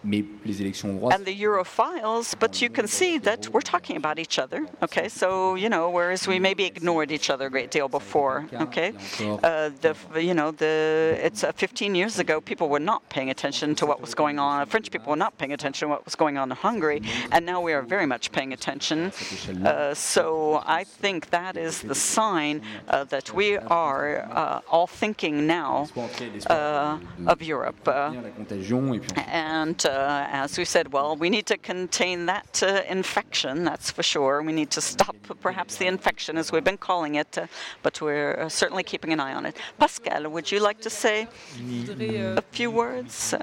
mais 0.05 0.25
les 0.45 0.61
élections 0.61 0.91
hongroises. 0.91 1.15
and 1.15 1.25
the 1.25 1.35
Europhiles, 1.35 2.35
but 2.39 2.61
you 2.61 2.69
can 2.69 2.87
see 2.87 3.19
that 3.19 3.49
we're 3.49 3.61
talking 3.61 3.97
about 3.97 4.19
each 4.19 4.39
other. 4.39 4.67
Okay, 4.83 5.09
so 5.09 5.55
you 5.55 5.69
know, 5.69 5.91
whereas 5.91 6.27
we 6.27 6.39
maybe 6.39 6.65
ignored 6.65 7.11
each 7.11 7.31
other 7.31 7.47
a 7.47 7.51
great 7.51 7.71
deal 7.71 7.89
before. 7.89 8.47
Okay, 8.55 8.93
uh, 9.43 9.71
the 9.81 9.95
you 10.21 10.35
know 10.35 10.51
the 10.51 11.19
it's 11.23 11.43
uh, 11.45 11.53
15 11.53 11.95
years 11.95 12.19
ago 12.19 12.41
people 12.41 12.69
were 12.69 12.81
not 12.81 13.09
paying 13.09 13.31
attention 13.31 13.75
to 13.77 13.87
what 13.87 14.01
was 14.01 14.15
going 14.15 14.39
on. 14.39 14.67
French 14.67 14.91
people 14.91 15.11
were 15.11 15.17
not 15.17 15.37
paying 15.39 15.53
attention 15.53 15.89
to 15.89 15.91
what 15.91 16.05
was 16.05 16.15
going 16.15 16.37
on 16.39 16.51
in 16.51 16.57
Hungary, 16.57 17.03
and 17.33 17.47
now 17.47 17.61
we 17.61 17.73
are 17.73 17.83
very 17.83 18.07
much 18.07 18.33
paying 18.33 18.53
attention. 18.53 19.13
Uh, 19.65 19.95
so 19.95 20.63
I 20.67 20.85
think 20.85 21.31
that 21.31 21.57
is 21.57 21.81
the 21.83 21.95
sign 21.95 22.63
uh, 22.89 23.05
that 23.05 23.33
we 23.35 23.57
are 23.57 24.29
uh, 24.31 24.61
all 24.71 24.87
thinking 24.87 25.47
now 25.47 25.89
uh, 26.49 26.99
of 27.27 27.43
Europe. 27.43 27.87
Uh, 27.87 28.11
la 28.15 28.31
contagion 28.31 28.95
et 28.95 29.01
puis 29.01 29.11
ensuite, 29.11 29.29
and 29.33 29.87
uh, 29.95 30.27
as 30.31 30.59
we 30.59 30.65
said, 30.65 30.93
well, 30.93 31.17
we 31.17 31.31
need 31.31 31.47
to 31.47 31.57
contain 31.57 32.27
that 32.27 32.63
uh, 32.63 32.83
infection, 32.89 33.65
that's 33.65 33.91
for 33.91 34.03
sure. 34.03 34.43
We 34.43 34.53
need 34.53 34.71
to 34.73 34.81
stop 34.81 35.17
perhaps 35.41 35.77
the 35.77 35.87
infection, 35.87 36.37
as 36.37 36.53
we've 36.53 36.65
been 36.65 36.79
calling 36.79 37.15
it, 37.15 37.39
uh, 37.39 37.47
but 37.83 38.01
we're 38.01 38.35
uh, 38.41 38.49
certainly 38.49 38.83
keeping 38.83 39.13
an 39.13 39.21
eye 39.21 39.35
on 39.35 39.47
it. 39.47 39.57
Pascal, 39.79 40.29
would 40.29 40.51
you 40.51 40.61
like 40.61 40.81
to 40.81 40.91
say 40.91 41.29
euh, 41.61 42.37
a 42.37 42.43
few 42.43 42.71
words? 42.71 43.35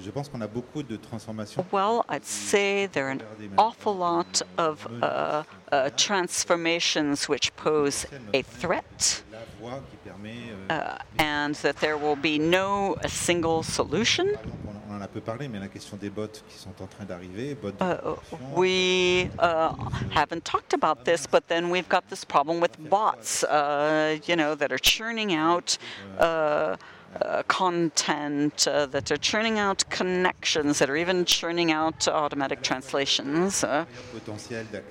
Je, 0.00 0.10
pense 0.10 0.28
qu'on 0.28 0.40
a 0.40 0.46
beaucoup 0.46 0.82
de 0.82 0.96
transformations. 0.96 1.64
Well, 1.72 2.04
I'd 2.08 2.24
say 2.24 2.86
there 2.86 3.06
are 3.06 3.12
an 3.12 3.22
awful 3.56 3.96
lot 3.96 4.42
of 4.58 4.86
uh, 5.02 5.42
uh, 5.72 5.90
transformations 5.96 7.28
which 7.28 7.54
pose 7.56 8.06
a 8.32 8.42
threat, 8.42 9.22
euh, 9.62 9.80
uh, 10.70 10.98
and 11.18 11.54
that 11.56 11.76
there 11.76 11.96
will 11.96 12.16
be 12.16 12.38
no 12.38 12.96
a 13.02 13.08
single 13.08 13.62
solution. 13.62 14.36
on, 14.90 14.96
en 14.96 15.02
a 15.02 15.08
peu 15.08 15.20
parlé, 15.20 15.48
mais 15.48 15.58
la 15.58 15.68
question 15.68 15.96
des 15.96 16.10
bots 16.10 16.42
qui 16.48 16.58
sont 16.58 16.74
en 16.80 16.86
train 16.86 17.04
d'arriver, 17.04 17.54
bots 17.54 17.76
Uh, 17.80 18.16
we 18.54 19.30
uh, 19.38 19.72
haven't 20.10 20.44
talked 20.44 20.72
about 20.72 21.04
this, 21.04 21.26
but 21.26 21.46
then 21.48 21.70
we've 21.70 21.88
got 21.88 22.08
this 22.08 22.24
problem 22.24 22.60
with 22.60 22.76
bots, 22.88 23.44
uh, 23.44 24.18
you 24.26 24.36
know, 24.36 24.54
that 24.54 24.72
are 24.72 24.78
churning 24.78 25.34
out 25.34 25.78
uh, 26.18 26.76
uh, 27.22 27.42
content, 27.48 28.66
uh, 28.68 28.86
that 28.86 29.10
are 29.10 29.16
churning 29.16 29.58
out 29.58 29.84
connections, 29.90 30.78
that 30.78 30.88
are 30.90 30.96
even 30.96 31.24
churning 31.24 31.72
out 31.72 32.06
automatic 32.08 32.62
translations. 32.62 33.64
Uh, 33.64 33.84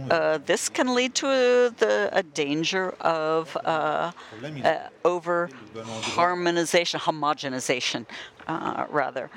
uh, 0.10 0.40
this 0.46 0.70
can 0.70 0.94
lead 0.94 1.16
to 1.16 1.28
a, 1.28 1.70
the, 1.72 2.10
a 2.12 2.24
danger 2.24 2.92
of 3.02 3.58
uh, 3.66 4.12
uh, 4.64 4.78
over 5.04 5.50
harmonization, 6.02 7.00
homogenization, 7.00 8.06
uh, 8.48 8.86
rather. 8.90 9.30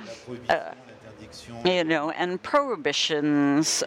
You 1.64 1.84
know, 1.84 2.10
and 2.10 2.40
prohibitions 2.42 3.82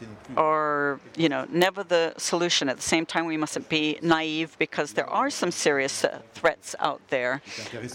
l'AFT 0.00 0.02
non 0.02 0.16
plus. 0.24 0.36
are, 0.36 1.00
you 1.16 1.28
know, 1.28 1.46
never 1.50 1.82
the 1.84 2.14
solution. 2.16 2.68
At 2.68 2.76
the 2.76 2.82
same 2.82 3.06
time, 3.06 3.26
we 3.26 3.36
mustn't 3.36 3.68
be 3.68 3.98
naive 4.02 4.56
because 4.58 4.92
there 4.92 5.08
are 5.08 5.30
some 5.30 5.50
serious 5.50 6.04
uh, 6.04 6.20
threats 6.34 6.74
out 6.78 7.00
there. 7.08 7.42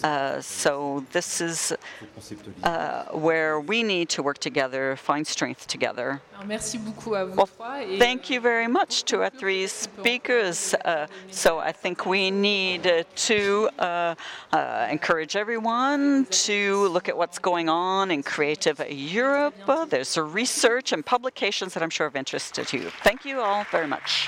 Uh, 0.02 0.40
so 0.40 1.04
this 1.12 1.40
is 1.40 1.72
uh, 2.62 3.04
where 3.06 3.60
we 3.60 3.82
need 3.82 4.08
to 4.10 4.22
work 4.22 4.38
together, 4.38 4.96
find 4.96 5.26
strength 5.26 5.66
together. 5.66 6.20
Alors, 6.34 6.46
merci 6.46 6.78
beaucoup 6.78 7.14
à 7.14 7.24
vous 7.24 7.34
Well, 7.34 7.46
Thank 7.98 8.30
euh, 8.30 8.34
you 8.34 8.40
very 8.40 8.68
much 8.68 9.04
to 9.04 9.22
our 9.22 9.30
three 9.30 9.66
speakers. 9.66 10.74
Uh, 10.84 11.06
so 11.30 11.58
I 11.58 11.72
think 11.72 12.04
we 12.04 12.30
need 12.30 12.86
uh, 12.86 13.04
to 13.28 13.70
uh, 13.78 14.14
uh, 14.52 14.86
encourage 14.90 15.34
everyone 15.34 16.26
to 16.46 16.88
look 16.88 17.08
at 17.08 17.16
what's 17.16 17.38
going 17.38 17.70
on 17.70 18.10
in 18.10 18.22
creative 18.22 18.82
Europe. 18.90 19.54
Uh, 19.66 19.86
there's 19.86 20.18
research 20.18 20.92
and 20.92 21.04
publications 21.04 21.72
that 21.72 21.82
I'm 21.82 21.90
sure 21.96 22.06
interest 22.14 22.54
to 22.54 22.76
you. 22.78 22.90
Thank 23.02 23.24
you 23.24 23.40
all 23.40 23.64
very 23.70 23.86
much. 23.86 24.24